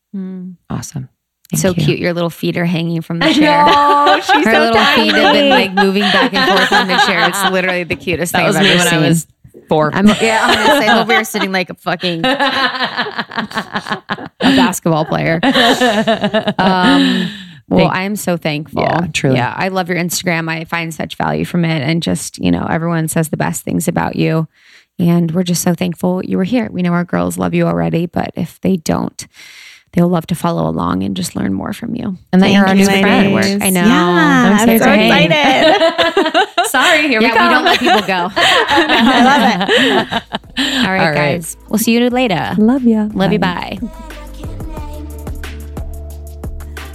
awesome. 0.71 1.09
Thank 1.51 1.61
so 1.61 1.69
you. 1.69 1.75
cute. 1.85 1.99
Your 2.01 2.13
little 2.13 2.31
feet 2.31 2.57
are 2.57 2.65
hanging 2.65 3.03
from 3.03 3.21
the 3.21 3.33
chair. 3.33 3.65
know, 3.65 4.19
she's 4.25 4.45
Her 4.45 4.59
little 4.59 4.85
feet 4.97 5.15
have 5.15 5.33
been 5.33 5.49
like 5.49 5.73
moving 5.73 6.03
back 6.03 6.35
and 6.35 6.59
forth 6.59 6.73
on 6.73 6.89
the 6.89 6.97
chair. 7.07 7.29
It's 7.29 7.51
literally 7.53 7.85
the 7.85 7.95
cutest 7.95 8.33
That 8.33 8.39
thing 8.39 8.47
was 8.49 8.57
I've 8.57 8.63
me 8.65 8.71
ever 8.71 8.79
when 8.79 8.89
seen. 8.89 8.99
I 8.99 9.09
was 9.09 9.27
four. 9.69 9.95
I'm 9.95 10.07
yeah, 10.21 10.45
honestly, 10.49 10.87
I'm 10.89 11.07
we 11.07 11.15
here 11.15 11.25
sitting 11.25 11.53
like 11.53 11.71
a 11.71 11.75
fucking 11.75 12.25
a 12.25 14.03
basketball 14.41 15.05
player. 15.05 15.41
Um, 16.59 17.29
well, 17.69 17.89
I 17.89 18.03
am 18.03 18.15
so 18.15 18.37
thankful. 18.37 18.83
Yeah, 18.83 19.09
truly. 19.13 19.37
Yeah, 19.37 19.53
I 19.57 19.69
love 19.69 19.89
your 19.89 19.99
Instagram. 19.99 20.49
I 20.49 20.65
find 20.65 20.95
such 20.95 21.17
value 21.17 21.45
from 21.45 21.65
it, 21.65 21.83
and 21.83 22.01
just 22.03 22.39
you 22.39 22.51
know, 22.53 22.65
everyone 22.69 23.09
says 23.09 23.29
the 23.31 23.37
best 23.37 23.65
things 23.65 23.89
about 23.89 24.15
you, 24.15 24.47
and 24.99 25.31
we're 25.33 25.43
just 25.43 25.63
so 25.63 25.75
thankful 25.75 26.25
you 26.25 26.37
were 26.39 26.45
here. 26.45 26.69
We 26.71 26.83
know 26.83 26.93
our 26.93 27.05
girls 27.05 27.39
love 27.39 27.55
you 27.55 27.67
already, 27.67 28.07
but 28.07 28.31
if 28.35 28.61
they 28.63 28.77
don't, 28.77 29.27
they'll 29.93 30.09
love 30.09 30.27
to 30.29 30.35
follow 30.35 30.69
along 30.69 31.03
and 31.03 31.17
just 31.17 31.35
learn 31.37 31.53
more 31.53 31.73
from 31.73 31.95
you. 31.95 32.17
and 32.33 32.43
that 32.43 32.51
you're 32.51 32.67
our 32.67 32.75
new 32.75 32.81
you, 32.83 32.87
friend. 32.87 33.35
ladies. 33.35 33.63
I 33.63 33.71
know. 33.71 33.81
Yeah, 33.85 33.95
I'm 33.95 34.53
I'm 34.55 34.69
so 34.69 34.75
excited. 34.75 35.31
excited. 35.31 36.67
Sorry, 36.67 37.03
here 37.09 37.21
yeah, 37.23 37.33
we 37.33 37.55
don't 37.55 37.65
let 37.65 37.79
people 37.79 38.01
go. 38.07 38.29
I 38.37 39.23
love 39.25 39.43
it. 39.53 40.23
All 40.59 40.91
right, 40.93 41.01
All 41.01 41.07
right. 41.11 41.15
guys. 41.15 41.57
We'll 41.69 41.79
see 41.79 41.93
you 41.95 42.09
later. 42.11 42.55
Love 42.59 42.83
you. 42.85 43.09
Love 43.15 43.33
you. 43.33 43.39
Bye. 43.39 43.79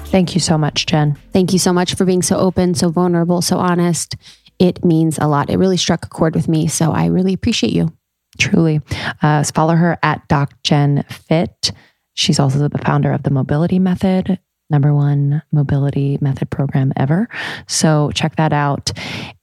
Thank 0.06 0.34
you 0.34 0.42
so 0.42 0.58
much, 0.58 0.86
Jen. 0.88 1.16
Thank 1.32 1.54
you 1.54 1.60
so 1.60 1.72
much 1.72 1.96
for 1.96 2.04
being 2.04 2.22
so 2.22 2.36
open, 2.38 2.74
so 2.76 2.90
vulnerable, 2.90 3.42
so 3.42 3.58
honest. 3.58 4.16
It 4.62 4.86
means 4.86 5.18
a 5.18 5.28
lot. 5.28 5.50
It 5.50 5.58
really 5.58 5.76
struck 5.76 6.06
a 6.06 6.10
chord 6.10 6.36
with 6.36 6.48
me. 6.48 6.68
So 6.68 6.92
I 6.92 7.08
really 7.08 7.34
appreciate 7.34 7.74
you. 7.74 7.92
Truly. 8.38 8.80
Uh, 9.24 9.44
follow 9.44 9.76
her 9.76 9.98
at 10.04 10.30
DocJenFit. 10.30 11.72
She's 12.14 12.40
also 12.40 12.68
the 12.68 12.78
founder 12.78 13.12
of 13.12 13.24
the 13.24 13.32
Mobility 13.32 13.80
Method, 13.80 14.38
number 14.70 14.94
one 14.94 15.42
mobility 15.52 16.20
method 16.22 16.52
program 16.52 16.94
ever. 16.96 17.28
So 17.68 18.12
check 18.14 18.36
that 18.36 18.54
out. 18.54 18.92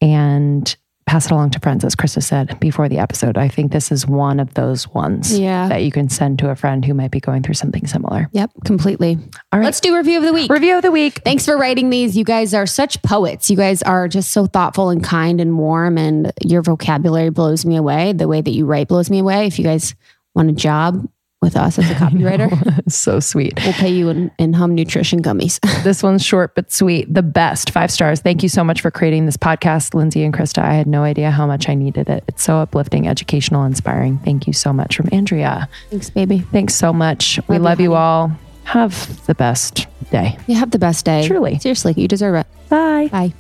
And 0.01 0.77
pass 1.09 1.25
it 1.27 1.33
along 1.33 1.49
to 1.51 1.59
friends, 1.61 1.85
as 1.85 1.97
Krista 1.97 2.23
said 2.23 2.61
before 2.61 2.87
the 2.89 2.99
episode. 2.99 3.39
I 3.39 3.49
think 3.49 3.73
this 3.73 3.91
is 3.91 4.07
one 4.07 4.39
of 4.39 4.53
those 4.55 4.87
ones 4.93 5.39
Yeah. 5.39 5.67
that 5.69 5.83
you 5.83 5.91
can 5.91 6.11
send 6.11 6.39
to 6.41 6.51
a 6.51 6.55
friend 6.55 6.85
who 6.85 6.93
might 6.93 7.11
be 7.11 7.19
going 7.19 7.43
through 7.43 7.55
something 7.55 7.87
similar. 7.87 8.29
Yep, 8.33 8.51
completely. 8.67 9.19
All 9.51 9.59
right. 9.59 9.65
Let's 9.65 9.81
do 9.81 9.97
review 9.97 10.19
of 10.19 10.25
the 10.25 10.35
week. 10.35 10.51
Review 10.53 10.77
of 10.77 10.83
the 10.83 10.91
week. 10.91 11.23
Thanks 11.25 11.47
for 11.47 11.57
writing 11.57 11.89
these. 11.89 12.15
You 12.17 12.25
guys 12.25 12.53
are 12.53 12.67
such 12.67 13.01
poets. 13.03 13.49
You 13.49 13.57
guys 13.57 13.83
are 13.83 14.07
just 14.07 14.33
so 14.33 14.45
thoughtful 14.47 14.91
and 14.91 15.03
kind 15.03 15.41
and 15.41 15.59
warm, 15.59 15.97
and 15.97 16.31
your 16.45 16.61
vocabulary 16.61 17.31
blows 17.31 17.65
me 17.65 17.77
away. 17.77 18.13
The 18.13 18.29
way 18.29 18.43
that 18.43 18.51
you 18.51 18.67
write 18.67 18.89
blows 18.89 19.09
me 19.09 19.19
away. 19.21 19.47
If 19.47 19.59
you 19.59 19.65
guys 19.65 19.95
want 20.35 20.51
a 20.51 20.53
job 20.53 21.09
with 21.41 21.57
us 21.57 21.79
as 21.79 21.91
a 21.91 21.95
copywriter, 22.03 22.91
so 22.91 23.21
sweet. 23.21 23.59
we'll 23.65 23.73
pay 23.75 23.89
you 23.91 24.09
in, 24.09 24.31
in 24.39 24.53
hum 24.53 24.75
nutrition 24.75 25.23
gummies. 25.23 25.59
This 25.85 26.03
one's 26.03 26.25
short 26.25 26.55
but 26.55 26.73
sweet. 26.73 27.13
The 27.13 27.23
best. 27.23 27.71
Five 27.71 27.91
stars. 27.91 28.21
Thank 28.21 28.43
you 28.43 28.49
so 28.49 28.65
much 28.65 28.81
for 28.81 28.91
creating 28.91 29.27
this 29.27 29.37
podcast, 29.37 29.95
Lindsey 29.95 30.23
and 30.25 30.35
Krista. 30.35 30.59
I 30.63 30.75
had 30.75 30.87
no 30.89 31.03
idea 31.05 31.31
how 31.31 31.47
much 31.47 31.69
I 31.69 31.75
needed 31.75 32.09
it. 32.09 32.25
It's 32.29 32.43
so 32.43 32.57
uplifting, 32.59 33.07
educational, 33.07 33.65
inspiring. 33.65 34.19
Thank 34.19 34.47
you 34.47 34.53
so 34.53 34.73
much 34.73 34.97
from 34.97 35.09
Andrea. 35.13 35.69
Thanks, 35.91 36.11
baby. 36.11 36.41
Thanks 36.41 36.75
so 36.75 36.93
much. 36.93 37.39
we 37.49 37.59
Love 37.59 37.81
you, 37.81 37.91
love 37.91 37.93
you 37.93 37.95
all. 37.95 38.33
Have 38.65 39.25
the 39.27 39.35
best 39.35 39.87
day. 40.11 40.37
You 40.47 40.57
have 40.57 40.73
the 40.73 40.79
best 40.79 41.05
day. 41.05 41.27
Truly. 41.27 41.59
Seriously, 41.61 41.95
you 41.97 42.09
deserve 42.09 42.35
it. 42.35 42.47
Bye. 42.69 43.09
Bye. 43.11 43.33